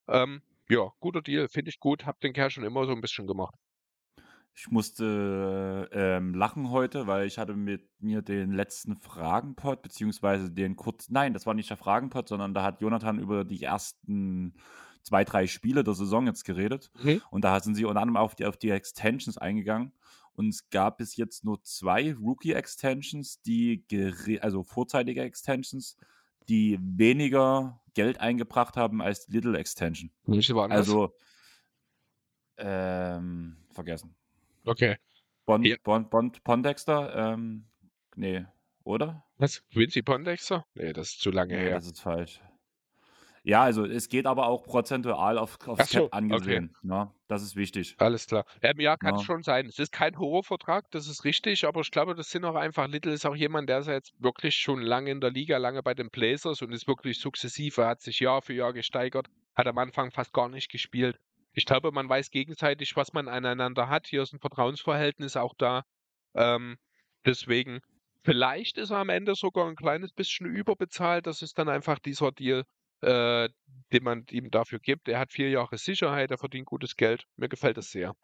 Ähm, 0.07 0.41
ja, 0.69 0.93
guter 1.01 1.21
Deal, 1.21 1.49
finde 1.49 1.71
ich 1.71 1.81
gut. 1.81 2.07
Hab 2.07 2.21
den 2.21 2.33
Kerl 2.33 2.51
schon 2.51 2.65
immer 2.65 2.87
so 2.87 2.93
ein 2.93 3.01
bisschen 3.01 3.27
gemacht. 3.27 3.57
Ich 4.55 4.71
musste 4.71 5.89
ähm, 5.93 6.35
lachen 6.35 6.71
heute, 6.71 7.07
weil 7.07 7.27
ich 7.27 7.39
hatte 7.39 7.55
mit 7.55 7.89
mir 8.01 8.21
den 8.21 8.53
letzten 8.53 8.97
Fragenpod, 8.97 9.81
beziehungsweise 9.81 10.51
den 10.51 10.77
kurz, 10.77 11.09
nein, 11.09 11.33
das 11.33 11.47
war 11.47 11.55
nicht 11.55 11.71
der 11.71 11.79
Fragenpod, 11.79 12.29
sondern 12.29 12.53
da 12.53 12.63
hat 12.63 12.83
Jonathan 12.83 13.19
über 13.19 13.45
die 13.45 13.63
ersten 13.63 14.55
zwei, 15.03 15.25
drei 15.25 15.47
Spiele 15.47 15.85
der 15.85 15.95
Saison 15.95 16.27
jetzt 16.27 16.45
geredet. 16.45 16.91
Mhm. 17.03 17.23
Und 17.31 17.45
da 17.45 17.59
sind 17.61 17.75
sie 17.75 17.87
unter 17.87 18.01
anderem 18.01 18.19
auf 18.19 18.35
die, 18.35 18.45
auf 18.45 18.57
die 18.57 18.71
Extensions 18.71 19.39
eingegangen. 19.39 19.93
Und 20.35 20.49
es 20.49 20.71
gab 20.71 20.99
bis 20.99 21.17
jetzt 21.17 21.45
nur 21.45 21.63
zwei 21.63 22.15
Rookie-Extensions, 22.15 23.43
die, 23.43 23.85
also 24.41 24.63
vorzeitige 24.63 25.23
Extensions, 25.23 25.97
die 26.49 26.79
weniger 26.81 27.81
Geld 27.95 28.21
eingebracht 28.21 28.77
haben 28.77 29.03
als 29.03 29.27
die 29.27 29.33
Little 29.33 29.59
Extension. 29.59 30.11
Also, 30.73 31.15
ähm, 32.57 33.57
vergessen. 33.73 34.15
Okay. 34.65 34.97
Bond, 35.45 35.67
Ja. 35.67 35.77
Bond, 35.83 36.11
Bond, 36.11 36.45
Pondexter, 36.45 37.33
ähm, 37.35 37.67
nee, 38.15 38.45
oder? 38.85 39.25
Was? 39.39 39.63
Quincy 39.73 40.03
Pondexter? 40.03 40.65
Nee, 40.75 40.93
das 40.93 41.11
ist 41.11 41.21
zu 41.21 41.31
lange 41.31 41.55
Nee, 41.57 41.63
her. 41.63 41.71
das 41.73 41.87
ist 41.87 42.01
falsch. 42.01 42.41
Ja, 43.45 43.65
also 43.65 43.85
es 43.85 44.09
geht 44.09 44.27
aber 44.27 44.47
auch 44.47 44.63
prozentual 44.63 45.37
auf, 45.37 45.59
aufs 45.67 45.91
so, 45.91 46.03
Cap 46.05 46.15
angesehen. 46.15 46.77
Ne? 46.83 47.11
Das 47.27 47.43
ist 47.43 47.57
wichtig. 47.57 47.97
Alles 47.99 48.29
klar. 48.29 48.45
Ähm, 48.61 48.79
ja, 48.79 48.97
kann 48.97 49.17
es 49.17 49.23
Ja. 49.23 49.25
schon 49.27 49.43
sein. 49.43 49.67
Es 49.67 49.81
ist 49.81 49.91
kein 49.91 50.17
Horrorvertrag, 50.17 50.89
das 50.93 51.09
ist 51.09 51.25
richtig, 51.25 51.67
aber 51.67 51.81
ich 51.81 51.91
glaube, 51.91 52.15
das 52.15 52.31
sind 52.31 52.45
auch 52.45 52.55
einfach, 52.55 52.87
Little 52.87 53.13
ist 53.13 53.27
auch 53.27 53.35
jemand, 53.35 53.69
der 53.69 53.81
ist 53.81 53.89
ja 53.89 53.95
jetzt 53.95 54.13
wirklich 54.23 54.55
schon 54.55 54.81
lange 54.81 55.11
in 55.11 55.21
der 55.21 55.31
Liga, 55.33 55.57
lange 55.57 55.83
bei 55.83 55.93
den 55.95 56.09
Blazers 56.11 56.63
und 56.63 56.71
ist 56.71 56.87
wirklich 56.87 57.19
sukzessive, 57.19 57.85
hat 57.85 58.01
sich 58.01 58.21
Jahr 58.21 58.43
für 58.43 58.53
Jahr 58.55 58.73
gesteigert, 58.73 59.27
hat 59.57 59.67
am 59.67 59.79
Anfang 59.79 60.13
fast 60.13 60.33
gar 60.33 60.49
nicht 60.49 60.71
gespielt. 60.71 61.19
Ich 61.53 61.67
glaube, 61.67 61.93
man 61.93 62.09
weiß 62.09 62.31
gegenseitig, 62.31 62.97
was 62.97 63.13
man 63.13 63.29
aneinander 63.29 63.89
hat. 63.89 64.07
Hier 64.07 64.23
ist 64.23 64.33
ein 64.33 64.41
Vertrauensverhältnis 64.41 65.37
auch 65.37 65.55
da. 65.57 65.85
Ähm, 66.35 66.79
deswegen, 67.27 67.81
vielleicht 68.23 68.79
ist 68.79 68.91
er 68.91 68.99
am 68.99 69.11
Ende 69.11 69.35
sogar 69.35 69.69
ein 69.69 69.77
kleines 69.77 70.13
bisschen 70.13 70.47
überbezahlt. 70.47 71.27
Das 71.27 71.43
ist 71.43 71.59
dann 71.59 71.69
einfach 71.69 71.99
dieser 71.99 72.33
Deal, 72.33 72.65
äh, 73.03 73.49
den 73.93 74.03
man 74.03 74.25
ihm 74.31 74.51
dafür 74.51 74.79
gibt. 74.79 75.09
Er 75.09 75.19
hat 75.19 75.33
vier 75.33 75.51
Jahre 75.51 75.77
Sicherheit, 75.77 76.31
er 76.31 76.39
verdient 76.39 76.67
gutes 76.67 76.97
Geld. 76.97 77.27
Mir 77.37 77.49
gefällt 77.49 77.79
es 77.79 77.91
sehr. 77.91 78.15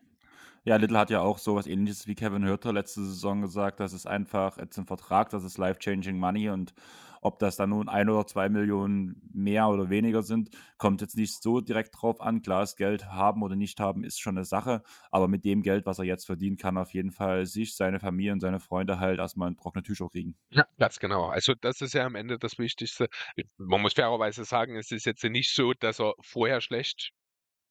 Ja, 0.65 0.77
Little 0.77 0.99
hat 0.99 1.11
ja 1.11 1.21
auch 1.21 1.39
sowas 1.39 1.67
ähnliches 1.67 2.07
wie 2.07 2.15
Kevin 2.15 2.45
Hürter 2.45 2.73
letzte 2.73 3.03
Saison 3.03 3.41
gesagt, 3.41 3.81
das 3.81 3.93
ist 3.93 4.07
einfach 4.07 4.59
jetzt 4.59 4.77
ein 4.79 4.87
Vertrag, 4.87 5.31
das 5.31 5.45
ist 5.45 5.57
life-changing 5.57 6.19
money 6.19 6.51
und 6.51 6.75
ob 7.21 7.39
das 7.39 7.57
dann 7.57 7.71
nun 7.71 7.89
ein 7.89 8.09
oder 8.09 8.27
zwei 8.27 8.49
Millionen 8.49 9.21
mehr 9.33 9.69
oder 9.69 9.91
weniger 9.91 10.23
sind, 10.23 10.51
kommt 10.77 11.01
jetzt 11.01 11.17
nicht 11.17 11.43
so 11.43 11.61
direkt 11.61 11.95
drauf 12.01 12.21
an. 12.21 12.43
Klar, 12.43 12.61
das 12.61 12.77
Geld 12.77 13.07
haben 13.07 13.43
oder 13.43 13.57
nicht 13.57 13.81
haben 13.81 14.05
ist 14.05 14.21
schon 14.21 14.37
eine 14.37 14.45
Sache, 14.45 14.83
aber 15.11 15.29
mit 15.29 15.45
dem 15.45 15.63
Geld, 15.63 15.87
was 15.87 15.99
er 15.99 16.05
jetzt 16.05 16.27
verdient, 16.27 16.61
kann 16.61 16.77
er 16.77 16.83
auf 16.83 16.95
jeden 16.95 17.13
Fall 17.13 17.47
sich, 17.47 17.77
seine 17.77 18.01
Familie 18.01 18.33
und 18.33 18.41
seine 18.41 18.61
Freunde 18.61 19.01
halt 19.01 19.19
erstmal 19.19 19.49
in 19.49 19.57
trockene 19.57 19.83
Tücher 19.83 20.09
kriegen. 20.09 20.37
Ja, 20.51 20.67
ganz 20.79 20.99
genau. 20.99 21.27
Also 21.27 21.55
das 21.55 21.81
ist 21.81 21.95
ja 21.95 22.05
am 22.05 22.15
Ende 22.15 22.39
das 22.39 22.59
Wichtigste. 22.59 23.09
Man 23.57 23.81
muss 23.81 23.95
fairerweise 23.95 24.45
sagen, 24.45 24.77
es 24.77 24.91
ist 24.91 25.07
jetzt 25.07 25.25
nicht 25.25 25.55
so, 25.55 25.73
dass 25.75 26.01
er 26.01 26.15
vorher 26.21 26.61
schlecht, 26.61 27.11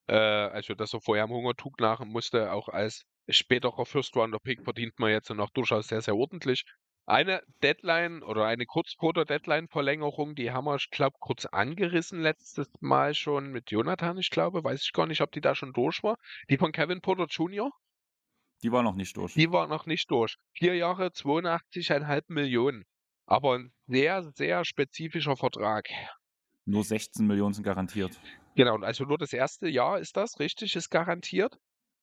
äh, 0.08 0.16
also 0.16 0.74
dass 0.76 0.94
er 0.94 1.02
vorher 1.02 1.26
am 1.26 1.32
Hungertuch 1.32 1.74
nachen 1.80 2.10
musste. 2.10 2.52
Auch 2.52 2.70
als 2.70 3.04
späterer 3.30 3.86
First-Rounder-Pick 3.86 4.64
verdient 4.64 5.00
man 5.00 5.12
jetzt 5.12 5.30
noch 5.30 5.50
durchaus 5.50 5.88
sehr, 5.88 6.02
sehr 6.02 6.16
ordentlich. 6.16 6.64
Eine 7.10 7.42
Deadline 7.64 8.22
oder 8.22 8.46
eine 8.46 8.66
kurz 8.66 8.94
vor 9.00 9.14
der 9.14 9.24
Deadline-Verlängerung, 9.24 10.36
die 10.36 10.52
haben 10.52 10.66
wir, 10.66 10.76
ich 10.76 10.90
glaube, 10.90 11.16
kurz 11.22 11.46
angerissen 11.46 12.20
letztes 12.22 12.68
Mal 12.82 13.14
schon 13.16 13.50
mit 13.54 13.72
Jonathan, 13.72 14.18
ich 14.18 14.30
glaube. 14.30 14.62
Weiß 14.66 14.84
ich 14.84 14.92
gar 14.92 15.08
nicht, 15.08 15.22
ob 15.22 15.32
die 15.32 15.40
da 15.40 15.56
schon 15.56 15.72
durch 15.72 16.04
war. 16.04 16.18
Die 16.50 16.58
von 16.58 16.74
Kevin 16.74 17.00
Porter 17.00 17.28
Jr., 17.30 17.72
Die 18.62 18.74
war 18.74 18.84
noch 18.84 18.96
nicht 18.96 19.16
durch. 19.16 19.34
die 19.36 19.50
war 19.52 19.68
noch 19.68 19.86
nicht 19.86 20.12
durch. 20.12 20.36
Vier 20.52 20.76
Jahre, 20.76 21.12
82,5 21.14 22.24
Millionen. 22.28 22.84
Aber 23.26 23.58
ein 23.58 23.72
sehr, 23.88 24.24
sehr 24.36 24.66
spezifischer 24.66 25.38
Vertrag. 25.38 25.88
Nur 26.66 26.84
16 26.84 27.26
Millionen 27.26 27.54
sind 27.54 27.64
garantiert. 27.64 28.20
Genau, 28.56 28.76
also 28.80 29.06
nur 29.06 29.18
das 29.18 29.32
erste 29.32 29.70
Jahr 29.70 30.00
ist 30.00 30.18
das, 30.18 30.40
richtig, 30.40 30.76
ist 30.76 30.90
garantiert. 30.90 31.56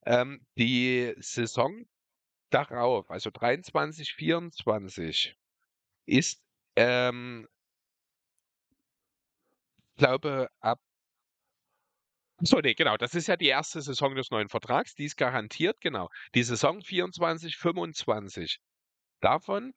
Ähm, 0.07 0.43
die 0.57 1.13
Saison 1.19 1.83
darauf, 2.49 3.09
also 3.11 3.29
23, 3.31 4.13
24, 4.13 5.35
ist, 6.05 6.41
ähm, 6.75 7.47
glaube, 9.97 10.49
ab. 10.59 10.79
So, 12.41 12.59
nee, 12.59 12.73
genau, 12.73 12.97
das 12.97 13.15
ist 13.15 13.27
ja 13.27 13.37
die 13.37 13.47
erste 13.47 13.81
Saison 13.81 14.13
des 14.15 14.29
neuen 14.29 14.49
Vertrags, 14.49 14.93
die 14.93 15.05
ist 15.05 15.15
garantiert, 15.15 15.79
genau. 15.79 16.09
Die 16.33 16.43
Saison 16.43 16.81
24, 16.81 17.55
25. 17.55 18.59
Davon 19.21 19.73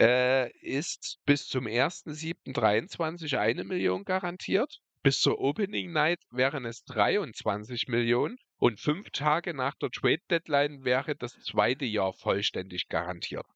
äh, 0.00 0.50
ist 0.58 1.20
bis 1.24 1.46
zum 1.48 1.66
1.7.23 1.66 3.38
eine 3.38 3.64
Million 3.64 4.04
garantiert. 4.04 4.80
Bis 5.02 5.20
zur 5.20 5.38
Opening 5.38 5.92
Night 5.92 6.20
wären 6.30 6.64
es 6.64 6.84
23 6.84 7.86
Millionen 7.86 8.36
und 8.58 8.80
fünf 8.80 9.10
Tage 9.10 9.54
nach 9.54 9.74
der 9.74 9.90
Trade 9.90 10.22
Deadline 10.30 10.84
wäre 10.84 11.14
das 11.14 11.38
zweite 11.40 11.84
Jahr 11.84 12.12
vollständig 12.12 12.88
garantiert. 12.88 13.46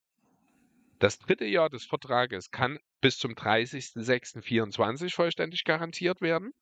Das 0.99 1.19
dritte 1.19 1.47
Jahr 1.47 1.71
des 1.71 1.87
Vertrages 1.87 2.51
kann 2.51 2.79
bis 3.01 3.19
zum 3.19 3.33
30.06.24 3.33 5.15
vollständig 5.15 5.65
garantiert 5.65 6.21
werden. 6.21 6.53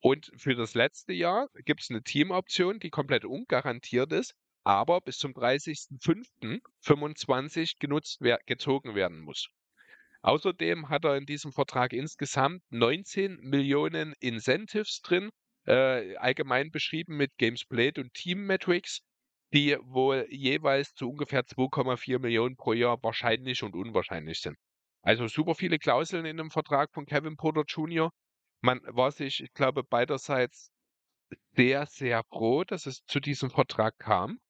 Und 0.00 0.30
für 0.36 0.54
das 0.54 0.74
letzte 0.74 1.12
Jahr 1.12 1.48
gibt 1.64 1.82
es 1.82 1.90
eine 1.90 2.04
Teamoption, 2.04 2.78
die 2.78 2.90
komplett 2.90 3.24
ungarantiert 3.24 4.12
ist, 4.12 4.36
aber 4.62 5.00
bis 5.00 5.18
zum 5.18 5.32
30.05.25 5.32 7.80
genutzt 7.80 8.18
wer 8.20 8.38
gezogen 8.46 8.94
werden 8.94 9.18
muss. 9.20 9.48
Außerdem 10.22 10.88
hat 10.88 11.04
er 11.04 11.16
in 11.16 11.26
diesem 11.26 11.50
Vertrag 11.52 11.92
insgesamt 11.92 12.62
19 12.70 13.40
Millionen 13.40 14.14
Incentives 14.20 15.02
drin, 15.02 15.30
äh, 15.66 16.16
allgemein 16.16 16.70
beschrieben 16.70 17.16
mit 17.16 17.36
Games 17.38 17.64
Played 17.64 17.98
und 17.98 18.14
Team 18.14 18.46
Metrics, 18.46 19.02
die 19.52 19.76
wohl 19.82 20.26
jeweils 20.30 20.94
zu 20.94 21.10
ungefähr 21.10 21.44
2,4 21.44 22.18
Millionen 22.18 22.56
pro 22.56 22.72
Jahr 22.72 23.02
wahrscheinlich 23.02 23.62
und 23.62 23.74
unwahrscheinlich 23.74 24.40
sind. 24.40 24.56
Also 25.02 25.28
super 25.28 25.54
viele 25.54 25.78
Klauseln 25.78 26.26
in 26.26 26.36
dem 26.36 26.50
Vertrag 26.50 26.92
von 26.92 27.06
Kevin 27.06 27.36
Porter 27.36 27.64
Jr. 27.66 28.10
Man 28.60 28.80
war 28.86 29.12
sich, 29.12 29.42
ich 29.42 29.52
glaube, 29.52 29.84
beiderseits 29.84 30.72
sehr, 31.54 31.86
sehr 31.86 32.24
froh, 32.24 32.64
dass 32.64 32.86
es 32.86 33.04
zu 33.06 33.20
diesem 33.20 33.50
Vertrag 33.50 33.98
kam. 33.98 34.40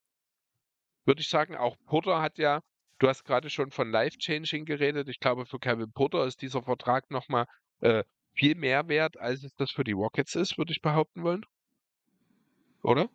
Würde 1.04 1.20
ich 1.20 1.28
sagen, 1.28 1.56
auch 1.56 1.76
Porter 1.86 2.20
hat 2.20 2.38
ja, 2.38 2.62
du 2.98 3.08
hast 3.08 3.24
gerade 3.24 3.50
schon 3.50 3.70
von 3.70 3.90
Life-Changing 3.90 4.64
geredet. 4.64 5.08
Ich 5.08 5.20
glaube, 5.20 5.46
für 5.46 5.58
Kevin 5.58 5.92
Porter 5.92 6.24
ist 6.24 6.42
dieser 6.42 6.62
Vertrag 6.62 7.10
nochmal 7.10 7.46
äh, 7.80 8.02
viel 8.36 8.54
mehr 8.54 8.88
wert, 8.88 9.18
als 9.18 9.42
es 9.42 9.54
das 9.56 9.70
für 9.70 9.84
die 9.84 9.92
Rockets 9.92 10.34
ist, 10.34 10.58
würde 10.58 10.72
ich 10.72 10.82
behaupten 10.82 11.22
wollen. 11.22 11.44
Oder? 12.82 13.08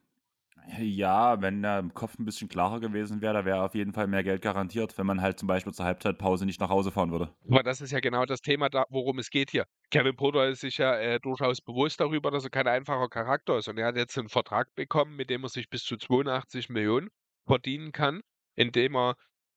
Ja, 0.77 1.41
wenn 1.41 1.64
er 1.64 1.80
im 1.80 1.93
Kopf 1.93 2.18
ein 2.19 2.26
bisschen 2.26 2.48
klarer 2.48 2.80
gewesen 2.80 3.22
wäre, 3.22 3.34
da 3.34 3.45
wäre 3.45 3.64
auf 3.64 3.73
jeden 3.73 3.93
Fall 3.93 4.07
mehr 4.07 4.23
Geld 4.23 4.41
garantiert, 4.41 4.98
wenn 4.98 5.07
man 5.07 5.22
halt 5.22 5.39
zum 5.39 5.48
Beispiel 5.48 5.73
zur 5.73 5.85
Halbzeitpause 5.85 6.45
nicht 6.45 6.60
nach 6.60 6.69
Hause 6.69 6.91
fahren 6.91 7.11
würde. 7.11 7.34
Aber 7.49 7.64
das 7.64 7.81
ist 7.81 7.91
ja 7.91 7.99
genau 7.99 8.26
das 8.26 8.41
Thema, 8.41 8.69
da, 8.69 8.85
worum 8.89 9.19
es 9.19 9.30
geht 9.30 9.52
hier. 9.52 9.65
Kevin 9.89 10.15
Porter 10.15 10.48
ist 10.48 10.61
sich 10.61 10.77
ja 10.77 10.95
äh, 10.95 11.19
durchaus 11.19 11.61
bewusst 11.61 11.99
darüber, 11.99 12.31
dass 12.31 12.43
er 12.43 12.52
kein 12.52 12.68
einfacher 12.68 13.10
Charakter 13.10 13.57
ist. 13.57 13.68
Und 13.68 13.77
er 13.77 13.88
hat 13.88 13.98
jetzt 13.98 14.18
einen 14.18 14.30
Vertrag 14.30 14.73
bekommen, 14.76 15.15
mit 15.15 15.30
dem 15.30 15.43
er 15.43 15.49
sich 15.49 15.69
bis 15.69 15.84
zu 15.84 15.98
82 15.98 16.69
Millionen 16.69 17.10
verdienen 17.45 17.91
kann, 17.91 18.22
indem 18.56 18.95
er, 18.95 19.15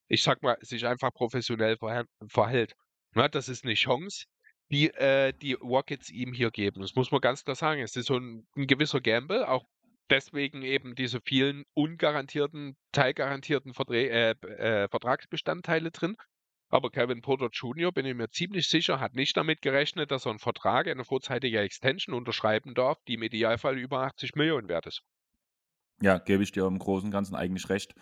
ich 0.08 0.22
sag 0.22 0.42
mal, 0.42 0.56
sich 0.60 0.86
einfach 0.86 1.12
professionell 1.12 1.76
verhält. 2.28 2.74
Na, 3.14 3.28
das 3.28 3.48
ist 3.48 3.64
eine 3.64 3.74
Chance, 3.74 4.24
die 4.74 4.92
äh, 4.94 5.32
die 5.32 5.52
Rockets 5.52 6.10
ihm 6.10 6.32
hier 6.32 6.50
geben. 6.50 6.80
Das 6.80 6.96
muss 6.96 7.12
man 7.12 7.20
ganz 7.20 7.44
klar 7.44 7.54
sagen. 7.54 7.80
Es 7.80 7.94
ist 7.94 8.06
so 8.06 8.16
ein, 8.16 8.44
ein 8.56 8.66
gewisser 8.66 9.00
Gamble, 9.00 9.46
auch 9.48 9.64
deswegen 10.10 10.62
eben 10.62 10.96
diese 10.96 11.20
vielen 11.20 11.64
ungarantierten, 11.74 12.76
teilgarantierten 12.90 13.72
Verträ 13.72 14.08
äh, 14.08 14.30
äh, 14.32 14.88
Vertragsbestandteile 14.88 15.92
drin. 15.92 16.16
Aber 16.70 16.90
Kevin 16.90 17.22
Porter 17.22 17.50
Jr., 17.52 17.92
bin 17.92 18.04
ich 18.04 18.16
mir 18.16 18.28
ziemlich 18.30 18.68
sicher, 18.68 18.98
hat 18.98 19.14
nicht 19.14 19.36
damit 19.36 19.62
gerechnet, 19.62 20.10
dass 20.10 20.26
er 20.26 20.30
einen 20.30 20.40
Vertrag, 20.40 20.88
eine 20.88 21.04
vorzeitige 21.04 21.60
Extension 21.60 22.16
unterschreiben 22.16 22.74
darf, 22.74 22.98
die 23.06 23.14
im 23.14 23.22
Idealfall 23.22 23.78
über 23.78 24.00
80 24.00 24.34
Millionen 24.34 24.68
wert 24.68 24.86
ist. 24.86 25.02
Ja, 26.02 26.18
gebe 26.18 26.42
ich 26.42 26.50
dir 26.50 26.66
im 26.66 26.80
Großen 26.80 27.06
und 27.06 27.12
Ganzen 27.12 27.36
eigentlich 27.36 27.68
recht. 27.68 27.94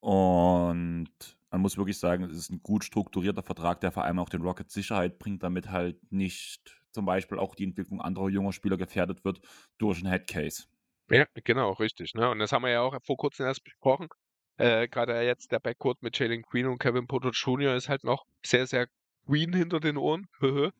Und 0.00 1.08
man 1.54 1.60
muss 1.60 1.76
wirklich 1.76 1.98
sagen, 1.98 2.24
es 2.24 2.36
ist 2.36 2.50
ein 2.50 2.64
gut 2.64 2.82
strukturierter 2.82 3.44
Vertrag, 3.44 3.80
der 3.80 3.92
vor 3.92 4.02
allem 4.02 4.18
auch 4.18 4.28
den 4.28 4.42
Rockets 4.42 4.74
Sicherheit 4.74 5.20
bringt, 5.20 5.44
damit 5.44 5.70
halt 5.70 5.96
nicht 6.10 6.82
zum 6.90 7.04
Beispiel 7.06 7.38
auch 7.38 7.54
die 7.54 7.62
Entwicklung 7.62 8.00
anderer 8.00 8.28
junger 8.28 8.52
Spieler 8.52 8.76
gefährdet 8.76 9.24
wird 9.24 9.40
durch 9.78 9.98
einen 9.98 10.10
Headcase. 10.10 10.64
Ja, 11.10 11.26
genau, 11.44 11.70
richtig. 11.74 12.14
Ne? 12.14 12.28
Und 12.28 12.40
das 12.40 12.50
haben 12.50 12.64
wir 12.64 12.70
ja 12.70 12.80
auch 12.80 12.98
vor 13.04 13.16
kurzem 13.16 13.46
erst 13.46 13.62
besprochen. 13.62 14.08
Äh, 14.56 14.88
Gerade 14.88 15.20
jetzt 15.22 15.52
der 15.52 15.60
Backcourt 15.60 16.02
mit 16.02 16.18
Jalen 16.18 16.42
Green 16.42 16.66
und 16.66 16.78
Kevin 16.78 17.06
Porter 17.06 17.30
Jr. 17.32 17.76
ist 17.76 17.88
halt 17.88 18.02
noch 18.02 18.24
sehr, 18.44 18.66
sehr 18.66 18.88
green 19.24 19.52
hinter 19.52 19.78
den 19.78 19.96
Ohren. 19.96 20.26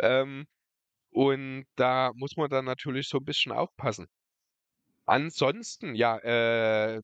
ähm, 0.00 0.46
und 1.10 1.64
da 1.76 2.10
muss 2.16 2.36
man 2.36 2.50
dann 2.50 2.64
natürlich 2.64 3.08
so 3.08 3.18
ein 3.18 3.24
bisschen 3.24 3.52
aufpassen. 3.52 4.08
Ansonsten, 5.06 5.94
ja, 5.94 6.18
äh, 6.18 7.02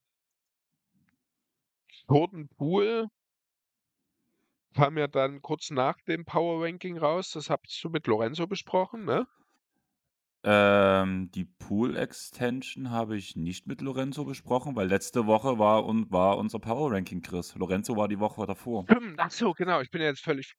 Jordan 2.09 2.49
Poole 2.57 3.09
kam 4.75 4.99
ja 4.99 5.07
dann 5.07 5.41
kurz 5.41 5.71
nach 5.71 5.97
dem 6.09 6.25
Power 6.25 6.65
Ranking 6.65 6.99
raus. 6.99 7.31
Das 7.31 7.49
hast 7.49 7.83
du 7.83 7.91
mit 7.91 8.07
Lorenzo 8.07 8.47
besprochen, 8.47 9.05
ne? 9.05 9.27
Ähm, 10.47 11.31
die 11.31 11.47
Pool 11.47 11.97
Extension 11.97 12.91
habe 12.91 13.17
ich 13.17 13.35
nicht 13.35 13.67
mit 13.67 13.81
Lorenzo 13.81 14.27
besprochen, 14.27 14.77
weil 14.77 14.89
letzte 14.89 15.27
Woche 15.27 15.59
war 15.59 15.87
und 15.87 16.13
war 16.13 16.37
unser 16.37 16.59
Power 16.59 16.93
Ranking 16.93 17.23
Chris. 17.23 17.55
Lorenzo 17.55 17.97
war 17.97 18.09
die 18.09 18.21
Woche 18.21 18.45
davor. 18.45 18.85
Stimmt, 18.85 19.19
ach 19.19 19.31
so, 19.31 19.53
genau. 19.53 19.81
Ich 19.81 19.91
bin 19.91 20.03
jetzt 20.03 20.23
völlig. 20.23 20.55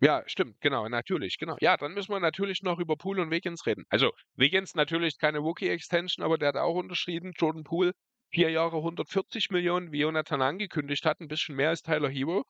Ja, 0.00 0.24
stimmt, 0.26 0.60
genau, 0.60 0.88
natürlich, 0.88 1.38
genau. 1.38 1.56
Ja, 1.60 1.76
dann 1.76 1.94
müssen 1.94 2.12
wir 2.12 2.20
natürlich 2.20 2.62
noch 2.62 2.80
über 2.80 2.96
Pool 2.96 3.20
und 3.20 3.30
Wiggins 3.30 3.64
reden. 3.64 3.84
Also, 3.90 4.10
Wiggins 4.34 4.74
natürlich 4.74 5.18
keine 5.18 5.38
Rookie 5.38 5.68
Extension, 5.68 6.24
aber 6.24 6.36
der 6.36 6.48
hat 6.48 6.56
auch 6.56 6.74
unterschrieben. 6.74 7.32
Jordan 7.38 7.62
Pool, 7.62 7.92
vier 8.30 8.50
Jahre 8.50 8.76
140 8.76 9.50
Millionen, 9.50 9.92
wie 9.92 10.00
Jonathan 10.00 10.42
angekündigt 10.42 11.04
hat, 11.04 11.20
ein 11.20 11.28
bisschen 11.28 11.56
mehr 11.56 11.70
als 11.70 11.82
Tyler 11.82 12.08
Hero. 12.08 12.44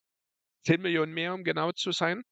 10 0.64 0.82
Millionen 0.82 1.14
mehr, 1.14 1.34
um 1.34 1.44
genau 1.44 1.72
zu 1.72 1.92
sein. 1.92 2.22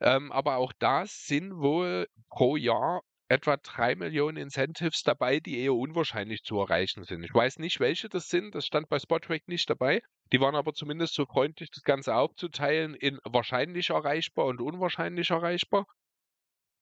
Ähm, 0.00 0.30
aber 0.32 0.56
auch 0.56 0.72
da 0.78 1.04
sind 1.06 1.56
wohl 1.56 2.06
pro 2.28 2.56
Jahr 2.56 3.02
etwa 3.28 3.56
3 3.56 3.94
Millionen 3.96 4.38
Incentives 4.38 5.02
dabei, 5.02 5.40
die 5.40 5.58
eher 5.60 5.74
unwahrscheinlich 5.74 6.42
zu 6.44 6.58
erreichen 6.58 7.04
sind. 7.04 7.22
Ich 7.24 7.34
weiß 7.34 7.58
nicht, 7.58 7.78
welche 7.80 8.08
das 8.08 8.28
sind, 8.28 8.54
das 8.54 8.66
stand 8.66 8.88
bei 8.88 8.98
Spottrack 8.98 9.48
nicht 9.48 9.68
dabei. 9.68 10.00
Die 10.32 10.40
waren 10.40 10.54
aber 10.54 10.72
zumindest 10.72 11.14
so 11.14 11.26
freundlich, 11.26 11.70
das 11.70 11.82
Ganze 11.82 12.14
aufzuteilen 12.14 12.94
in 12.94 13.18
wahrscheinlich 13.24 13.90
erreichbar 13.90 14.46
und 14.46 14.60
unwahrscheinlich 14.60 15.30
erreichbar. 15.30 15.86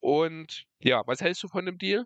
Und 0.01 0.65
ja, 0.81 1.03
was 1.07 1.21
hältst 1.21 1.43
du 1.43 1.49
von 1.49 1.67
dem 1.67 1.79
Deal? 1.79 2.05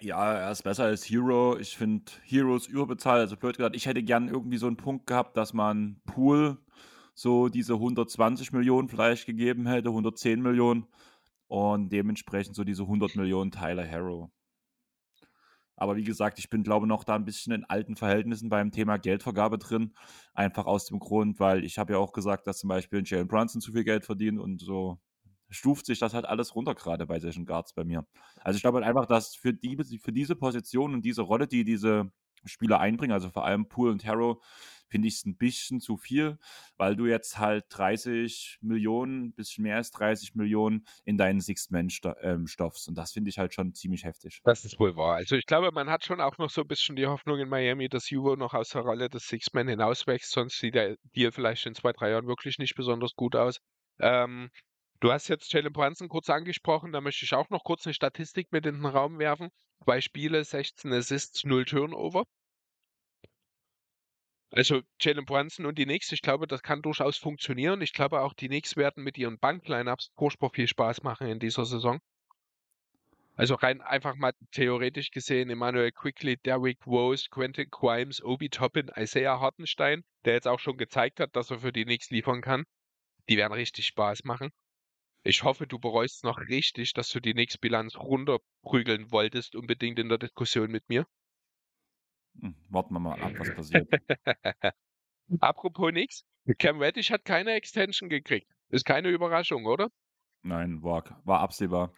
Ja, 0.00 0.32
er 0.34 0.50
ist 0.52 0.62
besser 0.62 0.84
als 0.84 1.04
Hero. 1.04 1.56
Ich 1.58 1.76
finde 1.76 2.10
Heroes 2.24 2.66
überbezahlt. 2.66 3.20
Also 3.20 3.36
blöd 3.36 3.56
gesagt, 3.56 3.74
ich 3.76 3.86
hätte 3.86 4.02
gern 4.02 4.28
irgendwie 4.28 4.58
so 4.58 4.66
einen 4.66 4.76
Punkt 4.76 5.06
gehabt, 5.06 5.36
dass 5.36 5.52
man 5.52 6.00
Pool 6.06 6.58
so 7.14 7.48
diese 7.48 7.74
120 7.74 8.52
Millionen 8.52 8.88
vielleicht 8.88 9.26
gegeben 9.26 9.66
hätte, 9.66 9.88
110 9.88 10.40
Millionen 10.40 10.86
und 11.48 11.90
dementsprechend 11.90 12.54
so 12.54 12.64
diese 12.64 12.82
100 12.84 13.16
Millionen 13.16 13.50
Tyler 13.50 13.88
Harrow. 13.88 14.30
Aber 15.76 15.96
wie 15.96 16.04
gesagt, 16.04 16.38
ich 16.38 16.50
bin, 16.50 16.64
glaube 16.64 16.86
noch 16.86 17.04
da 17.04 17.14
ein 17.14 17.24
bisschen 17.24 17.52
in 17.52 17.64
alten 17.64 17.96
Verhältnissen 17.96 18.48
beim 18.48 18.72
Thema 18.72 18.98
Geldvergabe 18.98 19.58
drin. 19.58 19.94
Einfach 20.34 20.66
aus 20.66 20.86
dem 20.86 20.98
Grund, 20.98 21.38
weil 21.40 21.64
ich 21.64 21.78
habe 21.78 21.92
ja 21.94 21.98
auch 21.98 22.12
gesagt, 22.12 22.46
dass 22.46 22.58
zum 22.58 22.68
Beispiel 22.68 23.02
Jalen 23.04 23.28
Brunson 23.28 23.60
zu 23.60 23.72
viel 23.72 23.84
Geld 23.84 24.04
verdient 24.04 24.40
und 24.40 24.60
so 24.60 24.98
stuft 25.50 25.86
sich 25.86 25.98
das 25.98 26.14
halt 26.14 26.26
alles 26.26 26.54
runter 26.54 26.74
gerade 26.74 27.06
bei 27.06 27.18
solchen 27.20 27.46
Guards 27.46 27.72
bei 27.72 27.84
mir. 27.84 28.06
Also 28.40 28.56
ich 28.56 28.62
glaube 28.62 28.78
halt 28.78 28.86
einfach, 28.86 29.06
dass 29.06 29.34
für, 29.34 29.52
die, 29.52 29.98
für 29.98 30.12
diese 30.12 30.36
Position 30.36 30.94
und 30.94 31.02
diese 31.02 31.22
Rolle, 31.22 31.46
die 31.46 31.64
diese 31.64 32.12
Spieler 32.44 32.80
einbringen, 32.80 33.12
also 33.12 33.30
vor 33.30 33.44
allem 33.44 33.68
Poole 33.68 33.92
und 33.92 34.04
Harrow, 34.04 34.42
finde 34.88 35.08
ich 35.08 35.16
es 35.16 35.26
ein 35.26 35.36
bisschen 35.36 35.80
zu 35.80 35.96
viel, 35.96 36.38
weil 36.76 36.96
du 36.96 37.06
jetzt 37.06 37.38
halt 37.38 37.66
30 37.70 38.58
Millionen, 38.62 39.26
ein 39.26 39.32
bisschen 39.32 39.64
mehr 39.64 39.76
als 39.76 39.90
30 39.90 40.34
Millionen 40.34 40.86
in 41.04 41.18
deinen 41.18 41.40
Six-Man 41.40 41.88
ähm. 42.22 42.46
Und 42.58 42.94
das 42.96 43.12
finde 43.12 43.28
ich 43.28 43.38
halt 43.38 43.54
schon 43.54 43.74
ziemlich 43.74 44.04
heftig. 44.04 44.40
Das 44.44 44.64
ist 44.64 44.78
wohl 44.80 44.96
wahr. 44.96 45.16
Also 45.16 45.36
ich 45.36 45.46
glaube, 45.46 45.72
man 45.72 45.90
hat 45.90 46.04
schon 46.04 46.20
auch 46.20 46.38
noch 46.38 46.50
so 46.50 46.62
ein 46.62 46.66
bisschen 46.66 46.96
die 46.96 47.06
Hoffnung 47.06 47.38
in 47.38 47.48
Miami, 47.48 47.88
dass 47.88 48.10
Juvo 48.10 48.36
noch 48.36 48.54
aus 48.54 48.70
der 48.70 48.82
Rolle 48.82 49.08
des 49.10 49.26
Six-Man 49.26 49.68
hinauswächst, 49.68 50.30
sonst 50.30 50.58
sieht 50.58 50.74
der 50.74 50.96
Deal 51.14 51.32
vielleicht 51.32 51.66
in 51.66 51.74
zwei, 51.74 51.92
drei 51.92 52.10
Jahren 52.10 52.26
wirklich 52.26 52.58
nicht 52.58 52.74
besonders 52.74 53.14
gut 53.14 53.36
aus. 53.36 53.58
Ähm, 54.00 54.50
Du 55.00 55.12
hast 55.12 55.28
jetzt 55.28 55.52
Jalen 55.52 55.72
Brunson 55.72 56.08
kurz 56.08 56.28
angesprochen, 56.28 56.90
da 56.90 57.00
möchte 57.00 57.24
ich 57.24 57.32
auch 57.32 57.50
noch 57.50 57.62
kurz 57.62 57.86
eine 57.86 57.94
Statistik 57.94 58.50
mit 58.50 58.66
in 58.66 58.76
den 58.76 58.86
Raum 58.86 59.20
werfen. 59.20 59.50
Zwei 59.84 60.00
Spiele, 60.00 60.42
16 60.42 60.92
Assists, 60.92 61.44
0 61.44 61.64
Turnover. 61.66 62.24
Also 64.50 64.80
Jalen 65.00 65.24
Brunson 65.24 65.66
und 65.66 65.78
die 65.78 65.84
Knicks, 65.84 66.10
ich 66.10 66.20
glaube, 66.20 66.48
das 66.48 66.62
kann 66.62 66.82
durchaus 66.82 67.16
funktionieren. 67.16 67.80
Ich 67.80 67.92
glaube 67.92 68.22
auch, 68.22 68.34
die 68.34 68.48
Knicks 68.48 68.76
werden 68.76 69.04
mit 69.04 69.16
ihren 69.18 69.38
Bank-Lineups 69.38 70.10
furchtbar 70.16 70.50
viel 70.50 70.66
Spaß 70.66 71.02
machen 71.04 71.28
in 71.28 71.38
dieser 71.38 71.64
Saison. 71.64 72.00
Also 73.36 73.54
rein 73.54 73.80
einfach 73.82 74.16
mal 74.16 74.32
theoretisch 74.50 75.12
gesehen, 75.12 75.48
Emmanuel 75.48 75.92
Quickly, 75.92 76.38
Derrick 76.38 76.84
Rose, 76.88 77.28
Quentin 77.30 77.68
Grimes, 77.70 78.20
Obi 78.20 78.48
Toppin, 78.48 78.90
Isaiah 78.96 79.38
Hartenstein, 79.38 80.02
der 80.24 80.34
jetzt 80.34 80.48
auch 80.48 80.58
schon 80.58 80.76
gezeigt 80.76 81.20
hat, 81.20 81.36
dass 81.36 81.52
er 81.52 81.60
für 81.60 81.72
die 81.72 81.84
Knicks 81.84 82.10
liefern 82.10 82.40
kann. 82.40 82.64
Die 83.28 83.36
werden 83.36 83.52
richtig 83.52 83.86
Spaß 83.86 84.24
machen. 84.24 84.50
Ich 85.24 85.42
hoffe, 85.42 85.66
du 85.66 85.78
bereust 85.78 86.24
noch 86.24 86.38
richtig, 86.48 86.92
dass 86.94 87.10
du 87.10 87.20
die 87.20 87.32
Knicks-Bilanz 87.32 87.96
runterprügeln 87.96 89.10
wolltest, 89.10 89.56
unbedingt 89.56 89.98
in 89.98 90.08
der 90.08 90.18
Diskussion 90.18 90.70
mit 90.70 90.88
mir. 90.88 91.06
Hm, 92.40 92.54
warten 92.68 92.94
wir 92.94 93.00
mal 93.00 93.20
ab, 93.20 93.32
was 93.38 93.54
passiert. 93.54 93.88
Apropos 95.40 95.92
nix, 95.92 96.24
Cam 96.58 96.80
Reddish 96.80 97.10
hat 97.10 97.24
keine 97.24 97.52
Extension 97.52 98.08
gekriegt. 98.08 98.50
Ist 98.70 98.84
keine 98.84 99.08
Überraschung, 99.08 99.66
oder? 99.66 99.88
Nein, 100.42 100.82
war, 100.82 101.04
war 101.24 101.40
absehbar. 101.40 101.92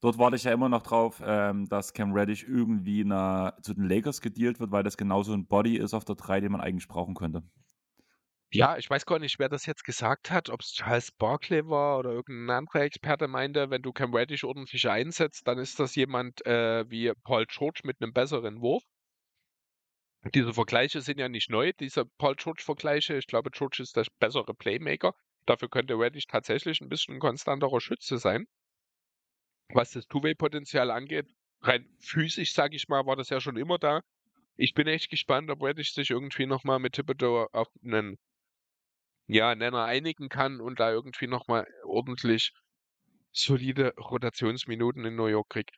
Dort 0.00 0.18
warte 0.18 0.36
ich 0.36 0.44
ja 0.44 0.52
immer 0.52 0.68
noch 0.68 0.82
drauf, 0.82 1.20
ähm, 1.24 1.68
dass 1.68 1.92
Cam 1.92 2.12
Reddish 2.12 2.44
irgendwie 2.44 3.04
na, 3.04 3.56
zu 3.62 3.74
den 3.74 3.88
Lakers 3.88 4.20
gedealt 4.20 4.60
wird, 4.60 4.70
weil 4.70 4.84
das 4.84 4.96
genauso 4.96 5.32
ein 5.32 5.46
Body 5.46 5.76
ist 5.76 5.94
auf 5.94 6.04
der 6.04 6.14
3, 6.14 6.40
den 6.40 6.52
man 6.52 6.60
eigentlich 6.60 6.86
brauchen 6.86 7.14
könnte. 7.14 7.42
Ja, 8.50 8.78
ich 8.78 8.88
weiß 8.88 9.04
gar 9.04 9.18
nicht, 9.18 9.38
wer 9.38 9.48
das 9.50 9.66
jetzt 9.66 9.84
gesagt 9.84 10.30
hat, 10.30 10.48
ob 10.48 10.60
es 10.60 10.72
Charles 10.72 11.12
Barkley 11.12 11.66
war 11.68 11.98
oder 11.98 12.10
irgendein 12.12 12.58
anderer 12.58 12.82
Experte 12.82 13.28
meinte, 13.28 13.68
wenn 13.68 13.82
du 13.82 13.92
Cam 13.92 14.14
Reddish 14.14 14.44
ordentlich 14.44 14.88
einsetzt, 14.88 15.46
dann 15.46 15.58
ist 15.58 15.78
das 15.78 15.94
jemand 15.96 16.44
äh, 16.46 16.88
wie 16.90 17.12
Paul 17.24 17.44
George 17.46 17.80
mit 17.84 18.00
einem 18.00 18.12
besseren 18.14 18.62
Wurf. 18.62 18.82
Diese 20.34 20.54
Vergleiche 20.54 21.00
sind 21.02 21.18
ja 21.18 21.28
nicht 21.28 21.50
neu, 21.50 21.72
diese 21.78 22.06
Paul 22.06 22.36
George-Vergleiche. 22.36 23.16
Ich 23.18 23.26
glaube, 23.26 23.50
George 23.50 23.82
ist 23.82 23.96
der 23.96 24.06
bessere 24.18 24.54
Playmaker. 24.54 25.14
Dafür 25.46 25.68
könnte 25.68 25.94
Reddish 25.98 26.26
tatsächlich 26.26 26.80
ein 26.80 26.88
bisschen 26.88 27.18
konstanterer 27.20 27.80
Schütze 27.80 28.18
sein. 28.18 28.46
Was 29.74 29.92
das 29.92 30.06
Two-Way-Potenzial 30.06 30.90
angeht, 30.90 31.26
rein 31.60 31.86
physisch, 32.00 32.54
sage 32.54 32.76
ich 32.76 32.88
mal, 32.88 33.04
war 33.06 33.16
das 33.16 33.28
ja 33.28 33.40
schon 33.40 33.56
immer 33.56 33.78
da. 33.78 34.00
Ich 34.56 34.72
bin 34.74 34.86
echt 34.86 35.10
gespannt, 35.10 35.50
ob 35.50 35.62
Reddish 35.62 35.92
sich 35.92 36.10
irgendwie 36.10 36.46
nochmal 36.46 36.78
mit 36.78 36.94
Thibodeau 36.94 37.46
auf 37.52 37.68
einen 37.84 38.18
ja, 39.28 39.54
Nenner 39.54 39.84
einigen 39.84 40.28
kann 40.28 40.60
und 40.60 40.80
da 40.80 40.90
irgendwie 40.90 41.26
nochmal 41.26 41.66
ordentlich 41.84 42.54
solide 43.30 43.94
Rotationsminuten 43.96 45.04
in 45.04 45.16
New 45.16 45.26
York 45.26 45.50
kriegt. 45.50 45.76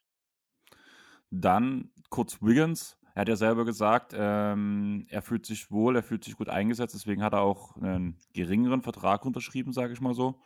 Dann 1.31 1.91
kurz 2.09 2.41
Wiggins. 2.41 2.97
Er 3.15 3.23
hat 3.23 3.29
ja 3.29 3.37
selber 3.37 3.65
gesagt, 3.65 4.15
ähm, 4.17 5.05
er 5.11 5.21
fühlt 5.21 5.45
sich 5.45 5.71
wohl, 5.71 5.97
er 5.97 6.03
fühlt 6.05 6.23
sich 6.23 6.37
gut 6.37 6.49
eingesetzt, 6.49 6.95
deswegen 6.95 7.25
hat 7.25 7.33
er 7.33 7.41
auch 7.41 7.77
einen 7.77 8.17
geringeren 8.33 8.83
Vertrag 8.83 9.27
unterschrieben, 9.27 9.73
sage 9.73 9.93
ich 9.93 10.01
mal 10.01 10.15
so. 10.15 10.41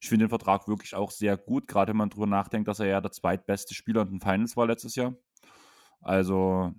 Ich 0.00 0.08
finde 0.08 0.24
den 0.24 0.30
Vertrag 0.30 0.66
wirklich 0.66 0.94
auch 0.94 1.10
sehr 1.10 1.36
gut, 1.36 1.68
gerade 1.68 1.90
wenn 1.90 1.98
man 1.98 2.08
darüber 2.08 2.26
nachdenkt, 2.26 2.68
dass 2.68 2.80
er 2.80 2.86
ja 2.86 3.00
der 3.02 3.12
zweitbeste 3.12 3.74
Spieler 3.74 4.02
in 4.02 4.12
den 4.12 4.20
Finals 4.20 4.56
war 4.56 4.66
letztes 4.66 4.96
Jahr. 4.96 5.14
Also 6.00 6.72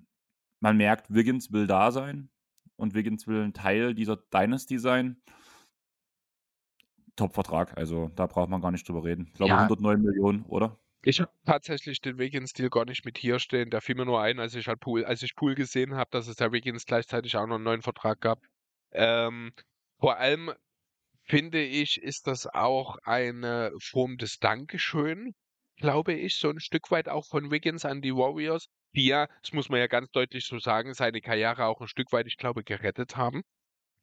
man 0.60 0.78
merkt, 0.78 1.14
Wiggins 1.14 1.52
will 1.52 1.68
da 1.68 1.92
sein 1.92 2.32
und 2.78 2.96
Wiggins 2.96 3.28
will 3.28 3.44
ein 3.44 3.54
Teil 3.54 3.94
dieser 3.94 4.18
Dynasty 4.18 4.80
sein. 4.80 5.22
Top-Vertrag, 7.16 7.78
also 7.78 8.10
da 8.16 8.26
braucht 8.26 8.50
man 8.50 8.62
gar 8.62 8.72
nicht 8.72 8.88
drüber 8.88 9.04
reden. 9.04 9.28
Ich 9.28 9.34
glaube 9.34 9.50
ja. 9.50 9.58
109 9.58 10.02
Millionen, 10.02 10.44
oder? 10.46 10.78
Ich 11.04 11.20
habe 11.20 11.32
tatsächlich 11.46 12.00
den 12.00 12.20
Wiggins-Deal 12.20 12.70
gar 12.70 12.86
nicht 12.86 13.06
mit 13.06 13.18
hier 13.18 13.40
stehen. 13.40 13.72
Der 13.72 13.82
fiel 13.82 13.96
mir 13.96 14.06
nur 14.06 14.22
ein, 14.22 14.40
als 14.40 14.54
ich 14.54 14.68
halt 14.68 14.80
Pool, 14.80 15.04
als 15.04 15.24
ich 15.24 15.36
Pool 15.36 15.56
gesehen 15.56 15.96
habe, 15.96 16.12
dass 16.12 16.28
es 16.28 16.36
der 16.36 16.52
Wiggins 16.52 16.86
gleichzeitig 16.86 17.36
auch 17.38 17.48
noch 17.48 17.56
einen 17.56 17.64
neuen 17.64 17.82
Vertrag 17.82 18.22
gab. 18.22 18.40
Ähm, 18.92 19.52
vor 20.00 20.18
allem 20.18 20.52
finde 21.24 21.64
ich, 21.64 22.02
ist 22.02 22.28
das 22.28 22.46
auch 22.46 22.98
eine 23.04 23.72
Form 23.80 24.18
des 24.18 24.38
Dankeschön, 24.38 25.34
glaube 25.78 26.14
ich, 26.14 26.38
so 26.38 26.50
ein 26.50 26.60
Stück 26.60 26.92
weit 26.92 27.10
auch 27.10 27.26
von 27.26 27.50
Wiggins 27.50 27.84
an 27.84 28.02
die 28.02 28.14
Warriors, 28.14 28.68
die 28.94 29.08
ja, 29.08 29.28
das 29.42 29.54
muss 29.54 29.70
man 29.70 29.80
ja 29.80 29.88
ganz 29.88 30.12
deutlich 30.12 30.46
so 30.46 30.60
sagen, 30.60 30.94
seine 30.94 31.22
Karriere 31.22 31.66
auch 31.66 31.82
ein 31.82 31.88
Stück 31.88 32.12
weit, 32.12 32.28
ich 32.28 32.38
glaube, 32.38 32.64
gerettet 32.64 33.16
haben. 33.18 33.42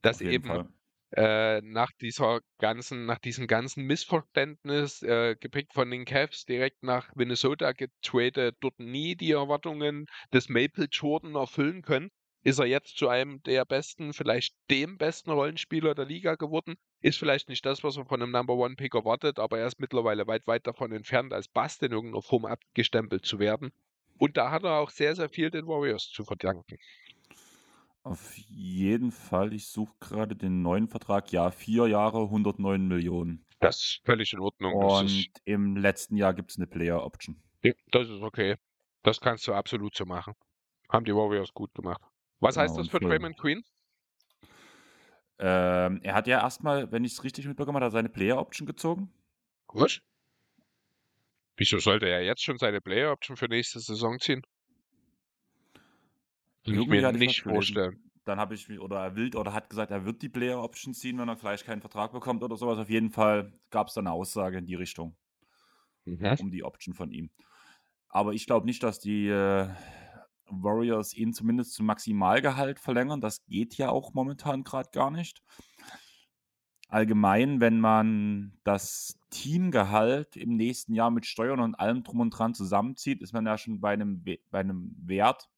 Dass 0.01 0.19
eben 0.19 0.47
Fall 0.47 0.67
äh, 1.11 1.61
nach 1.61 1.91
dieser 1.99 2.41
ganzen, 2.59 3.05
nach 3.05 3.19
diesem 3.19 3.47
ganzen 3.47 3.85
Missverständnis, 3.85 5.01
äh, 5.01 5.35
gepickt 5.39 5.73
von 5.73 5.89
den 5.89 6.05
Cavs, 6.05 6.45
direkt 6.45 6.83
nach 6.83 7.13
Minnesota 7.15 7.71
getradet, 7.71 8.57
dort 8.59 8.79
nie 8.79 9.15
die 9.15 9.31
Erwartungen 9.31 10.05
des 10.33 10.49
Maple 10.49 10.87
Jordan 10.91 11.35
erfüllen 11.35 11.81
können, 11.81 12.11
ist 12.43 12.59
er 12.59 12.65
jetzt 12.65 12.97
zu 12.97 13.09
einem 13.09 13.41
der 13.43 13.65
besten, 13.65 14.13
vielleicht 14.13 14.55
dem 14.69 14.97
besten 14.97 15.31
Rollenspieler 15.31 15.93
der 15.93 16.05
Liga 16.05 16.35
geworden. 16.35 16.75
Ist 17.01 17.17
vielleicht 17.17 17.49
nicht 17.49 17.65
das, 17.65 17.83
was 17.83 17.97
man 17.97 18.07
von 18.07 18.21
einem 18.21 18.31
Number 18.31 18.53
One 18.53 18.75
Pick 18.75 18.93
erwartet, 18.95 19.39
aber 19.39 19.59
er 19.59 19.67
ist 19.67 19.79
mittlerweile 19.79 20.27
weit, 20.27 20.47
weit 20.47 20.65
davon 20.67 20.91
entfernt, 20.91 21.33
als 21.33 21.47
Bast 21.47 21.83
in 21.83 21.91
irgendeiner 21.91 22.21
Form 22.21 22.45
abgestempelt 22.45 23.25
zu 23.25 23.39
werden. 23.39 23.71
Und 24.17 24.37
da 24.37 24.51
hat 24.51 24.63
er 24.63 24.79
auch 24.79 24.89
sehr, 24.89 25.15
sehr 25.15 25.29
viel 25.29 25.49
den 25.49 25.65
Warriors 25.65 26.09
zu 26.09 26.23
verdanken. 26.23 26.77
Auf 28.09 28.35
jeden 28.37 29.11
Fall. 29.11 29.53
Ich 29.53 29.67
suche 29.67 29.93
gerade 29.99 30.35
den 30.35 30.63
neuen 30.63 30.87
Vertrag. 30.87 31.31
Ja, 31.31 31.51
vier 31.51 31.85
Jahre, 31.85 32.23
109 32.23 32.87
Millionen. 32.87 33.45
Das 33.59 33.75
ist 33.75 34.01
völlig 34.03 34.33
in 34.33 34.39
Ordnung. 34.39 34.73
Und 34.73 35.29
im 35.45 35.77
letzten 35.77 36.17
Jahr 36.17 36.33
gibt 36.33 36.49
es 36.49 36.57
eine 36.57 36.65
Player 36.65 37.05
Option. 37.05 37.39
das 37.91 38.09
ist 38.09 38.23
okay. 38.23 38.55
Das 39.03 39.21
kannst 39.21 39.47
du 39.47 39.53
absolut 39.53 39.95
so 39.95 40.05
machen. 40.05 40.33
Haben 40.91 41.05
die 41.05 41.13
Warriors 41.13 41.53
gut 41.53 41.71
gemacht. 41.75 42.01
Was 42.39 42.55
genau, 42.55 42.63
heißt 42.63 42.79
das 42.79 42.87
für 42.87 42.99
Draymond 42.99 43.37
Queen? 43.37 43.63
Ähm, 45.37 45.99
er 46.01 46.15
hat 46.15 46.25
ja 46.25 46.41
erstmal, 46.41 46.91
wenn 46.91 47.03
ich 47.03 47.11
es 47.11 47.23
richtig 47.23 47.45
mitbekommen 47.45 47.83
habe, 47.83 47.91
seine 47.91 48.09
Player 48.09 48.39
Option 48.39 48.65
gezogen. 48.65 49.13
Was? 49.67 49.99
Wieso 51.57 51.77
sollte 51.77 52.09
er 52.09 52.23
jetzt 52.23 52.41
schon 52.41 52.57
seine 52.57 52.81
Player 52.81 53.11
Option 53.11 53.37
für 53.37 53.49
nächste 53.49 53.79
Saison 53.79 54.17
ziehen? 54.17 54.41
Kann 56.69 56.81
ich 56.81 56.87
mir 56.87 57.11
nicht 57.11 57.41
vorstellen. 57.41 58.03
Dann 58.25 58.39
habe 58.39 58.53
ich, 58.53 58.79
oder 58.79 58.99
er 58.99 59.15
will, 59.15 59.35
oder 59.35 59.53
hat 59.53 59.69
gesagt, 59.69 59.91
er 59.91 60.05
wird 60.05 60.21
die 60.21 60.29
Player 60.29 60.61
Option 60.61 60.93
ziehen, 60.93 61.17
wenn 61.17 61.29
er 61.29 61.37
vielleicht 61.37 61.65
keinen 61.65 61.81
Vertrag 61.81 62.11
bekommt 62.11 62.43
oder 62.43 62.57
sowas. 62.57 62.77
Auf 62.77 62.89
jeden 62.89 63.09
Fall 63.09 63.53
gab 63.71 63.87
es 63.87 63.95
da 63.95 64.01
eine 64.01 64.11
Aussage 64.11 64.57
in 64.57 64.65
die 64.65 64.75
Richtung. 64.75 65.15
Mhm. 66.05 66.35
Um 66.39 66.51
die 66.51 66.63
Option 66.63 66.93
von 66.93 67.11
ihm. 67.11 67.31
Aber 68.09 68.33
ich 68.33 68.45
glaube 68.45 68.65
nicht, 68.65 68.83
dass 68.83 68.99
die 68.99 69.27
äh, 69.27 69.67
Warriors 70.47 71.13
ihn 71.13 71.33
zumindest 71.33 71.73
zum 71.73 71.85
Maximalgehalt 71.85 72.79
verlängern. 72.79 73.21
Das 73.21 73.45
geht 73.45 73.75
ja 73.77 73.89
auch 73.89 74.13
momentan 74.13 74.63
gerade 74.63 74.89
gar 74.91 75.11
nicht. 75.11 75.41
Allgemein, 76.87 77.61
wenn 77.61 77.79
man 77.79 78.57
das 78.63 79.19
Teamgehalt 79.29 80.35
im 80.35 80.55
nächsten 80.55 80.95
Jahr 80.95 81.11
mit 81.11 81.27
Steuern 81.27 81.59
und 81.59 81.75
allem 81.75 82.03
drum 82.03 82.19
und 82.19 82.31
dran 82.31 82.55
zusammenzieht, 82.55 83.21
ist 83.21 83.31
man 83.31 83.45
ja 83.45 83.59
schon 83.59 83.79
bei 83.79 83.93
einem, 83.93 84.23
bei 84.23 84.59
einem 84.59 84.95
Wert, 84.99 85.49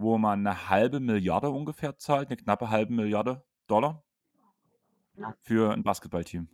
wo 0.00 0.18
man 0.18 0.46
eine 0.46 0.68
halbe 0.68 1.00
Milliarde 1.00 1.50
ungefähr 1.50 1.98
zahlt, 1.98 2.28
eine 2.28 2.36
knappe 2.36 2.70
halbe 2.70 2.92
Milliarde 2.92 3.44
Dollar 3.66 4.02
für 5.42 5.72
ein 5.72 5.82
Basketballteam. 5.82 6.48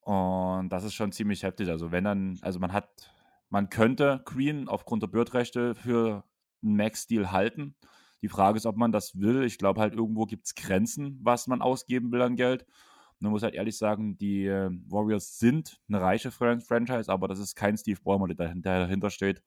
Und 0.00 0.70
das 0.70 0.84
ist 0.84 0.94
schon 0.94 1.12
ziemlich 1.12 1.42
heftig. 1.42 1.68
Also 1.68 1.92
wenn 1.92 2.04
dann, 2.04 2.38
also 2.42 2.58
man 2.58 2.72
hat, 2.72 2.88
man 3.48 3.68
könnte 3.68 4.22
Queen 4.24 4.68
aufgrund 4.68 5.02
der 5.02 5.08
Bird-Rechte 5.08 5.74
für 5.74 6.24
einen 6.62 6.76
Max-Deal 6.76 7.32
halten. 7.32 7.76
Die 8.22 8.28
Frage 8.28 8.56
ist, 8.56 8.66
ob 8.66 8.76
man 8.76 8.92
das 8.92 9.18
will. 9.18 9.44
Ich 9.44 9.58
glaube 9.58 9.80
halt, 9.80 9.94
irgendwo 9.94 10.26
gibt 10.26 10.46
es 10.46 10.54
Grenzen, 10.54 11.18
was 11.22 11.46
man 11.46 11.62
ausgeben 11.62 12.12
will 12.12 12.22
an 12.22 12.36
Geld. 12.36 12.62
Und 12.62 13.22
man 13.22 13.32
muss 13.32 13.42
halt 13.42 13.54
ehrlich 13.54 13.76
sagen, 13.76 14.16
die 14.18 14.46
äh, 14.46 14.70
Warriors 14.88 15.38
sind 15.38 15.80
eine 15.88 16.00
reiche 16.00 16.30
Fran 16.30 16.60
Franchise, 16.60 17.10
aber 17.10 17.28
das 17.28 17.38
ist 17.38 17.54
kein 17.54 17.76
Steve 17.76 18.00
Ballmer, 18.02 18.28
der 18.28 18.54
dahinter 18.54 19.10
steht, 19.10 19.42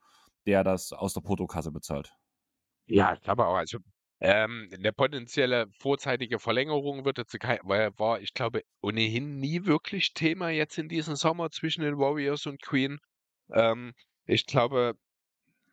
der 0.46 0.64
das 0.64 0.94
aus 0.94 1.14
der 1.14 1.22
Portokasse 1.22 1.72
bezahlt. 1.72 2.16
Ja, 2.88 3.14
ich 3.14 3.22
glaube 3.22 3.46
auch. 3.48 3.56
Also 3.56 3.80
ähm, 4.22 4.70
eine 4.74 4.94
potenzielle 4.94 5.68
vorzeitige 5.80 6.40
Verlängerung 6.40 7.04
wird 7.06 7.18
jetzt 7.18 7.38
kein, 7.40 7.60
weil 7.64 7.92
war, 7.98 8.22
ich 8.22 8.34
glaube, 8.34 8.62
ohnehin 8.82 9.40
nie 9.40 9.66
wirklich 9.66 10.14
Thema 10.14 10.50
jetzt 10.50 10.78
in 10.78 10.88
diesem 10.90 11.16
Sommer 11.16 11.50
zwischen 11.52 11.82
den 11.84 11.98
Warriors 11.98 12.46
und 12.46 12.62
Queen. 12.62 13.00
Ähm, 13.52 13.94
ich 14.26 14.46
glaube, 14.46 14.96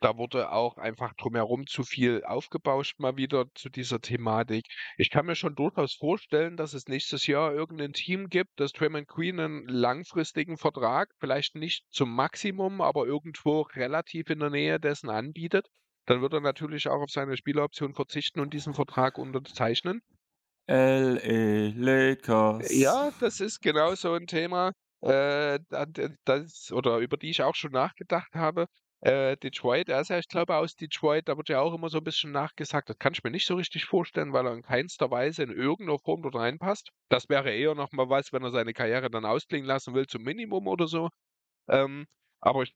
da 0.01 0.17
wurde 0.17 0.51
auch 0.51 0.77
einfach 0.77 1.13
drumherum 1.15 1.67
zu 1.67 1.83
viel 1.83 2.23
aufgebauscht 2.25 2.99
mal 2.99 3.17
wieder 3.17 3.45
zu 3.55 3.69
dieser 3.69 4.01
Thematik. 4.01 4.65
Ich 4.97 5.09
kann 5.11 5.25
mir 5.27 5.35
schon 5.35 5.55
durchaus 5.55 5.93
vorstellen, 5.95 6.57
dass 6.57 6.73
es 6.73 6.87
nächstes 6.87 7.27
Jahr 7.27 7.53
irgendein 7.53 7.93
Team 7.93 8.29
gibt, 8.29 8.51
das 8.59 8.73
Draymond 8.73 9.07
Queen 9.07 9.39
einen 9.39 9.67
langfristigen 9.67 10.57
Vertrag, 10.57 11.09
vielleicht 11.19 11.55
nicht 11.55 11.85
zum 11.91 12.13
Maximum, 12.15 12.81
aber 12.81 13.05
irgendwo 13.07 13.61
relativ 13.61 14.29
in 14.29 14.39
der 14.39 14.51
Nähe 14.51 14.79
dessen 14.79 15.09
anbietet. 15.09 15.67
Dann 16.05 16.21
wird 16.21 16.33
er 16.33 16.41
natürlich 16.41 16.87
auch 16.87 17.01
auf 17.01 17.11
seine 17.11 17.37
Spieleroption 17.37 17.93
verzichten 17.93 18.39
und 18.39 18.53
diesen 18.53 18.73
Vertrag 18.73 19.17
unterzeichnen. 19.17 20.01
L.A. 20.67 21.73
Lakers. 21.75 22.73
Ja, 22.73 23.11
das 23.19 23.39
ist 23.39 23.61
genau 23.61 23.93
so 23.95 24.13
ein 24.13 24.27
Thema, 24.27 24.71
äh, 25.01 25.59
das, 26.25 26.71
oder 26.71 26.99
über 26.99 27.17
die 27.17 27.29
ich 27.29 27.43
auch 27.43 27.55
schon 27.55 27.71
nachgedacht 27.71 28.33
habe. 28.33 28.67
Äh, 29.01 29.35
Detroit, 29.37 29.89
er 29.89 30.01
ist 30.01 30.09
ja, 30.09 30.19
ich 30.19 30.27
glaube, 30.27 30.55
aus 30.55 30.75
Detroit, 30.75 31.27
da 31.27 31.35
wird 31.35 31.49
ja 31.49 31.59
auch 31.59 31.73
immer 31.73 31.89
so 31.89 31.97
ein 31.97 32.03
bisschen 32.03 32.31
nachgesagt. 32.31 32.87
Das 32.87 32.99
kann 32.99 33.13
ich 33.13 33.23
mir 33.23 33.31
nicht 33.31 33.47
so 33.47 33.55
richtig 33.55 33.85
vorstellen, 33.85 34.31
weil 34.31 34.45
er 34.45 34.53
in 34.53 34.61
keinster 34.61 35.09
Weise 35.09 35.41
in 35.41 35.49
irgendeiner 35.49 35.97
Form 35.97 36.21
dort 36.21 36.35
reinpasst. 36.35 36.91
Das 37.09 37.27
wäre 37.27 37.51
eher 37.51 37.73
nochmal 37.73 38.09
was, 38.09 38.31
wenn 38.31 38.43
er 38.43 38.51
seine 38.51 38.73
Karriere 38.73 39.09
dann 39.09 39.25
ausklingen 39.25 39.67
lassen 39.67 39.95
will, 39.95 40.05
zum 40.05 40.21
Minimum 40.21 40.67
oder 40.67 40.87
so. 40.87 41.09
Ähm, 41.67 42.05
aber 42.41 42.63
ich 42.63 42.75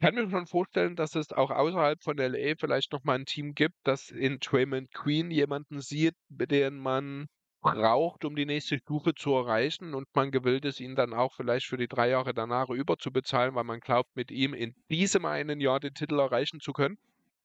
kann 0.00 0.14
mir 0.14 0.28
schon 0.28 0.46
vorstellen, 0.46 0.96
dass 0.96 1.14
es 1.14 1.32
auch 1.32 1.50
außerhalb 1.50 2.02
von 2.02 2.18
LA 2.18 2.54
vielleicht 2.58 2.92
nochmal 2.92 3.18
ein 3.18 3.26
Team 3.26 3.54
gibt, 3.54 3.76
das 3.84 4.10
in 4.10 4.38
Draymond 4.38 4.92
Queen 4.92 5.30
jemanden 5.30 5.80
sieht, 5.80 6.14
den 6.28 6.78
man 6.78 7.26
braucht, 7.60 8.26
um 8.26 8.36
die 8.36 8.44
nächste 8.44 8.78
Stufe 8.78 9.14
zu 9.14 9.32
erreichen 9.32 9.94
und 9.94 10.06
man 10.14 10.30
gewillt 10.30 10.66
ist, 10.66 10.80
ihn 10.80 10.94
dann 10.94 11.14
auch 11.14 11.32
vielleicht 11.34 11.66
für 11.66 11.78
die 11.78 11.88
drei 11.88 12.10
Jahre 12.10 12.34
danach 12.34 12.68
überzubezahlen, 12.68 13.54
weil 13.54 13.64
man 13.64 13.80
glaubt, 13.80 14.14
mit 14.14 14.30
ihm 14.30 14.52
in 14.52 14.74
diesem 14.90 15.24
einen 15.24 15.60
Jahr 15.60 15.80
den 15.80 15.94
Titel 15.94 16.18
erreichen 16.18 16.60
zu 16.60 16.72
können. 16.72 16.98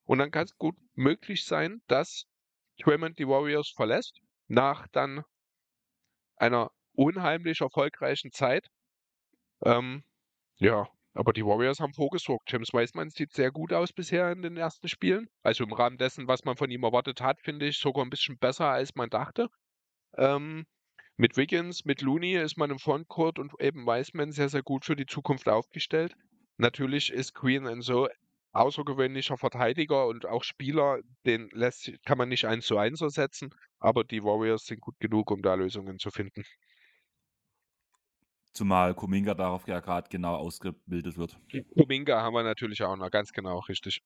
Und 0.04 0.20
dann 0.20 0.32
kann 0.32 0.44
es 0.44 0.58
gut 0.58 0.76
möglich 0.96 1.46
sein, 1.46 1.82
dass 1.88 2.26
Draymond 2.82 3.18
die 3.18 3.28
Warriors 3.28 3.70
verlässt, 3.70 4.20
nach 4.48 4.88
dann 4.88 5.24
einer 6.36 6.72
unheimlich 6.94 7.62
erfolgreichen 7.62 8.32
Zeit. 8.32 8.68
Ähm, 9.64 10.04
ja, 10.58 10.90
aber 11.14 11.34
die 11.34 11.46
Warriors 11.46 11.80
haben 11.80 11.94
vorgesorgt. 11.94 12.52
James 12.52 12.74
Wiseman 12.74 13.10
sieht 13.10 13.34
sehr 13.34 13.52
gut 13.52 13.74
aus 13.74 13.94
bisher 13.94 14.32
in 14.32 14.42
den 14.42 14.58
ersten 14.58 14.88
Spielen. 14.88 15.28
Also 15.44 15.64
im 15.64 15.74
Rahmen 15.74 15.98
dessen, 15.98 16.28
was 16.28 16.44
man 16.46 16.56
von 16.56 16.72
ihm 16.72 16.84
erwartet 16.84 17.22
hat, 17.22 17.42
finde 17.42 17.68
ich 17.68 17.78
sogar 17.78 18.06
ein 18.06 18.10
bisschen 18.10 18.38
besser, 18.38 18.68
als 18.68 18.96
man 18.96 19.10
dachte. 19.10 19.48
Ähm, 20.18 20.66
mit 21.18 21.38
Wiggins, 21.38 21.86
mit 21.86 22.02
Looney 22.02 22.36
ist 22.36 22.58
man 22.58 22.72
im 22.72 22.80
Frontcourt 22.80 23.40
und 23.40 23.54
eben 23.60 23.86
Wiseman 23.86 24.32
sehr, 24.32 24.50
sehr 24.50 24.64
gut 24.64 24.86
für 24.86 24.96
die 24.96 25.06
Zukunft 25.06 25.50
aufgestellt. 25.50 26.16
Natürlich 26.58 27.12
ist 27.12 27.34
Queen 27.36 27.68
ein 27.68 27.82
so 27.82 28.08
außergewöhnlicher 28.54 29.38
Verteidiger 29.38 30.08
und 30.08 30.26
auch 30.26 30.44
Spieler, 30.44 31.00
den 31.26 31.50
lässt, 31.52 31.92
kann 32.06 32.18
man 32.18 32.30
nicht 32.30 32.46
eins 32.46 32.66
zu 32.66 32.78
eins 32.78 33.02
ersetzen, 33.02 33.50
aber 33.80 34.04
die 34.04 34.24
Warriors 34.24 34.66
sind 34.66 34.82
gut 34.82 35.00
genug, 35.00 35.32
um 35.32 35.42
da 35.42 35.56
Lösungen 35.56 36.00
zu 36.00 36.10
finden. 36.10 36.44
Zumal 38.52 38.96
Kuminga 38.96 39.34
darauf 39.36 39.68
ja 39.68 39.80
gerade 39.80 40.10
genau 40.10 40.36
ausgebildet 40.36 41.18
wird. 41.18 41.40
Kuminga 41.78 42.22
haben 42.22 42.34
wir 42.34 42.44
natürlich 42.44 42.84
auch 42.84 42.96
noch, 42.96 43.12
ganz 43.12 43.32
genau, 43.32 43.60
richtig. 43.60 44.02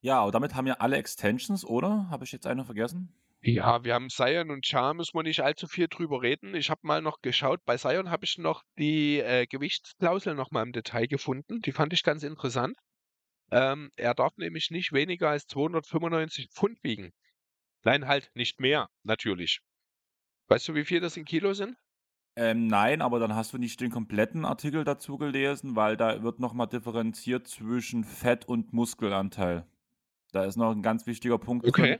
Ja, 0.00 0.20
aber 0.20 0.32
damit 0.32 0.54
haben 0.54 0.66
wir 0.66 0.82
alle 0.82 0.96
Extensions, 0.96 1.64
oder? 1.64 2.08
Habe 2.10 2.24
ich 2.24 2.32
jetzt 2.32 2.46
eine 2.46 2.64
vergessen? 2.64 3.14
Ja, 3.44 3.82
wir 3.82 3.94
haben 3.94 4.08
Sion 4.08 4.50
und 4.50 4.64
Char, 4.64 4.94
müssen 4.94 5.14
wir 5.14 5.24
nicht 5.24 5.40
allzu 5.40 5.66
viel 5.66 5.88
drüber 5.88 6.22
reden. 6.22 6.54
Ich 6.54 6.70
habe 6.70 6.80
mal 6.84 7.02
noch 7.02 7.22
geschaut, 7.22 7.64
bei 7.64 7.76
Sion 7.76 8.10
habe 8.10 8.24
ich 8.24 8.38
noch 8.38 8.62
die 8.78 9.18
äh, 9.18 9.46
Gewichtsklausel 9.46 10.34
noch 10.34 10.52
mal 10.52 10.62
im 10.62 10.72
Detail 10.72 11.06
gefunden. 11.06 11.60
Die 11.60 11.72
fand 11.72 11.92
ich 11.92 12.04
ganz 12.04 12.22
interessant. 12.22 12.76
Ähm, 13.50 13.90
er 13.96 14.14
darf 14.14 14.36
nämlich 14.36 14.70
nicht 14.70 14.92
weniger 14.92 15.30
als 15.30 15.46
295 15.46 16.50
Pfund 16.50 16.78
wiegen. 16.82 17.12
Nein, 17.82 18.06
halt 18.06 18.30
nicht 18.34 18.60
mehr, 18.60 18.88
natürlich. 19.02 19.60
Weißt 20.46 20.68
du, 20.68 20.74
wie 20.74 20.84
viel 20.84 21.00
das 21.00 21.16
in 21.16 21.24
Kilo 21.24 21.52
sind? 21.52 21.76
Ähm, 22.34 22.66
nein, 22.66 23.02
aber 23.02 23.18
dann 23.18 23.34
hast 23.34 23.52
du 23.52 23.58
nicht 23.58 23.80
den 23.80 23.90
kompletten 23.90 24.44
Artikel 24.44 24.84
dazu 24.84 25.18
gelesen, 25.18 25.76
weil 25.76 25.96
da 25.96 26.22
wird 26.22 26.40
nochmal 26.40 26.66
differenziert 26.66 27.46
zwischen 27.46 28.04
Fett 28.04 28.46
und 28.46 28.72
Muskelanteil. 28.72 29.66
Da 30.32 30.44
ist 30.44 30.56
noch 30.56 30.70
ein 30.70 30.82
ganz 30.82 31.06
wichtiger 31.06 31.38
Punkt 31.38 31.66
okay. 31.66 31.82
drin. 31.82 31.98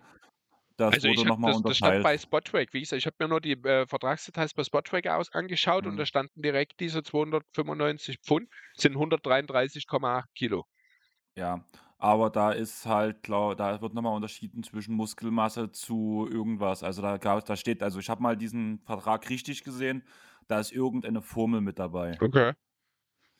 Das 0.78 0.94
also 0.94 1.09
wurde 1.09 1.28
nochmal 1.28 1.52
unterteilt. 1.52 1.70
Das 1.70 1.76
stand 1.76 2.02
bei 2.02 2.16
Spottrack. 2.16 2.72
Wie 2.72 2.80
gesagt, 2.80 2.98
ich 2.98 3.06
habe 3.06 3.16
mir 3.18 3.28
nur 3.28 3.40
die 3.42 3.52
äh, 3.52 3.86
Vertragsdetails 3.86 4.54
bei 4.54 4.64
Spottrack 4.64 5.06
aus, 5.06 5.30
angeschaut 5.32 5.84
mhm. 5.84 5.90
und 5.90 5.96
da 5.98 6.06
standen 6.06 6.40
direkt 6.40 6.80
diese 6.80 7.02
295 7.02 8.18
Pfund, 8.20 8.48
sind 8.74 8.96
133,8 8.96 10.24
Kilo. 10.34 10.64
Ja, 11.36 11.64
aber 12.03 12.31
da 12.31 12.51
ist 12.51 12.85
halt, 12.85 13.23
glaub, 13.23 13.57
da 13.57 13.81
wird 13.81 13.95
nochmal 13.95 14.16
unterschieden 14.16 14.65
zwischen 14.65 14.93
Muskelmasse 14.97 15.70
zu 15.70 16.29
irgendwas. 16.29 16.83
Also 16.83 17.01
da, 17.01 17.16
da 17.16 17.57
steht, 17.57 17.81
also 17.81 18.01
ich 18.01 18.11
habe 18.11 18.20
mal 18.20 18.37
diesen 18.37 18.81
Vertrag 18.81 19.31
richtig 19.31 19.62
gesehen, 19.62 20.03
da 20.49 20.59
ist 20.59 20.73
irgendeine 20.73 21.23
Formel 21.23 21.61
mit 21.61 21.79
dabei. 21.79 22.19
Okay. 22.20 22.55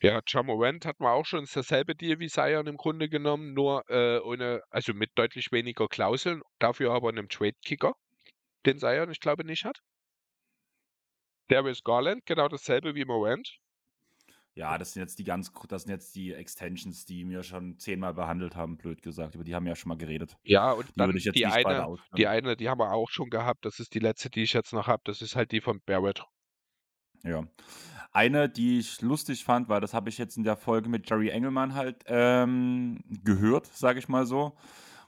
Ja, 0.01 0.21
Jamorant 0.25 0.85
hat 0.85 1.01
man 1.01 1.11
auch 1.11 1.25
schon 1.25 1.45
dasselbe 1.53 1.93
Deal 1.93 2.19
wie 2.19 2.29
Zion 2.29 2.67
im 2.67 2.77
Grunde 2.77 3.09
genommen, 3.09 3.53
nur 3.53 3.83
äh, 3.89 4.19
ohne, 4.19 4.61
also 4.69 4.93
mit 4.93 5.11
deutlich 5.15 5.51
weniger 5.51 5.89
Klauseln, 5.89 6.41
dafür 6.59 6.93
aber 6.93 7.09
einem 7.09 7.27
Trade-Kicker, 7.27 7.93
den 8.65 8.79
Zion, 8.79 9.11
ich 9.11 9.19
glaube, 9.19 9.45
nicht 9.45 9.65
hat. 9.65 9.79
Darius 11.49 11.83
Garland, 11.83 12.25
genau 12.25 12.47
dasselbe 12.49 12.95
wie 12.95 13.05
Morant. 13.05 13.59
Ja, 14.55 14.77
das 14.77 14.93
sind 14.93 15.01
jetzt 15.01 15.17
die 15.17 15.23
ganz, 15.23 15.51
das 15.67 15.83
sind 15.83 15.91
jetzt 15.91 16.15
die 16.15 16.31
Extensions, 16.31 17.05
die 17.05 17.27
wir 17.27 17.41
schon 17.41 17.79
zehnmal 17.79 18.13
behandelt 18.13 18.55
haben, 18.55 18.77
blöd 18.77 19.01
gesagt. 19.01 19.33
Über 19.33 19.43
die 19.43 19.55
haben 19.55 19.65
wir 19.65 19.71
ja 19.71 19.75
schon 19.75 19.89
mal 19.89 19.97
geredet. 19.97 20.37
Ja, 20.43 20.71
und 20.71 20.87
die 20.89 20.93
dann 20.95 21.11
die 21.11 21.45
eine, 21.47 21.97
die 22.15 22.27
eine, 22.27 22.55
die 22.55 22.69
haben 22.69 22.79
wir 22.79 22.91
auch 22.91 23.09
schon 23.09 23.31
gehabt. 23.31 23.65
Das 23.65 23.79
ist 23.79 23.95
die 23.95 23.99
letzte, 23.99 24.29
die 24.29 24.43
ich 24.43 24.53
jetzt 24.53 24.71
noch 24.71 24.87
habe. 24.87 25.01
Das 25.05 25.21
ist 25.23 25.35
halt 25.35 25.51
die 25.51 25.61
von 25.61 25.81
Barrett. 25.85 26.23
Ja. 27.23 27.47
Eine, 28.11 28.47
die 28.47 28.77
ich 28.77 29.01
lustig 29.01 29.43
fand, 29.43 29.69
weil 29.69 29.81
das 29.81 29.95
habe 29.95 30.09
ich 30.09 30.19
jetzt 30.19 30.37
in 30.37 30.43
der 30.43 30.55
Folge 30.55 30.87
mit 30.87 31.09
Jerry 31.09 31.29
Engelmann 31.29 31.73
halt 31.73 32.03
ähm, 32.05 33.03
gehört, 33.23 33.65
sage 33.65 33.97
ich 33.97 34.07
mal 34.07 34.27
so, 34.27 34.55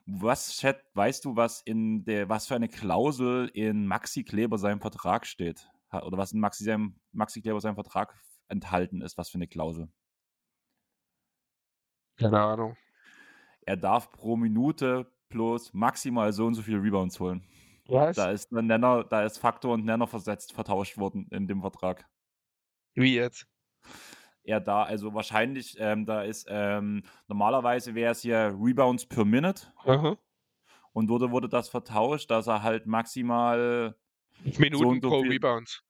Was, 0.08 0.58
Chat, 0.58 0.84
weißt 0.96 1.26
du, 1.26 1.36
was 1.36 1.62
in 1.62 2.04
der, 2.06 2.30
was 2.30 2.48
für 2.48 2.56
eine 2.56 2.70
Klausel 2.70 3.50
in 3.54 3.86
Maxi 3.86 4.24
Kleber 4.24 4.58
seinem 4.58 4.82
Vertrag 4.82 5.28
steht? 5.28 5.68
Oder 5.92 6.18
was 6.18 6.32
in 6.32 6.40
Maxi, 6.40 6.64
seinem, 6.64 6.96
Maxi 7.12 7.42
Kleber 7.42 7.62
seinem 7.62 7.76
Vertrag 7.76 8.16
enthalten 8.48 9.02
ist? 9.02 9.18
Was 9.18 9.30
für 9.30 9.36
eine 9.38 9.48
Klausel? 9.48 9.90
Keine 12.18 12.40
Ahnung. 12.40 12.78
Er 13.62 13.78
darf 13.78 14.12
pro 14.12 14.36
Minute 14.38 15.12
plus 15.30 15.74
maximal 15.74 16.32
so 16.32 16.46
und 16.46 16.54
so 16.54 16.62
viele 16.62 16.82
Rebounds 16.82 17.20
holen. 17.20 17.44
Was? 17.88 18.16
Da 18.16 18.32
ist 18.32 18.52
ein 18.52 18.68
Nenner, 18.68 19.04
da 19.04 19.24
ist 19.24 19.38
Faktor 19.38 19.74
und 19.74 19.86
Nenner 19.86 20.08
versetzt, 20.08 20.54
vertauscht 20.54 20.98
worden 20.98 21.28
in 21.32 21.48
dem 21.48 21.62
Vertrag. 21.62 22.08
Wie 22.94 23.16
jetzt? 23.16 23.48
Er 24.44 24.62
da, 24.62 24.84
also 24.84 25.14
wahrscheinlich, 25.14 25.76
ähm, 25.80 26.06
da 26.06 26.22
ist, 26.22 26.46
ähm, 26.50 27.04
normalerweise 27.28 27.96
wäre 27.96 28.12
es 28.12 28.22
hier 28.22 28.56
Rebounds 28.60 29.06
per 29.06 29.26
Minute. 29.26 29.68
Aha. 29.78 30.18
Und 30.94 31.10
wurde, 31.10 31.32
wurde 31.32 31.50
das 31.50 31.68
vertauscht, 31.68 32.32
dass 32.32 32.48
er 32.48 32.64
halt 32.64 32.86
maximal 32.86 33.96
Minuten 34.58 35.02
so 35.02 35.10
so 35.10 35.10
pro 35.10 35.20
Rebounds. 35.22 35.84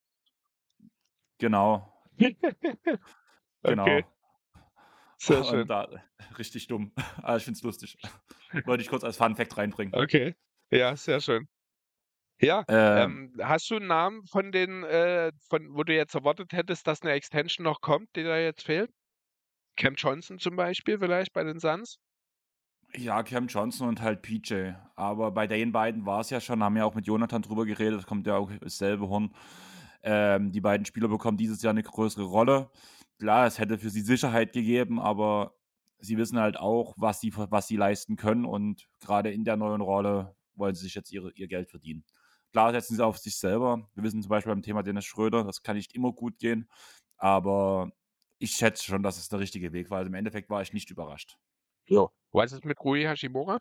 Genau, 1.37 1.94
genau. 3.63 3.83
Okay. 3.83 4.05
Sehr 5.17 5.39
Und 5.39 5.45
schön. 5.47 5.67
da, 5.67 5.87
richtig 6.37 6.67
dumm. 6.67 6.91
Aber 7.17 7.37
ich 7.37 7.43
finde 7.43 7.57
es 7.57 7.63
lustig. 7.63 7.97
Wollte 8.65 8.83
ich 8.83 8.89
kurz 8.89 9.03
als 9.03 9.17
Fun 9.17 9.35
Fact 9.35 9.57
reinbringen. 9.57 9.93
Okay. 9.95 10.35
Ja, 10.71 10.95
sehr 10.95 11.21
schön. 11.21 11.47
Ja, 12.41 12.65
Ähm, 12.67 13.31
ähm, 13.33 13.45
hast 13.45 13.69
du 13.71 13.77
einen 13.77 13.87
Namen 13.87 14.25
von 14.25 14.51
den, 14.51 14.83
äh, 14.83 15.31
von 15.47 15.73
wo 15.73 15.83
du 15.83 15.95
jetzt 15.95 16.15
erwartet 16.15 16.51
hättest, 16.51 16.85
dass 16.85 17.01
eine 17.01 17.11
Extension 17.11 17.63
noch 17.63 17.79
kommt, 17.79 18.09
die 18.17 18.23
da 18.23 18.37
jetzt 18.37 18.63
fehlt? 18.63 18.91
Cam 19.77 19.95
Johnson 19.95 20.37
zum 20.39 20.57
Beispiel 20.57 20.99
vielleicht 20.99 21.31
bei 21.31 21.43
den 21.43 21.59
Suns? 21.59 21.97
ja, 22.97 23.23
Cam 23.23 23.47
Johnson 23.47 23.87
und 23.87 24.01
halt 24.01 24.21
PJ. 24.21 24.71
Aber 24.95 25.31
bei 25.31 25.47
den 25.47 25.71
beiden 25.71 26.05
war 26.05 26.21
es 26.21 26.29
ja 26.29 26.39
schon, 26.39 26.63
haben 26.63 26.77
ja 26.77 26.85
auch 26.85 26.95
mit 26.95 27.07
Jonathan 27.07 27.41
drüber 27.41 27.65
geredet, 27.65 28.05
kommt 28.07 28.27
ja 28.27 28.37
auch 28.37 28.51
dasselbe 28.61 29.07
Horn. 29.09 29.33
Ähm, 30.07 30.51
die 30.51 30.61
beiden 30.61 30.85
Spieler 30.85 31.07
bekommen 31.07 31.35
dieses 31.35 31.63
Jahr 31.63 31.71
eine 31.71 31.81
größere 31.81 32.25
Rolle. 32.25 32.69
Klar, 33.17 33.47
es 33.47 33.57
hätte 33.57 33.79
für 33.79 33.89
sie 33.89 34.01
Sicherheit 34.01 34.53
gegeben, 34.53 34.99
aber 34.99 35.55
sie 35.97 36.17
wissen 36.17 36.39
halt 36.39 36.57
auch, 36.57 36.93
was 36.95 37.19
sie, 37.19 37.33
was 37.35 37.67
sie 37.67 37.75
leisten 37.75 38.15
können 38.15 38.45
und 38.45 38.87
gerade 38.99 39.31
in 39.31 39.43
der 39.43 39.57
neuen 39.57 39.81
Rolle 39.81 40.35
wollen 40.53 40.75
sie 40.75 40.83
sich 40.83 40.93
jetzt 40.93 41.11
ihre, 41.11 41.31
ihr 41.33 41.47
Geld 41.47 41.71
verdienen. 41.71 42.05
Klar 42.51 42.71
setzen 42.71 42.95
sie 42.95 43.03
auf 43.03 43.17
sich 43.17 43.35
selber. 43.37 43.89
Wir 43.95 44.03
wissen 44.03 44.21
zum 44.21 44.29
Beispiel 44.29 44.53
beim 44.53 44.61
Thema 44.61 44.83
Dennis 44.83 45.05
Schröder, 45.05 45.43
das 45.43 45.63
kann 45.63 45.75
nicht 45.75 45.93
immer 45.95 46.13
gut 46.13 46.37
gehen, 46.37 46.69
aber 47.17 47.91
ich 48.37 48.51
schätze 48.51 48.83
schon, 48.83 49.01
dass 49.01 49.17
es 49.17 49.27
der 49.27 49.39
richtige 49.39 49.73
Weg 49.73 49.89
war. 49.89 49.99
Also 49.99 50.09
im 50.09 50.13
Endeffekt 50.13 50.49
war 50.51 50.61
ich 50.61 50.71
nicht 50.71 50.91
überrascht. 50.91 51.37
Ja. 51.87 52.07
Was 52.31 52.51
ist 52.51 52.63
mit 52.63 52.79
Rui 52.79 53.03
Hashimura? 53.03 53.59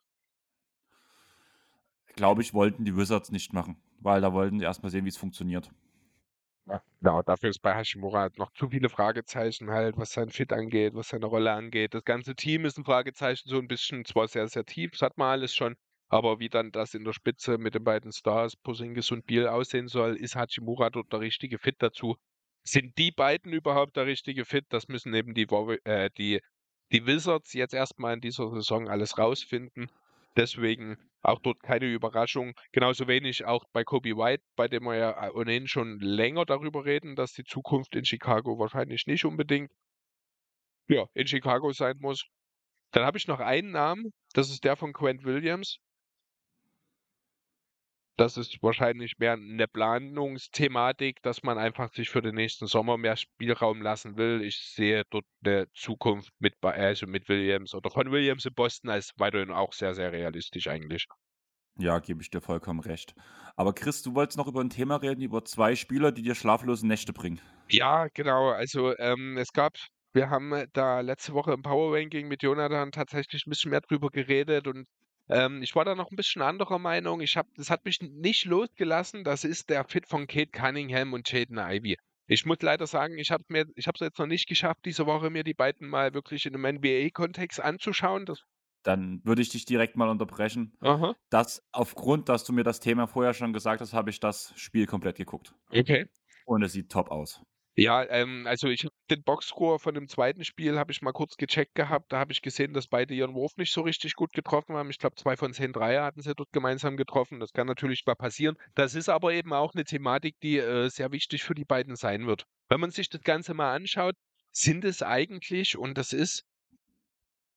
Glaube 2.17 2.43
ich, 2.43 2.53
wollten 2.53 2.85
die 2.85 2.97
Wizards 2.97 3.31
nicht 3.31 3.53
machen, 3.53 3.83
weil 4.01 4.21
da 4.21 4.33
wollten 4.33 4.59
sie 4.59 4.65
erstmal 4.65 4.91
sehen, 4.91 5.05
wie 5.05 5.09
es 5.09 5.17
funktioniert. 5.17 5.71
Genau, 6.67 7.23
dafür 7.23 7.51
ist 7.51 7.61
bei 7.61 7.75
Hashimura 7.75 8.21
halt 8.21 8.39
noch 8.39 8.51
zu 8.53 8.71
viele 8.71 8.89
Fragezeichen 8.89 9.71
halt, 9.71 9.99
was 9.99 10.13
sein 10.13 10.31
Fit 10.31 10.53
angeht, 10.53 10.95
was 10.95 11.09
seine 11.09 11.27
Rolle 11.27 11.53
angeht. 11.53 11.93
Das 11.93 12.05
ganze 12.05 12.35
Team 12.35 12.65
ist 12.65 12.79
ein 12.79 12.85
Fragezeichen, 12.85 13.49
so 13.49 13.59
ein 13.59 13.69
bisschen, 13.69 14.05
zwar 14.07 14.29
sehr, 14.29 14.49
sehr 14.49 14.65
tief, 14.65 14.93
das 14.93 15.03
hat 15.03 15.19
man 15.19 15.29
alles 15.29 15.55
schon, 15.55 15.77
aber 16.09 16.39
wie 16.39 16.49
dann 16.49 16.73
das 16.73 16.95
in 16.95 17.05
der 17.05 17.13
Spitze 17.13 17.59
mit 17.59 17.75
den 17.75 17.85
beiden 17.85 18.13
Stars, 18.13 18.57
Porzingis 18.57 19.11
und 19.11 19.27
Biel 19.27 19.47
aussehen 19.47 19.89
soll, 19.89 20.17
ist 20.17 20.37
Hachimura 20.37 20.89
dort 20.89 21.13
der 21.13 21.21
richtige 21.21 21.59
Fit 21.59 21.77
dazu? 21.81 22.17
Sind 22.63 22.97
die 22.97 23.11
beiden 23.11 23.53
überhaupt 23.53 23.97
der 23.97 24.07
richtige 24.07 24.47
Fit? 24.47 24.65
Das 24.71 24.89
müssen 24.89 25.13
eben 25.13 25.35
die, 25.35 25.47
äh, 25.85 26.09
die, 26.17 26.41
die 26.93 27.07
Wizards 27.07 27.53
jetzt 27.53 27.75
erstmal 27.75 28.15
in 28.15 28.21
dieser 28.23 28.49
Saison 28.51 28.89
alles 28.89 29.19
rausfinden. 29.19 29.91
Deswegen 30.37 30.97
auch 31.25 31.41
dort 31.41 31.63
keine 31.63 31.87
Überraschung. 31.87 32.53
Genauso 32.73 33.09
wenig 33.09 33.45
auch 33.45 33.65
bei 33.73 33.83
Kobe 33.83 34.17
White, 34.17 34.45
bei 34.57 34.69
dem 34.69 34.85
wir 34.85 34.97
ja 34.97 35.33
ohnehin 35.33 35.67
schon 35.67 35.99
länger 35.99 36.45
darüber 36.45 36.85
reden, 36.85 37.17
dass 37.17 37.33
die 37.33 37.45
Zukunft 37.45 37.97
in 37.97 38.05
Chicago 38.05 38.59
wahrscheinlich 38.59 39.07
nicht 39.07 39.25
unbedingt 39.25 39.71
ja, 40.89 41.07
in 41.15 41.27
Chicago 41.27 41.73
sein 41.73 41.97
muss. 41.99 42.27
Dann 42.93 43.05
habe 43.05 43.19
ich 43.19 43.27
noch 43.27 43.41
einen 43.41 43.71
Namen, 43.71 44.13
das 44.35 44.51
ist 44.51 44.65
der 44.65 44.77
von 44.77 44.93
Quent 44.93 45.25
Williams. 45.25 45.79
Das 48.17 48.37
ist 48.37 48.61
wahrscheinlich 48.61 49.19
mehr 49.19 49.35
eine 49.35 49.69
Planungsthematik, 49.69 51.23
dass 51.23 51.43
man 51.45 51.59
einfach 51.59 51.93
sich 51.93 52.11
für 52.11 52.23
den 52.23 52.35
nächsten 52.35 52.67
Sommer 52.67 52.97
mehr 52.99 53.17
Spielraum 53.17 53.83
lassen 53.83 54.17
will. 54.17 54.43
Ich 54.43 54.57
sehe 54.75 55.05
dort 55.11 55.27
eine 55.45 55.67
Zukunft 55.75 56.31
mit, 56.41 56.61
Ba- 56.61 56.71
also 56.73 57.07
mit 57.07 57.29
Williams 57.29 57.73
oder 57.75 57.91
von 57.91 58.11
Williams 58.11 58.45
in 58.47 58.55
Boston 58.55 58.91
als 58.91 59.13
weiterhin 59.17 59.51
auch 59.53 59.73
sehr, 59.73 59.95
sehr 59.95 60.13
realistisch 60.13 60.67
eigentlich. 60.69 61.07
Ja, 61.79 62.01
gebe 62.01 62.21
ich 62.23 62.31
dir 62.31 62.41
vollkommen 62.41 62.81
recht. 62.81 63.15
Aber 63.57 63.75
Chris, 63.75 64.03
du 64.03 64.15
wolltest 64.17 64.39
noch 64.39 64.49
über 64.49 64.61
ein 64.61 64.71
Thema 64.71 64.97
reden, 64.97 65.21
über 65.23 65.45
zwei 65.45 65.77
Spieler, 65.77 66.11
die 66.13 66.23
dir 66.23 66.35
schlaflose 66.35 66.85
Nächte 66.87 67.13
bringen. 67.13 67.41
Ja, 67.71 68.09
genau. 68.13 68.51
Also 68.51 68.97
ähm, 68.99 69.37
es 69.39 69.53
gab, 69.53 69.75
wir 70.13 70.31
haben 70.31 70.53
äh, 70.53 70.67
da 70.73 71.01
letzte 71.01 71.33
Woche 71.35 71.53
im 71.53 71.63
Power 71.63 71.95
Ranking 71.97 72.29
mit 72.29 72.43
Jonathan 72.43 72.93
tatsächlich 72.93 73.47
ein 73.47 73.51
bisschen 73.51 73.71
mehr 73.71 73.81
drüber 73.81 74.11
geredet 74.11 74.67
und 74.67 74.87
ähm, 75.29 75.63
ich 75.63 75.75
war 75.75 75.85
da 75.85 75.95
noch 75.95 76.11
ein 76.11 76.17
bisschen 76.17 76.43
anderer 76.43 76.79
Meinung. 76.79 77.21
Ich 77.21 77.37
habe, 77.37 77.49
das 77.57 77.71
hat 77.71 77.85
mich 77.85 78.01
nicht 78.01 78.45
losgelassen. 78.45 79.25
Das 79.25 79.45
ist 79.45 79.71
der 79.71 79.85
Fit 79.85 80.07
von 80.09 80.27
Kate 80.27 80.51
Cunningham 80.51 81.13
und 81.13 81.31
Jaden 81.31 81.59
Ivey. 81.59 81.97
Ich 82.27 82.47
muss 82.47 82.59
leider 82.63 82.87
sagen, 82.87 83.19
ich 83.19 83.31
habe 83.31 83.45
mir, 83.49 83.67
ich 83.77 83.87
habe 83.87 83.97
es 83.97 84.01
jetzt 84.01 84.19
noch 84.19 84.27
nicht 84.27 84.49
geschafft, 84.49 84.81
diese 84.85 85.07
Woche 85.07 85.29
mir 85.31 85.45
die 85.45 85.53
beiden 85.55 85.89
mal 85.89 86.15
wirklich 86.15 86.47
in 86.47 86.55
einem 86.55 86.77
NBA-Kontext 86.77 87.61
anzuschauen. 87.61 88.25
Das, 88.25 88.43
Dann 88.83 89.21
würde 89.25 89.43
ich 89.43 89.51
dich 89.51 89.67
direkt 89.67 89.97
mal 89.97 90.09
unterbrechen. 90.09 90.73
aha, 90.81 91.15
Das, 91.31 91.63
aufgrund, 91.73 92.29
dass 92.29 92.45
du 92.45 92.53
mir 92.53 92.65
das 92.65 92.81
Thema 92.81 93.07
vorher 93.07 93.35
schon 93.35 93.53
gesagt 93.53 93.81
hast, 93.83 93.93
habe 93.93 94.11
ich 94.11 94.21
das 94.21 94.53
Spiel 94.57 94.87
komplett 94.87 95.17
geguckt. 95.17 95.55
okay. 95.71 96.07
Und 96.47 96.63
es 96.63 96.73
sieht 96.73 96.91
top 96.91 97.11
aus. 97.11 97.43
Ja, 97.77 98.05
ähm, 98.09 98.47
also 98.47 98.69
ich 98.69 98.87
den 99.11 99.25
Boxscore 99.25 99.81
von 99.81 99.95
dem 99.95 100.07
zweiten 100.09 100.45
Spiel 100.45 100.79
habe 100.79 100.93
ich 100.93 101.03
mal 101.03 101.13
kurz 101.13 101.37
gecheckt 101.37 101.75
gehabt. 101.75 102.13
Da 102.13 102.21
habe 102.21 102.31
ich 102.31 102.41
gesehen, 102.41 102.73
dass 102.73 102.87
beide 102.87 103.15
ihren 103.15 103.35
Wurf 103.35 103.57
nicht 103.57 103.73
so 103.73 103.81
richtig 103.81 104.15
gut 104.15 104.33
getroffen 104.33 104.77
haben. 104.77 104.91
Ich 104.91 104.99
glaube, 104.99 105.17
zwei 105.17 105.37
von 105.37 105.53
zehn 105.53 105.73
Dreier 105.73 106.05
hatten 106.05 106.23
sie 106.23 106.35
dort 106.37 106.53
gemeinsam 106.53 106.97
getroffen. 106.97 107.41
Das 107.41 107.53
kann 107.53 107.67
natürlich 107.67 108.07
mal 108.07 108.15
passieren. 108.15 108.57
Das 108.77 108.95
ist 108.95 109.09
aber 109.09 109.33
eben 109.33 109.53
auch 109.53 109.75
eine 109.75 109.85
Thematik, 109.85 110.39
die 110.41 110.59
äh, 110.59 110.89
sehr 110.89 111.11
wichtig 111.11 111.43
für 111.43 111.55
die 111.55 111.65
beiden 111.65 111.97
sein 111.97 112.27
wird. 112.29 112.47
Wenn 112.69 112.81
man 112.81 112.93
sich 112.93 113.09
das 113.11 113.23
Ganze 113.23 113.55
mal 113.55 113.75
anschaut, 113.75 114.15
sind 114.53 114.85
es 114.85 115.03
eigentlich, 115.03 115.77
und 115.77 115.99
das 115.99 116.13
ist, 116.13 116.45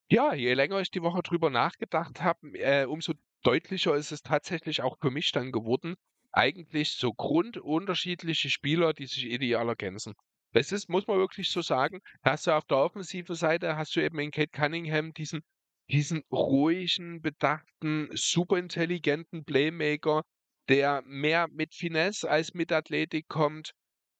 ja, 0.10 0.34
je 0.34 0.54
länger 0.54 0.80
ich 0.82 0.90
die 0.90 1.04
Woche 1.04 1.22
drüber 1.22 1.52
nachgedacht 1.52 2.22
habe, 2.22 2.58
äh, 2.58 2.86
umso 2.86 3.14
deutlicher 3.44 3.96
ist 3.96 4.12
es 4.12 4.24
tatsächlich 4.24 4.82
auch 4.82 4.98
für 5.00 5.12
mich 5.12 5.32
dann 5.32 5.52
geworden, 5.52 5.96
eigentlich 6.32 6.94
so 6.94 7.14
grundunterschiedliche 7.14 8.50
Spieler, 8.50 8.94
die 8.94 9.06
sich 9.08 9.26
ideal 9.26 9.68
ergänzen. 9.70 10.14
Das 10.54 10.72
ist, 10.72 10.90
muss 10.90 11.08
man 11.08 11.18
wirklich 11.18 11.52
so 11.52 11.62
sagen, 11.62 12.00
hast 12.24 12.48
du 12.48 12.52
auf 12.52 12.66
der 12.66 12.78
offensiven 12.78 13.36
Seite, 13.36 13.76
hast 13.78 13.96
du 13.96 14.02
eben 14.04 14.20
in 14.20 14.32
Kate 14.32 14.52
Cunningham 14.52 15.14
diesen, 15.14 15.42
diesen 15.90 16.24
ruhigen, 16.32 17.22
bedachten, 17.22 18.10
super 18.14 18.58
intelligenten 18.58 19.46
Playmaker, 19.46 20.24
der 20.70 21.02
mehr 21.06 21.48
mit 21.50 21.74
Finesse 21.76 22.30
als 22.30 22.54
mit 22.54 22.72
Athletik 22.72 23.28
kommt, 23.28 23.72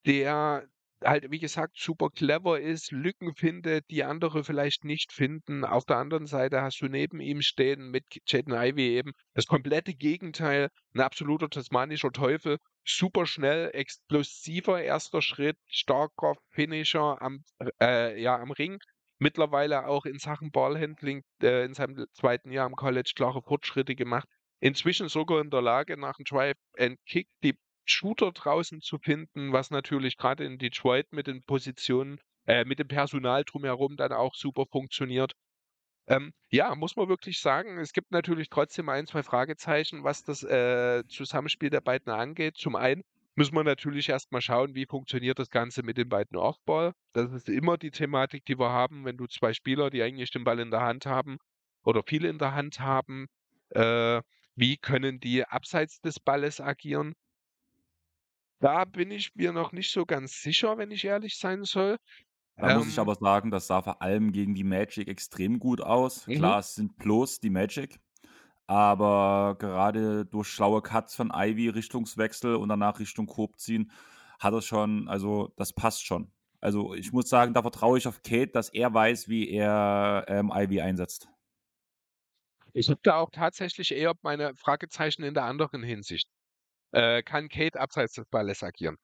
der 0.06 0.68
halt, 1.04 1.30
wie 1.32 1.40
gesagt, 1.40 1.78
super 1.78 2.10
clever 2.10 2.60
ist, 2.60 2.92
Lücken 2.92 3.36
findet, 3.36 3.90
die 3.90 4.04
andere 4.04 4.44
vielleicht 4.44 4.84
nicht 4.84 5.12
finden. 5.12 5.64
Auf 5.64 5.86
der 5.86 5.98
anderen 5.98 6.28
Seite 6.28 6.62
hast 6.62 6.82
du 6.82 6.88
neben 6.88 7.20
ihm 7.20 7.42
stehen 7.42 7.90
mit 7.90 8.06
Jaden 8.28 8.54
Ivey 8.54 8.98
eben 8.98 9.12
das 9.34 9.46
komplette 9.46 9.94
Gegenteil, 9.94 10.70
ein 10.94 11.02
absoluter 11.02 11.50
tasmanischer 11.50 12.12
Teufel, 12.12 12.58
super 12.86 13.26
schnell, 13.26 13.70
explosiver 13.74 14.82
erster 14.82 15.22
Schritt, 15.22 15.58
starker 15.68 16.36
Finisher 16.50 17.22
am, 17.22 17.44
äh, 17.82 18.20
ja, 18.22 18.38
am 18.38 18.52
Ring. 18.52 18.80
Mittlerweile 19.20 19.88
auch 19.88 20.06
in 20.06 20.20
Sachen 20.20 20.52
Ballhandling 20.52 21.24
äh, 21.42 21.66
in 21.66 21.74
seinem 21.74 22.06
zweiten 22.14 22.52
Jahr 22.52 22.66
am 22.66 22.76
College 22.76 23.14
klare 23.16 23.42
Fortschritte 23.42 23.96
gemacht. 23.96 24.28
Inzwischen 24.60 25.10
sogar 25.10 25.42
in 25.42 25.50
der 25.50 25.62
Lage, 25.62 25.98
nach 25.98 26.18
dem 26.18 26.26
Drive 26.26 26.58
and 26.78 26.98
Kick 27.06 27.28
die 27.44 27.58
Shooter 27.90 28.32
draußen 28.32 28.82
zu 28.82 28.98
finden, 29.00 29.54
was 29.54 29.72
natürlich 29.72 30.18
gerade 30.18 30.46
in 30.46 30.58
Detroit 30.58 31.12
mit 31.12 31.28
den 31.28 31.44
Positionen, 31.44 32.20
äh, 32.46 32.66
mit 32.66 32.80
dem 32.80 32.88
Personal 32.88 33.44
drumherum 33.44 33.98
dann 33.98 34.14
auch 34.14 34.36
super 34.36 34.66
funktioniert. 34.72 35.34
Ähm, 36.08 36.34
ja, 36.50 36.74
muss 36.76 36.96
man 36.96 37.10
wirklich 37.10 37.40
sagen, 37.42 37.78
es 37.80 37.92
gibt 37.92 38.12
natürlich 38.12 38.50
trotzdem 38.50 38.88
ein, 38.90 39.08
zwei 39.08 39.24
Fragezeichen, 39.24 40.04
was 40.04 40.24
das 40.24 40.44
äh, 40.44 41.04
Zusammenspiel 41.08 41.70
der 41.70 41.82
beiden 41.82 42.12
angeht. 42.14 42.58
Zum 42.58 42.76
einen 42.78 43.04
müssen 43.36 43.56
wir 43.56 43.64
natürlich 43.64 44.10
erstmal 44.10 44.42
schauen, 44.42 44.74
wie 44.74 44.86
funktioniert 44.86 45.38
das 45.38 45.50
Ganze 45.50 45.84
mit 45.84 45.98
den 45.98 46.10
beiden 46.10 46.38
Offball. 46.38 46.94
Das 47.14 47.32
ist 47.34 47.50
immer 47.50 47.78
die 47.78 47.92
Thematik, 47.92 48.46
die 48.46 48.58
wir 48.58 48.72
haben, 48.72 49.06
wenn 49.06 49.18
du 49.18 49.28
zwei 49.28 49.54
Spieler, 49.54 49.90
die 49.90 50.02
eigentlich 50.02 50.32
den 50.32 50.46
Ball 50.46 50.60
in 50.60 50.72
der 50.72 50.82
Hand 50.82 51.06
haben 51.06 51.38
oder 51.84 52.04
viel 52.04 52.26
in 52.26 52.40
der 52.40 52.56
Hand 52.56 52.80
haben, 52.80 53.28
äh, 53.70 54.22
wie 54.56 54.78
können 54.78 55.20
die 55.20 55.46
abseits 55.46 56.02
des 56.02 56.20
Balles 56.20 56.60
agieren? 56.62 57.14
Da 58.60 58.86
bin 58.86 59.10
ich 59.12 59.34
mir 59.36 59.52
noch 59.52 59.72
nicht 59.72 59.92
so 59.92 60.06
ganz 60.06 60.42
sicher, 60.42 60.78
wenn 60.78 60.92
ich 60.92 61.06
ehrlich 61.06 61.38
sein 61.38 61.64
soll. 61.64 61.98
Da 62.60 62.70
muss 62.72 62.88
ich 62.88 62.98
Ähm, 62.98 63.00
aber 63.00 63.16
sagen, 63.16 63.52
das 63.52 63.68
sah 63.68 63.82
vor 63.84 64.02
allem 64.02 64.32
gegen 64.32 64.56
die 64.56 64.64
Magic 64.64 65.08
extrem 65.08 65.60
gut 65.60 65.80
aus. 65.82 66.28
Mhm. 66.28 66.32
Klar, 66.32 66.60
es 66.60 66.74
sind 66.76 66.98
bloß 66.98 67.40
die 67.40 67.52
Magic, 67.52 68.00
aber 68.68 69.58
gerade 69.60 70.26
durch 70.26 70.50
schlaue 70.50 70.82
Cuts 70.82 71.16
von 71.16 71.32
Ivy, 71.34 71.70
Richtungswechsel 71.70 72.56
und 72.56 72.70
danach 72.70 73.00
Richtung 73.00 73.28
Coop 73.28 73.60
ziehen, 73.60 73.92
hat 74.40 74.54
er 74.54 74.62
schon, 74.64 75.08
also 75.10 75.54
das 75.58 75.74
passt 75.74 76.06
schon. 76.06 76.34
Also 76.62 76.96
ich 76.96 77.14
muss 77.14 77.30
sagen, 77.30 77.54
da 77.54 77.62
vertraue 77.64 77.98
ich 78.00 78.08
auf 78.08 78.24
Kate, 78.24 78.50
dass 78.54 78.70
er 78.70 78.94
weiß, 78.94 79.30
wie 79.30 79.50
er 79.52 80.26
ähm, 80.30 80.52
Ivy 80.56 80.82
einsetzt. 80.82 81.30
Ich 82.74 82.90
habe 82.90 83.00
da 83.04 83.16
auch 83.18 83.30
tatsächlich 83.30 83.92
eher 83.92 84.14
meine 84.22 84.56
Fragezeichen 84.56 85.24
in 85.24 85.34
der 85.34 85.44
anderen 85.44 85.84
Hinsicht. 85.84 86.30
Äh, 86.92 87.24
kann 87.24 87.50
Kate 87.50 87.80
abseits 87.80 88.14
des 88.14 88.26
Balles 88.28 88.64
agieren? 88.64 88.98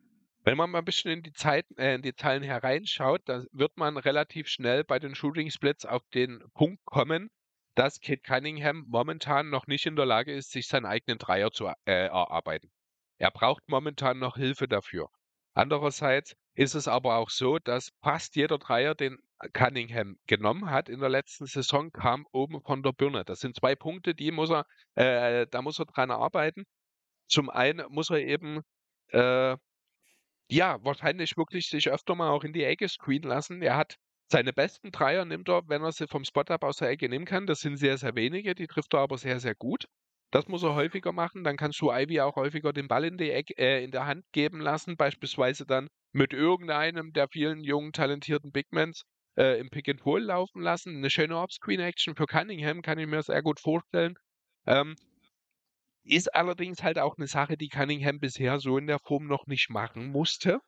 Wenn 0.46 0.58
man 0.58 0.70
mal 0.70 0.80
ein 0.80 0.86
bisschen 0.86 1.12
in 1.12 1.24
die, 1.24 1.32
Zeit, 1.32 1.66
äh, 1.78 1.96
in 1.96 2.02
die 2.02 2.16
Zahlen 2.16 2.44
hereinschaut, 2.44 3.22
da 3.26 3.44
wird 3.52 3.78
man 3.78 3.98
relativ 3.98 4.48
schnell 4.48 4.84
bei 4.84 5.00
den 5.00 5.16
Shooting 5.16 5.50
Splits 5.50 5.86
auf 5.86 6.02
den 6.14 6.44
Punkt 6.54 6.84
kommen, 6.86 7.30
dass 7.76 8.02
Kate 8.02 8.22
Cunningham 8.22 8.86
momentan 8.88 9.50
noch 9.50 9.68
nicht 9.68 9.86
in 9.86 9.96
der 9.96 10.06
Lage 10.06 10.34
ist, 10.34 10.52
sich 10.52 10.68
seinen 10.68 10.86
eigenen 10.86 11.18
Dreier 11.18 11.52
zu 11.52 11.68
äh, 11.68 12.08
erarbeiten. 12.08 12.72
Er 13.18 13.32
braucht 13.32 13.68
momentan 13.68 14.20
noch 14.20 14.36
Hilfe 14.36 14.68
dafür. 14.68 15.10
Andererseits 15.54 16.36
ist 16.56 16.76
es 16.76 16.88
aber 16.88 17.18
auch 17.18 17.30
so, 17.30 17.60
dass 17.60 17.92
fast 18.02 18.36
jeder 18.36 18.58
Dreier, 18.58 18.96
den 18.96 19.18
Cunningham 19.54 20.18
genommen 20.28 20.70
hat 20.70 20.90
in 20.90 21.00
der 21.00 21.10
letzten 21.10 21.46
Saison, 21.46 21.92
kam 21.92 22.26
oben 22.32 22.62
von 22.62 22.84
der 22.84 22.92
Birne. 22.92 23.24
Das 23.24 23.40
sind 23.40 23.56
zwei 23.56 23.76
Punkte, 23.76 24.14
die 24.14 24.32
muss 24.32 24.52
er, 24.52 24.66
äh, 24.96 25.48
da 25.50 25.62
muss 25.62 25.80
er 25.80 25.86
dran 25.86 26.12
arbeiten. 26.12 26.66
Zum 27.34 27.50
einen 27.50 27.84
muss 27.90 28.12
er 28.12 28.20
eben 28.20 28.62
äh, 29.10 29.58
ja, 30.50 30.78
wahrscheinlich 30.84 31.36
wirklich 31.36 31.68
sich 31.68 31.90
öfter 31.90 32.14
mal 32.14 32.30
auch 32.30 32.44
in 32.44 32.54
die 32.54 32.64
Ecke 32.64 32.88
screenen 32.88 33.28
lassen. 33.30 33.62
Er 33.64 33.76
hat 33.76 33.96
seine 34.32 34.54
besten 34.54 34.92
Dreier 34.92 35.26
nimmt 35.26 35.50
er, 35.50 35.68
wenn 35.68 35.82
er 35.84 35.92
sie 35.92 36.08
vom 36.08 36.24
Spot-Up 36.24 36.64
aus 36.64 36.78
der 36.78 36.90
Ecke 36.90 37.10
nehmen 37.10 37.26
kann. 37.26 37.48
Das 37.48 37.62
sind 37.62 37.78
sehr, 37.78 37.98
sehr 37.98 38.16
wenige, 38.16 38.54
die 38.54 38.68
trifft 38.68 38.94
er 38.94 39.00
aber 39.00 39.18
sehr, 39.18 39.40
sehr 39.40 39.56
gut. 39.56 39.86
Das 40.32 40.48
muss 40.48 40.64
er 40.64 40.76
häufiger 40.76 41.12
machen. 41.12 41.44
Dann 41.44 41.58
kannst 41.58 41.82
du 41.82 41.92
Ivy 41.92 42.22
auch 42.22 42.36
häufiger 42.36 42.72
den 42.72 42.88
Ball 42.88 43.06
in, 43.06 43.18
die 43.18 43.32
Ecke, 43.32 43.58
äh, 43.58 43.84
in 43.84 43.92
der 43.92 44.06
Hand 44.06 44.26
geben 44.32 44.60
lassen, 44.60 44.96
beispielsweise 44.96 45.66
dann 45.66 45.88
mit 46.12 46.34
irgendeinem 46.34 47.14
der 47.14 47.28
vielen 47.30 47.64
jungen, 47.64 47.94
talentierten 47.94 48.52
Bigmans 48.52 49.04
äh, 49.38 49.60
im 49.60 49.72
Pick 49.72 49.90
and 49.90 50.06
Roll 50.06 50.22
laufen 50.22 50.62
lassen. 50.62 50.98
Eine 50.98 51.10
schöne 51.10 51.38
Off-Screen-Action 51.38 52.16
für 52.16 52.28
Cunningham 52.28 52.84
kann 52.84 53.00
ich 53.00 53.08
mir 53.08 53.24
sehr 53.24 53.42
gut 53.42 53.60
vorstellen. 53.60 54.16
Ähm, 54.68 54.96
ist 56.04 56.34
allerdings 56.36 56.84
halt 56.84 57.00
auch 57.00 57.18
eine 57.18 57.28
Sache, 57.28 57.58
die 57.58 57.70
Cunningham 57.70 58.20
bisher 58.20 58.60
so 58.60 58.78
in 58.78 58.88
der 58.88 59.00
Form 59.00 59.28
noch 59.28 59.48
nicht 59.48 59.70
machen 59.70 60.08
musste. 60.12 60.60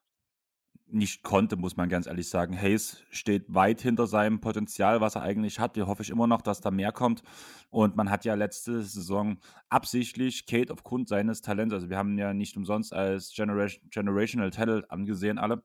Nicht 0.88 1.24
konnte, 1.24 1.56
muss 1.56 1.78
man 1.78 1.90
ganz 1.90 2.06
ehrlich 2.06 2.30
sagen. 2.30 2.56
Hayes 2.56 3.04
steht 3.10 3.52
weit 3.54 3.82
hinter 3.82 4.06
seinem 4.06 4.40
Potenzial, 4.40 5.02
was 5.02 5.16
er 5.16 5.24
eigentlich 5.24 5.60
hat. 5.60 5.74
Hier 5.74 5.88
hoffe 5.88 6.04
ich 6.04 6.12
immer 6.12 6.28
noch, 6.28 6.44
dass 6.44 6.62
da 6.62 6.70
mehr 6.70 6.92
kommt. 6.92 7.24
Und 7.72 7.96
man 7.96 8.12
hat 8.12 8.24
ja 8.24 8.36
letzte 8.36 8.84
Saison 8.84 9.40
absichtlich 9.70 10.46
Kate 10.46 10.72
aufgrund 10.72 11.10
seines 11.10 11.42
Talents, 11.42 11.74
also 11.74 11.90
wir 11.90 11.98
haben 11.98 12.18
ja 12.20 12.34
nicht 12.34 12.56
umsonst 12.56 12.94
als 12.94 13.34
Generation, 13.34 13.90
Generational 13.90 14.52
Talent 14.52 14.92
angesehen, 14.92 15.40
alle. 15.40 15.64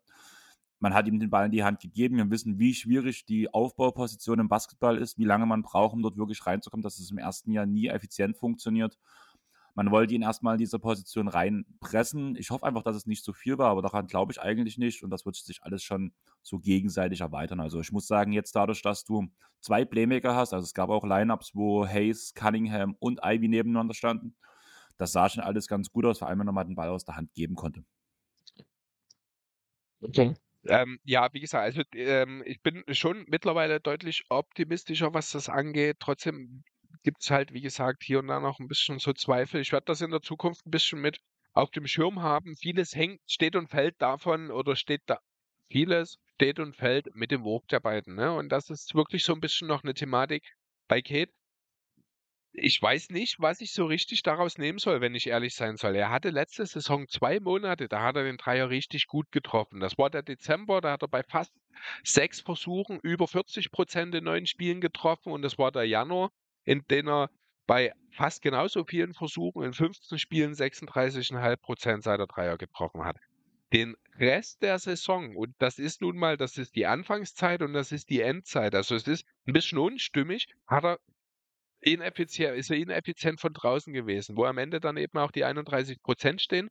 Man 0.78 0.94
hat 0.94 1.06
ihm 1.06 1.20
den 1.20 1.28
Ball 1.28 1.44
in 1.44 1.52
die 1.52 1.62
Hand 1.62 1.80
gegeben. 1.80 2.16
Wir 2.16 2.30
wissen, 2.30 2.58
wie 2.58 2.72
schwierig 2.72 3.26
die 3.26 3.52
Aufbauposition 3.52 4.38
im 4.38 4.48
Basketball 4.48 4.96
ist, 4.96 5.18
wie 5.18 5.24
lange 5.24 5.44
man 5.44 5.60
braucht, 5.60 5.92
um 5.92 6.02
dort 6.02 6.16
wirklich 6.16 6.46
reinzukommen, 6.46 6.82
dass 6.82 6.98
es 6.98 7.10
im 7.10 7.18
ersten 7.18 7.52
Jahr 7.52 7.66
nie 7.66 7.88
effizient 7.88 8.38
funktioniert. 8.38 8.96
Man 9.74 9.90
wollte 9.90 10.14
ihn 10.14 10.22
erstmal 10.22 10.54
in 10.54 10.58
diese 10.58 10.78
Position 10.78 11.28
reinpressen. 11.28 12.36
Ich 12.36 12.50
hoffe 12.50 12.66
einfach, 12.66 12.82
dass 12.82 12.96
es 12.96 13.06
nicht 13.06 13.24
zu 13.24 13.32
viel 13.32 13.58
war, 13.58 13.70
aber 13.70 13.82
daran 13.82 14.06
glaube 14.06 14.32
ich 14.32 14.40
eigentlich 14.40 14.78
nicht. 14.78 15.02
Und 15.02 15.10
das 15.10 15.24
wird 15.24 15.36
sich 15.36 15.62
alles 15.62 15.82
schon 15.82 16.12
so 16.42 16.58
gegenseitig 16.58 17.20
erweitern. 17.20 17.60
Also 17.60 17.80
ich 17.80 17.92
muss 17.92 18.06
sagen, 18.06 18.32
jetzt 18.32 18.54
dadurch, 18.56 18.82
dass 18.82 19.04
du 19.04 19.28
zwei 19.60 19.84
Playmaker 19.84 20.34
hast, 20.34 20.52
also 20.52 20.64
es 20.64 20.74
gab 20.74 20.90
auch 20.90 21.04
Lineups, 21.04 21.54
wo 21.54 21.86
Hayes, 21.86 22.34
Cunningham 22.34 22.96
und 22.98 23.20
Ivy 23.22 23.48
nebeneinander 23.48 23.94
standen. 23.94 24.34
Das 24.96 25.12
sah 25.12 25.28
schon 25.28 25.42
alles 25.42 25.66
ganz 25.66 25.90
gut 25.90 26.04
aus, 26.04 26.18
vor 26.18 26.28
allem 26.28 26.40
wenn 26.40 26.54
man 26.54 26.66
den 26.66 26.76
Ball 26.76 26.90
aus 26.90 27.04
der 27.04 27.16
Hand 27.16 27.32
geben 27.32 27.54
konnte. 27.54 27.84
Okay. 30.02 30.34
Ähm, 30.66 30.98
ja, 31.04 31.32
wie 31.32 31.40
gesagt, 31.40 31.64
also 31.64 31.82
ähm, 31.94 32.42
ich 32.44 32.60
bin 32.62 32.84
schon 32.90 33.24
mittlerweile 33.28 33.80
deutlich 33.80 34.24
optimistischer, 34.28 35.14
was 35.14 35.30
das 35.30 35.48
angeht. 35.48 35.96
Trotzdem 36.00 36.64
gibt 37.02 37.22
es 37.22 37.30
halt, 37.30 37.52
wie 37.52 37.60
gesagt, 37.60 38.02
hier 38.02 38.18
und 38.18 38.28
da 38.28 38.40
noch 38.40 38.58
ein 38.58 38.68
bisschen 38.68 38.98
so 38.98 39.12
Zweifel. 39.12 39.60
Ich 39.60 39.72
werde 39.72 39.86
das 39.86 40.00
in 40.00 40.10
der 40.10 40.20
Zukunft 40.20 40.66
ein 40.66 40.70
bisschen 40.70 41.00
mit 41.00 41.20
auf 41.52 41.70
dem 41.70 41.86
Schirm 41.86 42.22
haben. 42.22 42.56
Vieles 42.56 42.94
hängt, 42.94 43.20
steht 43.26 43.56
und 43.56 43.68
fällt 43.68 44.00
davon 44.00 44.50
oder 44.50 44.76
steht 44.76 45.02
da, 45.06 45.18
vieles 45.68 46.18
steht 46.34 46.58
und 46.58 46.76
fällt 46.76 47.14
mit 47.14 47.30
dem 47.30 47.44
Wurf 47.44 47.66
der 47.66 47.80
beiden. 47.80 48.14
Ne? 48.14 48.32
Und 48.32 48.50
das 48.50 48.70
ist 48.70 48.94
wirklich 48.94 49.24
so 49.24 49.34
ein 49.34 49.40
bisschen 49.40 49.68
noch 49.68 49.82
eine 49.82 49.94
Thematik 49.94 50.56
bei 50.88 51.02
Kate. 51.02 51.32
Ich 52.52 52.82
weiß 52.82 53.10
nicht, 53.10 53.38
was 53.38 53.60
ich 53.60 53.72
so 53.72 53.86
richtig 53.86 54.22
daraus 54.24 54.58
nehmen 54.58 54.78
soll, 54.78 55.00
wenn 55.00 55.14
ich 55.14 55.28
ehrlich 55.28 55.54
sein 55.54 55.76
soll. 55.76 55.94
Er 55.94 56.10
hatte 56.10 56.30
letzte 56.30 56.66
Saison 56.66 57.06
zwei 57.08 57.38
Monate, 57.38 57.88
da 57.88 58.02
hat 58.02 58.16
er 58.16 58.24
den 58.24 58.38
Dreier 58.38 58.70
richtig 58.70 59.06
gut 59.06 59.30
getroffen. 59.30 59.78
Das 59.78 59.98
war 59.98 60.10
der 60.10 60.22
Dezember, 60.22 60.80
da 60.80 60.92
hat 60.92 61.02
er 61.02 61.08
bei 61.08 61.22
fast 61.22 61.52
sechs 62.02 62.40
Versuchen 62.40 62.98
über 63.02 63.28
40 63.28 63.70
Prozent 63.70 64.14
in 64.16 64.24
neun 64.24 64.46
Spielen 64.46 64.80
getroffen 64.80 65.32
und 65.32 65.42
das 65.42 65.58
war 65.58 65.70
der 65.70 65.84
Januar, 65.84 66.32
in 66.64 66.82
denen 66.90 67.08
er 67.08 67.30
bei 67.66 67.92
fast 68.10 68.42
genauso 68.42 68.84
vielen 68.84 69.14
Versuchen 69.14 69.62
in 69.62 69.72
15 69.72 70.18
Spielen 70.18 70.52
36,5 70.52 71.56
Prozent 71.56 72.02
seiner 72.02 72.26
Dreier 72.26 72.58
getroffen 72.58 73.04
hat. 73.04 73.16
Den 73.72 73.94
Rest 74.18 74.62
der 74.62 74.78
Saison, 74.78 75.36
und 75.36 75.54
das 75.58 75.78
ist 75.78 76.00
nun 76.00 76.16
mal, 76.16 76.36
das 76.36 76.58
ist 76.58 76.74
die 76.74 76.86
Anfangszeit 76.86 77.62
und 77.62 77.72
das 77.72 77.92
ist 77.92 78.10
die 78.10 78.20
Endzeit, 78.20 78.74
also 78.74 78.96
es 78.96 79.06
ist 79.06 79.24
ein 79.46 79.52
bisschen 79.52 79.78
unstimmig, 79.78 80.48
hat 80.66 80.84
er 80.84 80.98
ineffizient, 81.80 82.56
ist 82.56 82.70
er 82.70 82.76
ineffizient 82.76 83.40
von 83.40 83.52
draußen 83.52 83.92
gewesen, 83.92 84.36
wo 84.36 84.44
am 84.44 84.58
Ende 84.58 84.80
dann 84.80 84.96
eben 84.96 85.18
auch 85.18 85.30
die 85.30 85.44
31 85.44 86.02
Prozent 86.02 86.42
stehen, 86.42 86.68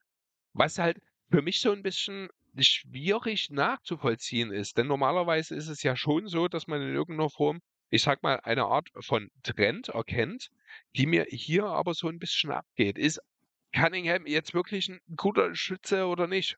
was 0.54 0.78
halt 0.78 1.00
für 1.32 1.42
mich 1.42 1.62
so 1.62 1.72
ein 1.72 1.84
bisschen 1.84 2.30
schwierig 2.58 3.50
nachzuvollziehen 3.50 4.52
ist. 4.52 4.78
Denn 4.78 4.88
normalerweise 4.88 5.56
ist 5.56 5.68
es 5.68 5.84
ja 5.84 5.96
schon 5.96 6.28
so, 6.28 6.48
dass 6.48 6.68
man 6.68 6.82
in 6.82 6.94
irgendeiner 6.94 7.30
Form 7.30 7.62
ich 7.90 8.04
sag 8.04 8.24
mal, 8.24 8.40
eine 8.44 8.66
Art 8.66 8.90
von 9.00 9.32
Trend 9.44 9.90
erkennt, 9.90 10.52
die 10.96 11.06
mir 11.06 11.26
hier 11.30 11.66
aber 11.66 11.94
so 11.94 12.08
ein 12.08 12.20
bisschen 12.20 12.52
abgeht. 12.52 12.98
Ist 12.98 13.22
Cunningham 13.74 14.26
jetzt 14.26 14.54
wirklich 14.54 14.90
ein 14.90 15.00
guter 15.16 15.56
Schütze 15.56 16.08
oder 16.08 16.28
nicht? 16.28 16.58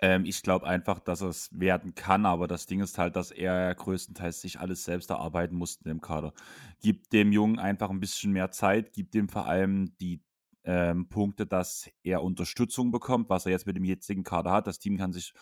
Ähm, 0.00 0.24
ich 0.24 0.42
glaube 0.42 0.66
einfach, 0.66 1.00
dass 1.00 1.20
es 1.22 1.48
werden 1.52 1.94
kann, 1.94 2.24
aber 2.24 2.46
das 2.46 2.66
Ding 2.66 2.80
ist 2.80 2.98
halt, 2.98 3.16
dass 3.16 3.30
er 3.32 3.74
größtenteils 3.74 4.40
sich 4.40 4.60
alles 4.60 4.84
selbst 4.84 5.10
erarbeiten 5.10 5.56
musste 5.56 5.90
im 5.90 6.00
Kader. 6.00 6.32
Gibt 6.80 7.12
dem 7.12 7.32
Jungen 7.32 7.58
einfach 7.58 7.90
ein 7.90 8.00
bisschen 8.00 8.32
mehr 8.32 8.50
Zeit, 8.50 8.92
gibt 8.92 9.14
ihm 9.16 9.28
vor 9.28 9.46
allem 9.46 9.96
die 9.98 10.22
ähm, 10.64 11.08
Punkte, 11.08 11.46
dass 11.46 11.90
er 12.04 12.22
Unterstützung 12.22 12.92
bekommt, 12.92 13.28
was 13.28 13.46
er 13.46 13.52
jetzt 13.52 13.66
mit 13.66 13.76
dem 13.76 13.84
jetzigen 13.84 14.22
Kader 14.22 14.52
hat. 14.52 14.66
Das 14.68 14.78
Team 14.78 14.98
kann 14.98 15.12
sich 15.12 15.32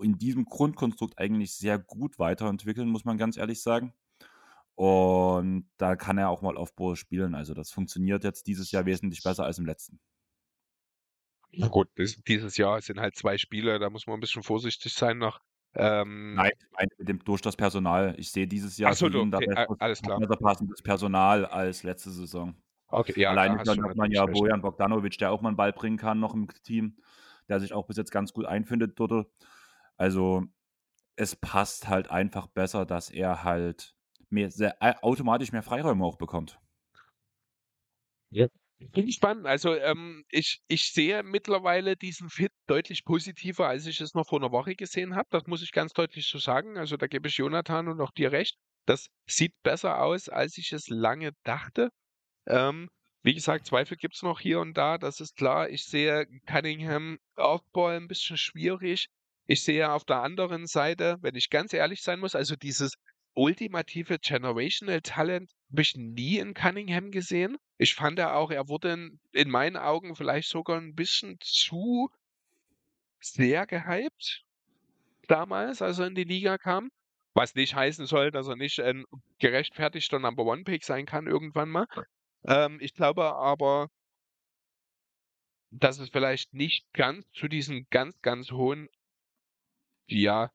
in 0.00 0.16
diesem 0.16 0.46
Grundkonstrukt 0.46 1.18
eigentlich 1.18 1.52
sehr 1.54 1.78
gut 1.78 2.18
weiterentwickeln, 2.18 2.88
muss 2.88 3.04
man 3.04 3.18
ganz 3.18 3.36
ehrlich 3.36 3.60
sagen. 3.62 3.92
Und 4.80 5.68
da 5.76 5.94
kann 5.94 6.16
er 6.16 6.30
auch 6.30 6.40
mal 6.40 6.56
auf 6.56 6.74
Bohr 6.74 6.96
spielen. 6.96 7.34
Also 7.34 7.52
das 7.52 7.70
funktioniert 7.70 8.24
jetzt 8.24 8.46
dieses 8.46 8.70
Jahr 8.70 8.86
wesentlich 8.86 9.22
besser 9.22 9.44
als 9.44 9.58
im 9.58 9.66
letzten. 9.66 10.00
Na 11.52 11.68
gut, 11.68 11.88
dieses 12.26 12.56
Jahr 12.56 12.80
sind 12.80 12.98
halt 12.98 13.14
zwei 13.14 13.36
Spiele, 13.36 13.78
da 13.78 13.90
muss 13.90 14.06
man 14.06 14.16
ein 14.16 14.20
bisschen 14.20 14.42
vorsichtig 14.42 14.94
sein 14.94 15.18
noch. 15.18 15.42
Ähm, 15.74 16.32
Nein, 16.32 16.52
dem, 16.98 17.22
durch 17.22 17.42
das 17.42 17.56
Personal. 17.56 18.14
Ich 18.16 18.32
sehe 18.32 18.46
dieses 18.46 18.78
Jahr 18.78 18.94
so, 18.94 19.04
okay, 19.04 19.28
da 19.30 19.66
alles 19.80 20.00
klar. 20.00 20.18
besser 20.18 20.36
passendes 20.36 20.80
Personal 20.80 21.44
als 21.44 21.82
letzte 21.82 22.08
Saison. 22.10 22.54
Okay, 22.86 23.20
ja, 23.20 23.32
Alleine 23.32 23.62
dann 23.62 23.84
hat 23.84 23.96
man 23.96 24.10
ja 24.10 24.24
Bojan 24.24 24.62
Bogdanovic, 24.62 25.18
der 25.18 25.30
auch 25.30 25.42
mal 25.42 25.50
einen 25.50 25.58
Ball 25.58 25.74
bringen 25.74 25.98
kann, 25.98 26.20
noch 26.20 26.32
im 26.32 26.48
Team, 26.62 26.96
der 27.50 27.60
sich 27.60 27.74
auch 27.74 27.86
bis 27.86 27.98
jetzt 27.98 28.12
ganz 28.12 28.32
gut 28.32 28.46
einfindet 28.46 28.98
dort. 28.98 29.26
Also 29.98 30.46
es 31.16 31.36
passt 31.36 31.86
halt 31.86 32.10
einfach 32.10 32.46
besser, 32.46 32.86
dass 32.86 33.10
er 33.10 33.44
halt 33.44 33.94
mehr, 34.30 34.50
sehr, 34.50 34.76
automatisch 35.02 35.52
mehr 35.52 35.62
Freiräume 35.62 36.04
auch 36.04 36.16
bekommt. 36.16 36.58
Ja. 38.30 38.46
Bin 38.92 39.12
spannend. 39.12 39.46
Also 39.46 39.74
ähm, 39.74 40.24
ich, 40.30 40.62
ich 40.66 40.92
sehe 40.92 41.22
mittlerweile 41.22 41.96
diesen 41.96 42.30
Fit 42.30 42.52
deutlich 42.66 43.04
positiver, 43.04 43.68
als 43.68 43.86
ich 43.86 44.00
es 44.00 44.14
noch 44.14 44.26
vor 44.26 44.40
einer 44.40 44.52
Woche 44.52 44.74
gesehen 44.74 45.16
habe. 45.16 45.28
Das 45.30 45.46
muss 45.46 45.62
ich 45.62 45.70
ganz 45.70 45.92
deutlich 45.92 46.26
so 46.26 46.38
sagen. 46.38 46.78
Also 46.78 46.96
da 46.96 47.06
gebe 47.06 47.28
ich 47.28 47.36
Jonathan 47.36 47.88
und 47.88 48.00
auch 48.00 48.10
dir 48.10 48.32
recht. 48.32 48.56
Das 48.86 49.08
sieht 49.28 49.52
besser 49.62 50.00
aus, 50.00 50.30
als 50.30 50.56
ich 50.56 50.72
es 50.72 50.88
lange 50.88 51.32
dachte. 51.44 51.90
Ähm, 52.46 52.88
wie 53.22 53.34
gesagt, 53.34 53.66
Zweifel 53.66 53.98
gibt 53.98 54.14
es 54.14 54.22
noch 54.22 54.40
hier 54.40 54.60
und 54.60 54.74
da, 54.78 54.96
das 54.96 55.20
ist 55.20 55.36
klar. 55.36 55.68
Ich 55.68 55.84
sehe 55.84 56.26
Cunningham 56.46 57.18
Aufbau 57.36 57.88
ein 57.88 58.08
bisschen 58.08 58.38
schwierig. 58.38 59.08
Ich 59.46 59.62
sehe 59.62 59.92
auf 59.92 60.04
der 60.04 60.22
anderen 60.22 60.66
Seite, 60.66 61.18
wenn 61.20 61.34
ich 61.34 61.50
ganz 61.50 61.74
ehrlich 61.74 62.02
sein 62.02 62.20
muss, 62.20 62.34
also 62.34 62.56
dieses 62.56 62.94
ultimative 63.40 64.18
Generational 64.18 65.00
Talent 65.00 65.50
habe 65.70 65.82
ich 65.82 65.96
nie 65.96 66.38
in 66.38 66.52
Cunningham 66.52 67.10
gesehen. 67.10 67.56
Ich 67.78 67.94
fand 67.94 68.18
er 68.18 68.36
auch, 68.36 68.50
er 68.50 68.68
wurde 68.68 68.92
in, 68.92 69.20
in 69.32 69.50
meinen 69.50 69.76
Augen 69.76 70.14
vielleicht 70.14 70.50
sogar 70.50 70.78
ein 70.78 70.94
bisschen 70.94 71.38
zu 71.40 72.10
sehr 73.20 73.66
gehypt 73.66 74.44
damals, 75.26 75.80
als 75.80 75.98
er 75.98 76.08
in 76.08 76.14
die 76.14 76.24
Liga 76.24 76.58
kam. 76.58 76.90
Was 77.32 77.54
nicht 77.54 77.74
heißen 77.74 78.06
soll, 78.06 78.30
dass 78.30 78.48
er 78.48 78.56
nicht 78.56 78.80
ein 78.80 79.04
gerechtfertigter 79.38 80.18
Number 80.18 80.44
One 80.44 80.64
Pick 80.64 80.84
sein 80.84 81.06
kann 81.06 81.26
irgendwann 81.26 81.70
mal. 81.70 81.86
Ähm, 82.44 82.78
ich 82.80 82.92
glaube 82.92 83.24
aber 83.36 83.88
dass 85.70 86.00
es 86.00 86.10
vielleicht 86.10 86.52
nicht 86.52 86.92
ganz 86.92 87.30
zu 87.32 87.46
diesen 87.48 87.86
ganz, 87.90 88.20
ganz 88.22 88.50
hohen 88.50 88.88
ja 90.08 90.50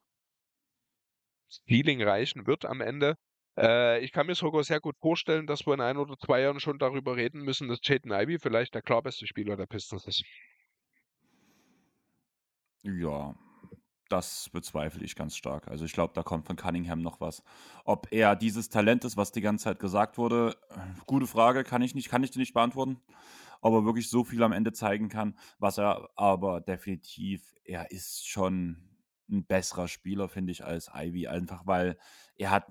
Ceiling 1.67 2.01
reichen 2.03 2.47
wird 2.47 2.65
am 2.65 2.81
Ende. 2.81 3.15
Äh, 3.57 4.03
ich 4.03 4.11
kann 4.11 4.27
mir 4.27 4.35
sogar 4.35 4.63
sehr 4.63 4.79
gut 4.79 4.97
vorstellen, 4.99 5.47
dass 5.47 5.65
wir 5.65 5.73
in 5.73 5.81
ein 5.81 5.97
oder 5.97 6.17
zwei 6.17 6.41
Jahren 6.41 6.59
schon 6.59 6.77
darüber 6.77 7.15
reden 7.15 7.41
müssen, 7.41 7.67
dass 7.67 7.79
Jaden 7.83 8.11
Ivey 8.11 8.39
vielleicht 8.39 8.75
der 8.75 8.81
klar 8.81 9.01
beste 9.01 9.27
Spieler 9.27 9.55
der 9.55 9.65
Pistons 9.65 10.05
ist. 10.07 10.23
Ja, 12.83 13.35
das 14.09 14.49
bezweifle 14.51 15.03
ich 15.03 15.15
ganz 15.15 15.35
stark. 15.35 15.67
Also 15.67 15.85
ich 15.85 15.93
glaube, 15.93 16.13
da 16.13 16.21
kommt 16.21 16.45
von 16.45 16.55
Cunningham 16.55 17.01
noch 17.01 17.19
was. 17.21 17.43
Ob 17.83 18.07
er 18.11 18.35
dieses 18.35 18.69
Talent 18.69 19.03
ist, 19.05 19.17
was 19.17 19.31
die 19.31 19.41
ganze 19.41 19.63
Zeit 19.63 19.79
gesagt 19.79 20.17
wurde, 20.17 20.55
gute 21.07 21.25
Frage, 21.25 21.63
kann 21.63 21.81
ich 21.81 21.95
nicht, 21.95 22.09
kann 22.09 22.23
ich 22.23 22.31
dir 22.31 22.39
nicht 22.39 22.53
beantworten. 22.53 23.01
Ob 23.61 23.73
er 23.73 23.85
wirklich 23.85 24.09
so 24.09 24.23
viel 24.23 24.43
am 24.43 24.51
Ende 24.51 24.73
zeigen 24.73 25.09
kann, 25.09 25.35
was 25.57 25.79
er 25.79 26.09
aber 26.15 26.61
definitiv, 26.61 27.55
er 27.63 27.89
ist 27.89 28.27
schon 28.27 28.94
ein 29.29 29.45
besserer 29.45 29.87
Spieler, 29.87 30.29
finde 30.29 30.51
ich, 30.51 30.63
als 30.63 30.89
Ivy, 30.93 31.27
einfach 31.27 31.65
weil 31.65 31.97
er 32.35 32.51
hat 32.51 32.67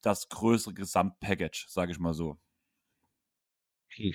das 0.00 0.28
größere 0.28 0.74
Gesamtpackage, 0.74 1.66
sage 1.68 1.92
ich 1.92 1.98
mal 1.98 2.14
so. 2.14 2.38
Hm. 3.88 4.14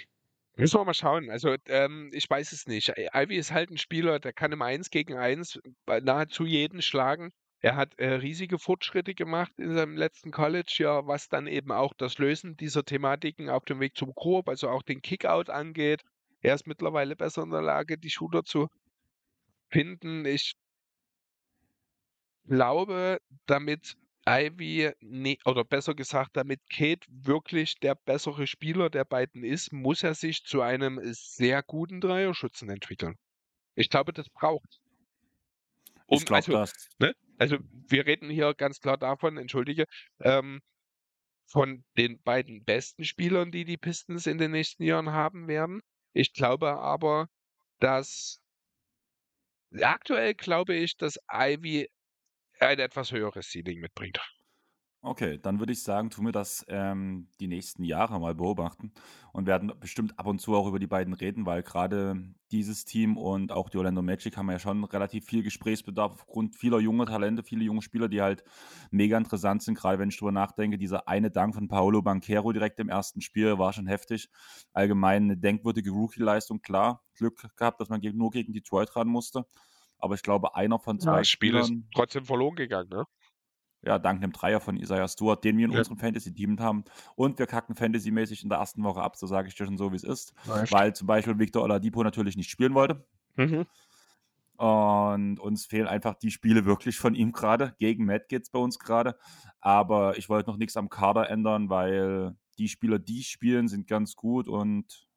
Müssen 0.56 0.80
wir 0.80 0.86
mal 0.86 0.94
schauen. 0.94 1.32
Also, 1.32 1.56
ähm, 1.68 2.12
ich 2.14 2.30
weiß 2.30 2.52
es 2.52 2.68
nicht. 2.68 2.94
Ivy 3.14 3.38
ist 3.38 3.52
halt 3.52 3.72
ein 3.72 3.78
Spieler, 3.78 4.20
der 4.20 4.34
kann 4.34 4.52
im 4.52 4.62
1 4.62 4.92
gegen 4.92 5.18
1 5.18 5.60
nahezu 6.02 6.46
jeden 6.46 6.82
schlagen. 6.84 7.32
Er 7.60 7.76
hat 7.76 7.98
äh, 7.98 8.16
riesige 8.16 8.60
Fortschritte 8.60 9.16
gemacht 9.16 9.54
in 9.58 9.74
seinem 9.74 9.96
letzten 9.98 10.32
College, 10.32 10.76
ja, 10.80 11.08
was 11.08 11.30
dann 11.30 11.48
eben 11.48 11.72
auch 11.72 11.94
das 11.94 12.18
Lösen 12.18 12.58
dieser 12.58 12.84
Thematiken 12.84 13.50
auf 13.50 13.66
dem 13.66 13.80
Weg 13.80 13.96
zum 13.96 14.14
Korb, 14.14 14.50
also 14.50 14.70
auch 14.70 14.84
den 14.84 15.02
Kickout 15.02 15.50
angeht. 15.50 16.02
Er 16.42 16.56
ist 16.56 16.68
mittlerweile 16.68 17.16
besser 17.16 17.44
in 17.44 17.52
der 17.52 17.62
Lage, 17.62 17.98
die 17.98 18.10
Shooter 18.10 18.44
zu 18.44 18.68
finden. 19.70 20.26
Ich 20.26 20.56
glaube, 22.46 23.20
damit 23.46 23.98
Ivy, 24.28 24.92
ne, 25.02 25.38
oder 25.46 25.66
besser 25.66 25.96
gesagt, 25.96 26.38
damit 26.38 26.62
Kate 26.70 27.06
wirklich 27.10 27.76
der 27.80 27.96
bessere 27.96 28.48
Spieler 28.48 28.90
der 28.90 29.04
beiden 29.04 29.44
ist, 29.44 29.74
muss 29.74 30.04
er 30.04 30.16
sich 30.16 30.44
zu 30.46 30.62
einem 30.62 31.00
sehr 31.12 31.62
guten 31.62 32.00
Dreierschützen 32.00 32.70
entwickeln. 32.70 33.18
Ich 33.76 33.90
glaube, 33.90 34.14
das 34.14 34.30
braucht. 34.30 34.80
Um, 36.06 36.18
ich 36.18 36.26
glaube 36.26 36.38
also, 36.38 36.52
das. 36.54 36.90
Ne? 37.00 37.14
Also 37.38 37.58
wir 37.88 38.06
reden 38.06 38.30
hier 38.30 38.54
ganz 38.54 38.80
klar 38.80 38.98
davon, 38.98 39.38
entschuldige, 39.38 39.86
ähm, 40.22 40.62
von 41.46 41.84
den 41.98 42.22
beiden 42.22 42.64
besten 42.64 43.04
Spielern, 43.04 43.52
die 43.52 43.66
die 43.66 43.78
Pistons 43.78 44.26
in 44.26 44.38
den 44.38 44.52
nächsten 44.52 44.84
Jahren 44.84 45.12
haben 45.12 45.48
werden. 45.48 45.82
Ich 46.14 46.34
glaube 46.34 46.80
aber, 46.80 47.28
dass 47.80 48.40
aktuell 49.82 50.34
glaube 50.36 50.76
ich, 50.76 50.96
dass 50.96 51.20
Ivy 51.32 51.90
ein 52.60 52.80
etwas 52.80 53.12
höheres 53.12 53.52
Ceiling 53.52 53.80
mitbringt. 53.80 54.20
Okay, 55.06 55.38
dann 55.38 55.60
würde 55.60 55.74
ich 55.74 55.84
sagen, 55.84 56.10
tun 56.10 56.28
wir 56.28 56.32
das 56.32 56.66
ähm, 56.70 57.28
die 57.42 57.50
nächsten 57.50 57.84
Jahre 57.84 58.18
mal 58.22 58.34
beobachten 58.36 58.94
und 59.34 59.46
werden 59.48 59.70
bestimmt 59.78 60.18
ab 60.18 60.28
und 60.28 60.40
zu 60.40 60.56
auch 60.56 60.66
über 60.66 60.80
die 60.80 60.88
beiden 60.88 61.14
reden, 61.14 61.46
weil 61.46 61.62
gerade 61.62 62.16
dieses 62.52 62.86
Team 62.86 63.18
und 63.18 63.52
auch 63.52 63.70
die 63.70 63.78
Orlando 63.78 64.02
Magic 64.02 64.38
haben 64.38 64.50
ja 64.50 64.60
schon 64.60 64.82
relativ 64.86 65.26
viel 65.26 65.44
Gesprächsbedarf 65.44 66.14
aufgrund 66.14 66.56
vieler 66.56 66.80
junger 66.80 67.06
Talente, 67.06 67.44
viele 67.44 67.66
junge 67.66 67.82
Spieler, 67.82 68.08
die 68.08 68.22
halt 68.22 68.46
mega 68.92 69.18
interessant 69.18 69.62
sind. 69.62 69.78
Gerade 69.78 70.00
wenn 70.00 70.08
ich 70.08 70.16
drüber 70.16 70.32
nachdenke, 70.32 70.78
dieser 70.78 71.06
eine 71.10 71.30
Dank 71.32 71.54
von 71.54 71.68
Paolo 71.68 72.02
Banquero 72.02 72.54
direkt 72.54 72.80
im 72.80 72.88
ersten 72.88 73.20
Spiel 73.20 73.58
war 73.58 73.74
schon 73.74 73.88
heftig. 73.88 74.30
Allgemein 74.72 75.24
eine 75.24 75.38
denkwürdige 75.38 75.92
Rookie-Leistung, 75.92 76.62
klar. 76.62 77.04
Glück 77.16 77.46
gehabt, 77.58 77.82
dass 77.82 77.90
man 77.90 78.00
nur 78.14 78.32
gegen 78.32 78.54
Detroit 78.54 78.96
ran 78.96 79.10
musste. 79.10 79.46
Aber 80.04 80.16
ich 80.16 80.22
glaube, 80.22 80.54
einer 80.56 80.80
von 80.80 81.00
zwei 81.00 81.12
ja, 81.12 81.18
das 81.20 81.30
Spiel 81.30 81.52
Spielern, 81.52 81.80
ist 81.80 81.94
trotzdem 81.96 82.26
verloren 82.26 82.58
gegangen, 82.58 82.90
ne? 82.90 83.06
Ja, 83.86 84.00
dank 84.00 84.20
dem 84.20 84.34
Dreier 84.34 84.60
von 84.60 84.76
Isaiah 84.76 85.08
Stewart, 85.08 85.42
den 85.46 85.58
wir 85.58 85.64
in 85.64 85.72
ja. 85.72 85.78
unserem 85.78 85.98
Fantasy-Team 85.98 86.60
haben. 86.60 86.84
Und 87.16 87.40
wir 87.40 87.48
kacken 87.48 87.74
Fantasy-mäßig 87.74 88.44
in 88.44 88.50
der 88.50 88.58
ersten 88.58 88.84
Woche 88.84 89.02
ab, 89.02 89.16
so 89.16 89.28
sage 89.28 89.48
ich 89.48 89.56
dir 89.56 89.66
schon 89.66 89.78
so, 89.78 89.94
wie 89.94 89.96
es 89.96 90.04
ist. 90.04 90.34
Nice. 90.46 90.74
Weil 90.74 90.94
zum 90.94 91.08
Beispiel 91.08 91.40
Victor 91.40 91.64
Oladipo 91.64 92.04
natürlich 92.04 92.36
nicht 92.36 92.50
spielen 92.50 92.74
wollte. 92.74 93.06
Mhm. 93.38 93.66
Und 94.58 95.40
uns 95.40 95.68
fehlen 95.68 95.88
einfach 95.88 96.16
die 96.16 96.32
Spiele 96.32 96.66
wirklich 96.66 96.98
von 96.98 97.16
ihm 97.16 97.32
gerade. 97.32 97.74
Gegen 97.80 98.04
Matt 98.04 98.28
geht 98.28 98.44
es 98.44 98.50
bei 98.50 98.60
uns 98.60 98.80
gerade. 98.80 99.18
Aber 99.62 100.18
ich 100.18 100.28
wollte 100.28 100.50
noch 100.50 100.58
nichts 100.58 100.76
am 100.76 100.90
Kader 100.90 101.30
ändern, 101.30 101.70
weil 101.70 102.36
die 102.58 102.68
Spieler, 102.68 103.00
die 103.00 103.24
spielen, 103.24 103.70
sind 103.70 103.88
ganz 103.88 104.18
gut 104.18 104.50
und 104.50 105.08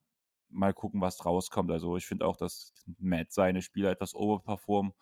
mal 0.57 0.75
gucken, 0.75 1.01
was 1.01 1.25
rauskommt. 1.25 1.71
Also 1.71 1.97
ich 1.97 2.07
finde 2.07 2.27
auch, 2.27 2.37
dass 2.37 2.73
Matt 2.99 3.33
seine 3.33 3.63
Spieler 3.63 3.91
etwas 3.91 4.15
overperformen. 4.15 4.93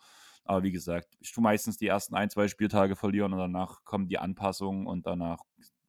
Aber 0.43 0.63
wie 0.63 0.71
gesagt, 0.71 1.07
ich 1.19 1.31
tue 1.31 1.41
meistens 1.43 1.77
die 1.77 1.87
ersten 1.87 2.15
ein, 2.15 2.29
zwei 2.29 2.47
Spieltage 2.47 2.95
verlieren 2.95 3.33
und 3.33 3.39
danach 3.39 3.83
kommen 3.83 4.07
die 4.07 4.19
Anpassungen 4.19 4.85
und 4.85 5.07
danach, 5.07 5.39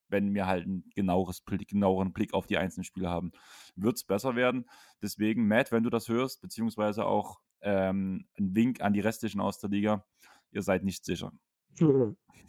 wenn 0.08 0.32
wir 0.34 0.46
halt 0.46 0.64
einen 0.64 0.88
genaueres, 0.94 1.44
genaueren 1.44 2.12
Blick 2.12 2.32
auf 2.32 2.46
die 2.46 2.56
einzelnen 2.56 2.84
Spiele 2.84 3.10
haben, 3.10 3.32
wird 3.74 3.96
es 3.96 4.04
besser 4.04 4.34
werden. 4.34 4.66
Deswegen, 5.02 5.46
Matt, 5.46 5.72
wenn 5.72 5.82
du 5.82 5.90
das 5.90 6.08
hörst, 6.08 6.40
beziehungsweise 6.40 7.04
auch 7.04 7.40
ähm, 7.60 8.26
ein 8.38 8.54
Wink 8.54 8.80
an 8.80 8.94
die 8.94 9.00
restlichen 9.00 9.40
aus 9.40 9.58
der 9.58 9.68
Liga, 9.68 10.06
ihr 10.52 10.62
seid 10.62 10.84
nicht 10.84 11.04
sicher. 11.04 11.32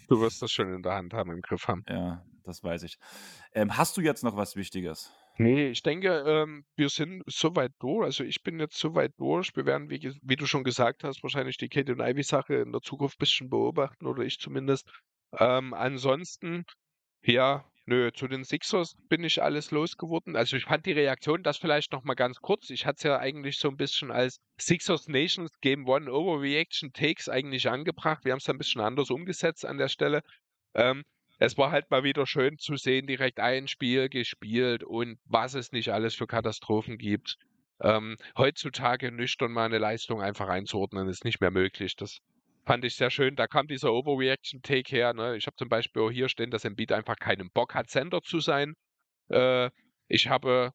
Du 0.08 0.22
wirst 0.22 0.42
das 0.42 0.52
schon 0.52 0.74
in 0.74 0.84
der 0.84 0.94
Hand 0.94 1.14
haben, 1.14 1.32
im 1.32 1.42
Griff 1.42 1.68
haben. 1.68 1.84
Ja, 1.90 2.24
das 2.44 2.64
weiß 2.64 2.84
ich. 2.84 2.98
Ähm, 3.54 3.76
hast 3.76 3.98
du 3.98 4.02
jetzt 4.02 4.24
noch 4.24 4.38
was 4.38 4.56
Wichtiges? 4.56 5.12
Nee, 5.40 5.70
ich 5.70 5.84
denke, 5.84 6.24
ähm, 6.26 6.66
wir 6.76 6.90
sind 6.90 7.22
soweit 7.28 7.72
durch. 7.80 8.04
Also 8.06 8.24
ich 8.24 8.42
bin 8.42 8.60
jetzt 8.60 8.78
soweit 8.78 9.14
durch. 9.18 9.56
Wir 9.56 9.66
werden, 9.68 9.90
wie, 9.90 10.12
wie 10.24 10.36
du 10.36 10.48
schon 10.48 10.64
gesagt 10.64 11.04
hast, 11.04 11.22
wahrscheinlich 11.22 11.58
die 11.58 11.70
Kate 11.70 11.92
und 11.92 12.02
Ivy-Sache 12.02 12.56
in 12.56 12.72
der 12.72 12.82
Zukunft 12.82 13.18
ein 13.18 13.20
bisschen 13.20 13.50
beobachten, 13.50 14.08
oder 14.08 14.24
ich 14.24 14.40
zumindest. 14.40 14.90
Ähm, 15.38 15.76
ansonsten, 15.76 16.66
ja, 17.24 17.70
nö, 17.86 18.12
zu 18.14 18.28
den 18.28 18.46
Sixers 18.46 18.96
bin 19.10 19.24
ich 19.24 19.44
alles 19.44 19.70
losgeworden. 19.70 20.36
Also 20.36 20.58
ich 20.58 20.66
fand 20.66 20.88
die 20.88 20.94
Reaktion, 20.94 21.44
das 21.44 21.58
vielleicht 21.58 21.92
nochmal 21.92 22.16
ganz 22.16 22.38
kurz. 22.40 22.72
Ich 22.72 22.88
hatte 22.88 22.98
es 22.98 23.04
ja 23.04 23.20
eigentlich 23.20 23.60
so 23.60 23.70
ein 23.70 23.78
bisschen 23.78 24.10
als 24.10 24.40
Sixers 24.60 25.08
Nations 25.08 25.52
Game 25.62 25.88
One 25.88 26.12
Overreaction 26.12 26.94
Takes 26.94 27.30
eigentlich 27.30 27.70
angebracht. 27.70 28.26
Wir 28.26 28.32
haben 28.32 28.40
es 28.40 28.50
ein 28.50 28.58
bisschen 28.58 28.82
anders 28.82 29.12
umgesetzt 29.12 29.66
an 29.66 29.78
der 29.78 29.90
Stelle. 29.90 30.22
Ähm, 30.74 31.04
es 31.40 31.58
war 31.58 31.72
halt 31.72 31.90
mal 31.92 32.04
wieder 32.04 32.26
schön 32.26 32.58
zu 32.58 32.76
sehen, 32.76 33.08
direkt 33.08 33.40
ein 33.40 33.68
Spiel 33.68 34.10
gespielt 34.10 34.84
und 34.84 35.20
was 35.26 35.54
es 35.54 35.72
nicht 35.72 35.90
alles 35.90 36.16
für 36.16 36.28
Katastrophen 36.28 36.98
gibt. 36.98 37.38
Ähm, 37.80 38.18
heutzutage 38.36 39.12
nüchtern 39.12 39.52
mal 39.52 39.66
eine 39.66 39.78
Leistung 39.78 40.22
einfach 40.22 40.48
einzuordnen, 40.48 41.08
ist 41.08 41.26
nicht 41.26 41.40
mehr 41.40 41.52
möglich. 41.52 41.96
Das 41.96 42.20
fand 42.66 42.84
ich 42.86 42.96
sehr 42.96 43.12
schön. 43.12 43.36
Da 43.36 43.46
kam 43.46 43.68
dieser 43.68 43.94
Overreaction-Take 43.94 44.96
her. 44.96 45.14
Ne? 45.14 45.38
Ich 45.38 45.46
habe 45.46 45.56
zum 45.58 45.70
Beispiel 45.70 46.02
auch 46.02 46.12
hier 46.12 46.28
stehen, 46.28 46.50
dass 46.50 46.66
Embiid 46.66 46.92
einfach 46.92 47.18
keinen 47.18 47.52
Bock 47.52 47.76
hat, 47.76 47.90
Sender 47.90 48.22
zu 48.22 48.40
sein. 48.40 48.74
Äh, 49.30 49.70
ich 50.08 50.28
habe 50.30 50.72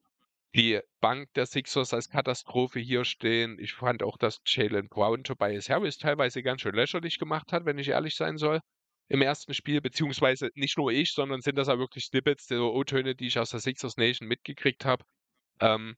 die 0.55 0.81
Bank 1.01 1.33
der 1.35 1.47
Sixers 1.47 1.93
als 1.93 2.09
Katastrophe 2.09 2.79
hier 2.79 3.05
stehen. 3.05 3.59
Ich 3.59 3.73
fand 3.73 4.05
auch, 4.05 4.17
dass 4.17 4.39
Jalen 4.45 4.89
Brown 4.89 5.25
Tobias 5.25 5.69
Harris 5.71 5.99
teilweise 5.99 6.43
ganz 6.43 6.61
schön 6.61 6.75
lächerlich 6.75 7.19
gemacht 7.19 7.53
hat, 7.53 7.65
wenn 7.65 7.79
ich 7.79 7.89
ehrlich 7.89 8.15
sein 8.15 8.37
soll 8.37 8.61
im 9.13 9.21
ersten 9.21 9.53
Spiel, 9.53 9.83
beziehungsweise 9.83 10.51
nicht 10.55 10.79
nur 10.79 10.91
ich, 10.91 11.13
sondern 11.13 11.43
sind 11.43 11.59
das 11.59 11.69
auch 11.69 11.77
wirklich 11.77 12.07
Snippets, 12.07 12.47
der 12.47 12.63
O-Töne, 12.63 13.15
die 13.15 13.27
ich 13.27 13.39
aus 13.39 13.51
der 13.51 13.61
Sixers 13.61 13.99
Nation 13.99 14.27
mitgekriegt 14.27 14.87
habe. 14.87 15.05
Ähm, 15.61 15.97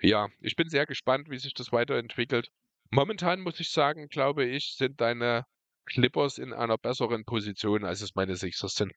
ja, 0.00 0.28
ich 0.40 0.54
bin 0.54 0.68
sehr 0.68 0.86
gespannt, 0.86 1.28
wie 1.28 1.38
sich 1.38 1.54
das 1.54 1.72
weiterentwickelt. 1.72 2.48
Momentan 2.92 3.40
muss 3.40 3.58
ich 3.58 3.70
sagen, 3.70 4.06
glaube 4.06 4.44
ich, 4.44 4.76
sind 4.76 5.00
deine 5.00 5.44
Clippers 5.86 6.38
in 6.38 6.52
einer 6.52 6.78
besseren 6.78 7.24
Position, 7.24 7.84
als 7.84 8.00
es 8.00 8.14
meine 8.14 8.36
Sixers 8.36 8.76
sind. 8.76 8.92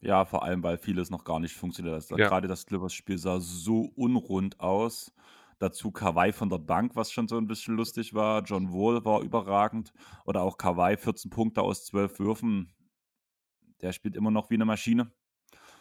Ja, 0.00 0.26
vor 0.26 0.42
allem, 0.42 0.62
weil 0.62 0.76
vieles 0.76 1.08
noch 1.08 1.24
gar 1.24 1.40
nicht 1.40 1.54
funktioniert. 1.54 1.94
Also, 1.94 2.18
ja. 2.18 2.28
Gerade 2.28 2.46
das 2.46 2.66
Clippers-Spiel 2.66 3.16
sah 3.16 3.40
so 3.40 3.90
unrund 3.96 4.60
aus. 4.60 5.14
Dazu 5.60 5.90
Kawhi 5.90 6.32
von 6.32 6.48
der 6.48 6.58
Bank, 6.58 6.96
was 6.96 7.12
schon 7.12 7.28
so 7.28 7.36
ein 7.36 7.46
bisschen 7.46 7.76
lustig 7.76 8.14
war. 8.14 8.42
John 8.42 8.72
Wall 8.72 9.04
war 9.04 9.20
überragend. 9.20 9.92
Oder 10.24 10.40
auch 10.40 10.56
Kawhi, 10.56 10.96
14 10.96 11.30
Punkte 11.30 11.60
aus 11.60 11.84
12 11.84 12.18
Würfen. 12.18 12.72
Der 13.82 13.92
spielt 13.92 14.16
immer 14.16 14.30
noch 14.30 14.48
wie 14.48 14.54
eine 14.54 14.64
Maschine. 14.64 15.12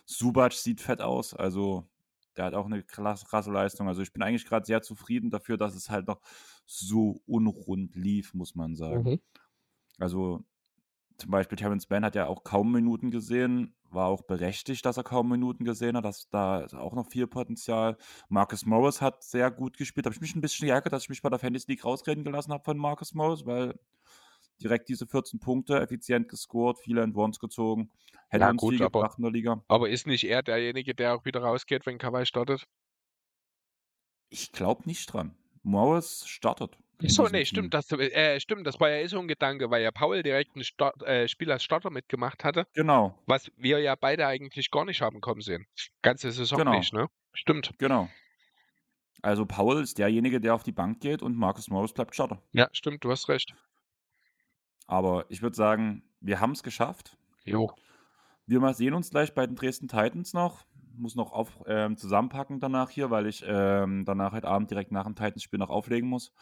Subac 0.06 0.52
sieht 0.52 0.82
fett 0.82 1.02
aus. 1.02 1.34
Also 1.34 1.88
der 2.36 2.46
hat 2.46 2.56
auch 2.56 2.66
eine 2.66 2.84
krasse, 2.84 3.52
Leistung. 3.52 3.88
Also 3.88 4.02
ich 4.02 4.12
bin 4.12 4.22
eigentlich 4.22 4.46
gerade 4.46 4.66
sehr 4.66 4.82
zufrieden 4.82 5.30
dafür, 5.30 5.56
dass 5.56 5.76
es 5.76 5.90
halt 5.90 6.08
noch 6.08 6.20
so 6.66 7.22
unrund 7.26 7.96
lief, 7.96 8.34
muss 8.34 8.56
man 8.56 8.76
sagen. 8.76 9.12
Mhm. 9.12 9.20
Also 9.98 10.44
zum 11.18 11.32
Beispiel 11.32 11.58
Terence 11.58 11.90
Mann 11.90 12.04
hat 12.04 12.16
ja 12.16 12.28
auch 12.28 12.44
kaum 12.44 12.74
Minuten 12.74 13.12
gesehen, 13.12 13.76
war 13.92 14.08
auch 14.08 14.22
berechtigt, 14.24 14.86
dass 14.86 14.98
er 14.98 15.04
kaum 15.04 15.30
Minuten 15.30 15.66
gesehen 15.66 15.96
hat. 15.98 16.06
Das, 16.06 16.30
da 16.30 16.62
ist 16.62 16.74
auch 16.74 16.94
noch 16.94 17.08
viel 17.10 17.28
Potenzial. 17.28 17.98
Marcus 18.30 18.66
Morris 18.66 19.02
hat 19.02 19.24
sehr 19.24 19.52
gut 19.52 19.78
gespielt. 19.78 20.06
Habe 20.06 20.16
ich 20.16 20.22
mich 20.22 20.36
ein 20.36 20.42
bisschen 20.42 20.68
geärgert, 20.68 20.94
dass 20.94 21.04
ich 21.04 21.10
mich 21.10 21.22
bei 21.22 21.30
der 21.30 21.40
Fantasy 21.40 21.72
League 21.72 21.86
rausreden 21.86 22.24
gelassen 22.24 22.52
habe 22.54 22.64
von 22.64 22.78
Marcus 22.78 23.14
Morris, 23.14 23.46
weil 23.46 23.80
direkt 24.62 24.90
diese 24.90 25.08
14 25.08 25.40
Punkte, 25.40 25.80
effizient 25.80 26.28
gescored, 26.28 26.78
viele 26.80 27.02
End-Ones 27.02 27.40
gezogen. 27.40 27.92
Hätte 28.28 28.44
Ja, 28.44 28.50
uns 28.52 28.60
gut, 28.62 28.74
viel 28.76 28.84
aber- 28.84 29.00
gebracht 29.00 29.18
in 29.18 29.24
der 29.24 29.32
Liga. 29.32 29.64
Aber 29.68 29.90
ist 29.90 30.06
nicht 30.06 30.24
er 30.26 30.44
derjenige, 30.44 30.94
der 30.94 31.16
auch 31.16 31.26
wieder 31.26 31.42
rausgeht, 31.42 31.86
wenn 31.86 31.98
Kawhi 31.98 32.26
startet? 32.26 32.68
Ich 34.30 34.52
glaube 34.52 34.84
nicht 34.86 35.12
dran. 35.12 35.36
Morris 35.64 36.28
startet. 36.28 36.78
So, 37.02 37.28
nee, 37.30 37.46
stimmt, 37.46 37.74
das, 37.74 37.90
äh, 37.94 38.40
stimmt, 38.42 38.68
das 38.68 38.80
war 38.80 38.90
ja 38.90 38.98
eh 38.98 39.08
so 39.08 39.20
ein 39.20 39.28
Gedanke, 39.30 39.70
weil 39.72 39.82
ja 39.82 39.92
Paul 39.92 40.22
direkt 40.22 40.56
ein 40.58 40.64
Start, 40.66 41.02
äh, 41.04 41.28
Spiel 41.30 41.50
als 41.52 41.64
Starter 41.64 41.90
mitgemacht 41.90 42.44
hatte, 42.44 42.68
Genau, 42.74 43.18
was 43.26 43.50
wir 43.56 43.80
ja 43.80 43.96
beide 43.96 44.28
eigentlich 44.28 44.70
gar 44.70 44.84
nicht 44.86 45.02
haben 45.02 45.22
kommen 45.22 45.42
sehen. 45.42 45.66
Ganze 46.02 46.32
Saison 46.32 46.58
Genau. 46.60 46.72
nicht, 46.78 46.92
ne? 46.94 47.08
Stimmt. 47.34 47.72
genau. 47.78 48.10
Also 49.22 49.46
Paul 49.46 49.82
ist 49.82 49.98
derjenige, 49.98 50.40
der 50.40 50.56
auf 50.56 50.64
die 50.64 50.72
Bank 50.72 51.02
geht 51.02 51.22
und 51.22 51.36
Marcus 51.38 51.70
Morris 51.70 51.94
bleibt 51.94 52.14
Starter. 52.16 52.42
Ja, 52.54 52.70
stimmt, 52.72 53.04
du 53.04 53.12
hast 53.12 53.28
recht. 53.30 53.54
Aber 54.88 55.26
ich 55.30 55.42
würde 55.42 55.56
sagen, 55.56 56.04
wir 56.20 56.40
haben 56.40 56.52
es 56.52 56.64
geschafft. 56.64 57.18
Jo. 57.46 57.72
Wir 58.46 58.60
mal 58.60 58.74
sehen 58.74 58.94
uns 58.94 59.10
gleich 59.10 59.34
bei 59.34 59.46
den 59.46 59.56
Dresden 59.56 59.88
Titans 59.88 60.34
noch. 60.34 60.66
Muss 60.96 61.16
noch 61.16 61.32
auf, 61.32 61.52
ähm, 61.68 61.96
zusammenpacken 61.98 62.60
danach 62.60 62.90
hier, 62.90 63.10
weil 63.10 63.28
ich 63.28 63.44
ähm, 63.46 64.04
danach 64.06 64.32
heute 64.34 64.48
Abend 64.48 64.72
direkt 64.72 64.92
nach 64.92 65.06
dem 65.06 65.16
Titans-Spiel 65.16 65.60
noch 65.60 65.70
auflegen 65.70 66.10
muss. 66.10 66.34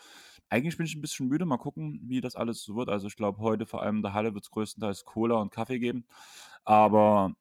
Eigentlich 0.50 0.78
bin 0.78 0.86
ich 0.86 0.96
ein 0.96 1.02
bisschen 1.02 1.28
müde. 1.28 1.46
Mal 1.46 1.58
gucken, 1.58 2.00
wie 2.04 2.22
das 2.22 2.36
alles 2.36 2.64
so 2.64 2.76
wird. 2.76 2.90
Also 2.90 3.08
ich 3.08 3.16
glaube, 3.16 3.40
heute 3.40 3.66
vor 3.66 3.82
allem 3.82 3.98
in 3.98 4.02
der 4.04 4.14
Halle 4.14 4.34
wird 4.34 4.46
es 4.46 4.52
größtenteils 4.52 5.06
Cola 5.06 5.36
und 5.36 5.52
Kaffee 5.52 5.80
geben. 5.80 6.06
Aber 6.64 7.34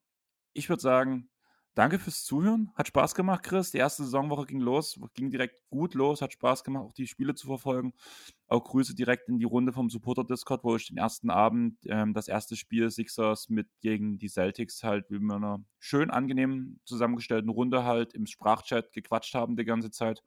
ich 0.54 0.68
würde 0.68 0.82
sagen, 0.82 1.28
danke 1.76 1.98
fürs 1.98 2.24
Zuhören. 2.24 2.72
Hat 2.74 2.88
Spaß 2.88 3.14
gemacht, 3.14 3.44
Chris. 3.44 3.70
Die 3.70 3.78
erste 3.78 4.04
Saisonwoche 4.04 4.46
ging 4.46 4.60
los, 4.60 4.98
ging 5.14 5.30
direkt 5.30 5.56
gut 5.70 5.94
los. 5.94 6.22
Hat 6.22 6.32
Spaß 6.32 6.64
gemacht, 6.64 6.84
auch 6.84 6.92
die 6.94 7.06
Spiele 7.06 7.34
zu 7.34 7.46
verfolgen. 7.46 7.92
Auch 8.48 8.64
Grüße 8.64 8.94
direkt 8.94 9.28
in 9.28 9.38
die 9.38 9.44
Runde 9.44 9.72
vom 9.72 9.90
Supporter 9.90 10.24
Discord, 10.24 10.64
wo 10.64 10.76
ich 10.76 10.88
den 10.88 10.96
ersten 10.98 11.30
Abend, 11.30 11.78
ähm, 11.86 12.14
das 12.14 12.28
erste 12.28 12.56
Spiel 12.56 12.90
Sixers 12.90 13.48
mit 13.50 13.68
gegen 13.82 14.18
die 14.18 14.28
Celtics 14.28 14.82
halt 14.82 15.10
wie 15.10 15.16
in 15.16 15.30
einer 15.30 15.60
schön 15.78 16.10
angenehm 16.10 16.80
zusammengestellten 16.84 17.50
Runde 17.50 17.84
halt 17.84 18.14
im 18.14 18.26
Sprachchat 18.26 18.92
gequatscht 18.92 19.34
haben 19.34 19.56
die 19.56 19.64
ganze 19.64 19.90
Zeit. 19.90 20.22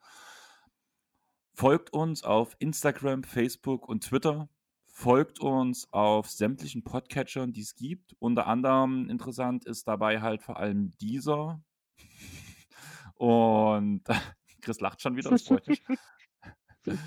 Folgt 1.59 1.91
uns 1.91 2.23
auf 2.23 2.55
Instagram, 2.59 3.25
Facebook 3.25 3.89
und 3.89 4.05
Twitter. 4.05 4.47
Folgt 4.87 5.41
uns 5.41 5.91
auf 5.91 6.29
sämtlichen 6.29 6.85
Podcatchern, 6.85 7.51
die 7.51 7.59
es 7.59 7.75
gibt. 7.75 8.15
Unter 8.19 8.47
anderem 8.47 9.09
interessant 9.09 9.65
ist 9.65 9.85
dabei 9.85 10.21
halt 10.21 10.41
vor 10.41 10.55
allem 10.55 10.91
dieser. 11.01 11.61
Und 13.15 14.03
Chris 14.61 14.79
lacht 14.79 15.01
schon 15.01 15.17
wieder, 15.17 15.31
das 15.31 15.47
freut 15.47 15.67
mich. 15.67 15.83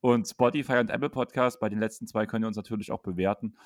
und 0.00 0.28
Spotify 0.28 0.74
und 0.74 0.90
Apple 0.90 1.10
Podcast. 1.10 1.58
Bei 1.58 1.68
den 1.68 1.80
letzten 1.80 2.06
zwei 2.06 2.26
könnt 2.26 2.44
ihr 2.44 2.46
uns 2.46 2.56
natürlich 2.56 2.92
auch 2.92 3.02
bewerten. 3.02 3.56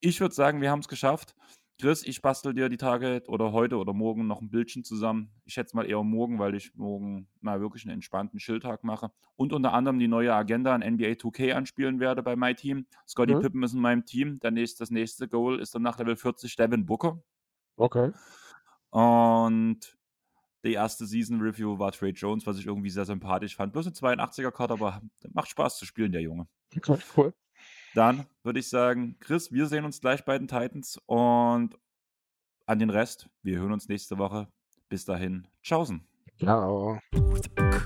Ich 0.00 0.22
würde 0.22 0.34
sagen, 0.34 0.62
wir 0.62 0.70
haben 0.70 0.80
es 0.80 0.88
geschafft. 0.88 1.36
Chris, 1.80 2.02
ich 2.02 2.22
bastel 2.22 2.54
dir 2.54 2.68
die 2.68 2.76
Tage 2.76 3.22
oder 3.28 3.52
heute 3.52 3.76
oder 3.76 3.92
morgen 3.92 4.26
noch 4.26 4.40
ein 4.40 4.50
Bildchen 4.50 4.82
zusammen. 4.82 5.30
Ich 5.44 5.54
schätze 5.54 5.76
mal 5.76 5.88
eher 5.88 6.02
morgen, 6.02 6.40
weil 6.40 6.56
ich 6.56 6.74
morgen 6.74 7.28
mal 7.40 7.60
wirklich 7.60 7.84
einen 7.84 7.94
entspannten 7.94 8.40
Chilltag 8.40 8.82
mache. 8.82 9.12
Und 9.36 9.52
unter 9.52 9.72
anderem 9.72 10.00
die 10.00 10.08
neue 10.08 10.34
Agenda 10.34 10.74
an 10.74 10.82
NBA 10.82 11.14
2K 11.14 11.52
anspielen 11.52 12.00
werde 12.00 12.24
bei 12.24 12.34
meinem 12.34 12.56
Team. 12.56 12.86
Scotty 13.06 13.36
Mhm. 13.36 13.40
Pippen 13.42 13.62
ist 13.62 13.74
in 13.74 13.80
meinem 13.80 14.04
Team. 14.04 14.40
Der 14.40 14.50
nächste, 14.50 14.80
das 14.80 14.90
nächste 14.90 15.28
Goal 15.28 15.60
ist 15.60 15.72
dann 15.72 15.82
nach 15.82 15.98
Level 16.00 16.16
40 16.16 16.56
Devin 16.56 16.84
Booker. 16.84 17.22
Okay. 17.76 18.10
Und 18.90 19.96
die 20.64 20.72
erste 20.72 21.06
Season 21.06 21.40
Review 21.40 21.78
war 21.78 21.92
Trey 21.92 22.10
Jones, 22.10 22.44
was 22.44 22.58
ich 22.58 22.66
irgendwie 22.66 22.90
sehr 22.90 23.04
sympathisch 23.04 23.54
fand. 23.54 23.72
Bloß 23.72 23.86
eine 23.86 23.94
82er-Karte, 23.94 24.74
aber 24.74 25.00
macht 25.32 25.48
Spaß 25.48 25.78
zu 25.78 25.86
spielen, 25.86 26.10
der 26.10 26.22
Junge. 26.22 26.48
okay. 26.76 26.98
Cool. 27.16 27.34
Dann 27.94 28.26
würde 28.42 28.60
ich 28.60 28.68
sagen, 28.68 29.16
Chris, 29.20 29.52
wir 29.52 29.66
sehen 29.66 29.84
uns 29.84 30.00
gleich 30.00 30.24
bei 30.24 30.38
den 30.38 30.48
Titans 30.48 31.00
und 31.06 31.76
an 32.66 32.78
den 32.78 32.90
Rest, 32.90 33.28
wir 33.42 33.58
hören 33.58 33.72
uns 33.72 33.88
nächste 33.88 34.18
Woche. 34.18 34.48
Bis 34.88 35.04
dahin, 35.04 35.46
tschaußen. 35.62 36.02
Ciao. 36.38 36.98
Ciao. 37.10 37.78